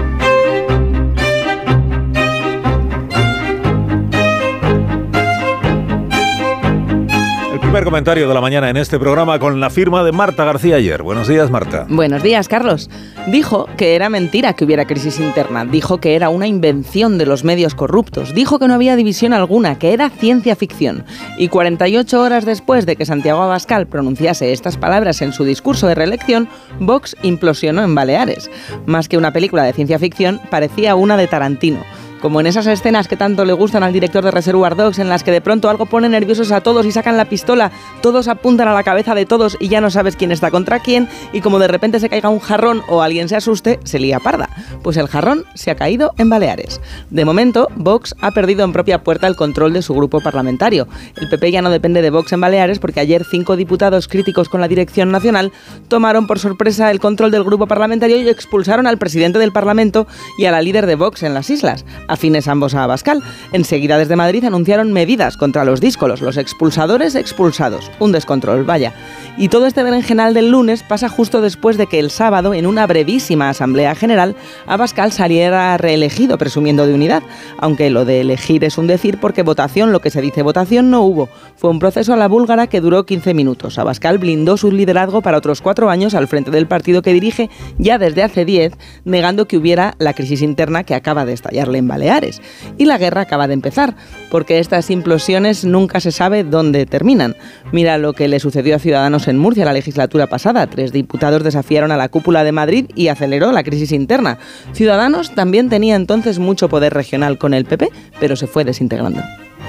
Primer 7.72 7.84
comentario 7.86 8.28
de 8.28 8.34
la 8.34 8.42
mañana 8.42 8.68
en 8.68 8.76
este 8.76 8.98
programa 8.98 9.38
con 9.38 9.58
la 9.58 9.70
firma 9.70 10.04
de 10.04 10.12
Marta 10.12 10.44
García 10.44 10.76
ayer. 10.76 11.02
Buenos 11.02 11.26
días, 11.26 11.50
Marta. 11.50 11.86
Buenos 11.88 12.22
días, 12.22 12.46
Carlos. 12.46 12.90
Dijo 13.28 13.66
que 13.78 13.94
era 13.94 14.10
mentira 14.10 14.52
que 14.52 14.66
hubiera 14.66 14.84
crisis 14.84 15.18
interna, 15.18 15.64
dijo 15.64 15.98
que 15.98 16.14
era 16.14 16.28
una 16.28 16.46
invención 16.46 17.16
de 17.16 17.24
los 17.24 17.44
medios 17.44 17.74
corruptos, 17.74 18.34
dijo 18.34 18.58
que 18.58 18.68
no 18.68 18.74
había 18.74 18.94
división 18.94 19.32
alguna, 19.32 19.78
que 19.78 19.94
era 19.94 20.10
ciencia 20.10 20.54
ficción. 20.54 21.06
Y 21.38 21.48
48 21.48 22.20
horas 22.20 22.44
después 22.44 22.84
de 22.84 22.96
que 22.96 23.06
Santiago 23.06 23.40
Abascal 23.40 23.86
pronunciase 23.86 24.52
estas 24.52 24.76
palabras 24.76 25.22
en 25.22 25.32
su 25.32 25.44
discurso 25.44 25.86
de 25.86 25.94
reelección, 25.94 26.50
Vox 26.78 27.16
implosionó 27.22 27.82
en 27.84 27.94
Baleares. 27.94 28.50
Más 28.84 29.08
que 29.08 29.16
una 29.16 29.32
película 29.32 29.62
de 29.62 29.72
ciencia 29.72 29.98
ficción, 29.98 30.42
parecía 30.50 30.94
una 30.94 31.16
de 31.16 31.26
Tarantino. 31.26 31.82
Como 32.22 32.38
en 32.40 32.46
esas 32.46 32.68
escenas 32.68 33.08
que 33.08 33.16
tanto 33.16 33.44
le 33.44 33.52
gustan 33.52 33.82
al 33.82 33.92
director 33.92 34.24
de 34.24 34.30
Reservoir 34.30 34.76
Dogs, 34.76 35.00
en 35.00 35.08
las 35.08 35.24
que 35.24 35.32
de 35.32 35.40
pronto 35.40 35.68
algo 35.68 35.86
pone 35.86 36.08
nerviosos 36.08 36.52
a 36.52 36.60
todos 36.60 36.86
y 36.86 36.92
sacan 36.92 37.16
la 37.16 37.24
pistola, 37.24 37.72
todos 38.00 38.28
apuntan 38.28 38.68
a 38.68 38.74
la 38.74 38.84
cabeza 38.84 39.16
de 39.16 39.26
todos 39.26 39.56
y 39.58 39.68
ya 39.68 39.80
no 39.80 39.90
sabes 39.90 40.14
quién 40.14 40.30
está 40.30 40.52
contra 40.52 40.78
quién, 40.78 41.08
y 41.32 41.40
como 41.40 41.58
de 41.58 41.66
repente 41.66 41.98
se 41.98 42.08
caiga 42.08 42.28
un 42.28 42.38
jarrón 42.38 42.82
o 42.88 43.02
alguien 43.02 43.28
se 43.28 43.34
asuste, 43.34 43.80
se 43.82 43.98
lía 43.98 44.20
parda. 44.20 44.48
Pues 44.84 44.96
el 44.96 45.08
jarrón 45.08 45.44
se 45.54 45.72
ha 45.72 45.74
caído 45.74 46.14
en 46.16 46.30
Baleares. 46.30 46.80
De 47.10 47.24
momento, 47.24 47.68
Vox 47.74 48.14
ha 48.20 48.30
perdido 48.30 48.64
en 48.64 48.72
propia 48.72 49.02
puerta 49.02 49.26
el 49.26 49.34
control 49.34 49.72
de 49.72 49.82
su 49.82 49.92
grupo 49.92 50.20
parlamentario. 50.20 50.86
El 51.16 51.28
PP 51.28 51.50
ya 51.50 51.60
no 51.60 51.70
depende 51.70 52.02
de 52.02 52.10
Vox 52.10 52.32
en 52.32 52.40
Baleares 52.40 52.78
porque 52.78 53.00
ayer 53.00 53.24
cinco 53.28 53.56
diputados 53.56 54.06
críticos 54.06 54.48
con 54.48 54.60
la 54.60 54.68
dirección 54.68 55.10
nacional 55.10 55.50
tomaron 55.88 56.28
por 56.28 56.38
sorpresa 56.38 56.92
el 56.92 57.00
control 57.00 57.32
del 57.32 57.42
grupo 57.42 57.66
parlamentario 57.66 58.16
y 58.16 58.28
expulsaron 58.28 58.86
al 58.86 58.98
presidente 58.98 59.40
del 59.40 59.50
Parlamento 59.50 60.06
y 60.38 60.44
a 60.44 60.52
la 60.52 60.62
líder 60.62 60.86
de 60.86 60.94
Vox 60.94 61.24
en 61.24 61.34
las 61.34 61.50
islas, 61.50 61.84
afines 62.12 62.46
ambos 62.46 62.74
a 62.74 62.84
Abascal. 62.84 63.22
Enseguida 63.52 63.98
desde 63.98 64.16
Madrid 64.16 64.44
anunciaron 64.44 64.92
medidas 64.92 65.36
contra 65.36 65.64
los 65.64 65.80
díscolos, 65.80 66.20
los 66.20 66.36
expulsadores 66.36 67.14
expulsados. 67.14 67.90
Un 67.98 68.12
descontrol, 68.12 68.64
vaya. 68.64 68.92
Y 69.38 69.48
todo 69.48 69.66
este 69.66 69.82
berenjenal 69.82 70.34
del 70.34 70.50
lunes 70.50 70.82
pasa 70.82 71.08
justo 71.08 71.40
después 71.40 71.78
de 71.78 71.86
que 71.86 71.98
el 71.98 72.10
sábado, 72.10 72.52
en 72.52 72.66
una 72.66 72.86
brevísima 72.86 73.48
asamblea 73.48 73.94
general, 73.94 74.36
Abascal 74.66 75.10
saliera 75.10 75.76
reelegido 75.78 76.36
presumiendo 76.36 76.86
de 76.86 76.94
unidad, 76.94 77.22
aunque 77.58 77.88
lo 77.88 78.04
de 78.04 78.20
elegir 78.20 78.62
es 78.64 78.76
un 78.76 78.86
decir 78.86 79.18
porque 79.18 79.42
votación, 79.42 79.90
lo 79.90 80.00
que 80.00 80.10
se 80.10 80.20
dice 80.20 80.42
votación, 80.42 80.90
no 80.90 81.02
hubo. 81.02 81.28
Fue 81.56 81.70
un 81.70 81.78
proceso 81.78 82.12
a 82.12 82.16
la 82.16 82.28
búlgara 82.28 82.66
que 82.66 82.80
duró 82.80 83.06
15 83.06 83.32
minutos. 83.32 83.78
Abascal 83.78 84.18
blindó 84.18 84.56
su 84.56 84.70
liderazgo 84.70 85.22
para 85.22 85.38
otros 85.38 85.62
cuatro 85.62 85.88
años 85.88 86.14
al 86.14 86.28
frente 86.28 86.50
del 86.50 86.66
partido 86.66 87.00
que 87.00 87.14
dirige 87.14 87.48
ya 87.78 87.98
desde 87.98 88.22
hace 88.22 88.44
10, 88.44 88.74
negando 89.04 89.46
que 89.46 89.56
hubiera 89.56 89.94
la 89.98 90.12
crisis 90.12 90.42
interna 90.42 90.84
que 90.84 90.94
acaba 90.94 91.24
de 91.24 91.32
estallarle 91.32 91.78
en 91.78 91.88
Baleares. 92.02 92.42
Y 92.78 92.86
la 92.86 92.98
guerra 92.98 93.22
acaba 93.22 93.46
de 93.46 93.54
empezar, 93.54 93.94
porque 94.30 94.58
estas 94.58 94.90
implosiones 94.90 95.64
nunca 95.64 96.00
se 96.00 96.10
sabe 96.10 96.42
dónde 96.42 96.84
terminan. 96.84 97.36
Mira 97.70 97.96
lo 97.96 98.12
que 98.12 98.26
le 98.26 98.40
sucedió 98.40 98.74
a 98.74 98.80
Ciudadanos 98.80 99.28
en 99.28 99.38
Murcia 99.38 99.64
la 99.64 99.72
legislatura 99.72 100.26
pasada. 100.26 100.66
Tres 100.66 100.92
diputados 100.92 101.44
desafiaron 101.44 101.92
a 101.92 101.96
la 101.96 102.08
cúpula 102.08 102.42
de 102.42 102.50
Madrid 102.50 102.86
y 102.96 103.08
aceleró 103.08 103.52
la 103.52 103.62
crisis 103.62 103.92
interna. 103.92 104.38
Ciudadanos 104.72 105.32
también 105.34 105.68
tenía 105.68 105.94
entonces 105.94 106.40
mucho 106.40 106.68
poder 106.68 106.92
regional 106.92 107.38
con 107.38 107.54
el 107.54 107.66
PP, 107.66 107.88
pero 108.18 108.34
se 108.34 108.48
fue 108.48 108.64
desintegrando. 108.64 109.20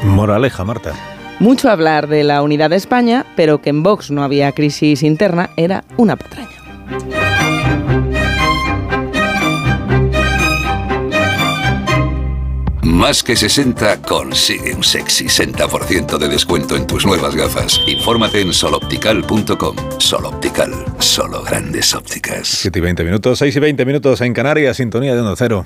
Moraleja, 0.04 0.64
Marta. 0.64 0.94
Mucho 1.40 1.70
hablar 1.70 2.08
de 2.08 2.24
la 2.24 2.42
unidad 2.42 2.72
de 2.72 2.78
España, 2.78 3.26
pero 3.36 3.62
que 3.62 3.70
en 3.70 3.84
Vox 3.84 4.10
no 4.10 4.24
había 4.24 4.52
crisis 4.54 5.04
interna 5.04 5.50
era 5.56 5.84
una 5.98 6.16
patraña. 6.16 6.50
Más 12.94 13.24
que 13.24 13.36
60 13.36 14.04
consigue 14.04 14.74
un 14.76 14.84
sexy 14.84 15.26
60% 15.26 16.20
de 16.20 16.28
descuento 16.28 16.76
en 16.76 16.86
tus 16.86 17.08
nuevas 17.08 17.36
gafas. 17.36 17.82
Infórmate 17.88 18.42
en 18.42 18.54
soloptical.com. 18.54 19.76
Soloptical, 19.98 20.72
solo 21.00 21.42
grandes 21.42 21.96
ópticas. 21.96 22.48
7 22.48 22.78
y 22.78 22.82
20 22.82 23.04
minutos, 23.04 23.40
6 23.40 23.56
y 23.56 23.60
20 23.60 23.86
minutos 23.86 24.22
en 24.22 24.34
Canarias, 24.34 24.78
sintonía 24.78 25.16
de 25.16 25.22
1 25.22 25.36
cero. 25.36 25.66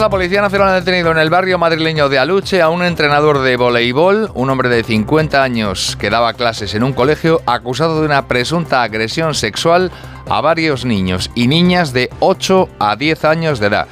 La 0.00 0.08
Policía 0.08 0.40
Nacional 0.40 0.68
ha 0.68 0.74
detenido 0.76 1.10
en 1.10 1.18
el 1.18 1.28
barrio 1.28 1.58
madrileño 1.58 2.08
de 2.08 2.18
Aluche 2.18 2.62
a 2.62 2.70
un 2.70 2.82
entrenador 2.82 3.40
de 3.40 3.58
voleibol, 3.58 4.30
un 4.32 4.48
hombre 4.48 4.70
de 4.70 4.82
50 4.82 5.42
años 5.42 5.94
que 6.00 6.08
daba 6.08 6.32
clases 6.32 6.74
en 6.74 6.84
un 6.84 6.94
colegio, 6.94 7.42
acusado 7.44 8.00
de 8.00 8.06
una 8.06 8.26
presunta 8.26 8.82
agresión 8.82 9.34
sexual 9.34 9.92
a 10.26 10.40
varios 10.40 10.86
niños 10.86 11.30
y 11.34 11.48
niñas 11.48 11.92
de 11.92 12.08
8 12.20 12.70
a 12.78 12.96
10 12.96 13.24
años 13.26 13.60
de 13.60 13.66
edad. 13.66 13.88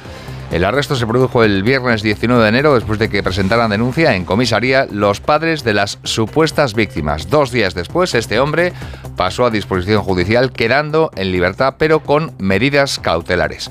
El 0.51 0.65
arresto 0.65 0.95
se 0.95 1.05
produjo 1.05 1.43
el 1.43 1.61
viernes 1.61 2.01
19 2.01 2.41
de 2.41 2.49
enero 2.49 2.73
después 2.73 2.97
de 2.97 3.07
que 3.07 3.21
presentaran 3.21 3.69
denuncia 3.69 4.15
en 4.15 4.25
comisaría 4.25 4.87
los 4.89 5.21
padres 5.21 5.63
de 5.63 5.75
las 5.75 5.99
supuestas 6.03 6.73
víctimas. 6.73 7.29
Dos 7.29 7.51
días 7.51 7.75
después, 7.75 8.15
este 8.15 8.39
hombre 8.39 8.73
pasó 9.15 9.45
a 9.45 9.51
disposición 9.51 10.01
judicial 10.01 10.51
quedando 10.51 11.11
en 11.15 11.31
libertad 11.31 11.75
pero 11.77 11.99
con 11.99 12.33
medidas 12.39 12.97
cautelares. 12.97 13.69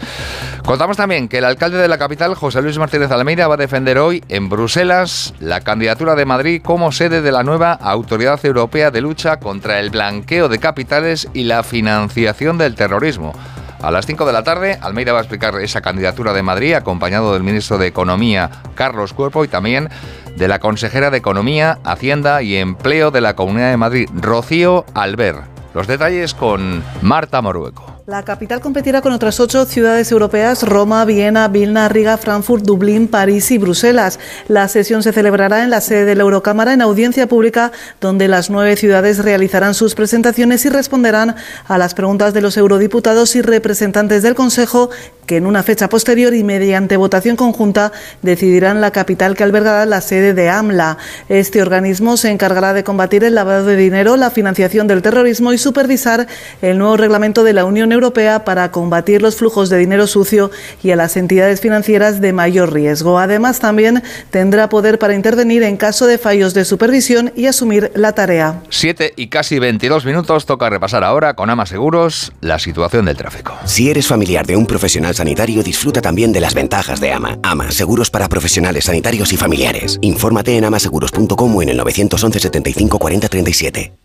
Contamos 0.65 0.97
también 0.97 1.29
que 1.29 1.39
el 1.39 1.47
alcalde 1.47 1.79
de 1.79 1.89
la 1.89 1.99
capital, 1.99 2.37
José 2.37 2.63
Luis 2.63 2.79
Martínez 2.79 3.11
Almeida, 3.11 3.49
va 3.49 3.55
a 3.55 3.59
defender 3.59 3.99
hoy 3.99 4.23
en 4.29 4.49
Bruselas 4.49 5.35
la 5.41 5.63
candidatura 5.63 6.15
de 6.15 6.27
Madrid 6.27 6.63
como 6.63 6.93
sede 6.93 7.23
de 7.23 7.33
la 7.33 7.43
nueva 7.43 7.73
Autoridad 7.73 8.45
Europea 8.45 8.93
de 8.93 9.01
Lucha 9.01 9.41
contra 9.41 9.81
el 9.81 9.91
Blanqueo 9.91 10.49
de 10.49 10.61
Capitales 10.61 11.29
y 11.35 11.43
la 11.45 11.65
Financiación 11.65 12.57
del 12.57 12.77
Terrorismo. 12.77 13.33
A 13.81 13.91
las 13.93 14.07
5 14.07 14.27
de 14.27 14.33
la 14.33 14.43
tarde, 14.43 14.77
Almeida 14.81 15.13
va 15.13 15.19
a 15.19 15.23
explicar 15.23 15.55
esa 15.61 15.81
candidatura 15.81 16.33
de 16.33 16.43
Madrid, 16.43 16.75
acompañado 16.75 17.33
del 17.33 17.45
ministro 17.45 17.79
de 17.79 17.87
Economía, 17.87 18.51
Carlos 18.75 19.13
Cuerpo, 19.13 19.45
y 19.45 19.49
también 19.49 19.89
de 20.37 20.49
la 20.49 20.59
consejera 20.59 21.11
de 21.11 21.19
Economía, 21.19 21.79
Hacienda 21.85 22.43
y 22.43 22.57
Empleo 22.57 23.11
de 23.11 23.21
la 23.21 23.37
Comunidad 23.37 23.71
de 23.71 23.77
Madrid, 23.77 24.09
Rocío 24.15 24.85
Alber. 24.95 25.37
Los 25.75 25.87
detalles 25.87 26.35
con 26.35 26.83
Marta 27.03 27.41
Morueco. 27.41 27.98
La 28.09 28.23
capital 28.23 28.63
competirá 28.63 29.03
con 29.03 29.13
otras 29.13 29.39
ocho 29.39 29.67
ciudades 29.67 30.11
europeas, 30.11 30.63
Roma, 30.63 31.05
Viena, 31.05 31.47
Vilna, 31.49 31.91
Riga, 31.91 32.17
Frankfurt, 32.17 32.65
Dublín, 32.65 33.07
París 33.07 33.51
y 33.51 33.59
Bruselas. 33.59 34.19
La 34.49 34.67
sesión 34.69 35.03
se 35.03 35.13
celebrará 35.13 35.63
en 35.63 35.69
la 35.69 35.83
sede 35.83 36.07
de 36.07 36.15
la 36.15 36.23
Eurocámara 36.23 36.73
en 36.73 36.81
audiencia 36.81 37.29
pública, 37.29 37.71
donde 38.01 38.27
las 38.27 38.49
nueve 38.49 38.77
ciudades 38.77 39.19
realizarán 39.19 39.75
sus 39.75 39.95
presentaciones 39.95 40.65
y 40.65 40.71
responderán 40.71 41.37
a 41.67 41.77
las 41.77 41.93
preguntas 41.93 42.33
de 42.33 42.41
los 42.41 42.57
eurodiputados 42.57 43.37
y 43.37 43.43
representantes 43.43 44.23
del 44.23 44.35
Consejo, 44.35 44.89
que 45.27 45.37
en 45.37 45.45
una 45.45 45.63
fecha 45.63 45.91
posterior 45.91 46.33
y 46.33 46.45
mediante 46.45 46.97
votación 46.97 47.37
conjunta 47.37 47.93
decidirán 48.23 48.81
la 48.81 48.91
capital 48.91 49.37
que 49.37 49.45
albergará 49.45 49.85
la 49.85 50.01
sede 50.01 50.33
de 50.33 50.49
AMLA. 50.49 50.97
Este 51.29 51.61
organismo 51.61 52.17
se 52.17 52.31
encargará 52.31 52.73
de 52.73 52.85
combatir 52.85 53.23
el 53.25 53.35
lavado 53.35 53.67
de 53.67 53.77
dinero, 53.77 54.17
la 54.17 54.31
financiación 54.31 54.87
del 54.87 55.03
terrorismo 55.03 55.53
y 55.53 55.59
supervisar 55.59 56.27
el 56.63 56.79
nuevo 56.79 56.97
reglamento 56.97 57.45
de 57.45 57.53
la 57.53 57.67
Unión 57.67 57.93
Europea 57.93 57.98
para 58.45 58.71
combatir 58.71 59.23
los 59.23 59.37
flujos 59.37 59.69
de 59.69 59.79
dinero 59.79 60.07
sucio 60.07 60.51
y 60.83 60.91
a 60.93 60.97
las 60.97 61.17
entidades 61.17 61.61
financieras 61.61 62.21
de 62.21 62.33
mayor 62.33 62.73
riesgo. 62.73 63.19
Además, 63.19 63.59
también 63.59 64.03
tendrá 64.31 64.69
poder 64.69 64.99
para 64.99 65.15
intervenir 65.15 65.63
en 65.63 65.77
caso 65.77 66.07
de 66.07 66.19
fallos 66.19 66.55
de 66.55 66.65
supervisión 66.65 67.33
y 67.37 67.47
asumir 67.47 67.91
la 67.95 68.13
tarea. 68.13 68.63
7 68.71 69.15
y 69.17 69.29
casi 69.29 69.59
22 69.59 70.05
minutos 70.05 70.47
toca 70.47 70.71
repasar 70.71 71.05
ahora 71.05 71.35
con 71.35 71.51
Ama 71.51 71.67
Seguros 71.67 72.33
la 72.41 72.59
situación 72.59 73.07
del 73.07 73.17
tráfico. 73.17 73.55
Si 73.65 73.91
eres 73.91 74.07
familiar 74.07 74.47
de 74.47 74.57
un 74.57 74.67
profesional 74.67 75.15
sanitario, 75.15 75.63
disfruta 75.63 76.01
también 76.01 76.33
de 76.33 76.41
las 76.41 76.55
ventajas 76.55 77.01
de 77.01 77.13
Ama. 77.13 77.39
Ama, 77.43 77.71
seguros 77.71 78.11
para 78.11 78.29
profesionales 78.29 78.85
sanitarios 78.85 79.33
y 79.33 79.37
familiares. 79.37 79.99
Infórmate 80.01 80.57
en 80.57 80.65
amaseguros.com 80.65 81.57
o 81.57 81.63
en 81.63 81.71
el 81.71 81.77
911 81.77 82.39
75 82.39 82.99
40 82.99 83.29
37. 83.29 83.98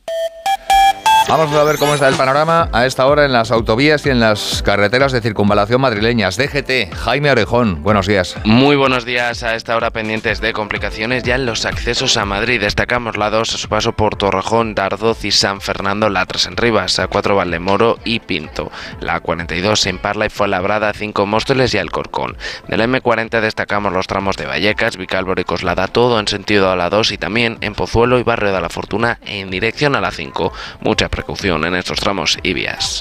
Vamos 1.30 1.56
a 1.56 1.64
ver 1.64 1.78
cómo 1.78 1.96
está 1.96 2.08
el 2.10 2.16
panorama 2.16 2.70
a 2.74 2.86
esta 2.86 3.08
hora 3.08 3.26
en 3.26 3.32
las 3.32 3.50
autovías 3.50 4.06
y 4.06 4.10
en 4.10 4.20
las 4.20 4.62
carreteras 4.62 5.12
de 5.12 5.22
circunvalación 5.22 5.82
madrileñas. 5.82 6.38
DGT, 6.38 6.94
Jaime 6.94 7.32
Orejón, 7.32 7.82
buenos 7.82 8.06
días. 8.06 8.36
Muy 8.44 8.76
buenos 8.76 9.04
días. 9.04 9.42
A 9.42 9.56
esta 9.56 9.76
hora 9.76 9.90
pendientes 9.90 10.42
de 10.42 10.54
complicaciones 10.54 11.24
ya 11.24 11.36
en 11.36 11.48
los 11.48 11.66
accesos 11.66 12.18
a 12.18 12.26
Madrid. 12.26 12.62
Destacamos 12.62 13.18
la 13.18 13.32
2 13.32 13.56
a 13.56 13.58
su 13.58 13.68
paso 13.68 13.94
por 13.94 14.16
Torrejón, 14.16 14.76
Dardoz 14.76 15.26
y 15.26 15.32
San 15.32 15.60
Fernando, 15.60 16.10
la 16.10 16.26
3 16.28 16.48
en 16.48 16.58
Rivas, 16.58 17.00
a 17.00 17.08
4 17.08 17.36
Valdemoro 17.36 17.98
y 18.04 18.20
Pinto. 18.20 18.72
La 19.00 19.20
42 19.20 19.88
en 19.88 19.98
Parla 19.98 20.28
y 20.28 20.30
fue 20.30 20.48
labrada 20.48 20.94
5 20.94 21.26
Móstoles 21.26 21.74
y 21.74 21.80
Alcorcón. 21.80 22.38
Del 22.68 22.82
M40 22.82 23.42
destacamos 23.42 23.92
los 23.92 24.06
tramos 24.06 24.38
de 24.38 24.46
Vallecas, 24.46 24.98
Vicálvaro 24.98 25.42
y 25.42 25.46
Coslada, 25.46 25.88
todo 25.88 26.20
en 26.20 26.28
sentido 26.28 26.70
a 26.70 26.76
la 26.76 26.92
2 26.92 27.14
y 27.14 27.18
también 27.18 27.58
en 27.62 27.74
Pozuelo 27.74 28.20
y 28.20 28.24
Barrio 28.24 28.54
de 28.54 28.62
la 28.62 28.70
Fortuna 28.70 29.20
en 29.26 29.50
dirección 29.50 29.96
a 29.96 30.02
la 30.02 30.12
5. 30.12 30.54
Mucha 30.82 31.10
precaución 31.14 31.64
en 31.66 31.76
estos 31.76 32.00
tramos 32.00 32.38
y 32.42 32.54
vías. 32.54 33.00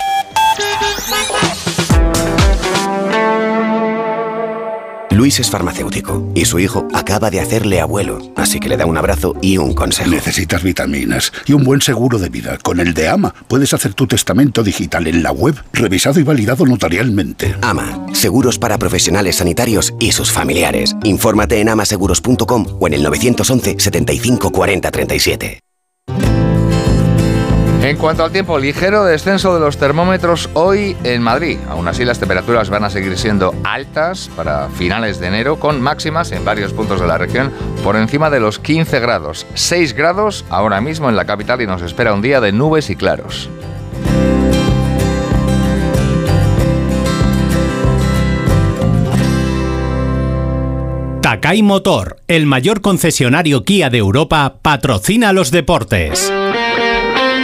Luis 5.10 5.40
es 5.40 5.50
farmacéutico 5.50 6.30
y 6.34 6.46
su 6.46 6.58
hijo 6.58 6.88
acaba 6.92 7.30
de 7.30 7.40
hacerle 7.40 7.80
abuelo, 7.80 8.18
así 8.34 8.60
que 8.60 8.68
le 8.68 8.76
da 8.76 8.86
un 8.86 8.96
abrazo 8.96 9.34
y 9.40 9.56
un 9.56 9.72
consejo. 9.72 10.10
Necesitas 10.10 10.62
vitaminas 10.62 11.32
y 11.46 11.52
un 11.52 11.64
buen 11.64 11.80
seguro 11.80 12.18
de 12.18 12.28
vida. 12.28 12.58
Con 12.58 12.80
el 12.80 12.92
de 12.92 13.08
AMA 13.08 13.34
puedes 13.46 13.72
hacer 13.72 13.94
tu 13.94 14.06
testamento 14.06 14.62
digital 14.62 15.06
en 15.06 15.22
la 15.22 15.30
web, 15.30 15.54
revisado 15.72 16.18
y 16.18 16.22
validado 16.22 16.66
notarialmente. 16.66 17.54
AMA, 17.62 18.06
seguros 18.12 18.58
para 18.58 18.78
profesionales 18.78 19.36
sanitarios 19.36 19.94
y 20.00 20.12
sus 20.12 20.32
familiares. 20.32 20.96
Infórmate 21.04 21.60
en 21.60 21.68
amaseguros.com 21.68 22.78
o 22.80 22.86
en 22.86 22.94
el 22.94 23.02
911 23.02 23.76
75 23.78 24.50
40 24.50 24.90
37. 24.90 25.61
En 27.82 27.96
cuanto 27.96 28.22
al 28.22 28.30
tiempo, 28.30 28.60
ligero 28.60 29.04
descenso 29.04 29.52
de 29.52 29.58
los 29.58 29.76
termómetros 29.76 30.48
hoy 30.54 30.96
en 31.02 31.20
Madrid. 31.20 31.58
Aún 31.68 31.88
así, 31.88 32.04
las 32.04 32.20
temperaturas 32.20 32.70
van 32.70 32.84
a 32.84 32.90
seguir 32.90 33.18
siendo 33.18 33.56
altas 33.64 34.30
para 34.36 34.68
finales 34.68 35.18
de 35.18 35.26
enero, 35.26 35.58
con 35.58 35.82
máximas 35.82 36.30
en 36.30 36.44
varios 36.44 36.72
puntos 36.72 37.00
de 37.00 37.08
la 37.08 37.18
región 37.18 37.52
por 37.82 37.96
encima 37.96 38.30
de 38.30 38.38
los 38.38 38.60
15 38.60 39.00
grados. 39.00 39.48
6 39.54 39.94
grados 39.94 40.44
ahora 40.48 40.80
mismo 40.80 41.08
en 41.08 41.16
la 41.16 41.24
capital 41.24 41.60
y 41.60 41.66
nos 41.66 41.82
espera 41.82 42.14
un 42.14 42.22
día 42.22 42.40
de 42.40 42.52
nubes 42.52 42.88
y 42.88 42.94
claros. 42.94 43.50
Takai 51.20 51.62
Motor, 51.62 52.18
el 52.28 52.46
mayor 52.46 52.80
concesionario 52.80 53.64
Kia 53.64 53.90
de 53.90 53.98
Europa, 53.98 54.58
patrocina 54.62 55.32
los 55.32 55.50
deportes. 55.50 56.32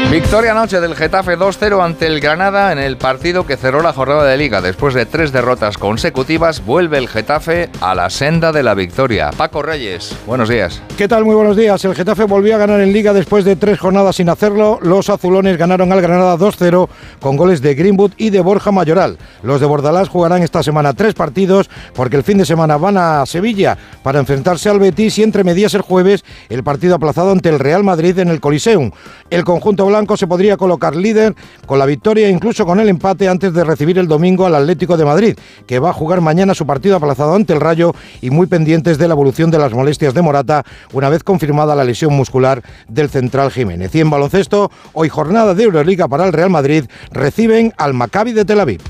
Victoria 0.07 0.53
anoche 0.53 0.81
del 0.81 0.97
Getafe 0.97 1.37
2-0 1.37 1.85
ante 1.85 2.07
el 2.07 2.21
Granada 2.21 2.73
en 2.73 2.79
el 2.79 2.97
partido 2.97 3.45
que 3.45 3.59
cerró 3.59 3.83
la 3.83 3.93
jornada 3.93 4.25
de 4.25 4.39
liga. 4.39 4.63
Después 4.63 4.95
de 4.95 5.05
tres 5.05 5.33
derrotas 5.33 5.77
consecutivas, 5.77 6.65
vuelve 6.65 6.97
el 6.97 7.09
Getafe 7.09 7.69
a 7.83 7.95
la 7.95 8.09
senda 8.09 8.51
de 8.51 8.63
la 8.63 8.73
victoria. 8.75 9.31
Paco 9.37 9.61
Reyes, 9.61 10.17
buenos 10.27 10.49
días. 10.49 10.81
¿Qué 10.97 11.09
tal? 11.09 11.27
Muy 11.27 11.35
buenos 11.35 11.59
días. 11.59 11.85
El 11.85 11.95
Getafe 11.95 12.25
volvió 12.25 12.55
a 12.55 12.59
ganar 12.59 12.81
en 12.81 12.95
liga 12.95 13.13
después 13.13 13.45
de 13.45 13.57
tres 13.57 13.79
jornadas 13.79 14.17
sin 14.17 14.31
hacerlo. 14.31 14.79
Los 14.81 15.11
azulones 15.11 15.59
ganaron 15.59 15.93
al 15.93 16.01
Granada 16.01 16.39
2-0 16.39 16.89
con 17.21 17.37
goles 17.37 17.61
de 17.61 17.75
Greenwood 17.75 18.13
y 18.17 18.31
de 18.31 18.41
Borja 18.41 18.73
Mayoral. 18.73 19.19
Los 19.43 19.61
de 19.61 19.67
Bordalás 19.67 20.09
jugarán 20.09 20.43
esta 20.43 20.63
semana 20.63 20.95
tres 20.95 21.13
partidos 21.13 21.69
porque 21.93 22.17
el 22.17 22.23
fin 22.23 22.39
de 22.39 22.47
semana 22.47 22.79
van 22.79 22.97
a 22.97 23.27
Sevilla 23.27 23.77
para 24.03 24.21
enfrentarse 24.21 24.71
al 24.71 24.79
Betis 24.79 25.19
y 25.19 25.23
entre 25.23 25.45
medias 25.45 25.75
el 25.75 25.83
jueves 25.83 26.25
el 26.49 26.65
partido 26.65 26.95
aplazado 26.95 27.33
ante 27.33 27.51
el 27.51 27.59
Real 27.59 27.85
Madrid 27.85 28.19
en 28.21 28.29
el 28.29 28.41
Coliseum. 28.41 28.91
El 29.29 29.45
conjunto 29.45 29.88
blanco 29.89 30.17
se 30.17 30.27
podría 30.27 30.57
colocar 30.57 30.95
líder 30.95 31.35
con 31.67 31.79
la 31.79 31.87
victoria 31.87 32.29
e 32.29 32.31
incluso 32.31 32.65
con 32.65 32.81
el 32.81 32.89
empate 32.89 33.29
antes 33.29 33.53
de 33.53 33.65
recibir 33.65 33.99
el 33.99 34.09
domingo 34.09 34.47
al 34.47 34.55
Atlético 34.55 34.97
de 34.97 35.05
Madrid, 35.05 35.37
que 35.67 35.79
va 35.79 35.91
a 35.91 35.93
jugar 35.93 36.21
mañana 36.21 36.55
su 36.55 36.67
partido 36.67 36.97
aplazado 36.97 37.35
ante 37.35 37.53
el 37.53 37.61
Rayo 37.61 37.95
y 38.21 38.31
muy 38.31 38.47
pendientes 38.47 38.99
de 38.99 39.09
la 39.09 39.15
evolución 39.15 39.51
de 39.51 39.59
las 39.59 39.73
molestias 39.73 40.15
de 40.15 40.23
Morata 40.23 40.65
una 40.93 41.09
vez 41.09 41.25
confirmada 41.25 41.75
la 41.75 41.85
lesión 41.85 42.15
muscular 42.15 42.63
del 42.89 43.09
central 43.09 43.51
Jiménez. 43.51 43.95
Y 43.95 44.01
en 44.01 44.11
baloncesto, 44.11 44.71
hoy 44.93 45.09
jornada 45.09 45.55
de 45.55 45.65
Euroliga 45.65 46.09
para 46.09 46.25
el 46.25 46.33
Real 46.33 46.51
Madrid, 46.51 46.85
reciben 47.11 47.73
al 47.77 47.95
Maccabi 47.95 48.33
de 48.33 48.45
Tel 48.45 48.61
Aviv. 48.61 48.81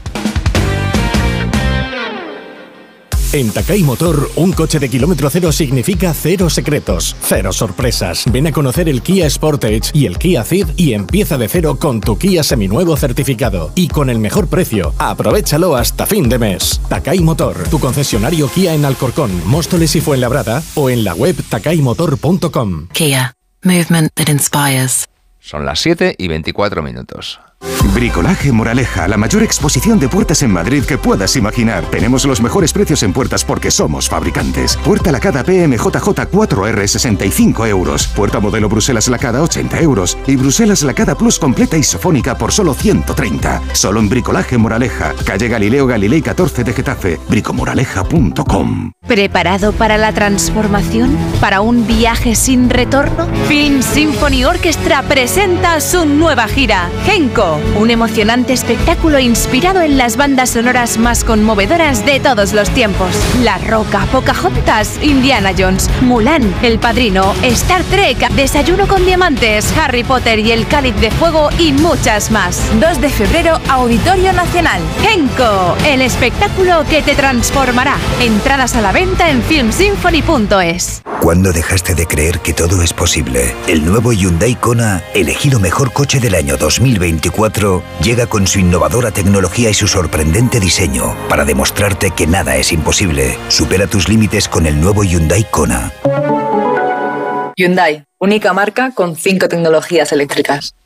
En 3.31 3.51
Takai 3.51 3.83
Motor, 3.83 4.31
un 4.37 4.53
coche 4.53 4.79
de 4.79 4.89
kilómetro 4.89 5.29
cero 5.29 5.53
significa 5.53 6.15
cero 6.15 6.49
secretos, 6.49 7.15
cero 7.21 7.53
sorpresas. 7.53 8.25
Ven 8.33 8.47
a 8.47 8.53
conocer 8.53 8.89
el 8.89 9.03
Kia 9.03 9.29
Sportage 9.29 9.91
y 9.93 10.07
el 10.07 10.17
Kia 10.17 10.45
Ceed 10.45 10.69
y 10.77 10.95
empieza 10.95 11.37
de 11.37 11.47
cero 11.47 11.77
con 11.79 12.01
tu 12.01 12.17
Kia 12.17 12.43
seminuevo 12.43 12.97
certificado. 12.97 13.71
Y 13.75 13.89
con 13.89 14.09
el 14.09 14.19
mejor 14.19 14.49
precio, 14.49 14.95
aprovechalo 14.97 15.77
hasta 15.77 16.07
fin 16.07 16.31
de 16.31 16.39
mes. 16.39 16.81
Takai 16.89 17.19
Motor, 17.19 17.69
tu 17.69 17.79
concesionario 17.79 18.49
Kia 18.49 18.73
en 18.73 18.87
Alcorcón, 18.87 19.31
Móstoles 19.47 19.95
y 19.95 20.01
Fuenlabrada 20.01 20.63
o 20.75 20.89
en 20.89 21.05
la 21.05 21.15
web 21.15 21.37
takaimotor.com. 21.51 22.89
Kia, 22.93 23.35
movement 23.63 24.11
that 24.15 24.29
inspires. 24.29 25.07
Son 25.39 25.67
las 25.67 25.81
7 25.81 26.15
y 26.17 26.29
24 26.29 26.83
minutos. 26.83 27.41
Bricolaje 27.95 28.53
Moraleja, 28.53 29.09
la 29.09 29.17
mayor 29.17 29.43
exposición 29.43 29.99
de 29.99 30.09
puertas 30.09 30.43
en 30.43 30.51
Madrid 30.51 30.85
que 30.85 30.99
puedas 30.99 31.37
imaginar. 31.37 31.85
Tenemos 31.87 32.25
los 32.25 32.41
mejores 32.41 32.73
precios 32.73 33.03
en 33.03 33.13
puertas 33.13 33.45
porque 33.45 33.71
somos 33.71 34.09
fabricantes. 34.09 34.77
Puerta 34.79 35.13
lacada 35.13 35.45
PMJJ 35.45 35.97
4R 36.31 36.87
65 36.87 37.67
euros. 37.67 38.07
Puerta 38.09 38.41
modelo 38.41 38.69
Bruselas 38.69 39.09
lacada 39.09 39.43
80 39.43 39.81
euros. 39.81 40.19
Y 40.27 40.37
Bruselas 40.37 40.83
lacada 40.83 41.17
Plus 41.17 41.39
completa 41.39 41.77
isofónica 41.77 42.37
por 42.37 42.53
solo 42.53 42.75
130. 42.75 43.63
Solo 43.73 44.01
en 44.01 44.09
Bricolaje 44.09 44.59
Moraleja, 44.59 45.15
calle 45.25 45.49
Galileo 45.49 45.87
Galilei 45.87 46.23
14 46.23 46.65
de 46.65 46.73
Getafe. 46.73 47.21
bricomoraleja.com. 47.29 48.93
¿Preparado 49.07 49.73
para 49.73 49.97
la 49.99 50.13
transformación? 50.13 51.17
¿Para 51.41 51.61
un 51.61 51.87
viaje 51.87 52.35
sin 52.35 52.71
retorno? 52.71 53.27
Film 53.47 53.83
Symphony 53.83 54.45
Orchestra 54.45 55.03
presenta 55.03 55.81
su 55.81 56.05
nueva 56.05 56.47
gira, 56.49 56.91
Genko 57.07 57.59
un 57.77 57.91
emocionante 57.91 58.53
espectáculo 58.53 59.19
inspirado 59.19 59.81
en 59.83 59.99
las 59.99 60.17
bandas 60.17 60.51
sonoras 60.51 60.99
más 60.99 61.25
conmovedoras 61.25 62.05
de 62.05 62.21
todos 62.21 62.53
los 62.53 62.71
tiempos. 62.71 63.11
La 63.43 63.59
Roca, 63.59 64.07
Pocahontas, 64.13 64.99
Indiana 65.03 65.53
Jones, 65.57 65.91
Mulan, 66.03 66.55
El 66.63 66.79
Padrino, 66.79 67.35
Star 67.43 67.83
Trek, 67.85 68.19
Desayuno 68.31 68.87
con 68.87 69.05
Diamantes, 69.05 69.73
Harry 69.77 70.05
Potter 70.05 70.39
y 70.39 70.53
El 70.53 70.67
Cáliz 70.67 70.97
de 71.01 71.11
Fuego 71.11 71.51
y 71.59 71.73
muchas 71.73 72.31
más. 72.31 72.63
2 72.81 73.01
de 73.01 73.09
febrero, 73.09 73.59
Auditorio 73.69 74.33
Nacional. 74.33 74.81
Genko, 75.03 75.77
el 75.87 76.03
espectáculo 76.03 76.85
que 76.89 77.03
te 77.03 77.15
transformará. 77.15 77.97
Entradas 78.21 78.77
a 78.77 78.81
la 78.81 78.93
venta 78.93 79.31
en 79.31 79.43
filmsymphony.es. 79.43 81.03
¿Cuándo 81.21 81.53
dejaste 81.53 81.97
de 81.97 82.07
creer 82.07 82.39
que 82.39 82.53
todo 82.53 82.81
es 82.81 82.93
posible? 82.93 83.53
El 83.67 83.85
nuevo 83.85 84.13
Hyundai 84.13 84.55
Kona, 84.55 85.03
elegido 85.15 85.59
mejor 85.59 85.93
coche 85.93 86.21
del 86.21 86.37
año 86.37 86.57
2024 86.57 87.83
llega 88.03 88.27
con 88.27 88.47
su 88.47 88.61
innovadora 88.61 89.11
tecnología 89.11 89.69
y 89.69 89.75
su 89.75 89.89
sorprendente 89.89 90.61
diseño 90.61 91.17
para 91.29 91.45
demostrarte 91.45 92.13
que 92.13 92.29
nada 92.29 92.57
es 92.57 92.73
imposible. 92.73 93.37
Supera 93.49 93.89
tus 93.89 94.09
límites 94.09 94.49
con 94.49 94.67
el 94.67 94.81
nuevo 94.81 95.03
Hyundai 95.03 95.45
Kona. 95.51 95.93
Hyundai, 97.57 98.05
única 98.19 98.53
marca 98.53 98.93
con 98.95 99.17
cinco 99.17 99.49
tecnologías 99.49 100.13
eléctricas. 100.13 100.78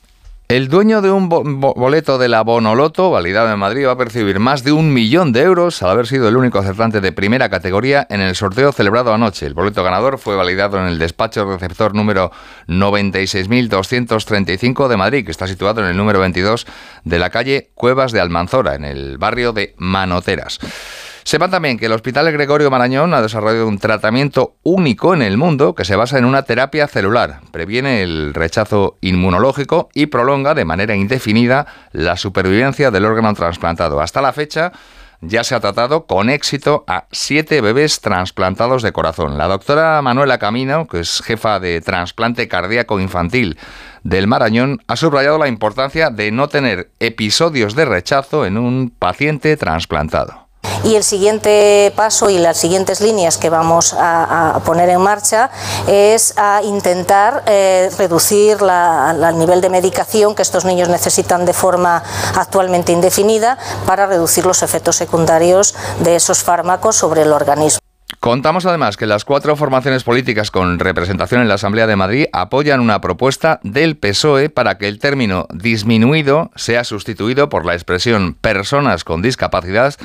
El 0.53 0.69
dueño 0.69 1.01
de 1.01 1.11
un 1.11 1.31
boleto 1.31 2.19
de 2.19 2.29
la 2.29 2.43
Bonoloto, 2.43 3.11
validado 3.11 3.51
en 3.51 3.59
Madrid, 3.59 3.87
va 3.87 3.93
a 3.93 3.97
percibir 3.97 4.39
más 4.39 4.63
de 4.63 4.73
un 4.73 4.93
millón 4.93 5.33
de 5.33 5.41
euros 5.41 5.83
al 5.83 5.89
haber 5.89 6.07
sido 6.07 6.29
el 6.29 6.37
único 6.37 6.59
acertante 6.59 7.01
de 7.01 7.11
primera 7.11 7.49
categoría 7.49 8.07
en 8.11 8.21
el 8.21 8.35
sorteo 8.35 8.71
celebrado 8.71 9.15
anoche. 9.15 9.47
El 9.47 9.55
boleto 9.55 9.83
ganador 9.83 10.19
fue 10.19 10.37
validado 10.37 10.77
en 10.77 10.89
el 10.89 10.99
despacho 10.99 11.47
receptor 11.47 11.95
número 11.95 12.33
96.235 12.69 14.89
de 14.89 14.97
Madrid, 14.99 15.25
que 15.25 15.31
está 15.31 15.47
situado 15.47 15.81
en 15.81 15.87
el 15.87 15.97
número 15.97 16.21
22 16.21 16.67
de 17.03 17.19
la 17.19 17.31
calle 17.31 17.71
Cuevas 17.75 18.13
de 18.13 18.21
Almanzora, 18.21 18.75
en 18.75 18.85
el 18.85 19.17
barrio 19.17 19.55
de 19.55 19.75
Manoteras. 19.79 20.59
Sepan 21.25 21.51
también 21.51 21.79
que 21.79 21.87
el 21.87 21.93
Hospital 21.93 22.33
Gregorio 22.33 22.71
Marañón 22.71 23.15
ha 23.15 23.23
desarrollado 23.23 23.69
un 23.69 23.79
tratamiento 23.79 24.57
único 24.63 25.15
en 25.15 25.23
el 25.23 25.37
mundo 25.37 25.75
que 25.75 25.85
se 25.85 25.97
basa 25.97 26.19
en 26.19 26.25
una 26.25 26.43
terapia 26.43 26.89
celular. 26.89 27.41
Previene 27.53 28.03
el 28.03 28.35
rechazo 28.35 28.97
inmunológico 29.01 29.89
y 29.95 30.07
prolonga 30.07 30.55
de 30.55 30.65
manera 30.65 30.97
indefinida 30.97 31.67
la 31.93 32.17
supervivencia 32.17 32.91
del 32.91 33.05
órgano 33.05 33.35
trasplantado. 33.35 34.01
Hasta 34.01 34.21
la 34.21 34.33
fecha 34.33 34.73
ya 35.23 35.45
se 35.45 35.55
ha 35.55 35.61
tratado 35.61 36.07
con 36.07 36.29
éxito 36.29 36.85
a 36.89 37.07
siete 37.13 37.61
bebés 37.61 38.01
trasplantados 38.01 38.83
de 38.83 38.93
corazón. 38.93 39.39
La 39.39 39.47
doctora 39.47 40.03
Manuela 40.03 40.39
Camino, 40.39 40.89
que 40.89 41.01
es 41.01 41.23
jefa 41.23 41.61
de 41.61 41.81
trasplante 41.81 42.49
cardíaco 42.49 42.99
infantil 42.99 43.57
del 44.03 44.27
Marañón, 44.27 44.83
ha 44.89 44.97
subrayado 44.97 45.39
la 45.39 45.47
importancia 45.47 46.11
de 46.11 46.33
no 46.33 46.49
tener 46.49 46.91
episodios 46.99 47.77
de 47.77 47.85
rechazo 47.85 48.45
en 48.45 48.59
un 48.59 48.91
paciente 48.91 49.57
trasplantado. 49.57 50.42
Y 50.85 50.97
el 50.97 51.05
siguiente 51.05 51.93
paso 51.95 52.29
y 52.29 52.39
las 52.39 52.57
siguientes 52.57 53.01
líneas 53.01 53.39
que 53.39 53.51
vamos 53.51 53.95
a, 53.97 54.61
poner 54.65 54.89
en 54.89 55.01
marcha 55.01 55.51
es 55.87 56.35
a 56.37 56.61
intentar 56.65 57.45
eh, 57.47 57.91
reducir 57.99 58.59
el 58.61 59.39
nivel 59.39 59.61
de 59.61 59.69
medicación 59.69 60.35
que 60.35 60.43
estos 60.43 60.65
niños 60.65 60.89
necesitan 60.89 61.45
de 61.45 61.53
forma 61.53 62.03
actualmente 62.37 62.93
indefinida 62.93 63.59
para 63.87 64.07
reducir 64.07 64.45
los 64.45 64.63
efectos 64.63 64.97
secundarios 64.97 65.75
de 66.01 66.17
esos 66.17 66.43
fármacos 66.43 66.97
sobre 66.97 67.23
el 67.23 67.33
organismo. 67.33 67.79
Contamos 68.23 68.67
además 68.67 68.97
que 68.97 69.07
las 69.07 69.25
cuatro 69.25 69.57
formaciones 69.57 70.05
políticas 70.05 70.53
con 70.53 70.79
representación 70.79 71.43
en 71.43 71.49
la 71.49 71.55
Asamblea 71.55 71.89
de 71.89 71.97
Madrid 71.97 72.27
apoyan 72.33 72.79
una 72.79 73.01
propuesta 73.01 73.59
del 73.65 73.97
PSOE 73.97 74.49
para 74.49 74.79
que 74.79 74.87
el 74.87 75.01
término 75.01 75.49
disminuido 75.53 76.53
sea 76.55 76.85
sustituido 76.85 77.49
por 77.49 77.67
la 77.67 77.75
expresión 77.75 78.35
personas 78.35 79.03
con 79.03 79.23
discapacidad 79.23 79.97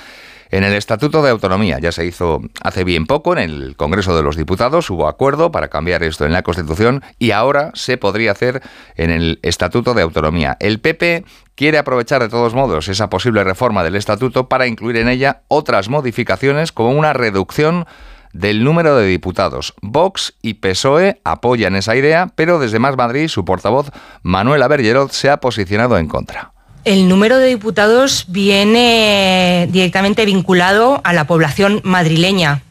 en 0.52 0.64
el 0.64 0.74
Estatuto 0.74 1.22
de 1.22 1.32
Autonomía. 1.32 1.80
Ya 1.80 1.91
se 1.91 2.06
hizo 2.06 2.41
hace 2.61 2.84
bien 2.84 3.06
poco 3.06 3.34
en 3.34 3.40
el 3.40 3.76
Congreso 3.76 4.15
de 4.15 4.24
los 4.24 4.36
Diputados, 4.36 4.90
hubo 4.90 5.07
acuerdo 5.07 5.52
para 5.52 5.69
cambiar 5.69 6.03
esto 6.03 6.26
en 6.26 6.34
la 6.34 6.44
Constitución 6.44 7.03
y 7.19 7.32
ahora 7.32 7.72
se 7.74 7.98
podría 7.98 8.32
hacer 8.32 8.61
en 8.95 9.10
el 9.10 9.40
Estatuto 9.41 9.94
de 9.94 10.02
Autonomía. 10.02 10.57
El 10.60 10.80
PP 10.80 11.26
quiere 11.56 11.78
aprovechar 11.78 12.22
de 12.22 12.30
todos 12.30 12.53
modos 12.53 12.88
esa 12.88 13.10
posible 13.10 13.44
reforma 13.44 13.84
del 13.84 13.95
Estatuto 13.95 14.48
para 14.48 14.68
incluir 14.68 14.98
en 14.98 15.10
ella 15.10 15.41
otras 15.48 15.90
modificaciones 15.90 16.72
como 16.72 16.91
una 16.91 17.14
reducción 17.14 17.86
del 18.34 18.64
número 18.64 18.95
de 18.95 19.07
diputados. 19.07 19.74
Vox 19.82 20.36
y 20.41 20.56
PSOE 20.56 21.19
apoyan 21.24 21.76
esa 21.76 21.95
idea, 21.95 22.28
pero 22.36 22.60
desde 22.60 22.80
Más 22.80 22.95
Madrid 22.95 23.28
su 23.28 23.45
portavoz 23.45 23.90
Manuel 24.22 24.64
Bergerot 24.68 25.11
se 25.11 25.30
ha 25.30 25.38
posicionado 25.38 25.98
en 25.98 26.07
contra. 26.07 26.56
El 26.88 27.09
número 27.09 27.38
de 27.38 27.47
diputados 27.47 28.23
viene 28.30 29.68
directamente 29.69 30.23
vinculado 30.23 31.01
a 31.03 31.11
la 31.11 31.27
población 31.27 31.81
madrileña. 31.84 32.61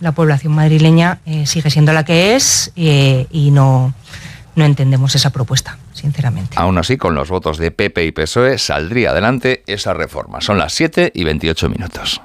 La 0.00 0.10
población 0.10 0.54
madrileña 0.54 1.20
eh, 1.24 1.46
sigue 1.46 1.70
siendo 1.70 1.92
la 1.92 2.04
que 2.04 2.34
es 2.34 2.72
eh, 2.74 3.28
y 3.30 3.52
no, 3.52 3.94
no 4.56 4.64
entendemos 4.64 5.14
esa 5.14 5.30
propuesta, 5.30 5.78
sinceramente. 5.92 6.56
Aún 6.58 6.78
así, 6.78 6.96
con 6.96 7.14
los 7.14 7.28
votos 7.28 7.58
de 7.58 7.70
PP 7.70 8.06
y 8.06 8.10
PSOE 8.10 8.58
saldría 8.58 9.10
adelante 9.10 9.62
esa 9.68 9.94
reforma. 9.94 10.40
Son 10.40 10.58
las 10.58 10.72
7 10.72 11.12
y 11.14 11.22
28 11.22 11.68
minutos. 11.68 12.20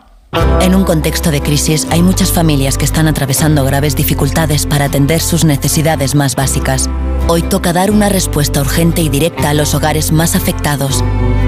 En 0.61 0.75
un 0.75 0.83
contexto 0.83 1.31
de 1.31 1.41
crisis 1.41 1.87
hay 1.91 2.01
muchas 2.01 2.31
familias 2.31 2.77
que 2.77 2.85
están 2.85 3.07
atravesando 3.07 3.63
graves 3.63 3.95
dificultades 3.95 4.65
para 4.65 4.85
atender 4.85 5.21
sus 5.21 5.45
necesidades 5.45 6.15
más 6.15 6.35
básicas. 6.35 6.89
Hoy 7.27 7.41
toca 7.41 7.73
dar 7.73 7.91
una 7.91 8.09
respuesta 8.09 8.61
urgente 8.61 9.01
y 9.01 9.09
directa 9.09 9.49
a 9.49 9.53
los 9.53 9.73
hogares 9.75 10.11
más 10.11 10.35
afectados. 10.35 11.03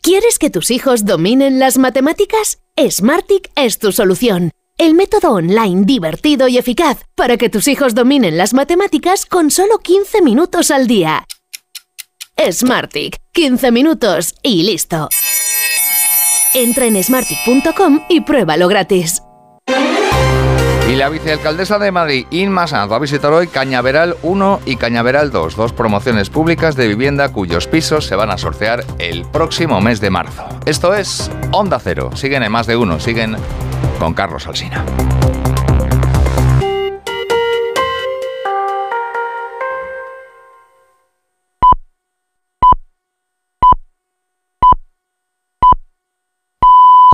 ¿Quieres 0.03 0.41
que 0.41 0.51
tus 0.51 0.73
hijos 0.73 1.05
dominen 1.05 1.61
las 1.61 1.79
matemáticas? 1.79 2.59
Smartic 2.77 3.53
es 3.55 3.79
tu 3.79 3.93
solución. 3.93 4.51
El 4.79 4.93
método 4.93 5.33
online 5.33 5.85
divertido 5.87 6.49
y 6.49 6.59
eficaz 6.59 6.99
para 7.15 7.39
que 7.39 7.49
tus 7.49 7.67
hijos 7.67 7.95
dominen 7.95 8.37
las 8.37 8.53
matemáticas 8.53 9.25
con 9.25 9.51
solo 9.51 9.79
15 9.79 10.21
minutos 10.21 10.71
al 10.71 10.87
día. 10.87 11.27
Smartic, 12.39 13.17
15 13.33 13.73
minutos 13.73 14.35
y 14.43 14.65
listo. 14.65 15.09
Entra 16.53 16.85
en 16.85 17.03
smartic.com 17.03 18.03
y 18.11 18.21
pruébalo 18.21 18.69
gratis. 18.69 19.23
Y 20.91 20.95
la 20.95 21.09
vicealcaldesa 21.09 21.79
de 21.79 21.91
Madrid, 21.91 22.27
Inma 22.31 22.67
va 22.67 22.97
a 22.97 22.99
visitar 22.99 23.33
hoy 23.33 23.49
Cañaveral 23.49 24.15
1 24.23 24.61
y 24.67 24.77
Cañaveral 24.77 25.33
2, 25.33 25.57
dos 25.57 25.73
promociones 25.73 26.29
públicas 26.29 26.77
de 26.77 26.87
vivienda 26.87 27.33
cuyos 27.33 27.67
pisos 27.67 28.05
se 28.05 28.15
van 28.15 28.31
a 28.31 28.37
sortear 28.37 28.85
el 28.99 29.25
próximo 29.25 29.81
mes 29.81 30.03
de 30.03 30.11
marzo. 30.11 30.45
Esto 30.67 30.95
es 30.95 31.31
Onda 31.51 31.81
Cero. 31.81 32.11
Siguen 32.15 32.43
en 32.43 32.53
más 32.53 32.67
de 32.67 32.77
uno, 32.77 33.01
siguen 33.01 33.37
con 33.99 34.15
Carlos 34.15 34.47
Alsina. 34.47 34.85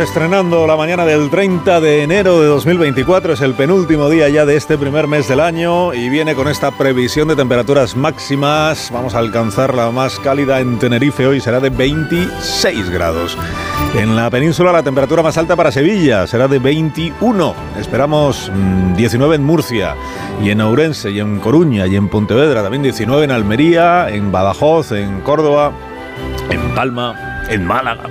Estrenando 0.00 0.66
la 0.66 0.76
mañana 0.76 1.06
del 1.06 1.30
30 1.30 1.80
de 1.80 2.02
enero 2.02 2.38
de 2.42 2.48
2024, 2.48 3.32
es 3.32 3.40
el 3.40 3.54
penúltimo 3.54 4.10
día 4.10 4.28
ya 4.28 4.44
de 4.44 4.54
este 4.54 4.76
primer 4.76 5.06
mes 5.06 5.26
del 5.26 5.40
año 5.40 5.94
y 5.94 6.10
viene 6.10 6.34
con 6.34 6.48
esta 6.48 6.70
previsión 6.70 7.28
de 7.28 7.34
temperaturas 7.34 7.96
máximas. 7.96 8.90
Vamos 8.92 9.14
a 9.14 9.20
alcanzar 9.20 9.72
la 9.72 9.90
más 9.90 10.18
cálida 10.18 10.60
en 10.60 10.78
Tenerife 10.78 11.26
hoy, 11.26 11.40
será 11.40 11.60
de 11.60 11.70
26 11.70 12.90
grados. 12.90 13.38
En 13.94 14.14
la 14.14 14.28
península 14.28 14.70
la 14.70 14.82
temperatura 14.82 15.22
más 15.22 15.38
alta 15.38 15.56
para 15.56 15.72
Sevilla 15.72 16.26
será 16.26 16.46
de 16.46 16.58
21. 16.58 17.54
Esperamos 17.78 18.52
19 18.96 19.36
en 19.36 19.44
Murcia 19.44 19.94
y 20.42 20.50
en 20.50 20.60
Ourense 20.60 21.10
y 21.10 21.20
en 21.20 21.40
Coruña 21.40 21.86
y 21.86 21.96
en 21.96 22.08
Pontevedra, 22.08 22.62
también 22.62 22.82
19 22.82 23.24
en 23.24 23.30
Almería, 23.30 24.10
en 24.10 24.30
Badajoz, 24.30 24.92
en 24.92 25.22
Córdoba, 25.22 25.72
en 26.50 26.74
Palma, 26.74 27.46
en 27.48 27.64
Málaga. 27.64 28.10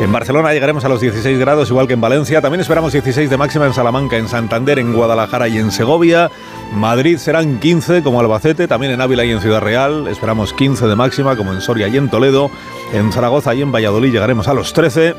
En 0.00 0.10
Barcelona 0.10 0.52
llegaremos 0.52 0.84
a 0.84 0.88
los 0.88 1.00
16 1.00 1.38
grados, 1.38 1.70
igual 1.70 1.86
que 1.86 1.94
en 1.94 2.00
Valencia. 2.00 2.42
También 2.42 2.60
esperamos 2.60 2.92
16 2.92 3.30
de 3.30 3.36
máxima 3.36 3.66
en 3.66 3.72
Salamanca, 3.72 4.16
en 4.16 4.28
Santander, 4.28 4.78
en 4.80 4.92
Guadalajara 4.92 5.46
y 5.48 5.58
en 5.58 5.70
Segovia. 5.70 6.30
Madrid 6.72 7.16
serán 7.16 7.60
15 7.60 8.02
como 8.02 8.18
Albacete, 8.18 8.66
también 8.66 8.92
en 8.92 9.00
Ávila 9.00 9.24
y 9.24 9.30
en 9.30 9.40
Ciudad 9.40 9.60
Real. 9.60 10.08
Esperamos 10.08 10.52
15 10.52 10.88
de 10.88 10.96
máxima 10.96 11.36
como 11.36 11.52
en 11.52 11.60
Soria 11.60 11.86
y 11.88 11.96
en 11.96 12.10
Toledo. 12.10 12.50
En 12.92 13.12
Zaragoza 13.12 13.54
y 13.54 13.62
en 13.62 13.70
Valladolid 13.70 14.12
llegaremos 14.12 14.48
a 14.48 14.54
los 14.54 14.72
13. 14.72 15.14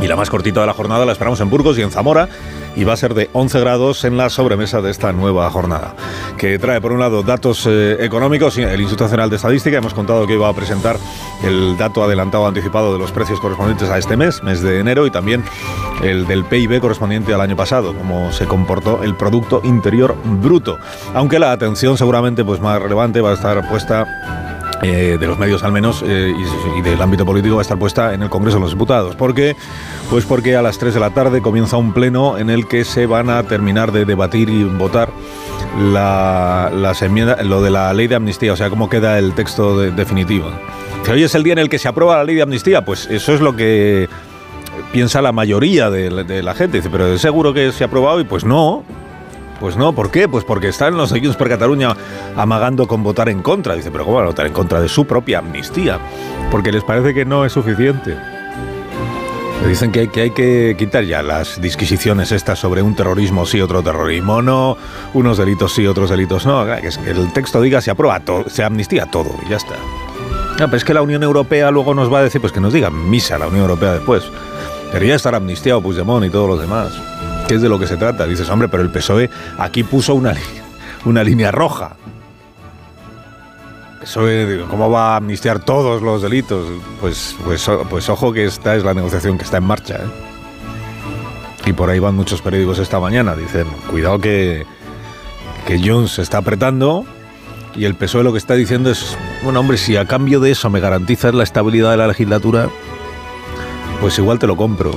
Y 0.00 0.06
la 0.08 0.16
más 0.16 0.30
cortita 0.30 0.60
de 0.60 0.66
la 0.66 0.74
jornada 0.74 1.06
la 1.06 1.12
esperamos 1.12 1.40
en 1.40 1.48
Burgos 1.48 1.78
y 1.78 1.82
en 1.82 1.92
Zamora 1.92 2.28
y 2.76 2.84
va 2.84 2.94
a 2.94 2.96
ser 2.96 3.14
de 3.14 3.30
11 3.32 3.60
grados 3.60 4.04
en 4.04 4.16
la 4.16 4.30
sobremesa 4.30 4.80
de 4.80 4.90
esta 4.90 5.12
nueva 5.12 5.50
jornada, 5.50 5.94
que 6.38 6.58
trae 6.58 6.80
por 6.80 6.92
un 6.92 7.00
lado 7.00 7.22
datos 7.22 7.66
eh, 7.66 7.96
económicos, 8.00 8.56
el 8.58 8.80
Instituto 8.80 9.04
Nacional 9.04 9.30
de 9.30 9.36
Estadística, 9.36 9.78
hemos 9.78 9.94
contado 9.94 10.26
que 10.26 10.34
iba 10.34 10.48
a 10.48 10.54
presentar 10.54 10.96
el 11.44 11.76
dato 11.76 12.02
adelantado 12.02 12.46
anticipado 12.46 12.92
de 12.92 12.98
los 12.98 13.12
precios 13.12 13.40
correspondientes 13.40 13.88
a 13.90 13.98
este 13.98 14.16
mes, 14.16 14.42
mes 14.42 14.62
de 14.62 14.78
enero, 14.78 15.06
y 15.06 15.10
también 15.10 15.44
el 16.02 16.26
del 16.26 16.44
PIB 16.44 16.80
correspondiente 16.80 17.34
al 17.34 17.40
año 17.40 17.56
pasado, 17.56 17.94
cómo 17.94 18.32
se 18.32 18.46
comportó 18.46 19.02
el 19.02 19.14
Producto 19.16 19.60
Interior 19.64 20.16
Bruto, 20.24 20.78
aunque 21.14 21.38
la 21.38 21.52
atención 21.52 21.96
seguramente 21.96 22.44
pues 22.44 22.60
más 22.60 22.80
relevante 22.80 23.20
va 23.20 23.30
a 23.30 23.34
estar 23.34 23.68
puesta 23.68 24.51
eh, 24.82 25.16
de 25.18 25.26
los 25.26 25.38
medios 25.38 25.62
al 25.64 25.72
menos 25.72 26.02
eh, 26.06 26.32
y, 26.36 26.78
y 26.78 26.82
del 26.82 27.00
ámbito 27.00 27.24
político 27.24 27.54
va 27.56 27.60
a 27.60 27.62
estar 27.62 27.78
puesta 27.78 28.14
en 28.14 28.22
el 28.22 28.28
Congreso 28.28 28.56
de 28.58 28.62
los 28.62 28.72
Diputados. 28.72 29.14
¿Por 29.16 29.34
qué? 29.34 29.56
Pues 30.10 30.24
porque 30.24 30.56
a 30.56 30.62
las 30.62 30.78
3 30.78 30.94
de 30.94 31.00
la 31.00 31.10
tarde 31.10 31.40
comienza 31.40 31.76
un 31.76 31.92
pleno 31.92 32.36
en 32.38 32.50
el 32.50 32.66
que 32.66 32.84
se 32.84 33.06
van 33.06 33.30
a 33.30 33.42
terminar 33.44 33.92
de 33.92 34.04
debatir 34.04 34.48
y 34.50 34.64
votar 34.64 35.08
la, 35.80 36.70
las 36.74 37.00
enmiendas, 37.02 37.44
lo 37.46 37.62
de 37.62 37.70
la 37.70 37.92
ley 37.94 38.06
de 38.08 38.16
amnistía, 38.16 38.52
o 38.52 38.56
sea, 38.56 38.68
cómo 38.70 38.88
queda 38.90 39.18
el 39.18 39.32
texto 39.34 39.78
de- 39.78 39.90
definitivo. 39.90 40.50
Que 41.04 41.12
hoy 41.12 41.22
es 41.22 41.34
el 41.34 41.42
día 41.42 41.54
en 41.54 41.58
el 41.60 41.68
que 41.68 41.78
se 41.78 41.88
aprueba 41.88 42.16
la 42.18 42.24
ley 42.24 42.34
de 42.36 42.42
amnistía, 42.42 42.84
pues 42.84 43.06
eso 43.06 43.32
es 43.32 43.40
lo 43.40 43.56
que 43.56 44.08
piensa 44.92 45.22
la 45.22 45.32
mayoría 45.32 45.90
de, 45.90 46.10
la- 46.42 46.54
gente. 46.54 46.78
Dice, 46.78 46.90
pero 46.90 47.06
¿es 47.06 47.20
seguro 47.20 47.54
que 47.54 47.72
se 47.72 47.84
ha 47.84 47.86
aprobado? 47.86 48.20
Y 48.20 48.24
pues 48.24 48.44
no, 48.44 48.82
pues 49.62 49.76
no, 49.76 49.92
¿por 49.94 50.10
qué? 50.10 50.28
Pues 50.28 50.44
porque 50.44 50.66
están 50.66 50.96
los 50.96 51.10
Junts 51.10 51.36
per 51.36 51.48
Cataluña 51.48 51.96
amagando 52.36 52.88
con 52.88 53.04
votar 53.04 53.28
en 53.28 53.42
contra. 53.42 53.76
Dice, 53.76 53.92
pero 53.92 54.04
¿cómo 54.04 54.16
van 54.16 54.24
a 54.24 54.30
votar 54.30 54.46
en 54.46 54.52
contra 54.52 54.80
de 54.80 54.88
su 54.88 55.06
propia 55.06 55.38
amnistía? 55.38 56.00
Porque 56.50 56.72
les 56.72 56.82
parece 56.82 57.14
que 57.14 57.24
no 57.24 57.44
es 57.44 57.52
suficiente. 57.52 58.16
Le 59.62 59.68
Dicen 59.68 59.92
que 59.92 60.00
hay, 60.00 60.08
que 60.08 60.20
hay 60.22 60.30
que 60.32 60.74
quitar 60.76 61.04
ya 61.04 61.22
las 61.22 61.60
disquisiciones 61.60 62.32
estas 62.32 62.58
sobre 62.58 62.82
un 62.82 62.96
terrorismo 62.96 63.46
sí, 63.46 63.60
otro 63.60 63.84
terrorismo 63.84 64.42
no, 64.42 64.76
unos 65.14 65.38
delitos 65.38 65.72
sí, 65.72 65.86
otros 65.86 66.10
delitos 66.10 66.44
no. 66.44 66.66
Es 66.74 66.98
que 66.98 67.12
el 67.12 67.32
texto 67.32 67.60
diga 67.60 67.80
se 67.80 67.92
aprueba 67.92 68.18
todo, 68.18 68.48
se 68.48 68.64
amnistía 68.64 69.06
todo 69.06 69.30
y 69.46 69.50
ya 69.50 69.58
está. 69.58 69.76
No, 70.58 70.66
pero 70.66 70.76
es 70.76 70.84
que 70.84 70.92
la 70.92 71.02
Unión 71.02 71.22
Europea 71.22 71.70
luego 71.70 71.94
nos 71.94 72.12
va 72.12 72.18
a 72.18 72.22
decir, 72.24 72.40
pues 72.40 72.52
que 72.52 72.60
nos 72.60 72.72
diga 72.72 72.90
misa 72.90 73.38
la 73.38 73.46
Unión 73.46 73.62
Europea 73.62 73.92
después. 73.92 74.24
Debería 74.92 75.14
estar 75.14 75.36
amnistiado 75.36 75.80
Puigdemont 75.80 76.26
y 76.26 76.30
todos 76.30 76.48
los 76.48 76.60
demás. 76.60 77.11
¿Qué 77.52 77.56
es 77.56 77.62
de 77.62 77.68
lo 77.68 77.78
que 77.78 77.86
se 77.86 77.98
trata? 77.98 78.26
Dices, 78.26 78.48
hombre, 78.48 78.66
pero 78.68 78.82
el 78.82 78.88
PSOE 78.88 79.28
aquí 79.58 79.84
puso 79.84 80.14
una, 80.14 80.32
una 81.04 81.22
línea 81.22 81.50
roja. 81.50 81.96
Eso, 84.02 84.26
eh, 84.26 84.64
¿Cómo 84.70 84.88
va 84.88 85.12
a 85.12 85.16
amnistiar 85.16 85.58
todos 85.58 86.00
los 86.00 86.22
delitos? 86.22 86.66
Pues, 86.98 87.36
pues, 87.44 87.70
pues 87.90 88.08
ojo 88.08 88.32
que 88.32 88.46
esta 88.46 88.74
es 88.74 88.84
la 88.84 88.94
negociación 88.94 89.36
que 89.36 89.44
está 89.44 89.58
en 89.58 89.64
marcha. 89.64 89.96
¿eh? 89.96 91.66
Y 91.66 91.74
por 91.74 91.90
ahí 91.90 91.98
van 91.98 92.14
muchos 92.14 92.40
periódicos 92.40 92.78
esta 92.78 92.98
mañana. 92.98 93.36
Dicen, 93.36 93.66
cuidado 93.90 94.18
que, 94.18 94.64
que 95.66 96.08
se 96.08 96.22
está 96.22 96.38
apretando 96.38 97.04
y 97.76 97.84
el 97.84 97.96
PSOE 97.96 98.24
lo 98.24 98.32
que 98.32 98.38
está 98.38 98.54
diciendo 98.54 98.90
es, 98.90 99.14
bueno 99.42 99.60
hombre, 99.60 99.76
si 99.76 99.98
a 99.98 100.06
cambio 100.06 100.40
de 100.40 100.52
eso 100.52 100.70
me 100.70 100.80
garantizas 100.80 101.34
la 101.34 101.42
estabilidad 101.42 101.90
de 101.90 101.98
la 101.98 102.06
legislatura, 102.06 102.70
pues 104.00 104.18
igual 104.18 104.38
te 104.38 104.46
lo 104.46 104.56
compro. 104.56 104.92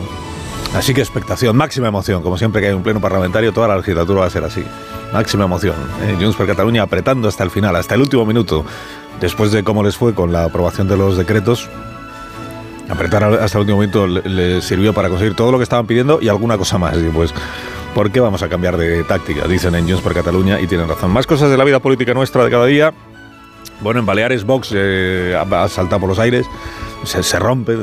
Así 0.75 0.93
que 0.93 0.99
expectación, 0.99 1.55
máxima 1.55 1.87
emoción, 1.87 2.21
como 2.21 2.37
siempre 2.37 2.61
que 2.61 2.67
hay 2.67 2.73
un 2.73 2.83
pleno 2.83 2.99
parlamentario, 2.99 3.53
toda 3.53 3.69
la 3.69 3.77
legislatura 3.77 4.19
va 4.19 4.25
a 4.25 4.29
ser 4.29 4.43
así. 4.43 4.61
Máxima 5.13 5.45
emoción. 5.45 5.75
¿eh? 6.03 6.17
Junts 6.19 6.35
per 6.35 6.47
Cataluña 6.47 6.83
apretando 6.83 7.29
hasta 7.29 7.45
el 7.45 7.49
final, 7.49 7.77
hasta 7.77 7.95
el 7.95 8.01
último 8.01 8.25
minuto, 8.25 8.65
después 9.21 9.53
de 9.53 9.63
cómo 9.63 9.83
les 9.83 9.95
fue 9.95 10.13
con 10.13 10.33
la 10.33 10.43
aprobación 10.43 10.89
de 10.89 10.97
los 10.97 11.15
decretos. 11.15 11.69
Apretar 12.89 13.23
hasta 13.23 13.57
el 13.57 13.61
último 13.61 13.79
minuto 13.79 14.05
le, 14.05 14.61
sirvió 14.61 14.93
para 14.93 15.07
conseguir 15.07 15.33
todo 15.33 15.53
lo 15.53 15.57
que 15.57 15.63
estaban 15.63 15.87
pidiendo 15.87 16.19
y 16.21 16.27
alguna 16.27 16.57
cosa 16.57 16.77
más. 16.77 16.97
Y 16.97 17.09
pues, 17.09 17.33
¿por 17.93 18.11
qué 18.11 18.19
vamos 18.19 18.43
a 18.43 18.49
cambiar 18.49 18.75
de 18.75 19.05
táctica? 19.05 19.47
Dicen 19.47 19.75
en 19.75 19.87
Junts 19.87 20.03
per 20.03 20.13
Cataluña 20.13 20.59
y 20.59 20.67
tienen 20.67 20.89
razón. 20.89 21.09
Más 21.09 21.25
cosas 21.25 21.49
de 21.49 21.55
la 21.55 21.63
vida 21.63 21.79
política 21.79 22.13
nuestra 22.13 22.43
de 22.43 22.51
cada 22.51 22.65
día. 22.65 22.93
Bueno, 23.79 24.01
en 24.01 24.05
Baleares 24.05 24.43
Vox 24.43 24.73
eh, 24.75 25.39
ha 25.39 25.67
saltado 25.69 26.01
por 26.01 26.09
los 26.09 26.19
aires, 26.19 26.45
se, 27.05 27.23
se 27.23 27.39
rompe 27.39 27.77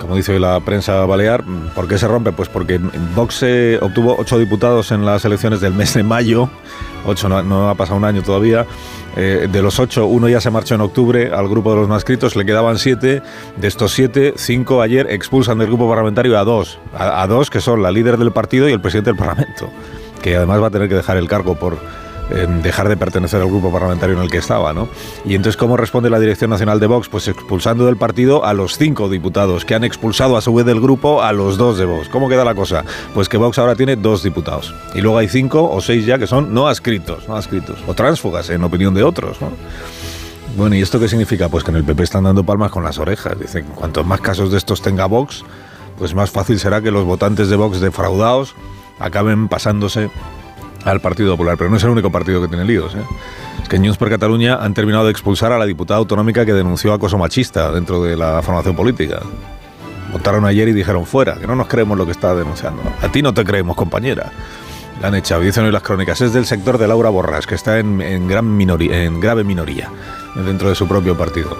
como 0.00 0.16
dice 0.16 0.38
la 0.40 0.58
prensa 0.60 1.04
balear. 1.04 1.44
¿Por 1.74 1.86
qué 1.86 1.98
se 1.98 2.08
rompe? 2.08 2.32
Pues 2.32 2.48
porque 2.48 2.78
Vox 3.14 3.42
eh, 3.42 3.78
obtuvo 3.80 4.16
ocho 4.18 4.38
diputados 4.38 4.90
en 4.90 5.04
las 5.04 5.24
elecciones 5.24 5.60
del 5.60 5.74
mes 5.74 5.94
de 5.94 6.02
mayo. 6.02 6.48
Ocho, 7.06 7.28
no, 7.28 7.68
ha 7.68 7.74
pasado 7.74 7.98
un 7.98 8.04
año 8.04 8.22
todavía. 8.22 8.66
Eh, 9.16 9.48
de 9.50 9.62
los 9.62 9.78
ocho, 9.78 10.06
uno 10.06 10.28
ya 10.28 10.40
se 10.40 10.50
marchó 10.50 10.74
en 10.74 10.80
octubre 10.80 11.30
al 11.32 11.48
grupo 11.48 11.70
de 11.70 11.80
los 11.80 11.88
no 11.88 11.96
escritos, 11.96 12.34
le 12.34 12.44
quedaban 12.44 12.78
siete. 12.78 13.22
De 13.56 13.68
estos 13.68 13.92
siete, 13.92 14.34
cinco 14.36 14.82
ayer 14.82 15.06
expulsan 15.10 15.58
del 15.58 15.68
grupo 15.68 15.88
parlamentario 15.88 16.38
a 16.38 16.44
dos. 16.44 16.78
a 16.96 17.26
dos 17.26 17.50
que 17.50 17.60
son 17.60 17.82
la 17.82 17.90
líder 17.90 18.16
del 18.16 18.32
partido 18.32 18.68
y 18.68 18.72
el 18.72 18.80
presidente 18.80 19.10
del 19.10 19.18
Parlamento, 19.18 19.70
que 20.22 20.36
además 20.36 20.62
va 20.62 20.68
a 20.68 20.70
tener 20.70 20.88
que 20.88 20.94
dejar 20.94 21.18
el 21.18 21.28
cargo 21.28 21.56
por 21.56 21.78
dejar 22.62 22.88
de 22.88 22.96
pertenecer 22.96 23.40
al 23.40 23.48
grupo 23.48 23.72
parlamentario 23.72 24.16
en 24.16 24.22
el 24.22 24.30
que 24.30 24.38
estaba, 24.38 24.72
¿no? 24.72 24.88
Y 25.24 25.34
entonces, 25.34 25.56
¿cómo 25.56 25.76
responde 25.76 26.10
la 26.10 26.18
Dirección 26.18 26.50
Nacional 26.50 26.80
de 26.80 26.86
Vox? 26.86 27.08
Pues 27.08 27.28
expulsando 27.28 27.86
del 27.86 27.96
partido 27.96 28.44
a 28.44 28.54
los 28.54 28.78
cinco 28.78 29.08
diputados, 29.08 29.64
que 29.64 29.74
han 29.74 29.84
expulsado 29.84 30.36
a 30.36 30.40
su 30.40 30.54
vez 30.54 30.64
del 30.66 30.80
grupo 30.80 31.22
a 31.22 31.32
los 31.32 31.58
dos 31.58 31.78
de 31.78 31.84
Vox. 31.84 32.08
¿Cómo 32.08 32.28
queda 32.28 32.44
la 32.44 32.54
cosa? 32.54 32.84
Pues 33.14 33.28
que 33.28 33.36
Vox 33.36 33.58
ahora 33.58 33.74
tiene 33.74 33.96
dos 33.96 34.22
diputados. 34.22 34.74
Y 34.94 35.00
luego 35.00 35.18
hay 35.18 35.28
cinco 35.28 35.70
o 35.70 35.80
seis 35.80 36.06
ya 36.06 36.18
que 36.18 36.26
son 36.26 36.54
no 36.54 36.68
adscritos, 36.68 37.28
no 37.28 37.36
adscritos, 37.36 37.78
o 37.86 37.94
tránsfugas, 37.94 38.48
en 38.50 38.62
opinión 38.62 38.94
de 38.94 39.02
otros, 39.02 39.40
¿no? 39.40 39.50
Bueno, 40.56 40.74
¿y 40.74 40.82
esto 40.82 40.98
qué 40.98 41.08
significa? 41.08 41.48
Pues 41.48 41.62
que 41.64 41.70
en 41.70 41.76
el 41.76 41.84
PP 41.84 42.02
están 42.02 42.24
dando 42.24 42.44
palmas 42.44 42.70
con 42.70 42.82
las 42.82 42.98
orejas. 42.98 43.38
Dicen, 43.38 43.66
cuantos 43.74 44.04
más 44.04 44.20
casos 44.20 44.50
de 44.50 44.58
estos 44.58 44.82
tenga 44.82 45.06
Vox, 45.06 45.44
pues 45.96 46.14
más 46.14 46.30
fácil 46.30 46.58
será 46.58 46.80
que 46.80 46.90
los 46.90 47.04
votantes 47.04 47.48
de 47.48 47.56
Vox 47.56 47.80
defraudados 47.80 48.54
acaben 48.98 49.48
pasándose 49.48 50.10
al 50.84 51.00
Partido 51.00 51.32
Popular, 51.32 51.56
pero 51.56 51.70
no 51.70 51.76
es 51.76 51.84
el 51.84 51.90
único 51.90 52.10
partido 52.10 52.40
que 52.40 52.48
tiene 52.48 52.64
líos. 52.64 52.94
¿eh? 52.94 53.02
Es 53.62 53.68
que 53.68 53.76
en 53.76 53.84
Junts 53.84 53.98
Cataluña 53.98 54.56
han 54.60 54.74
terminado 54.74 55.04
de 55.04 55.10
expulsar 55.10 55.52
a 55.52 55.58
la 55.58 55.66
diputada 55.66 55.98
autonómica 55.98 56.46
que 56.46 56.52
denunció 56.52 56.92
acoso 56.92 57.18
machista 57.18 57.70
dentro 57.72 58.02
de 58.02 58.16
la 58.16 58.42
formación 58.42 58.74
política. 58.74 59.20
Votaron 60.12 60.44
ayer 60.44 60.68
y 60.68 60.72
dijeron 60.72 61.06
fuera, 61.06 61.36
que 61.36 61.46
no 61.46 61.54
nos 61.54 61.68
creemos 61.68 61.96
lo 61.96 62.04
que 62.04 62.12
está 62.12 62.34
denunciando. 62.34 62.82
A 63.00 63.08
ti 63.08 63.22
no 63.22 63.32
te 63.32 63.44
creemos, 63.44 63.76
compañera. 63.76 64.32
La 65.00 65.08
han 65.08 65.14
echado, 65.14 65.40
dicen 65.40 65.64
hoy 65.64 65.72
las 65.72 65.82
crónicas. 65.82 66.20
Es 66.20 66.32
del 66.32 66.46
sector 66.46 66.76
de 66.78 66.88
Laura 66.88 67.10
Borras, 67.10 67.46
que 67.46 67.54
está 67.54 67.78
en, 67.78 68.28
gran 68.28 68.56
minoría, 68.56 69.04
en 69.04 69.20
grave 69.20 69.44
minoría 69.44 69.88
dentro 70.34 70.68
de 70.68 70.74
su 70.74 70.86
propio 70.88 71.16
partido. 71.16 71.56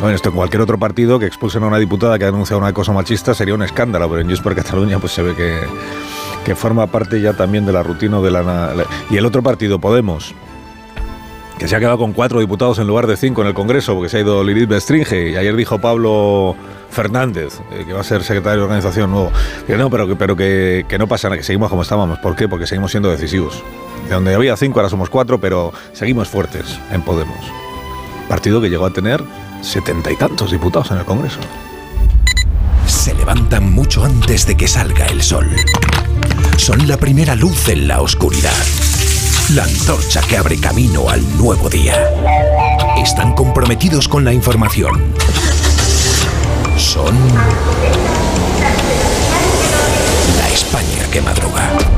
Bueno, 0.00 0.14
esto 0.14 0.30
en 0.30 0.36
cualquier 0.36 0.62
otro 0.62 0.78
partido 0.78 1.18
que 1.18 1.26
expulsen 1.26 1.62
a 1.62 1.66
una 1.66 1.76
diputada 1.76 2.18
que 2.18 2.24
ha 2.24 2.30
denunciado 2.30 2.58
un 2.58 2.66
acoso 2.66 2.92
machista 2.94 3.34
sería 3.34 3.54
un 3.54 3.62
escándalo, 3.62 4.08
pero 4.08 4.22
en 4.22 4.28
Junts 4.28 4.40
per 4.40 4.54
Cataluña 4.54 4.98
pues 4.98 5.12
se 5.12 5.22
ve 5.22 5.34
que 5.34 5.60
que 6.44 6.54
forma 6.54 6.86
parte 6.86 7.20
ya 7.20 7.32
también 7.34 7.66
de 7.66 7.72
la 7.72 7.82
rutina 7.82 8.20
de 8.20 8.30
la... 8.30 8.72
Y 9.10 9.16
el 9.16 9.26
otro 9.26 9.42
partido, 9.42 9.78
Podemos, 9.78 10.34
que 11.58 11.68
se 11.68 11.76
ha 11.76 11.78
quedado 11.78 11.98
con 11.98 12.12
cuatro 12.12 12.40
diputados 12.40 12.78
en 12.78 12.86
lugar 12.86 13.06
de 13.06 13.16
cinco 13.16 13.42
en 13.42 13.48
el 13.48 13.54
Congreso, 13.54 13.94
porque 13.94 14.08
se 14.08 14.16
ha 14.16 14.20
ido 14.20 14.42
Lilith 14.42 14.68
Bestringe, 14.68 15.30
y 15.30 15.36
ayer 15.36 15.54
dijo 15.54 15.78
Pablo 15.78 16.56
Fernández, 16.90 17.60
eh, 17.70 17.84
que 17.86 17.92
va 17.92 18.00
a 18.00 18.04
ser 18.04 18.22
secretario 18.22 18.60
de 18.60 18.64
organización 18.64 19.10
nuevo, 19.10 19.30
que 19.66 19.76
no, 19.76 19.90
pero, 19.90 20.08
que, 20.08 20.16
pero 20.16 20.34
que, 20.34 20.86
que 20.88 20.98
no 20.98 21.06
pasa 21.06 21.28
nada, 21.28 21.36
que 21.36 21.44
seguimos 21.44 21.68
como 21.68 21.82
estábamos. 21.82 22.18
¿Por 22.20 22.34
qué? 22.34 22.48
Porque 22.48 22.66
seguimos 22.66 22.90
siendo 22.90 23.10
decisivos. 23.10 23.62
De 24.08 24.14
donde 24.14 24.34
había 24.34 24.56
cinco, 24.56 24.80
ahora 24.80 24.88
somos 24.88 25.10
cuatro, 25.10 25.38
pero 25.38 25.72
seguimos 25.92 26.28
fuertes 26.28 26.78
en 26.90 27.02
Podemos. 27.02 27.36
Partido 28.28 28.60
que 28.60 28.70
llegó 28.70 28.86
a 28.86 28.90
tener 28.90 29.22
setenta 29.60 30.10
y 30.10 30.16
tantos 30.16 30.50
diputados 30.50 30.90
en 30.90 30.98
el 30.98 31.04
Congreso. 31.04 31.38
Se 32.86 33.14
levantan 33.14 33.70
mucho 33.70 34.04
antes 34.04 34.46
de 34.46 34.56
que 34.56 34.66
salga 34.66 35.06
el 35.06 35.20
sol 35.22 35.46
son 36.60 36.86
la 36.86 36.98
primera 36.98 37.34
luz 37.34 37.68
en 37.70 37.88
la 37.88 38.02
oscuridad. 38.02 38.52
La 39.54 39.64
antorcha 39.64 40.20
que 40.20 40.36
abre 40.36 40.60
camino 40.60 41.08
al 41.08 41.22
nuevo 41.38 41.70
día. 41.70 41.94
Están 43.02 43.32
comprometidos 43.32 44.06
con 44.06 44.26
la 44.26 44.34
información. 44.34 45.02
Son 46.76 47.18
la 50.36 50.48
España 50.50 51.10
que 51.10 51.22
madruga. 51.22 51.89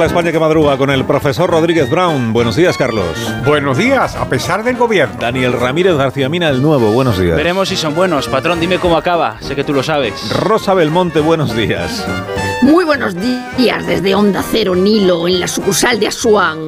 La 0.00 0.06
España 0.06 0.32
que 0.32 0.38
madruga 0.38 0.78
con 0.78 0.88
el 0.88 1.04
profesor 1.04 1.50
Rodríguez 1.50 1.90
Brown. 1.90 2.32
Buenos 2.32 2.56
días, 2.56 2.78
Carlos. 2.78 3.04
Buenos 3.44 3.76
días, 3.76 4.16
a 4.16 4.30
pesar 4.30 4.64
del 4.64 4.78
gobierno. 4.78 5.16
Daniel 5.20 5.52
Ramírez 5.52 5.94
García 5.94 6.30
Mina, 6.30 6.48
el 6.48 6.62
nuevo. 6.62 6.90
Buenos 6.90 7.18
días. 7.18 7.36
Veremos 7.36 7.68
si 7.68 7.76
son 7.76 7.94
buenos. 7.94 8.26
Patrón, 8.26 8.60
dime 8.60 8.78
cómo 8.78 8.96
acaba. 8.96 9.36
Sé 9.40 9.54
que 9.54 9.62
tú 9.62 9.74
lo 9.74 9.82
sabes. 9.82 10.14
Rosa 10.40 10.72
Belmonte, 10.72 11.20
buenos 11.20 11.54
días. 11.54 12.06
Muy 12.62 12.84
buenos 12.84 13.14
días 13.56 13.86
desde 13.86 14.14
Onda 14.14 14.42
Cero 14.42 14.74
Nilo, 14.74 15.26
en 15.26 15.40
la 15.40 15.48
sucursal 15.48 15.98
de 15.98 16.08
Asuán. 16.08 16.58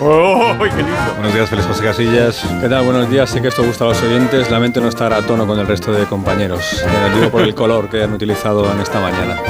¡Oh, 0.00 0.56
qué 0.58 0.76
lindo! 0.76 0.92
Buenos 1.14 1.34
días, 1.34 1.48
Félix 1.48 1.68
José 1.68 1.84
Casillas. 1.84 2.44
¿Qué 2.60 2.68
tal? 2.68 2.84
Buenos 2.84 3.08
días. 3.08 3.30
Sé 3.30 3.40
que 3.40 3.48
esto 3.48 3.62
gusta 3.62 3.84
a 3.84 3.88
los 3.88 4.02
oyentes. 4.02 4.50
Lamento 4.50 4.80
no 4.80 4.88
estar 4.88 5.12
a 5.12 5.22
tono 5.22 5.46
con 5.46 5.58
el 5.60 5.68
resto 5.68 5.92
de 5.92 6.04
compañeros. 6.06 6.84
Me 6.84 7.08
lo 7.08 7.16
digo 7.16 7.30
por 7.30 7.42
el 7.42 7.54
color 7.54 7.88
que 7.88 8.02
han 8.02 8.12
utilizado 8.12 8.70
en 8.72 8.80
esta 8.80 9.00
mañana. 9.00 9.40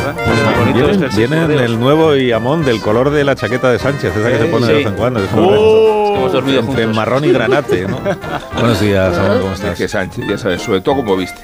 Viene 1.17 1.45
el 1.65 1.81
nuevo 1.81 2.15
y 2.15 2.31
amón 2.31 2.63
del 2.63 2.81
color 2.83 3.11
de 3.11 3.25
la 3.25 3.35
chaqueta 3.35 3.71
de 3.71 3.79
Sánchez, 3.79 4.15
esa 4.15 4.31
que 4.31 4.39
se 4.39 4.45
pone 4.47 4.67
de 4.67 4.73
vez 4.75 4.87
en 4.87 4.95
cuando. 4.95 5.21
Es 5.21 5.31
oh, 5.35 6.15
hemos 6.17 6.33
dormido 6.33 6.61
entre 6.61 6.87
marrón 6.89 7.25
y 7.25 7.33
granate, 7.33 7.87
¿no? 7.89 8.01
Buenos 8.55 8.81
días, 8.81 9.17
amón, 9.17 9.41
¿cómo 9.41 9.55
estás? 9.55 9.79
Que 9.79 9.89
Sánchez, 9.89 10.27
ya 10.29 10.37
sabes, 10.37 10.61
sobre 10.61 10.83
todo 10.83 10.97
como 10.97 11.17
viste. 11.17 11.41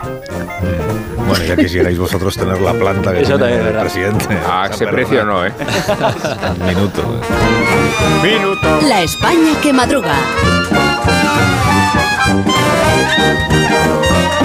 Bueno, 1.27 1.45
ya 1.45 1.57
quisierais 1.57 1.99
vosotros 1.99 2.37
tener 2.37 2.61
la 2.61 2.73
planta 2.73 3.13
que 3.13 3.25
tiene 3.25 3.69
el 3.69 3.79
presidente. 3.79 4.39
Ah, 4.47 4.69
ese 4.73 4.87
precio 4.87 5.25
no, 5.25 5.45
¿eh? 5.45 5.53
Minuto. 6.67 7.03
Minuto. 8.23 8.81
La 8.89 9.03
España 9.03 9.53
que 9.63 9.73
madruga. 9.73 10.15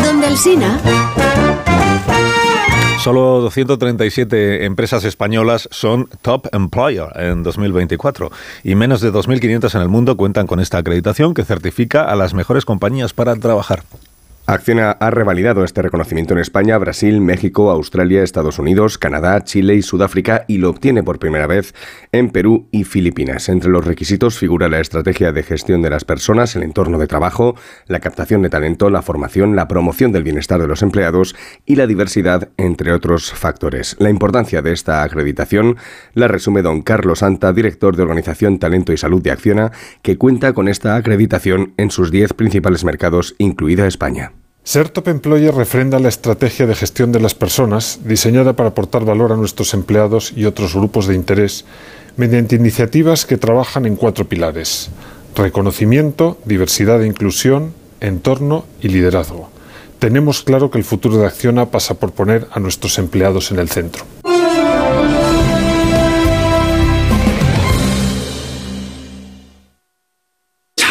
Donde 0.04 0.28
el 0.28 0.38
Sina. 0.38 0.80
Solo 3.00 3.42
237 3.42 4.66
empresas 4.66 5.04
españolas 5.06 5.68
son 5.72 6.08
Top 6.22 6.48
Employer 6.52 7.08
en 7.16 7.42
2024 7.42 8.32
y 8.64 8.76
menos 8.76 9.02
de 9.02 9.12
2.500 9.12 9.74
en 9.74 9.82
el 9.82 9.90
mundo 9.90 10.18
cuentan 10.18 10.46
con 10.46 10.60
esta 10.60 10.78
acreditación 10.78 11.34
que 11.34 11.44
certifica 11.44 12.04
a 12.04 12.16
las 12.16 12.36
mejores 12.36 12.64
compañías 12.64 13.14
para 13.14 13.36
trabajar. 13.36 13.82
Acciona 14.52 14.92
ha 14.92 15.10
revalidado 15.12 15.64
este 15.64 15.82
reconocimiento 15.82 16.34
en 16.34 16.40
España, 16.42 16.78
Brasil, 16.78 17.22
México, 17.22 17.72
Australia, 17.72 18.22
Estados 18.22 18.60
Unidos, 18.60 18.98
Canadá, 18.98 19.46
Chile 19.46 19.76
y 19.76 19.82
Sudáfrica 19.82 20.44
y 20.46 20.58
lo 20.58 20.70
obtiene 20.70 21.04
por 21.04 21.20
primera 21.20 21.48
vez 21.48 21.74
en 22.12 22.32
Perú 22.32 22.68
y 22.70 22.84
Filipinas. 22.84 23.48
Entre 23.48 23.70
los 23.70 23.86
requisitos 23.86 24.38
figura 24.38 24.68
la 24.68 24.82
estrategia 24.82 25.32
de 25.32 25.44
gestión 25.44 25.82
de 25.82 25.90
las 25.90 26.04
personas, 26.04 26.54
el 26.58 26.64
entorno 26.64 26.98
de 26.98 27.08
trabajo, 27.08 27.56
la 27.88 28.02
captación 28.02 28.42
de 28.42 28.50
talento, 28.50 28.90
la 28.90 29.02
formación, 29.02 29.56
la 29.56 29.70
promoción 29.70 30.12
del 30.12 30.24
bienestar 30.24 30.60
de 30.60 30.68
los 30.68 30.82
empleados 30.82 31.34
y 31.66 31.78
la 31.78 31.88
diversidad, 31.88 32.50
entre 32.58 32.92
otros 32.92 33.32
factores. 33.32 33.96
La 34.00 34.10
importancia 34.10 34.62
de 34.62 34.74
esta 34.74 35.04
acreditación 35.04 35.78
la 36.14 36.28
resume 36.28 36.62
don 36.62 36.82
Carlos 36.82 37.20
Santa, 37.20 37.54
director 37.54 37.96
de 37.96 38.04
Organización 38.04 38.60
Talento 38.60 38.92
y 38.92 38.98
Salud 38.98 39.22
de 39.22 39.32
Acciona, 39.32 39.72
que 40.02 40.18
cuenta 40.18 40.52
con 40.52 40.68
esta 40.68 40.98
acreditación 40.98 41.74
en 41.78 41.90
sus 41.90 42.12
10 42.12 42.34
principales 42.34 42.84
mercados, 42.84 43.34
incluida 43.38 43.88
España. 43.88 44.34
Ser 44.64 44.90
Top 44.90 45.08
Employer 45.08 45.54
refrenda 45.56 46.00
la 46.00 46.10
estrategia 46.10 46.68
de 46.68 46.76
gestión 46.76 47.12
de 47.12 47.20
las 47.20 47.34
personas 47.34 48.02
diseñada 48.04 48.54
para 48.54 48.70
aportar 48.70 49.06
valor 49.06 49.32
a 49.32 49.36
nuestros 49.36 49.74
empleados 49.74 50.34
y 50.36 50.46
otros 50.46 50.76
grupos 50.76 51.08
de 51.08 51.16
interés 51.16 51.66
mediante 52.16 52.58
iniciativas 52.58 53.26
que 53.26 53.38
trabajan 53.38 53.88
en 53.88 53.96
cuatro 53.96 54.26
pilares. 54.26 54.92
Reconocimiento, 55.36 56.38
diversidad 56.46 57.02
e 57.02 57.08
inclusión, 57.08 57.74
entorno 58.02 58.66
y 58.82 58.90
liderazgo. 58.90 59.50
Tenemos 59.98 60.44
claro 60.44 60.70
que 60.70 60.78
el 60.78 60.84
futuro 60.84 61.18
de 61.18 61.26
Acciona 61.26 61.72
pasa 61.72 61.96
por 61.96 62.12
poner 62.12 62.48
a 62.52 62.60
nuestros 62.60 63.00
empleados 63.00 63.52
en 63.52 63.60
el 63.60 63.70
centro. 63.70 64.04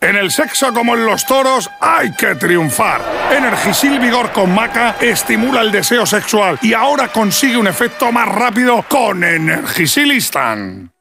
En 0.00 0.14
el 0.14 0.30
sexo 0.30 0.72
como 0.74 0.94
en 0.94 1.06
los 1.06 1.24
toros 1.24 1.70
hay 1.80 2.12
que 2.12 2.34
triunfar. 2.34 3.00
Energisil 3.36 3.98
Vigor 3.98 4.30
con 4.32 4.54
Maca 4.54 4.96
estimula 5.00 5.62
el 5.62 5.72
deseo 5.72 6.04
sexual 6.04 6.58
y 6.62 6.74
ahora 6.74 7.08
consigue 7.08 7.56
un 7.56 7.66
efecto 7.66 8.12
más 8.12 8.28
rápido 8.28 8.84
con 8.88 9.24
Energisilistan. 9.24 10.92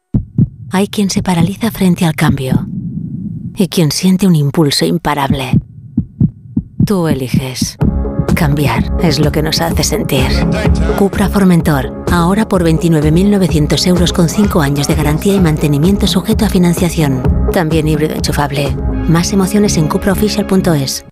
Hay 0.71 0.87
quien 0.87 1.09
se 1.09 1.21
paraliza 1.21 1.71
frente 1.71 2.05
al 2.05 2.15
cambio 2.15 2.67
y 3.55 3.67
quien 3.67 3.91
siente 3.91 4.27
un 4.27 4.35
impulso 4.35 4.85
imparable. 4.85 5.51
Tú 6.85 7.07
eliges. 7.07 7.77
Cambiar 8.35 8.91
es 9.01 9.19
lo 9.19 9.31
que 9.31 9.41
nos 9.41 9.61
hace 9.61 9.83
sentir. 9.83 10.27
Cupra 10.97 11.29
Formentor, 11.29 12.03
ahora 12.11 12.47
por 12.47 12.63
29.900 12.63 13.87
euros 13.87 14.13
con 14.13 14.29
5 14.29 14.61
años 14.61 14.87
de 14.87 14.95
garantía 14.95 15.33
y 15.33 15.39
mantenimiento 15.39 16.05
sujeto 16.05 16.45
a 16.45 16.49
financiación. 16.49 17.23
También 17.51 17.87
híbrido 17.87 18.13
enchufable. 18.13 18.75
Más 19.07 19.31
emociones 19.31 19.77
en 19.77 19.87
cupraofficial.es. 19.87 21.05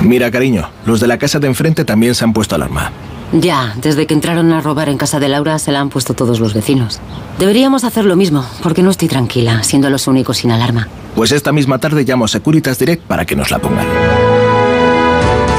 Mira, 0.00 0.30
cariño, 0.30 0.70
los 0.86 1.00
de 1.00 1.06
la 1.06 1.18
casa 1.18 1.38
de 1.38 1.46
enfrente 1.46 1.84
también 1.84 2.14
se 2.14 2.24
han 2.24 2.32
puesto 2.32 2.54
alarma. 2.54 2.90
Ya, 3.32 3.74
desde 3.80 4.06
que 4.06 4.14
entraron 4.14 4.50
a 4.52 4.60
robar 4.60 4.88
en 4.88 4.98
casa 4.98 5.20
de 5.20 5.28
Laura 5.28 5.58
se 5.58 5.70
la 5.70 5.80
han 5.80 5.90
puesto 5.90 6.14
todos 6.14 6.40
los 6.40 6.54
vecinos. 6.54 7.00
Deberíamos 7.38 7.84
hacer 7.84 8.04
lo 8.04 8.16
mismo, 8.16 8.44
porque 8.62 8.82
no 8.82 8.90
estoy 8.90 9.08
tranquila, 9.08 9.62
siendo 9.62 9.88
los 9.90 10.08
únicos 10.08 10.38
sin 10.38 10.50
alarma. 10.50 10.88
Pues 11.14 11.32
esta 11.32 11.52
misma 11.52 11.78
tarde 11.78 12.04
llamo 12.04 12.24
a 12.24 12.28
Securitas 12.28 12.78
Direct 12.78 13.04
para 13.04 13.24
que 13.24 13.36
nos 13.36 13.50
la 13.50 13.58
pongan. 13.58 13.86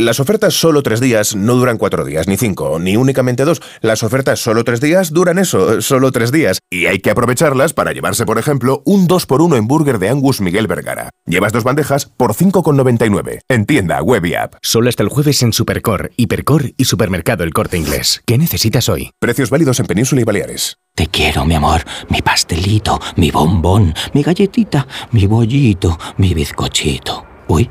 Las 0.00 0.18
ofertas 0.18 0.54
solo 0.54 0.82
tres 0.82 0.98
días 0.98 1.36
no 1.36 1.56
duran 1.56 1.76
cuatro 1.76 2.06
días, 2.06 2.26
ni 2.26 2.38
cinco, 2.38 2.78
ni 2.78 2.96
únicamente 2.96 3.44
dos. 3.44 3.60
Las 3.82 4.02
ofertas 4.02 4.40
solo 4.40 4.64
tres 4.64 4.80
días 4.80 5.12
duran 5.12 5.38
eso, 5.38 5.82
solo 5.82 6.10
tres 6.10 6.32
días. 6.32 6.58
Y 6.70 6.86
hay 6.86 7.00
que 7.00 7.10
aprovecharlas 7.10 7.74
para 7.74 7.92
llevarse, 7.92 8.24
por 8.24 8.38
ejemplo, 8.38 8.82
un 8.86 9.06
2x1 9.06 9.58
en 9.58 9.68
burger 9.68 9.98
de 9.98 10.08
Angus 10.08 10.40
Miguel 10.40 10.68
Vergara. 10.68 11.10
Llevas 11.26 11.52
dos 11.52 11.64
bandejas 11.64 12.06
por 12.06 12.32
5,99. 12.32 13.40
En 13.46 13.66
tienda, 13.66 14.02
web 14.02 14.24
y 14.24 14.36
app. 14.36 14.54
Solo 14.62 14.88
hasta 14.88 15.02
el 15.02 15.10
jueves 15.10 15.42
en 15.42 15.52
Supercor, 15.52 16.12
Hipercor 16.16 16.72
y 16.78 16.86
Supermercado 16.86 17.44
El 17.44 17.52
Corte 17.52 17.76
Inglés. 17.76 18.22
¿Qué 18.24 18.38
necesitas 18.38 18.88
hoy? 18.88 19.10
Precios 19.18 19.50
válidos 19.50 19.80
en 19.80 19.86
Península 19.86 20.22
y 20.22 20.24
Baleares. 20.24 20.78
Te 20.94 21.08
quiero, 21.08 21.44
mi 21.44 21.56
amor, 21.56 21.82
mi 22.08 22.22
pastelito, 22.22 22.98
mi 23.16 23.30
bombón, 23.30 23.92
mi 24.14 24.22
galletita, 24.22 24.86
mi 25.10 25.26
bollito, 25.26 25.98
mi 26.16 26.32
bizcochito. 26.32 27.26
Uy. 27.48 27.70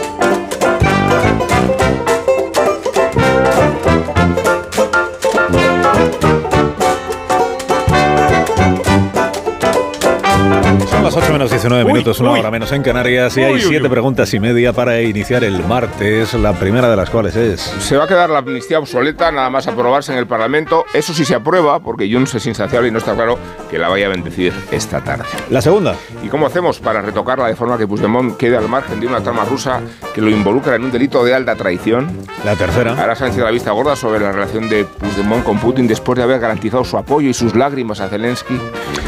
Las 11.15 11.23
8 11.25 11.33
menos 11.33 11.49
19 11.49 11.83
minutos, 11.83 12.19
una 12.21 12.31
hora 12.31 12.49
menos 12.49 12.71
en 12.71 12.83
Canarias 12.83 13.35
y 13.35 13.41
hay 13.41 13.53
Uy, 13.53 13.59
uy, 13.59 13.65
siete 13.67 13.83
uy. 13.83 13.89
preguntas 13.89 14.33
y 14.33 14.39
media 14.39 14.71
para 14.71 15.01
iniciar 15.01 15.43
el 15.43 15.61
martes, 15.65 16.33
la 16.35 16.53
primera 16.53 16.89
de 16.89 16.95
las 16.95 17.09
cuales 17.09 17.35
es... 17.35 17.59
Se 17.59 17.97
va 17.97 18.05
a 18.05 18.07
quedar 18.07 18.29
la 18.29 18.37
amnistía 18.39 18.79
obsoleta 18.79 19.29
nada 19.29 19.49
más 19.49 19.67
aprobarse 19.67 20.13
en 20.13 20.19
el 20.19 20.25
Parlamento. 20.27 20.85
Eso 20.93 21.13
sí 21.13 21.25
se 21.25 21.35
aprueba, 21.35 21.81
porque 21.81 22.09
Junts 22.09 22.35
es 22.35 22.45
insaciable 22.45 22.87
y 22.87 22.91
no 22.91 22.99
está 22.99 23.13
claro 23.13 23.37
que 23.69 23.77
la 23.77 23.89
vaya 23.89 24.05
a 24.05 24.09
bendecir 24.09 24.53
esta 24.71 25.01
tarde. 25.01 25.25
La 25.49 25.61
segunda. 25.61 25.95
¿Y 26.23 26.29
cómo 26.29 26.45
hacemos 26.47 26.79
para 26.79 27.01
retocarla 27.01 27.47
de 27.47 27.57
forma 27.57 27.77
que 27.77 27.87
Puigdemont 27.87 28.37
quede 28.37 28.55
al 28.55 28.69
margen 28.69 29.01
de 29.01 29.07
una 29.07 29.21
trama 29.21 29.43
rusa 29.43 29.81
que 30.15 30.21
lo 30.21 30.29
involucra 30.29 30.75
en 30.75 30.85
un 30.85 30.91
delito 30.93 31.25
de 31.25 31.33
alta 31.33 31.55
traición? 31.57 32.09
La 32.45 32.55
tercera. 32.55 32.95
Ahora 32.97 33.15
se 33.15 33.25
ha 33.25 33.27
hecho 33.27 33.43
la 33.43 33.51
vista 33.51 33.71
gorda 33.71 33.97
sobre 33.97 34.21
la 34.21 34.31
relación 34.31 34.69
de 34.69 34.85
Puigdemont 34.85 35.43
con 35.43 35.59
Putin 35.59 35.87
después 35.87 36.15
de 36.15 36.23
haber 36.23 36.39
garantizado 36.39 36.85
su 36.85 36.97
apoyo 36.97 37.27
y 37.27 37.33
sus 37.33 37.53
lágrimas 37.53 37.99
a 37.99 38.07
Zelensky. 38.07 38.57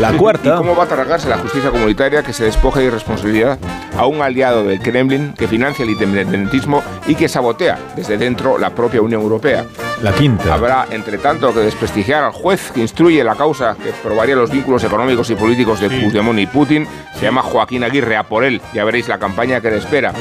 La 0.02 0.12
cuarta. 0.12 0.56
¿Y 0.56 0.58
cómo 0.58 0.76
va 0.76 0.84
a 0.84 0.88
tragarse 0.88 1.30
la 1.30 1.38
justicia 1.38 1.70
comunitaria 1.70 1.93
que 1.96 2.34
se 2.34 2.46
despoja 2.46 2.80
de 2.80 2.88
irresponsabilidad 2.88 3.60
a 3.98 4.08
un 4.08 4.22
aliado 4.22 4.64
del 4.64 4.80
Kremlin 4.80 5.34
que 5.38 5.48
financia 5.48 5.84
el 5.84 5.92
independentismo 5.92 6.82
y 7.08 7.16
que 7.16 7.30
sabotea 7.30 7.78
desde 7.96 8.18
dentro 8.18 8.58
la 8.58 8.72
propia 8.72 9.02
Unión 9.02 9.22
Europea? 9.22 9.66
La 10.02 10.12
quinta. 10.12 10.54
Habrá, 10.54 10.88
entre 10.90 11.18
tanto, 11.18 11.54
que 11.54 11.60
desprestigiar 11.60 12.24
al 12.24 12.32
juez 12.32 12.72
que 12.74 12.82
instruye 12.82 13.24
la 13.24 13.36
causa 13.36 13.76
que 13.82 13.92
probaría 13.92 14.36
los 14.36 14.52
vínculos 14.52 14.84
económicos 14.84 15.30
y 15.30 15.36
políticos 15.36 15.80
de 15.80 15.90
Puigdemont 15.90 16.40
y 16.40 16.48
Putin. 16.48 16.88
Se 17.16 17.22
llama 17.22 17.42
Joaquín 17.42 17.84
Aguirre, 17.84 18.18
a 18.18 18.24
por 18.24 18.44
él. 18.44 18.62
Ya 18.74 18.84
veréis 18.84 19.08
la 19.08 19.20
campaña 19.20 19.62
que 19.62 19.70
le 19.70 19.78
espera. 19.78 20.14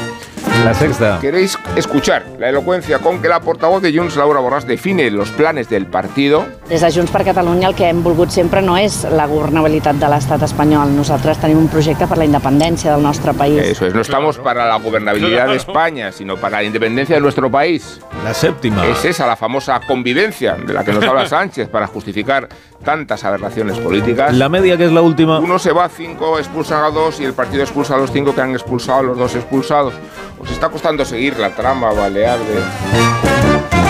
La 0.65 0.75
sexta. 0.75 1.19
¿Queréis 1.21 1.59
escuchar 1.75 2.25
la 2.39 2.49
elocuencia 2.49 3.01
con 3.01 3.21
que 3.21 3.27
la 3.27 3.41
portavoz 3.41 3.83
de 3.83 3.93
Junts, 3.93 4.15
Laura 4.15 4.41
Borràs, 4.41 4.65
define 4.65 5.11
los 5.11 5.31
planes 5.31 5.69
del 5.69 5.87
partido? 5.87 6.47
Des 6.69 6.81
de 6.81 6.91
Junts 6.93 7.11
per 7.11 7.25
Catalunya 7.25 7.67
el 7.67 7.75
que 7.75 7.89
hem 7.91 8.05
volgut 8.05 8.31
sempre 8.31 8.63
no 8.63 8.77
és 8.79 9.03
la 9.11 9.27
governabilitat 9.27 9.99
de 9.99 10.11
l'estat 10.13 10.45
espanyol. 10.47 10.93
Nosaltres 10.95 11.41
tenim 11.43 11.62
un 11.63 11.69
projecte 11.69 12.07
per 12.11 12.19
la 12.19 12.27
independència 12.27 12.93
del 12.93 13.03
nostre 13.03 13.33
país. 13.33 13.61
Eso 13.63 13.87
es, 13.87 13.95
no 13.95 14.01
estamos 14.01 14.39
para 14.39 14.67
la 14.67 14.77
gobernabilidad 14.77 15.49
de 15.49 15.57
España, 15.57 16.13
sino 16.13 16.37
para 16.37 16.59
la 16.59 16.65
independencia 16.65 17.17
de 17.17 17.21
nuestro 17.21 17.51
país. 17.51 18.01
La 18.25 18.35
séptima. 18.35 18.87
Es 18.87 19.05
esa 19.05 19.27
la 19.27 19.37
famosa 19.37 19.81
convivencia 19.87 20.55
de 20.55 20.73
la 20.73 20.85
que 20.85 20.93
nos 20.93 21.05
habla 21.05 21.27
Sánchez 21.33 21.69
para 21.69 21.87
justificar 21.87 22.49
tantas 22.85 23.25
aberraciones 23.25 23.79
políticas. 23.79 24.35
La 24.35 24.49
media, 24.49 24.77
que 24.77 24.87
es 24.87 24.93
la 24.93 25.03
última. 25.03 25.39
Uno 25.39 25.59
se 25.59 25.73
va 25.73 25.85
a 25.85 25.89
cinco, 25.89 26.39
expulsan 26.39 26.83
a 26.85 26.91
dos 26.91 27.21
y 27.21 27.25
el 27.25 27.33
partido 27.33 27.63
expulsa 27.63 27.95
a 27.95 27.99
los 27.99 28.11
cinco 28.11 28.35
que 28.35 28.41
han 28.41 28.53
expulsado 28.53 28.99
a 28.99 29.03
los 29.03 29.19
dos 29.19 29.35
expulsados. 29.35 29.95
Os 30.39 30.51
está 30.51 30.69
costando 30.69 31.05
seguir 31.05 31.39
la 31.39 31.51
trama 31.51 31.93
balear 31.93 32.39
de... 32.39 33.82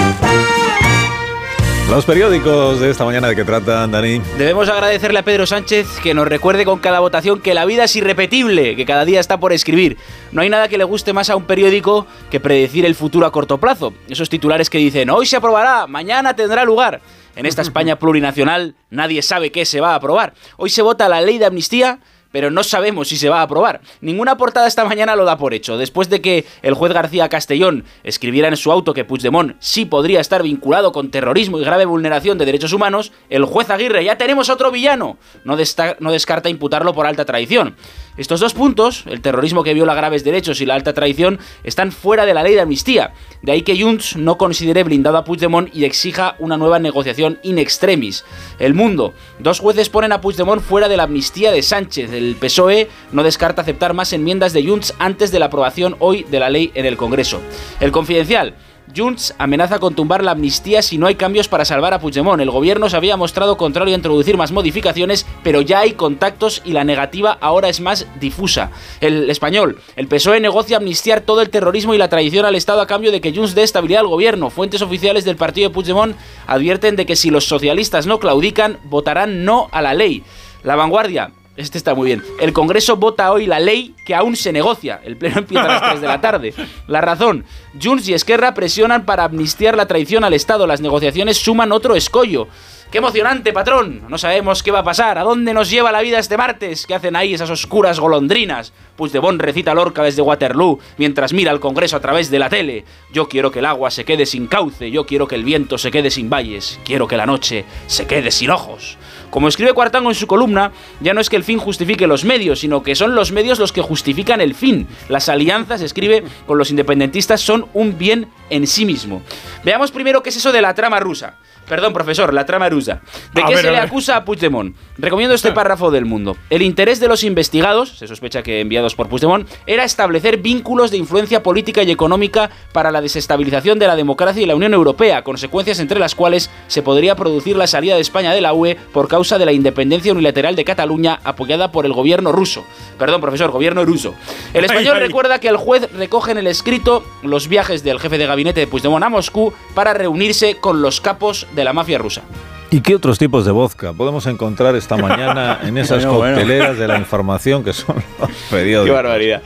Los 1.92 2.06
periódicos 2.06 2.80
de 2.80 2.88
esta 2.88 3.04
mañana 3.04 3.28
de 3.28 3.36
qué 3.36 3.44
tratan, 3.44 3.90
Dani. 3.90 4.18
Debemos 4.38 4.66
agradecerle 4.70 5.18
a 5.18 5.24
Pedro 5.24 5.44
Sánchez 5.44 5.86
que 6.02 6.14
nos 6.14 6.26
recuerde 6.26 6.64
con 6.64 6.78
cada 6.78 7.00
votación 7.00 7.42
que 7.42 7.52
la 7.52 7.66
vida 7.66 7.84
es 7.84 7.94
irrepetible, 7.94 8.76
que 8.76 8.86
cada 8.86 9.04
día 9.04 9.20
está 9.20 9.38
por 9.38 9.52
escribir. 9.52 9.98
No 10.32 10.40
hay 10.40 10.48
nada 10.48 10.68
que 10.68 10.78
le 10.78 10.84
guste 10.84 11.12
más 11.12 11.28
a 11.28 11.36
un 11.36 11.44
periódico 11.44 12.06
que 12.30 12.40
predecir 12.40 12.86
el 12.86 12.94
futuro 12.94 13.26
a 13.26 13.30
corto 13.30 13.58
plazo. 13.58 13.92
Esos 14.08 14.30
titulares 14.30 14.70
que 14.70 14.78
dicen, 14.78 15.10
hoy 15.10 15.26
se 15.26 15.36
aprobará, 15.36 15.86
mañana 15.86 16.34
tendrá 16.34 16.64
lugar. 16.64 17.02
En 17.36 17.44
esta 17.44 17.60
España 17.60 17.98
plurinacional 17.98 18.74
nadie 18.88 19.20
sabe 19.20 19.52
qué 19.52 19.66
se 19.66 19.82
va 19.82 19.90
a 19.90 19.96
aprobar. 19.96 20.32
Hoy 20.56 20.70
se 20.70 20.80
vota 20.80 21.10
la 21.10 21.20
ley 21.20 21.36
de 21.36 21.44
amnistía 21.44 21.98
pero 22.32 22.50
no 22.50 22.64
sabemos 22.64 23.08
si 23.08 23.16
se 23.16 23.28
va 23.28 23.40
a 23.40 23.42
aprobar. 23.42 23.80
Ninguna 24.00 24.36
portada 24.36 24.66
esta 24.66 24.84
mañana 24.84 25.14
lo 25.14 25.24
da 25.24 25.38
por 25.38 25.54
hecho. 25.54 25.76
Después 25.76 26.08
de 26.08 26.20
que 26.20 26.44
el 26.62 26.74
juez 26.74 26.92
García 26.92 27.28
Castellón 27.28 27.84
escribiera 28.02 28.48
en 28.48 28.56
su 28.56 28.72
auto 28.72 28.94
que 28.94 29.04
Puigdemont 29.04 29.54
sí 29.60 29.84
podría 29.84 30.20
estar 30.20 30.42
vinculado 30.42 30.92
con 30.92 31.10
terrorismo 31.10 31.60
y 31.60 31.64
grave 31.64 31.84
vulneración 31.84 32.38
de 32.38 32.46
derechos 32.46 32.72
humanos, 32.72 33.12
el 33.30 33.44
juez 33.44 33.70
Aguirre, 33.70 34.04
ya 34.04 34.18
tenemos 34.18 34.48
otro 34.48 34.70
villano, 34.70 35.18
no, 35.44 35.56
no 36.00 36.12
descarta 36.12 36.48
imputarlo 36.48 36.94
por 36.94 37.06
alta 37.06 37.24
traición. 37.24 37.76
Estos 38.16 38.40
dos 38.40 38.52
puntos, 38.52 39.04
el 39.06 39.22
terrorismo 39.22 39.62
que 39.62 39.72
viola 39.72 39.94
graves 39.94 40.22
derechos 40.22 40.60
y 40.60 40.66
la 40.66 40.74
alta 40.74 40.92
traición, 40.92 41.38
están 41.64 41.92
fuera 41.92 42.26
de 42.26 42.34
la 42.34 42.42
ley 42.42 42.54
de 42.54 42.60
amnistía. 42.60 43.14
De 43.40 43.52
ahí 43.52 43.62
que 43.62 43.80
Junts 43.80 44.16
no 44.16 44.36
considere 44.36 44.84
blindado 44.84 45.16
a 45.16 45.24
Puigdemont 45.24 45.74
y 45.74 45.86
exija 45.86 46.36
una 46.38 46.58
nueva 46.58 46.78
negociación 46.78 47.38
in 47.42 47.58
extremis. 47.58 48.24
El 48.58 48.74
mundo. 48.74 49.14
Dos 49.38 49.60
jueces 49.60 49.88
ponen 49.88 50.12
a 50.12 50.20
Puigdemont 50.20 50.62
fuera 50.62 50.88
de 50.88 50.98
la 50.98 51.04
amnistía 51.04 51.52
de 51.52 51.62
Sánchez. 51.62 52.10
El 52.22 52.36
PSOE 52.36 52.88
no 53.10 53.24
descarta 53.24 53.62
aceptar 53.62 53.94
más 53.94 54.12
enmiendas 54.12 54.52
de 54.52 54.64
Junts 54.64 54.94
antes 55.00 55.32
de 55.32 55.40
la 55.40 55.46
aprobación 55.46 55.96
hoy 55.98 56.22
de 56.22 56.38
la 56.38 56.50
ley 56.50 56.70
en 56.74 56.86
el 56.86 56.96
Congreso. 56.96 57.40
El 57.80 57.90
confidencial. 57.90 58.54
Junts 58.94 59.34
amenaza 59.38 59.78
con 59.78 59.94
tumbar 59.94 60.22
la 60.22 60.32
amnistía 60.32 60.82
si 60.82 60.98
no 60.98 61.06
hay 61.06 61.14
cambios 61.14 61.48
para 61.48 61.64
salvar 61.64 61.94
a 61.94 62.00
Puigdemont. 62.00 62.40
El 62.40 62.50
gobierno 62.50 62.88
se 62.90 62.96
había 62.96 63.16
mostrado 63.16 63.56
contrario 63.56 63.94
a 63.94 63.96
introducir 63.96 64.36
más 64.36 64.52
modificaciones, 64.52 65.26
pero 65.42 65.62
ya 65.62 65.80
hay 65.80 65.92
contactos 65.92 66.62
y 66.64 66.72
la 66.72 66.84
negativa 66.84 67.38
ahora 67.40 67.68
es 67.68 67.80
más 67.80 68.06
difusa. 68.20 68.70
El 69.00 69.30
español, 69.30 69.80
el 69.96 70.08
PSOE 70.08 70.40
negocia 70.40 70.76
amnistiar 70.76 71.22
todo 71.22 71.40
el 71.40 71.50
terrorismo 71.50 71.94
y 71.94 71.98
la 71.98 72.08
traición 72.08 72.44
al 72.44 72.54
Estado 72.54 72.80
a 72.82 72.86
cambio 72.86 73.12
de 73.12 73.20
que 73.20 73.34
Junts 73.34 73.54
dé 73.54 73.62
estabilidad 73.62 74.00
al 74.00 74.08
gobierno. 74.08 74.50
Fuentes 74.50 74.82
oficiales 74.82 75.24
del 75.24 75.36
partido 75.36 75.68
de 75.68 75.74
Puigdemont 75.74 76.16
advierten 76.46 76.96
de 76.96 77.06
que 77.06 77.16
si 77.16 77.30
los 77.30 77.46
socialistas 77.46 78.06
no 78.06 78.18
claudican, 78.18 78.78
votarán 78.84 79.44
no 79.44 79.68
a 79.72 79.80
la 79.80 79.94
ley. 79.94 80.22
La 80.64 80.76
vanguardia, 80.76 81.32
este 81.56 81.76
está 81.76 81.94
muy 81.94 82.06
bien. 82.06 82.22
El 82.40 82.52
Congreso 82.52 82.96
vota 82.96 83.30
hoy 83.30 83.46
la 83.46 83.60
ley 83.60 83.94
que 84.06 84.14
aún 84.14 84.36
se 84.36 84.52
negocia. 84.52 85.00
El 85.04 85.16
pleno 85.16 85.38
empieza 85.38 85.64
a 85.64 85.68
las 85.68 85.82
3 85.82 86.00
de 86.00 86.06
la 86.06 86.20
tarde. 86.20 86.54
La 86.86 87.00
razón. 87.00 87.44
Junts 87.80 88.08
y 88.08 88.14
Esquerra 88.14 88.54
presionan 88.54 89.04
para 89.04 89.24
amnistiar 89.24 89.76
la 89.76 89.86
traición 89.86 90.24
al 90.24 90.34
Estado. 90.34 90.66
Las 90.66 90.80
negociaciones 90.80 91.36
suman 91.36 91.72
otro 91.72 91.94
escollo. 91.94 92.48
¡Qué 92.90 92.98
emocionante, 92.98 93.54
patrón! 93.54 94.02
No 94.10 94.18
sabemos 94.18 94.62
qué 94.62 94.70
va 94.70 94.80
a 94.80 94.84
pasar. 94.84 95.16
¿A 95.16 95.22
dónde 95.22 95.54
nos 95.54 95.70
lleva 95.70 95.92
la 95.92 96.02
vida 96.02 96.18
este 96.18 96.36
martes? 96.36 96.86
¿Qué 96.86 96.94
hacen 96.94 97.16
ahí 97.16 97.32
esas 97.32 97.48
oscuras 97.48 97.98
golondrinas? 97.98 98.74
Puigdemont 98.96 99.40
recita 99.40 99.72
Lorca 99.72 100.02
desde 100.02 100.20
Waterloo 100.20 100.78
mientras 100.98 101.32
mira 101.32 101.52
al 101.52 101.60
Congreso 101.60 101.96
a 101.96 102.00
través 102.00 102.30
de 102.30 102.38
la 102.38 102.50
tele. 102.50 102.84
Yo 103.10 103.30
quiero 103.30 103.50
que 103.50 103.60
el 103.60 103.64
agua 103.64 103.90
se 103.90 104.04
quede 104.04 104.26
sin 104.26 104.46
cauce. 104.46 104.90
Yo 104.90 105.06
quiero 105.06 105.26
que 105.26 105.36
el 105.36 105.44
viento 105.44 105.78
se 105.78 105.90
quede 105.90 106.10
sin 106.10 106.28
valles. 106.28 106.78
Quiero 106.84 107.08
que 107.08 107.16
la 107.16 107.24
noche 107.24 107.64
se 107.86 108.06
quede 108.06 108.30
sin 108.30 108.50
ojos. 108.50 108.98
Como 109.32 109.48
escribe 109.48 109.72
Cuartango 109.72 110.10
en 110.10 110.14
su 110.14 110.26
columna, 110.26 110.72
ya 111.00 111.14
no 111.14 111.20
es 111.22 111.30
que 111.30 111.36
el 111.36 111.42
fin 111.42 111.58
justifique 111.58 112.06
los 112.06 112.22
medios, 112.22 112.60
sino 112.60 112.82
que 112.82 112.94
son 112.94 113.14
los 113.14 113.32
medios 113.32 113.58
los 113.58 113.72
que 113.72 113.80
justifican 113.80 114.42
el 114.42 114.54
fin. 114.54 114.86
Las 115.08 115.30
alianzas, 115.30 115.80
escribe, 115.80 116.22
con 116.46 116.58
los 116.58 116.68
independentistas 116.68 117.40
son 117.40 117.64
un 117.72 117.96
bien 117.96 118.28
en 118.50 118.66
sí 118.66 118.84
mismo. 118.84 119.22
Veamos 119.64 119.90
primero 119.90 120.22
qué 120.22 120.28
es 120.28 120.36
eso 120.36 120.52
de 120.52 120.60
la 120.60 120.74
trama 120.74 121.00
rusa. 121.00 121.38
Perdón, 121.68 121.92
profesor, 121.92 122.34
la 122.34 122.44
trama 122.44 122.68
rusa. 122.68 123.00
¿De 123.32 123.42
A 123.42 123.46
qué 123.46 123.54
ver, 123.54 123.64
se 123.64 123.70
le 123.70 123.78
ver. 123.78 123.86
acusa 123.86 124.16
a 124.16 124.24
Puigdemont? 124.24 124.76
Recomiendo 124.98 125.34
este 125.34 125.52
párrafo 125.52 125.90
del 125.90 126.04
mundo. 126.04 126.36
El 126.50 126.62
interés 126.62 127.00
de 127.00 127.08
los 127.08 127.24
investigados, 127.24 127.96
se 127.98 128.06
sospecha 128.06 128.42
que 128.42 128.60
enviados 128.60 128.94
por 128.94 129.08
Puigdemont, 129.08 129.48
era 129.66 129.84
establecer 129.84 130.38
vínculos 130.38 130.90
de 130.90 130.98
influencia 130.98 131.42
política 131.42 131.82
y 131.82 131.90
económica 131.90 132.50
para 132.72 132.90
la 132.90 133.00
desestabilización 133.00 133.78
de 133.78 133.86
la 133.86 133.96
democracia 133.96 134.42
y 134.42 134.46
la 134.46 134.56
Unión 134.56 134.74
Europea, 134.74 135.22
consecuencias 135.24 135.78
entre 135.78 135.98
las 135.98 136.14
cuales 136.14 136.50
se 136.66 136.82
podría 136.82 137.14
producir 137.16 137.56
la 137.56 137.66
salida 137.66 137.94
de 137.94 138.00
España 138.00 138.32
de 138.34 138.40
la 138.40 138.52
UE 138.52 138.76
por 138.92 139.08
causa 139.08 139.38
de 139.38 139.46
la 139.46 139.52
independencia 139.52 140.12
unilateral 140.12 140.56
de 140.56 140.64
Cataluña 140.64 141.20
apoyada 141.24 141.72
por 141.72 141.86
el 141.86 141.92
gobierno 141.92 142.32
ruso. 142.32 142.64
Perdón, 142.98 143.20
profesor, 143.20 143.50
gobierno 143.50 143.84
ruso. 143.84 144.14
El 144.52 144.64
español 144.64 144.94
Ay, 144.96 145.00
ay. 145.02 145.06
recuerda 145.06 145.38
que 145.38 145.48
el 145.48 145.56
juez 145.56 145.90
recoge 145.92 146.32
en 146.32 146.38
el 146.38 146.46
escrito 146.48 147.04
los 147.22 147.48
viajes 147.48 147.82
del 147.84 147.98
jefe 148.00 148.18
de 148.18 148.26
gabinete 148.26 148.60
de 148.60 148.66
Puigdemont 148.66 149.04
a 149.04 149.08
Moscú 149.08 149.52
para 149.74 149.94
reunirse 149.94 150.56
con 150.56 150.82
los 150.82 151.00
capos 151.00 151.46
de 151.54 151.64
la 151.64 151.72
mafia 151.72 151.98
rusa. 151.98 152.22
¿Y 152.70 152.80
qué 152.80 152.94
otros 152.94 153.18
tipos 153.18 153.44
de 153.44 153.50
vodka 153.52 153.92
podemos 153.92 154.24
encontrar 154.26 154.74
esta 154.76 154.96
mañana 154.96 155.60
en 155.64 155.76
esas 155.76 156.04
Bueno, 156.06 156.18
bueno. 156.18 156.36
cocteleras 156.38 156.78
de 156.78 156.88
la 156.88 156.96
información 156.98 157.62
que 157.62 157.72
son 157.74 157.96
los 158.20 158.30
periódicos? 158.50 158.86
Qué 158.86 158.92
barbaridad. 159.02 159.42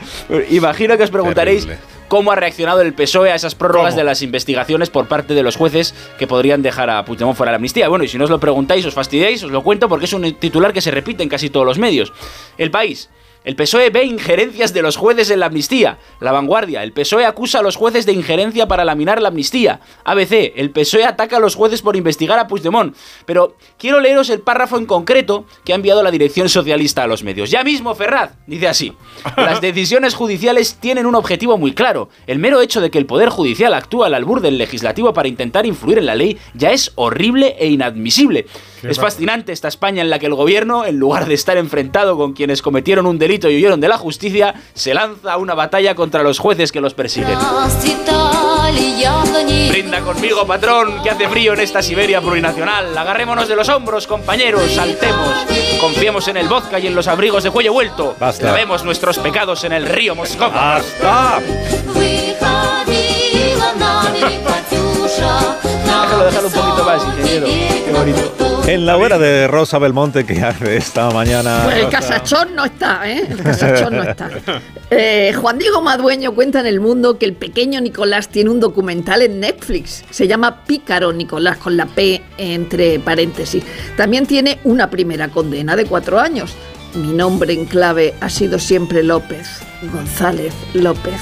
Imagino 0.49 0.95
que 0.97 1.03
os 1.03 1.11
preguntaréis 1.11 1.65
Terrible. 1.65 1.83
cómo 2.07 2.31
ha 2.31 2.35
reaccionado 2.37 2.79
el 2.81 2.93
PSOE 2.93 3.31
a 3.31 3.35
esas 3.35 3.53
prórrogas 3.53 3.89
¿Cómo? 3.95 3.97
de 3.99 4.03
las 4.05 4.21
investigaciones 4.21 4.89
por 4.89 5.07
parte 5.09 5.33
de 5.33 5.43
los 5.43 5.57
jueces 5.57 5.93
que 6.17 6.25
podrían 6.25 6.61
dejar 6.61 6.89
a 6.89 7.03
Puigdemont 7.03 7.35
fuera 7.35 7.49
de 7.49 7.53
la 7.53 7.57
amnistía. 7.57 7.89
Bueno, 7.89 8.05
y 8.05 8.07
si 8.07 8.17
no 8.17 8.23
os 8.23 8.29
lo 8.29 8.39
preguntáis, 8.39 8.85
os 8.85 8.93
fastidiáis, 8.93 9.43
os 9.43 9.51
lo 9.51 9.61
cuento 9.61 9.89
porque 9.89 10.05
es 10.05 10.13
un 10.13 10.33
titular 10.35 10.71
que 10.71 10.79
se 10.79 10.91
repite 10.91 11.21
en 11.21 11.27
casi 11.27 11.49
todos 11.49 11.65
los 11.65 11.77
medios. 11.79 12.13
El 12.57 12.71
país. 12.71 13.09
El 13.47 13.55
PSOE 13.55 13.91
ve 13.91 14.03
injerencias 14.03 14.73
de 14.73 14.81
los 14.81 14.97
jueces 14.97 15.29
en 15.29 15.39
la 15.39 15.45
amnistía. 15.45 15.99
La 16.19 16.33
vanguardia. 16.33 16.83
El 16.83 16.91
PSOE 16.91 17.25
acusa 17.25 17.59
a 17.59 17.61
los 17.61 17.77
jueces 17.77 18.05
de 18.05 18.11
injerencia 18.11 18.67
para 18.67 18.83
laminar 18.83 19.21
la 19.21 19.29
amnistía. 19.29 19.79
ABC. 20.03 20.51
El 20.57 20.71
PSOE 20.71 21.05
ataca 21.05 21.37
a 21.37 21.39
los 21.39 21.55
jueces 21.55 21.81
por 21.81 21.95
investigar 21.95 22.37
a 22.39 22.47
Puigdemont. 22.47 22.93
Pero 23.25 23.55
quiero 23.77 24.01
leeros 24.01 24.29
el 24.31 24.41
párrafo 24.41 24.77
en 24.77 24.85
concreto 24.85 25.45
que 25.63 25.71
ha 25.71 25.77
enviado 25.77 26.03
la 26.03 26.11
dirección 26.11 26.49
socialista 26.49 27.03
a 27.03 27.07
los 27.07 27.23
medios. 27.23 27.49
Ya 27.49 27.63
mismo, 27.63 27.95
Ferraz. 27.95 28.33
Dice 28.47 28.67
así. 28.67 28.93
Las 29.37 29.61
decisiones 29.61 30.13
judiciales 30.13 30.75
tienen 30.81 31.05
un 31.05 31.15
objetivo 31.15 31.57
muy 31.57 31.73
claro. 31.73 32.09
El 32.27 32.39
mero 32.39 32.59
hecho 32.59 32.81
de 32.81 32.91
que 32.91 32.97
el 32.97 33.05
Poder 33.05 33.29
Judicial 33.29 33.73
actúa 33.73 34.07
al 34.07 34.13
albur 34.15 34.41
del 34.41 34.57
legislativo 34.57 35.13
para 35.13 35.29
intentar 35.29 35.65
influir 35.65 35.99
en 35.99 36.07
la 36.07 36.15
ley 36.15 36.37
ya 36.53 36.71
es 36.71 36.91
horrible 36.95 37.55
e 37.57 37.67
inadmisible. 37.67 38.45
Es 38.83 38.99
fascinante 38.99 39.51
esta 39.51 39.67
España 39.67 40.01
en 40.01 40.09
la 40.09 40.19
que 40.19 40.27
el 40.27 40.35
gobierno, 40.35 40.85
en 40.85 40.97
lugar 40.97 41.27
de 41.27 41.33
estar 41.33 41.57
enfrentado 41.57 42.17
con 42.17 42.33
quienes 42.33 42.61
cometieron 42.61 43.05
un 43.05 43.17
delito 43.17 43.49
y 43.49 43.57
huyeron 43.57 43.81
de 43.81 43.87
la 43.87 43.97
justicia, 43.97 44.53
se 44.73 44.93
lanza 44.93 45.33
a 45.33 45.37
una 45.37 45.53
batalla 45.53 45.95
contra 45.95 46.23
los 46.23 46.39
jueces 46.39 46.71
que 46.71 46.81
los 46.81 46.93
persiguen. 46.93 47.37
Brinda 49.69 50.01
conmigo, 50.01 50.45
patrón, 50.45 51.01
que 51.03 51.09
hace 51.09 51.27
frío 51.29 51.53
en 51.53 51.61
esta 51.61 51.81
Siberia 51.81 52.21
plurinacional. 52.21 52.97
Agarrémonos 52.97 53.47
de 53.47 53.55
los 53.55 53.69
hombros, 53.69 54.07
compañeros, 54.07 54.71
saltemos. 54.71 55.29
Confiemos 55.79 56.27
en 56.27 56.37
el 56.37 56.47
vodka 56.47 56.79
y 56.79 56.87
en 56.87 56.95
los 56.95 57.07
abrigos 57.07 57.43
de 57.43 57.51
cuello 57.51 57.73
vuelto. 57.73 58.15
Basta. 58.19 58.47
Lavemos 58.47 58.83
nuestros 58.83 59.19
pecados 59.19 59.63
en 59.63 59.73
el 59.73 59.85
río 59.85 60.15
Moscova. 60.15 60.81
¡Basta! 60.99 61.41
Déjalo, 66.07 66.25
déjalo 66.25 66.47
un 66.47 66.53
poquito 66.53 66.83
más, 66.83 67.03
ingeniero. 67.03 67.47
Qué 67.47 67.91
bonito. 67.93 68.46
En 68.67 68.85
la 68.85 68.97
hora 68.97 69.17
de 69.17 69.47
Rosa 69.47 69.79
Belmonte 69.79 70.25
que 70.25 70.41
hace 70.41 70.75
esta 70.75 71.09
mañana. 71.11 71.61
Pues 71.63 71.77
el 71.77 71.89
casachón 71.89 72.53
no 72.53 72.65
está, 72.65 73.09
¿eh? 73.09 73.25
El 73.29 73.41
casachón 73.41 73.95
no 73.95 74.03
está. 74.03 74.29
Eh, 74.89 75.33
Juan 75.35 75.57
Diego 75.57 75.81
Madueño 75.81 76.33
cuenta 76.33 76.59
en 76.59 76.65
El 76.65 76.81
Mundo 76.81 77.17
que 77.17 77.25
el 77.25 77.33
pequeño 77.33 77.79
Nicolás 77.79 78.27
tiene 78.27 78.49
un 78.49 78.59
documental 78.59 79.21
en 79.21 79.39
Netflix. 79.39 80.03
Se 80.09 80.27
llama 80.27 80.65
Pícaro 80.65 81.13
Nicolás, 81.13 81.57
con 81.57 81.77
la 81.77 81.85
P 81.85 82.21
entre 82.37 82.99
paréntesis. 82.99 83.63
También 83.95 84.25
tiene 84.25 84.59
una 84.65 84.89
primera 84.89 85.29
condena 85.29 85.77
de 85.77 85.85
cuatro 85.85 86.19
años. 86.19 86.53
Mi 86.93 87.13
nombre 87.13 87.53
en 87.53 87.65
clave 87.65 88.15
ha 88.19 88.29
sido 88.29 88.59
siempre 88.59 89.01
López, 89.01 89.47
González 89.93 90.53
López. 90.73 91.15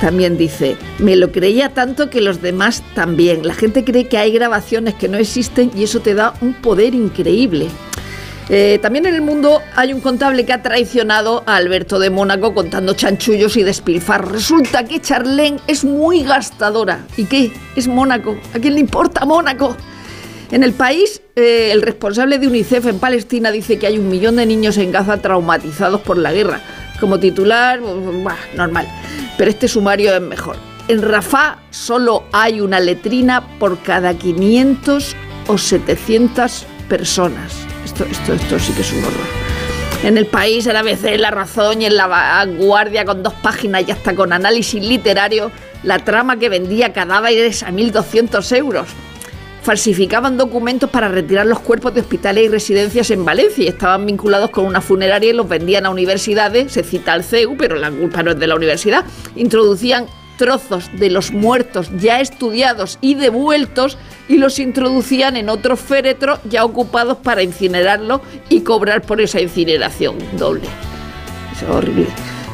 También 0.00 0.38
dice, 0.38 0.76
me 0.98 1.14
lo 1.14 1.30
creía 1.30 1.68
tanto 1.68 2.08
que 2.08 2.20
los 2.20 2.40
demás 2.40 2.82
también. 2.94 3.46
La 3.46 3.54
gente 3.54 3.84
cree 3.84 4.08
que 4.08 4.18
hay 4.18 4.32
grabaciones 4.32 4.94
que 4.94 5.08
no 5.08 5.18
existen 5.18 5.70
y 5.76 5.84
eso 5.84 6.00
te 6.00 6.14
da 6.14 6.34
un 6.40 6.54
poder 6.54 6.94
increíble. 6.94 7.68
Eh, 8.48 8.80
también 8.82 9.06
en 9.06 9.14
el 9.14 9.22
mundo 9.22 9.60
hay 9.76 9.92
un 9.92 10.00
contable 10.00 10.44
que 10.44 10.52
ha 10.52 10.60
traicionado 10.60 11.44
a 11.46 11.54
Alberto 11.54 12.00
de 12.00 12.10
Mónaco 12.10 12.52
contando 12.52 12.94
chanchullos 12.94 13.56
y 13.56 13.62
despilfarros. 13.62 14.32
Resulta 14.32 14.84
que 14.84 15.00
Charlene 15.00 15.60
es 15.68 15.84
muy 15.84 16.24
gastadora. 16.24 17.04
¿Y 17.16 17.26
qué? 17.26 17.52
Es 17.76 17.86
Mónaco. 17.86 18.36
¿A 18.52 18.58
quién 18.58 18.74
le 18.74 18.80
importa 18.80 19.24
Mónaco? 19.24 19.76
En 20.50 20.64
el 20.64 20.72
país, 20.72 21.22
eh, 21.36 21.70
el 21.70 21.82
responsable 21.82 22.40
de 22.40 22.48
UNICEF 22.48 22.86
en 22.86 22.98
Palestina 22.98 23.52
dice 23.52 23.78
que 23.78 23.86
hay 23.86 23.98
un 23.98 24.08
millón 24.08 24.34
de 24.34 24.46
niños 24.46 24.78
en 24.78 24.90
Gaza 24.90 25.18
traumatizados 25.18 26.00
por 26.00 26.18
la 26.18 26.32
guerra. 26.32 26.60
Como 26.98 27.20
titular, 27.20 27.80
normal. 28.56 28.88
Pero 29.40 29.52
este 29.52 29.68
sumario 29.68 30.14
es 30.14 30.20
mejor. 30.20 30.56
En 30.86 31.00
Rafah 31.00 31.60
solo 31.70 32.24
hay 32.30 32.60
una 32.60 32.78
letrina 32.78 33.42
por 33.58 33.78
cada 33.78 34.12
500 34.12 35.16
o 35.46 35.56
700 35.56 36.66
personas. 36.90 37.54
Esto, 37.82 38.04
esto, 38.04 38.34
esto 38.34 38.58
sí 38.58 38.74
que 38.74 38.82
es 38.82 38.92
un 38.92 38.98
horror. 38.98 39.26
En 40.02 40.18
el 40.18 40.26
país, 40.26 40.66
en 40.66 40.76
ABC, 40.76 41.16
La 41.16 41.30
Razón 41.30 41.80
y 41.80 41.86
en 41.86 41.96
La 41.96 42.06
Vanguardia, 42.06 43.06
con 43.06 43.22
dos 43.22 43.32
páginas 43.32 43.84
y 43.88 43.92
hasta 43.92 44.14
con 44.14 44.34
análisis 44.34 44.84
literario, 44.84 45.50
la 45.84 46.00
trama 46.00 46.38
que 46.38 46.50
vendía 46.50 46.92
cadáveres 46.92 47.62
a 47.62 47.70
1.200 47.70 48.54
euros. 48.58 48.88
Falsificaban 49.62 50.38
documentos 50.38 50.88
para 50.88 51.08
retirar 51.08 51.46
los 51.46 51.60
cuerpos 51.60 51.94
de 51.94 52.00
hospitales 52.00 52.44
y 52.44 52.48
residencias 52.48 53.10
en 53.10 53.24
Valencia 53.24 53.64
y 53.64 53.68
estaban 53.68 54.06
vinculados 54.06 54.50
con 54.50 54.64
una 54.64 54.80
funeraria 54.80 55.30
y 55.30 55.34
los 55.34 55.48
vendían 55.48 55.84
a 55.84 55.90
universidades, 55.90 56.72
se 56.72 56.82
cita 56.82 57.12
al 57.12 57.24
CEU, 57.24 57.56
pero 57.58 57.76
la 57.76 57.90
culpa 57.90 58.22
no 58.22 58.30
es 58.30 58.38
de 58.38 58.46
la 58.46 58.54
universidad. 58.54 59.04
Introducían 59.36 60.06
trozos 60.38 60.90
de 60.98 61.10
los 61.10 61.32
muertos 61.32 61.90
ya 61.98 62.20
estudiados 62.20 62.98
y 63.02 63.14
devueltos 63.14 63.98
y 64.26 64.38
los 64.38 64.58
introducían 64.58 65.36
en 65.36 65.50
otros 65.50 65.78
féretros 65.78 66.40
ya 66.48 66.64
ocupados 66.64 67.18
para 67.18 67.42
incinerarlo 67.42 68.22
y 68.48 68.62
cobrar 68.62 69.02
por 69.02 69.20
esa 69.20 69.42
incineración 69.42 70.16
doble. 70.38 70.62
Es 71.52 71.62
horrible. 71.68 72.06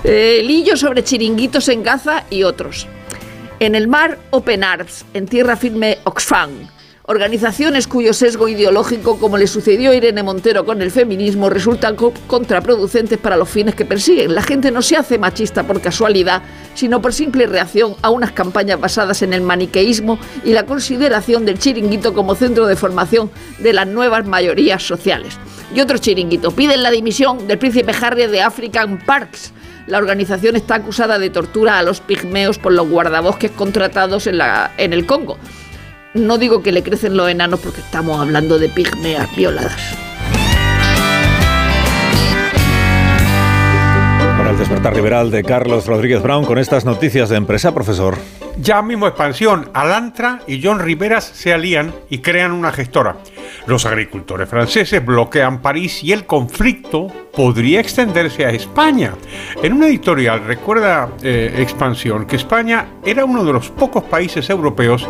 Eh, 0.03 0.43
Lillo 0.45 0.77
sobre 0.77 1.05
chiringuitos 1.05 1.69
en 1.69 1.85
Gaza 1.85 2.24
y 2.28 2.43
otros. 2.43 2.89
En 3.61 3.77
el 3.77 3.87
mar, 3.87 4.19
Open 4.31 4.65
Arms, 4.65 5.05
en 5.15 5.27
tierra 5.27 5.57
firme, 5.57 5.99
Oxfam. 6.03 6.76
Organizaciones 7.09 7.87
cuyo 7.87 8.12
sesgo 8.12 8.49
ideológico, 8.49 9.16
como 9.20 9.39
le 9.39 9.47
sucedió 9.47 9.93
a 9.93 9.95
Irene 9.95 10.24
Montero 10.24 10.65
con 10.66 10.83
el 10.83 10.91
feminismo, 10.91 11.49
resultan 11.49 11.95
co- 11.95 12.12
contraproducentes 12.27 13.16
para 13.16 13.37
los 13.37 13.49
fines 13.49 13.77
que 13.77 13.85
persiguen. 13.85 14.35
La 14.35 14.43
gente 14.43 14.73
no 14.73 14.83
se 14.83 14.97
hace 14.97 15.16
machista 15.16 15.62
por 15.62 15.81
casualidad, 15.81 16.43
sino 16.74 17.01
por 17.01 17.12
simple 17.12 17.47
reacción 17.47 17.95
a 18.03 18.11
unas 18.11 18.33
campañas 18.33 18.81
basadas 18.81 19.23
en 19.23 19.33
el 19.35 19.41
maniqueísmo 19.43 20.19
y 20.45 20.53
la 20.53 20.66
consideración 20.66 21.45
del 21.45 21.61
chiringuito 21.61 22.12
como 22.12 22.35
centro 22.35 22.66
de 22.66 22.74
formación 22.74 23.31
de 23.61 23.73
las 23.73 23.87
nuevas 23.87 24.27
mayorías 24.27 24.83
sociales. 24.83 25.39
Y 25.73 25.81
otro 25.81 25.99
chiringuito, 25.99 26.51
piden 26.51 26.83
la 26.83 26.91
dimisión 26.91 27.47
del 27.47 27.59
príncipe 27.59 27.93
Harry 28.01 28.27
de 28.27 28.43
African 28.43 28.99
Parks. 28.99 29.53
La 29.87 29.99
organización 29.99 30.57
está 30.57 30.74
acusada 30.74 31.20
de 31.20 31.31
tortura 31.31 31.78
a 31.78 31.85
los 31.85 32.01
pigmeos 32.01 32.59
por 32.59 32.73
los 32.73 32.89
guardabosques 32.89 33.53
contratados 33.53 34.27
en, 34.27 34.41
en 34.78 34.93
el 34.93 35.07
Congo. 35.07 35.39
No 36.17 36.39
digo 36.39 36.63
que 36.63 36.73
le 36.73 36.83
crecen 36.83 37.15
los 37.17 37.29
enanos 37.29 37.61
porque 37.61 37.81
estamos 37.81 38.19
hablando 38.19 38.59
de 38.59 38.71
pigmeas 38.71 39.29
violadas. 39.37 39.77
Para 44.39 44.51
el 44.51 44.59
despertar 44.59 44.97
liberal 44.97 45.31
de 45.31 45.45
Carlos 45.45 45.87
Rodríguez 45.87 46.23
Brown 46.23 46.47
con 46.47 46.59
estas 46.59 46.87
noticias 46.87 47.29
de 47.29 47.37
empresa, 47.37 47.75
profesor. 47.75 48.17
Ya 48.59 48.81
mismo 48.81 49.07
expansión, 49.07 49.69
Alantra 49.75 50.41
y 50.47 50.63
John 50.63 50.79
Riveras 50.79 51.25
se 51.25 51.53
alían 51.53 51.95
y 52.09 52.19
crean 52.19 52.53
una 52.53 52.73
gestora. 52.73 53.19
Los 53.67 53.85
agricultores 53.85 54.49
franceses 54.49 55.05
bloquean 55.05 55.61
París 55.61 56.05
y 56.05 56.13
el 56.13 56.25
conflicto 56.25 57.09
podría 57.35 57.81
extenderse 57.81 58.47
a 58.47 58.51
España. 58.51 59.15
En 59.61 59.73
una 59.73 59.89
editorial 59.89 60.45
recuerda 60.45 61.11
eh, 61.21 61.53
Expansión 61.59 62.27
que 62.27 62.37
España 62.37 62.87
era 63.05 63.25
uno 63.25 63.45
de 63.45 63.53
los 63.53 63.71
pocos 63.71 64.05
países 64.05 64.49
europeos 64.51 65.09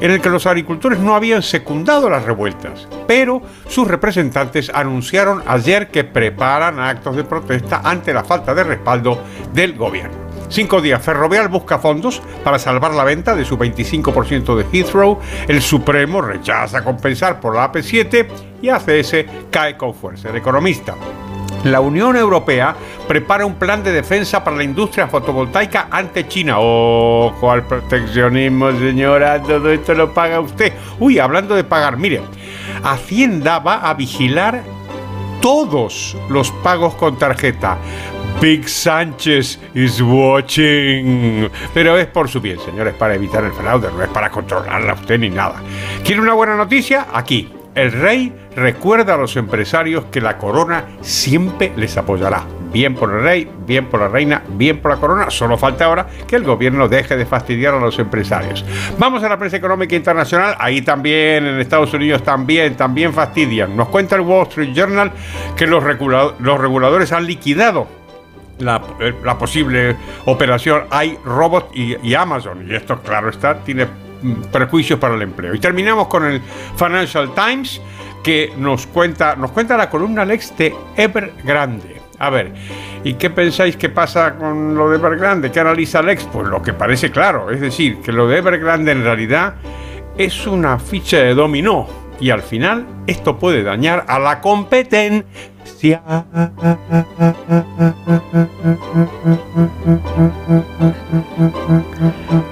en 0.00 0.10
el 0.10 0.22
que 0.22 0.30
los 0.30 0.46
agricultores 0.46 0.98
no 1.00 1.14
habían 1.14 1.42
secundado 1.42 2.08
las 2.08 2.24
revueltas, 2.24 2.88
pero 3.06 3.42
sus 3.68 3.86
representantes 3.86 4.70
anunciaron 4.72 5.42
ayer 5.46 5.88
que 5.88 6.04
preparan 6.04 6.78
actos 6.78 7.14
de 7.14 7.24
protesta 7.24 7.82
ante 7.84 8.14
la 8.14 8.24
falta 8.24 8.54
de 8.54 8.64
respaldo 8.64 9.22
del 9.52 9.74
gobierno. 9.74 10.27
Cinco 10.48 10.80
días. 10.80 11.02
Ferrovial 11.02 11.48
busca 11.48 11.78
fondos 11.78 12.22
para 12.42 12.58
salvar 12.58 12.94
la 12.94 13.04
venta 13.04 13.34
de 13.34 13.44
su 13.44 13.58
25% 13.58 14.56
de 14.56 14.66
Heathrow. 14.72 15.18
El 15.46 15.60
Supremo 15.60 16.22
rechaza 16.22 16.82
compensar 16.82 17.38
por 17.38 17.54
la 17.54 17.70
AP7 17.70 18.26
y 18.62 18.68
ACS 18.70 19.26
cae 19.50 19.76
con 19.76 19.94
fuerza. 19.94 20.30
El 20.30 20.36
economista. 20.36 20.94
La 21.64 21.80
Unión 21.80 22.16
Europea 22.16 22.74
prepara 23.08 23.44
un 23.44 23.56
plan 23.56 23.82
de 23.82 23.92
defensa 23.92 24.44
para 24.44 24.56
la 24.56 24.64
industria 24.64 25.08
fotovoltaica 25.08 25.88
ante 25.90 26.28
China. 26.28 26.56
Ojo 26.58 27.50
al 27.50 27.64
proteccionismo, 27.64 28.70
señora, 28.72 29.42
todo 29.42 29.70
esto 29.70 29.92
lo 29.94 30.14
paga 30.14 30.40
usted. 30.40 30.72
Uy, 31.00 31.18
hablando 31.18 31.56
de 31.56 31.64
pagar, 31.64 31.96
mire, 31.96 32.22
Hacienda 32.84 33.58
va 33.58 33.88
a 33.88 33.94
vigilar 33.94 34.62
todos 35.40 36.16
los 36.28 36.50
pagos 36.50 36.94
con 36.94 37.16
tarjeta. 37.16 37.78
Big 38.40 38.68
Sánchez 38.68 39.58
is 39.74 40.00
watching. 40.00 41.50
Pero 41.74 41.98
es 41.98 42.06
por 42.06 42.28
su 42.28 42.40
bien, 42.40 42.58
señores, 42.60 42.94
para 42.94 43.14
evitar 43.14 43.42
el 43.44 43.52
fraude, 43.52 43.88
no 43.90 44.02
es 44.02 44.08
para 44.10 44.30
controlarla 44.30 44.92
a 44.92 44.94
usted 44.94 45.18
ni 45.18 45.30
nada. 45.30 45.60
¿Quiere 46.04 46.20
una 46.20 46.34
buena 46.34 46.56
noticia? 46.56 47.08
Aquí. 47.12 47.52
El 47.74 47.92
rey 47.92 48.34
recuerda 48.56 49.14
a 49.14 49.16
los 49.16 49.36
empresarios 49.36 50.06
que 50.10 50.20
la 50.20 50.36
corona 50.36 50.84
siempre 51.00 51.72
les 51.76 51.96
apoyará. 51.96 52.44
Bien 52.72 52.94
por 52.94 53.10
el 53.14 53.22
rey, 53.22 53.50
bien 53.66 53.86
por 53.86 54.00
la 54.00 54.08
reina, 54.08 54.42
bien 54.48 54.78
por 54.80 54.90
la 54.90 54.98
corona. 54.98 55.30
Solo 55.30 55.56
falta 55.56 55.86
ahora 55.86 56.06
que 56.26 56.36
el 56.36 56.44
gobierno 56.44 56.86
deje 56.88 57.16
de 57.16 57.24
fastidiar 57.24 57.74
a 57.74 57.80
los 57.80 57.98
empresarios. 57.98 58.64
Vamos 58.98 59.22
a 59.22 59.28
la 59.28 59.38
prensa 59.38 59.56
económica 59.56 59.96
internacional. 59.96 60.54
Ahí 60.58 60.82
también, 60.82 61.46
en 61.46 61.58
Estados 61.60 61.94
Unidos 61.94 62.22
también, 62.22 62.76
también 62.76 63.12
fastidian. 63.14 63.74
Nos 63.76 63.88
cuenta 63.88 64.16
el 64.16 64.20
Wall 64.22 64.46
Street 64.48 64.74
Journal 64.74 65.10
que 65.56 65.66
los, 65.66 65.82
regula- 65.82 66.34
los 66.40 66.60
reguladores 66.60 67.10
han 67.12 67.26
liquidado 67.26 67.86
la, 68.58 68.82
eh, 69.00 69.14
la 69.24 69.38
posible 69.38 69.96
operación 70.26 70.82
iRobot 71.02 71.70
y, 71.74 71.96
y 72.02 72.14
Amazon. 72.14 72.66
Y 72.68 72.74
esto, 72.74 73.00
claro 73.00 73.30
está, 73.30 73.60
tiene 73.60 73.86
mm, 74.20 74.42
perjuicios 74.52 74.98
para 74.98 75.14
el 75.14 75.22
empleo. 75.22 75.54
Y 75.54 75.58
terminamos 75.58 76.08
con 76.08 76.26
el 76.26 76.42
Financial 76.76 77.30
Times, 77.34 77.80
que 78.22 78.52
nos 78.58 78.86
cuenta, 78.86 79.36
nos 79.36 79.52
cuenta 79.52 79.76
la 79.76 79.88
columna 79.88 80.24
Lex 80.24 80.54
de 80.58 80.74
Evergrande. 80.96 81.97
A 82.18 82.30
ver, 82.30 82.52
¿y 83.04 83.14
qué 83.14 83.30
pensáis 83.30 83.76
que 83.76 83.88
pasa 83.88 84.34
con 84.34 84.74
lo 84.74 84.90
de 84.90 84.96
Evergrande? 84.96 85.52
¿Qué 85.52 85.60
analiza 85.60 86.02
Lex? 86.02 86.24
Pues 86.32 86.48
lo 86.48 86.60
que 86.62 86.72
parece 86.72 87.10
claro, 87.10 87.50
es 87.50 87.60
decir, 87.60 88.00
que 88.00 88.10
lo 88.10 88.26
de 88.26 88.38
Evergrande 88.38 88.90
en 88.90 89.04
realidad 89.04 89.54
es 90.16 90.46
una 90.46 90.78
ficha 90.78 91.18
de 91.18 91.34
dominó. 91.34 91.86
Y 92.20 92.30
al 92.30 92.42
final 92.42 92.84
esto 93.06 93.38
puede 93.38 93.62
dañar 93.62 94.04
a 94.08 94.18
la 94.18 94.40
competencia. 94.40 96.02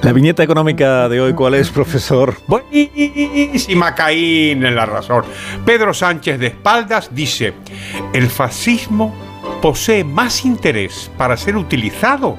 La 0.03 0.13
viñeta 0.13 0.45
económica 0.45 1.09
de 1.09 1.21
hoy, 1.21 1.33
¿cuál 1.35 1.55
es, 1.55 1.71
profesor? 1.71 2.37
Buenísima 2.47 3.97
Caín 3.97 4.65
en 4.65 4.77
la 4.77 4.87
razón. 4.87 5.25
Pedro 5.65 5.93
Sánchez 5.93 6.39
de 6.39 6.47
espaldas 6.47 7.13
dice, 7.13 7.55
el 8.13 8.29
fascismo 8.29 9.13
posee 9.61 10.05
más 10.05 10.45
interés 10.45 11.11
para 11.17 11.37
ser 11.37 11.57
utilizado 11.57 12.39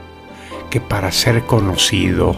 que 0.70 0.82
para 0.82 1.12
ser 1.12 1.44
conocido. 1.46 2.36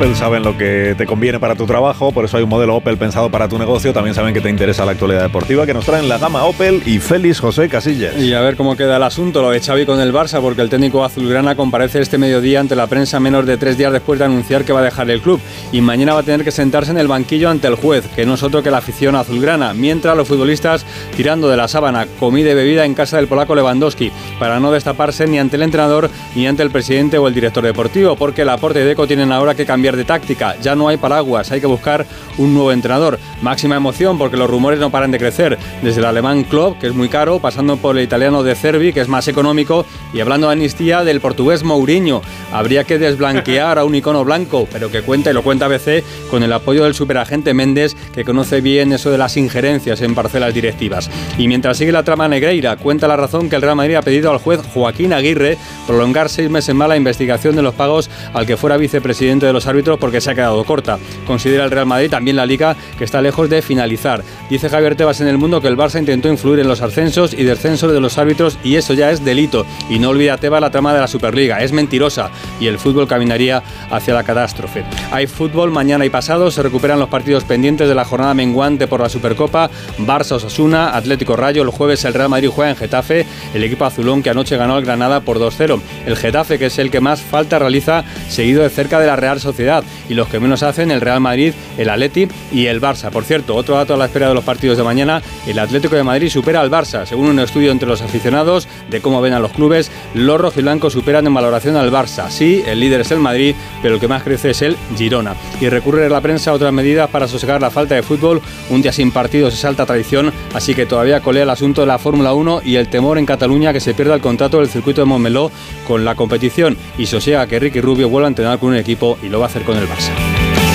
Opel 0.00 0.16
saben 0.16 0.42
lo 0.42 0.56
que 0.56 0.94
te 0.96 1.04
conviene 1.04 1.38
para 1.38 1.54
tu 1.54 1.66
trabajo, 1.66 2.10
por 2.10 2.24
eso 2.24 2.38
hay 2.38 2.42
un 2.42 2.48
modelo 2.48 2.74
Opel 2.74 2.96
pensado 2.96 3.30
para 3.30 3.48
tu 3.48 3.58
negocio. 3.58 3.92
También 3.92 4.14
saben 4.14 4.32
que 4.32 4.40
te 4.40 4.48
interesa 4.48 4.86
la 4.86 4.92
actualidad 4.92 5.20
deportiva, 5.20 5.66
que 5.66 5.74
nos 5.74 5.84
traen 5.84 6.08
la 6.08 6.16
gama 6.16 6.44
Opel 6.44 6.82
y 6.86 7.00
Félix 7.00 7.38
José 7.38 7.68
Casillas. 7.68 8.16
Y 8.16 8.32
a 8.32 8.40
ver 8.40 8.56
cómo 8.56 8.78
queda 8.78 8.96
el 8.96 9.02
asunto, 9.02 9.42
lo 9.42 9.50
de 9.50 9.60
Xavi 9.60 9.84
con 9.84 10.00
el 10.00 10.10
Barça, 10.10 10.40
porque 10.40 10.62
el 10.62 10.70
técnico 10.70 11.04
azulgrana 11.04 11.54
comparece 11.54 12.00
este 12.00 12.16
mediodía 12.16 12.60
ante 12.60 12.76
la 12.76 12.86
prensa 12.86 13.20
menos 13.20 13.44
de 13.44 13.58
tres 13.58 13.76
días 13.76 13.92
después 13.92 14.18
de 14.18 14.24
anunciar 14.24 14.64
que 14.64 14.72
va 14.72 14.80
a 14.80 14.84
dejar 14.84 15.10
el 15.10 15.20
club. 15.20 15.38
Y 15.70 15.82
mañana 15.82 16.14
va 16.14 16.20
a 16.20 16.22
tener 16.22 16.44
que 16.44 16.50
sentarse 16.50 16.92
en 16.92 16.96
el 16.96 17.06
banquillo 17.06 17.50
ante 17.50 17.68
el 17.68 17.74
juez, 17.74 18.06
que 18.16 18.24
no 18.24 18.32
es 18.32 18.42
otro 18.42 18.62
que 18.62 18.70
la 18.70 18.78
afición 18.78 19.16
azulgrana. 19.16 19.74
Mientras 19.74 20.16
los 20.16 20.26
futbolistas 20.26 20.86
tirando 21.14 21.50
de 21.50 21.58
la 21.58 21.68
sábana, 21.68 22.06
comida 22.18 22.52
y 22.52 22.54
bebida 22.54 22.86
en 22.86 22.94
casa 22.94 23.18
del 23.18 23.28
polaco 23.28 23.54
Lewandowski, 23.54 24.10
para 24.38 24.60
no 24.60 24.72
destaparse 24.72 25.26
ni 25.26 25.38
ante 25.38 25.56
el 25.56 25.62
entrenador 25.62 26.08
ni 26.34 26.46
ante 26.46 26.62
el 26.62 26.70
presidente 26.70 27.18
o 27.18 27.28
el 27.28 27.34
director 27.34 27.62
deportivo, 27.62 28.16
porque 28.16 28.46
la 28.46 28.56
Porte 28.56 28.82
Deco 28.82 29.06
tienen 29.06 29.30
ahora 29.30 29.54
que 29.54 29.66
cambiar 29.66 29.89
cambiar 29.90 29.96
de 29.96 30.04
táctica. 30.04 30.56
Ya 30.62 30.74
no 30.74 30.88
hay 30.88 30.96
paraguas, 30.98 31.50
hay 31.50 31.60
que 31.60 31.66
buscar 31.66 32.06
un 32.38 32.54
nuevo 32.54 32.72
entrenador. 32.72 33.18
Máxima 33.42 33.76
emoción 33.76 34.18
porque 34.18 34.36
los 34.36 34.48
rumores 34.48 34.78
no 34.78 34.90
paran 34.90 35.10
de 35.10 35.18
crecer. 35.18 35.58
Desde 35.82 36.00
el 36.00 36.06
alemán 36.06 36.44
Klopp, 36.44 36.78
que 36.78 36.86
es 36.86 36.94
muy 36.94 37.08
caro, 37.08 37.40
pasando 37.40 37.76
por 37.76 37.96
el 37.96 38.04
italiano 38.04 38.42
de 38.42 38.54
Cervi, 38.54 38.92
que 38.92 39.00
es 39.00 39.08
más 39.08 39.26
económico, 39.28 39.84
y 40.12 40.20
hablando 40.20 40.46
de 40.46 40.52
amnistía 40.52 41.02
del 41.02 41.20
portugués 41.20 41.64
Mourinho. 41.64 42.22
Habría 42.52 42.84
que 42.84 42.98
desblanquear 42.98 43.78
a 43.78 43.84
un 43.84 43.94
icono 43.94 44.24
blanco, 44.24 44.68
pero 44.70 44.90
que 44.90 45.02
cuenta, 45.02 45.30
y 45.30 45.34
lo 45.34 45.42
cuenta 45.42 45.66
ABC, 45.66 46.04
con 46.30 46.42
el 46.42 46.52
apoyo 46.52 46.84
del 46.84 46.94
superagente 46.94 47.54
Méndez, 47.54 47.96
que 48.14 48.24
conoce 48.24 48.60
bien 48.60 48.92
eso 48.92 49.10
de 49.10 49.18
las 49.18 49.36
injerencias 49.36 50.00
en 50.02 50.14
parcelas 50.14 50.54
directivas. 50.54 51.10
Y 51.38 51.48
mientras 51.48 51.78
sigue 51.78 51.92
la 51.92 52.04
trama 52.04 52.28
Negreira, 52.28 52.76
cuenta 52.76 53.08
la 53.08 53.16
razón 53.16 53.48
que 53.48 53.56
el 53.56 53.62
Real 53.62 53.76
Madrid 53.76 53.96
ha 53.96 54.02
pedido 54.02 54.30
al 54.30 54.38
juez 54.38 54.60
Joaquín 54.72 55.12
Aguirre 55.12 55.58
prolongar 55.86 56.28
seis 56.28 56.48
meses 56.48 56.74
más 56.74 56.88
la 56.88 56.96
investigación 56.96 57.56
de 57.56 57.62
los 57.62 57.74
pagos 57.74 58.10
al 58.34 58.46
que 58.46 58.56
fuera 58.56 58.76
vicepresidente 58.76 59.46
de 59.46 59.52
los 59.52 59.66
árbitros 59.66 59.79
porque 59.98 60.20
se 60.20 60.30
ha 60.30 60.34
quedado 60.34 60.62
corta. 60.64 60.98
Considera 61.26 61.64
el 61.64 61.70
Real 61.70 61.86
Madrid 61.86 62.10
también 62.10 62.36
la 62.36 62.46
liga 62.46 62.76
que 62.98 63.04
está 63.04 63.20
lejos 63.20 63.48
de 63.48 63.62
finalizar. 63.62 64.22
Dice 64.48 64.68
Javier 64.68 64.96
Tebas 64.96 65.20
en 65.20 65.28
el 65.28 65.38
mundo 65.38 65.60
que 65.60 65.68
el 65.68 65.76
Barça 65.76 65.98
intentó 65.98 66.28
influir 66.28 66.60
en 66.60 66.68
los 66.68 66.82
ascensos 66.82 67.32
y 67.32 67.44
descensos 67.44 67.92
de 67.92 68.00
los 68.00 68.18
árbitros 68.18 68.58
y 68.62 68.76
eso 68.76 68.94
ya 68.94 69.10
es 69.10 69.24
delito. 69.24 69.64
Y 69.88 69.98
no 69.98 70.10
olvida 70.10 70.38
Tebas 70.38 70.60
la 70.60 70.70
trama 70.70 70.92
de 70.92 71.00
la 71.00 71.08
Superliga, 71.08 71.62
es 71.62 71.72
mentirosa 71.72 72.30
y 72.60 72.66
el 72.66 72.78
fútbol 72.78 73.08
caminaría 73.08 73.62
hacia 73.90 74.14
la 74.14 74.24
catástrofe. 74.24 74.84
Hay 75.10 75.26
fútbol 75.26 75.70
mañana 75.70 76.04
y 76.04 76.10
pasado, 76.10 76.50
se 76.50 76.62
recuperan 76.62 76.98
los 76.98 77.08
partidos 77.08 77.44
pendientes 77.44 77.88
de 77.88 77.94
la 77.94 78.04
jornada 78.04 78.34
menguante 78.34 78.86
por 78.86 79.00
la 79.00 79.08
Supercopa, 79.08 79.70
Barça 79.98 80.32
Osasuna, 80.32 80.96
Atlético 80.96 81.36
Rayo, 81.36 81.62
el 81.62 81.70
jueves 81.70 82.04
el 82.04 82.14
Real 82.14 82.28
Madrid 82.28 82.50
juega 82.54 82.70
en 82.70 82.76
Getafe, 82.76 83.26
el 83.54 83.64
equipo 83.64 83.84
azulón 83.84 84.22
que 84.22 84.30
anoche 84.30 84.56
ganó 84.56 84.74
al 84.74 84.84
Granada 84.84 85.20
por 85.20 85.38
2-0. 85.38 85.80
El 86.06 86.16
Getafe, 86.16 86.58
que 86.58 86.66
es 86.66 86.78
el 86.78 86.90
que 86.90 87.00
más 87.00 87.20
falta 87.20 87.58
realiza, 87.58 88.04
seguido 88.28 88.62
de 88.62 88.70
cerca 88.70 88.98
de 88.98 89.06
la 89.06 89.16
Real 89.16 89.40
Sociedad. 89.40 89.69
Y 90.08 90.14
los 90.14 90.28
que 90.28 90.40
menos 90.40 90.62
hacen, 90.62 90.90
el 90.90 91.00
Real 91.00 91.20
Madrid, 91.20 91.52
el 91.78 91.88
Atleti 91.88 92.28
y 92.52 92.66
el 92.66 92.80
Barça. 92.80 93.10
Por 93.10 93.24
cierto, 93.24 93.54
otro 93.54 93.76
dato 93.76 93.94
a 93.94 93.96
la 93.96 94.06
espera 94.06 94.28
de 94.28 94.34
los 94.34 94.44
partidos 94.44 94.76
de 94.76 94.84
mañana, 94.84 95.22
el 95.46 95.58
Atlético 95.58 95.96
de 95.96 96.02
Madrid 96.02 96.28
supera 96.28 96.60
al 96.60 96.70
Barça. 96.70 97.06
Según 97.06 97.26
un 97.26 97.38
estudio 97.38 97.70
entre 97.70 97.88
los 97.88 98.02
aficionados 98.02 98.68
de 98.90 99.00
cómo 99.00 99.20
ven 99.20 99.32
a 99.32 99.38
los 99.38 99.52
clubes, 99.52 99.90
los 100.14 100.40
rojiblancos 100.40 100.92
superan 100.92 101.26
en 101.26 101.34
valoración 101.34 101.76
al 101.76 101.90
Barça. 101.90 102.30
Sí, 102.30 102.62
el 102.66 102.80
líder 102.80 103.02
es 103.02 103.10
el 103.10 103.18
Madrid, 103.18 103.54
pero 103.82 103.94
el 103.94 104.00
que 104.00 104.08
más 104.08 104.22
crece 104.22 104.50
es 104.50 104.62
el 104.62 104.76
Girona. 104.96 105.34
Y 105.60 105.68
recurre 105.68 106.08
la 106.08 106.20
prensa 106.20 106.50
a 106.50 106.54
otras 106.54 106.72
medidas 106.72 107.08
para 107.10 107.28
sosegar 107.28 107.60
la 107.60 107.70
falta 107.70 107.94
de 107.94 108.02
fútbol. 108.02 108.40
Un 108.70 108.82
día 108.82 108.92
sin 108.92 109.12
partidos 109.12 109.54
es 109.54 109.64
alta 109.64 109.86
tradición, 109.86 110.32
así 110.54 110.74
que 110.74 110.86
todavía 110.86 111.20
colea 111.20 111.44
el 111.44 111.50
asunto 111.50 111.82
de 111.82 111.86
la 111.86 111.98
Fórmula 111.98 112.34
1 112.34 112.62
y 112.64 112.76
el 112.76 112.88
temor 112.88 113.18
en 113.18 113.26
Cataluña 113.26 113.72
que 113.72 113.80
se 113.80 113.94
pierda 113.94 114.14
el 114.14 114.20
contrato 114.20 114.58
del 114.58 114.68
circuito 114.68 115.00
de 115.00 115.06
Montmeló 115.06 115.50
con 115.86 116.04
la 116.04 116.14
competición 116.14 116.76
y 116.98 117.06
sosiega 117.06 117.46
que 117.46 117.58
Ricky 117.58 117.80
Rubio 117.80 118.08
vuelva 118.08 118.28
a 118.28 118.30
entrenar 118.30 118.58
con 118.58 118.70
un 118.70 118.76
equipo 118.76 119.18
y 119.22 119.28
lo 119.28 119.40
va 119.40 119.46
a 119.46 119.50
hacer 119.60 119.64
con 119.64 119.76
el 119.76 119.88
Barça. 119.88 120.12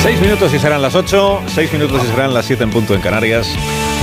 Seis 0.01 0.19
minutos 0.21 0.53
y 0.53 0.59
serán 0.59 0.81
las 0.81 0.95
ocho, 0.95 1.41
seis 1.47 1.71
minutos 1.73 2.01
y 2.03 2.07
serán 2.07 2.33
las 2.33 2.45
siete 2.45 2.63
en 2.63 2.69
punto 2.69 2.93
en 2.93 3.01
Canarias. 3.01 3.47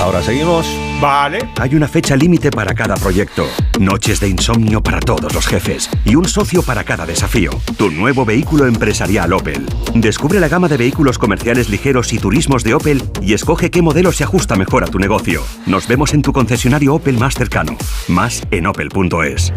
Ahora 0.01 0.21
seguimos. 0.21 0.67
Vale. 0.99 1.39
Hay 1.59 1.75
una 1.75 1.87
fecha 1.87 2.15
límite 2.15 2.49
para 2.49 2.73
cada 2.73 2.95
proyecto, 2.95 3.45
noches 3.79 4.19
de 4.19 4.29
insomnio 4.29 4.81
para 4.81 4.99
todos 4.99 5.33
los 5.33 5.45
jefes 5.47 5.89
y 6.05 6.15
un 6.15 6.25
socio 6.25 6.61
para 6.61 6.83
cada 6.83 7.05
desafío. 7.05 7.51
Tu 7.77 7.89
nuevo 7.89 8.25
vehículo 8.25 8.67
empresarial 8.67 9.33
Opel. 9.33 9.65
Descubre 9.95 10.39
la 10.39 10.47
gama 10.47 10.67
de 10.67 10.77
vehículos 10.77 11.17
comerciales 11.17 11.69
ligeros 11.69 12.13
y 12.13 12.19
turismos 12.19 12.63
de 12.63 12.73
Opel 12.73 13.03
y 13.21 13.33
escoge 13.33 13.69
qué 13.69 13.81
modelo 13.81 14.11
se 14.11 14.23
ajusta 14.23 14.55
mejor 14.55 14.83
a 14.83 14.87
tu 14.87 14.99
negocio. 14.99 15.41
Nos 15.65 15.87
vemos 15.87 16.13
en 16.13 16.21
tu 16.21 16.33
concesionario 16.33 16.95
Opel 16.95 17.17
más 17.17 17.35
cercano. 17.35 17.77
Más 18.07 18.41
en 18.51 18.67
opel.es. 18.67 19.53